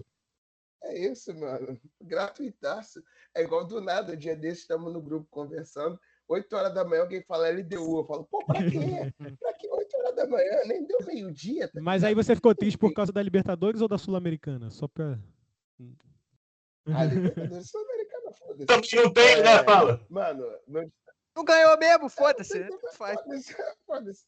É 0.83 1.11
isso, 1.11 1.33
mano. 1.33 1.79
Gratuitaço. 2.01 3.03
É 3.35 3.41
igual 3.41 3.65
do 3.65 3.81
nada, 3.81 4.13
um 4.13 4.15
dia 4.15 4.35
desse, 4.35 4.61
estamos 4.61 4.93
no 4.93 5.01
grupo 5.01 5.27
conversando. 5.29 5.99
8 6.27 6.55
horas 6.55 6.73
da 6.73 6.83
manhã 6.85 7.01
alguém 7.01 7.21
fala 7.23 7.49
LDU. 7.49 7.99
Eu 7.99 8.05
falo, 8.05 8.25
pô, 8.25 8.43
pra 8.45 8.59
quê? 8.59 9.13
Pra 9.39 9.53
que 9.53 9.67
8 9.67 9.97
horas 9.97 10.15
da 10.15 10.27
manhã? 10.27 10.61
Nem 10.65 10.85
deu 10.85 10.99
meio-dia. 11.05 11.67
tá 11.67 11.81
Mas 11.81 12.03
aí 12.03 12.13
você 12.13 12.35
ficou 12.35 12.53
triste 12.55 12.77
por 12.77 12.93
causa 12.93 13.11
da 13.11 13.21
Libertadores 13.21 13.81
ou 13.81 13.87
da 13.87 13.97
Sul-Americana? 13.97 14.69
Só 14.69 14.87
pra. 14.87 15.19
Ah, 16.87 17.05
Libertadores 17.05 17.69
Sul-Americana, 17.69 18.33
foda-se. 18.33 18.65
Também 18.65 19.03
não 19.03 19.13
tem, 19.13 19.43
né? 19.43 19.63
Fala. 19.63 20.05
Mano, 20.09 20.45
meu 20.67 20.89
Não 21.35 21.43
ganhou 21.43 21.77
mesmo, 21.77 22.09
foda-se. 22.09 22.53
Tem- 22.53 22.67
tanto 22.69 22.93
faz. 22.93 23.19
Foda-se, 23.21 23.55
foda-se. 23.85 24.25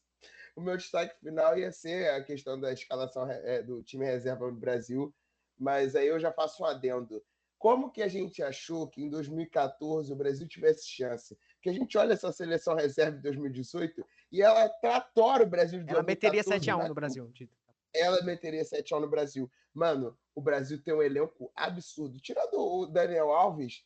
O 0.54 0.60
meu 0.60 0.76
destaque 0.76 1.18
final 1.20 1.56
ia 1.56 1.70
ser 1.70 2.10
a 2.10 2.22
questão 2.22 2.58
da 2.60 2.72
escalação 2.72 3.30
eh, 3.30 3.62
do 3.62 3.82
time 3.82 4.04
reserva 4.04 4.50
do 4.50 4.56
Brasil, 4.56 5.14
mas 5.56 5.94
aí 5.94 6.08
eu 6.08 6.18
já 6.18 6.32
faço 6.32 6.62
um 6.62 6.66
adendo. 6.66 7.22
Como 7.58 7.90
que 7.90 8.02
a 8.02 8.08
gente 8.08 8.42
achou 8.42 8.88
que 8.88 9.02
em 9.02 9.08
2014 9.08 10.12
o 10.12 10.16
Brasil 10.16 10.46
tivesse 10.46 10.86
chance? 10.86 11.36
Que 11.60 11.70
a 11.70 11.72
gente 11.72 11.96
olha 11.98 12.12
essa 12.12 12.30
seleção 12.30 12.74
reserva 12.74 13.16
de 13.16 13.22
2018 13.22 14.04
e 14.30 14.42
ela 14.42 14.68
tratora 14.68 15.42
o 15.44 15.48
Brasil 15.48 15.82
de 15.82 15.90
Ela 15.90 16.02
meteria 16.02 16.42
2014 16.42 16.70
7x1 16.70 16.82
na 16.82 16.88
no 16.88 16.94
Brasil. 16.94 17.30
Dito. 17.32 17.56
ela 17.94 18.22
meteria 18.22 18.62
7x1 18.62 19.00
no 19.00 19.08
Brasil. 19.08 19.50
Mano, 19.74 20.16
o 20.34 20.40
Brasil 20.40 20.80
tem 20.82 20.94
um 20.94 21.02
elenco 21.02 21.50
absurdo. 21.54 22.20
Tirando 22.20 22.54
o 22.58 22.86
Daniel 22.86 23.30
Alves, 23.32 23.84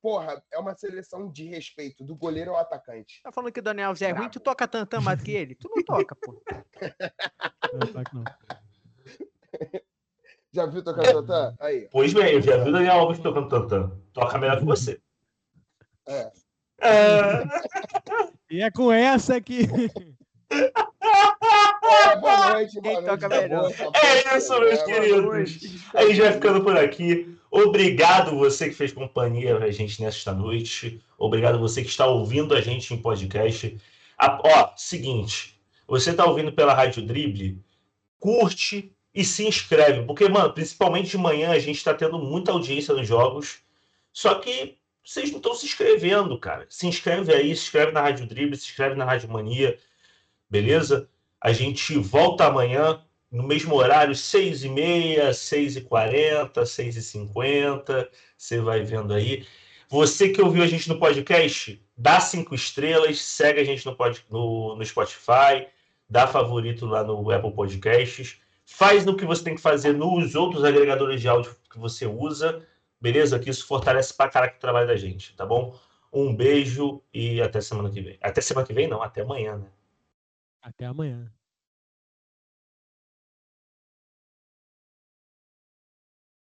porra, 0.00 0.42
é 0.52 0.58
uma 0.58 0.74
seleção 0.74 1.30
de 1.30 1.44
respeito, 1.44 2.04
do 2.04 2.14
goleiro 2.16 2.50
ao 2.52 2.58
atacante. 2.58 3.20
Tá 3.22 3.32
falando 3.32 3.52
que 3.52 3.60
o 3.60 3.62
Daniel 3.62 3.88
Alves 3.88 4.02
é 4.02 4.10
ruim, 4.10 4.28
tu 4.28 4.40
toca 4.40 4.66
tantã 4.68 5.00
mais 5.00 5.22
que 5.22 5.32
ele? 5.32 5.54
Tu 5.54 5.68
não 5.74 5.82
toca, 5.84 6.16
pô. 6.16 6.42
Não, 7.72 7.92
tá 7.92 8.04
que 8.04 8.14
não. 8.14 8.24
Já 10.52 10.66
viu 10.66 10.82
tocar 10.82 11.02
Tantã? 11.02 11.54
Aí. 11.60 11.88
Pois 11.92 12.12
bem, 12.12 12.34
eu 12.34 12.42
já 12.42 12.56
vi 12.56 12.70
o 12.70 12.72
Daniel 12.72 12.94
Alves 12.94 13.20
tocando 13.20 13.48
tantã. 13.48 13.88
Toca 14.12 14.36
melhor 14.36 14.58
que 14.58 14.64
você. 14.64 15.00
É. 16.08 16.32
É. 16.80 17.44
E 18.50 18.60
é 18.60 18.70
com 18.70 18.90
essa 18.90 19.40
que. 19.40 19.68
É, 21.90 22.16
boa 22.16 22.52
noite, 22.52 22.72
Quem 22.72 22.82
boa 22.82 23.00
noite. 23.00 23.20
toca 23.20 23.28
tá. 23.28 24.06
É 24.06 24.38
isso, 24.38 24.60
meus 24.60 24.82
queridos. 24.82 25.80
A 25.94 26.06
gente 26.06 26.20
vai 26.20 26.32
ficando 26.32 26.62
por 26.62 26.76
aqui. 26.76 27.36
Obrigado 27.50 28.36
você 28.38 28.68
que 28.68 28.74
fez 28.74 28.92
companhia 28.92 29.56
a 29.58 29.70
gente 29.70 30.00
nesta 30.02 30.32
noite. 30.32 31.00
Obrigado 31.18 31.58
você 31.58 31.82
que 31.82 31.88
está 31.88 32.06
ouvindo 32.06 32.54
a 32.54 32.60
gente 32.60 32.94
em 32.94 32.98
podcast. 32.98 33.76
A- 34.16 34.40
ó, 34.44 34.72
seguinte, 34.76 35.58
você 35.88 36.10
está 36.10 36.24
ouvindo 36.26 36.52
pela 36.52 36.72
Rádio 36.74 37.02
Drible, 37.04 37.58
curte 38.18 38.92
e 39.12 39.24
se 39.24 39.46
inscreve, 39.46 40.04
porque, 40.04 40.28
mano, 40.28 40.52
principalmente 40.52 41.10
de 41.10 41.18
manhã 41.18 41.50
a 41.50 41.58
gente 41.58 41.76
está 41.78 41.92
tendo 41.92 42.18
muita 42.18 42.52
audiência 42.52 42.94
nos 42.94 43.08
jogos, 43.08 43.58
só 44.12 44.36
que 44.36 44.76
vocês 45.04 45.30
não 45.30 45.38
estão 45.38 45.54
se 45.54 45.66
inscrevendo, 45.66 46.38
cara. 46.38 46.66
Se 46.68 46.86
inscreve 46.86 47.34
aí, 47.34 47.56
se 47.56 47.62
inscreve 47.62 47.90
na 47.90 48.00
Rádio 48.02 48.26
Drible, 48.26 48.56
se 48.56 48.66
inscreve 48.68 48.94
na 48.94 49.04
Rádio 49.04 49.28
Mania, 49.28 49.76
beleza? 50.48 51.08
A 51.40 51.52
gente 51.52 51.96
volta 51.98 52.46
amanhã 52.46 53.00
no 53.30 53.42
mesmo 53.44 53.74
horário, 53.74 54.14
6h30, 54.14 55.30
6h40, 55.30 56.52
6h50. 56.64 58.08
Você 58.36 58.60
vai 58.60 58.82
vendo 58.82 59.14
aí. 59.14 59.46
Você 59.88 60.28
que 60.28 60.42
ouviu 60.42 60.62
a 60.62 60.66
gente 60.66 60.88
no 60.88 60.98
podcast, 60.98 61.80
dá 61.96 62.20
cinco 62.20 62.54
estrelas, 62.54 63.20
segue 63.20 63.60
a 63.60 63.64
gente 63.64 63.84
no, 63.86 63.94
pod- 63.96 64.24
no, 64.30 64.76
no 64.76 64.84
Spotify, 64.84 65.66
dá 66.08 66.26
favorito 66.26 66.86
lá 66.86 67.02
no 67.02 67.28
Apple 67.30 67.52
Podcasts. 67.52 68.40
Faz 68.64 69.04
no 69.04 69.16
que 69.16 69.24
você 69.24 69.42
tem 69.42 69.54
que 69.54 69.60
fazer 69.60 69.92
nos 69.92 70.34
outros 70.34 70.62
agregadores 70.64 71.20
de 71.20 71.28
áudio 71.28 71.56
que 71.70 71.78
você 71.78 72.06
usa, 72.06 72.64
beleza? 73.00 73.38
Que 73.38 73.50
isso 73.50 73.66
fortalece 73.66 74.14
pra 74.14 74.28
caraca 74.28 74.56
o 74.56 74.60
trabalho 74.60 74.86
da 74.86 74.96
gente, 74.96 75.34
tá 75.34 75.44
bom? 75.44 75.76
Um 76.12 76.34
beijo 76.34 77.02
e 77.12 77.40
até 77.42 77.60
semana 77.60 77.90
que 77.90 78.00
vem. 78.00 78.18
Até 78.22 78.40
semana 78.40 78.66
que 78.66 78.72
vem, 78.72 78.86
não, 78.88 79.02
até 79.02 79.22
amanhã, 79.22 79.56
né? 79.56 79.66
Até 80.62 80.86
amanhã. 80.86 81.30